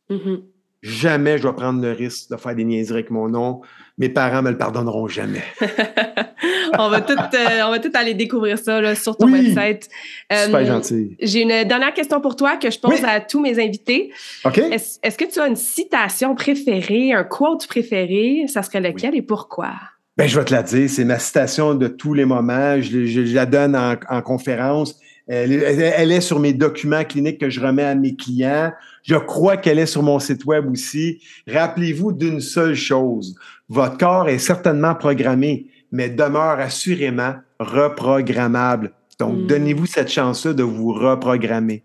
Mhm. 0.10 0.44
Jamais 0.82 1.38
je 1.38 1.48
vais 1.48 1.54
prendre 1.54 1.82
le 1.82 1.94
risque 1.94 2.30
de 2.30 2.36
faire 2.36 2.56
des 2.56 2.66
niaiseries 2.66 3.00
avec 3.00 3.10
mon 3.10 3.30
nom. 3.30 3.62
Mes 3.98 4.10
parents 4.10 4.42
me 4.42 4.50
le 4.52 4.58
pardonneront 4.58 5.08
jamais. 5.08 5.44
on, 6.78 6.90
va 6.90 7.00
tout, 7.00 7.14
euh, 7.14 7.62
on 7.66 7.70
va 7.72 7.80
tout 7.80 7.92
aller 7.94 8.14
découvrir 8.14 8.58
ça 8.58 8.82
là, 8.82 8.94
sur 8.94 9.16
ton 9.16 9.28
Oui. 9.28 9.54
website. 9.54 9.88
Euh, 10.34 10.46
Super 10.46 10.66
gentil. 10.66 11.16
J'ai 11.22 11.44
une 11.44 11.64
dernière 11.64 11.94
question 11.94 12.20
pour 12.20 12.36
toi 12.36 12.58
que 12.58 12.70
je 12.70 12.80
pose 12.80 13.00
Oui. 13.02 13.06
à 13.08 13.22
tous 13.22 13.40
mes 13.40 13.64
invités. 13.64 14.12
OK? 14.44 14.58
Est-ce 14.58 15.00
est-ce 15.04 15.18
que 15.18 15.26
tu 15.26 15.40
as 15.40 15.48
une 15.48 15.56
citation 15.56 16.36
préférée, 16.36 17.14
un 17.14 17.24
quote 17.24 17.66
préféré? 17.68 18.46
Ça 18.48 18.62
serait 18.62 18.82
lequel 18.82 19.16
et 19.16 19.22
pourquoi? 19.22 19.72
Ben, 20.18 20.28
je 20.28 20.38
vais 20.40 20.46
te 20.46 20.54
la 20.54 20.62
dire, 20.64 20.90
c'est 20.90 21.06
ma 21.06 21.18
citation 21.20 21.74
de 21.74 21.88
tous 21.88 22.14
les 22.14 22.26
moments. 22.26 22.80
Je, 22.80 23.06
je- 23.06 23.26
je 23.26 23.34
la 23.36 23.46
donne 23.48 23.76
en, 23.76 23.96
en 24.10 24.22
conférence. 24.22 25.00
Elle, 25.28 25.54
est- 25.54 25.58
elle 25.64 25.82
est- 25.82 25.94
elle 25.98 26.12
est 26.12 26.22
sur 26.22 26.40
mes 26.40 26.54
documents 26.54 27.04
cliniques 27.04 27.40
que 27.40 27.50
je 27.50 27.60
remets 27.60 27.84
à 27.86 27.96
mes 27.96 28.16
clients. 28.16 28.72
Je 29.04 29.16
crois 29.16 29.58
qu'elle 29.58 29.80
est 29.80 29.86
sur 29.88 30.04
mon 30.04 30.20
site 30.20 30.46
web 30.46 30.70
aussi. 30.70 31.20
Rappelez-vous 31.48 32.12
d'une 32.12 32.42
seule 32.42 32.76
chose. 32.76 33.36
Votre 33.70 33.98
corps 33.98 34.30
est 34.30 34.38
certainement 34.38 34.94
programmé, 34.94 35.68
mais 35.92 36.10
demeure 36.10 36.60
assurément 36.60 37.36
reprogrammable. 37.60 38.92
Donc, 39.20 39.36
Mm. 39.38 39.48
donnez-vous 39.48 39.86
cette 39.86 40.12
chance-là 40.12 40.54
de 40.54 40.64
vous 40.64 40.94
reprogrammer. 40.94 41.84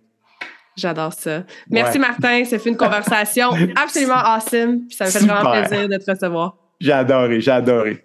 J'adore 0.77 1.13
ça. 1.13 1.45
Merci 1.71 1.99
Ouais. 1.99 2.07
Martin, 2.09 2.45
ça 2.45 2.59
fait 2.59 2.71
une 2.71 2.77
conversation 2.77 3.51
absolument 3.83 4.15
awesome. 4.23 4.87
Puis 4.87 4.97
ça 4.97 5.07
me 5.07 5.11
fait 5.11 5.19
Super. 5.21 5.43
vraiment 5.43 5.67
plaisir 5.67 5.89
de 5.89 5.97
te 5.97 6.11
recevoir. 6.11 6.57
J'ai 6.81 6.93
adoré, 6.93 7.41
j'ai 7.41 7.51
adoré. 7.51 8.05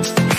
Thank 0.00 0.32
you. 0.32 0.37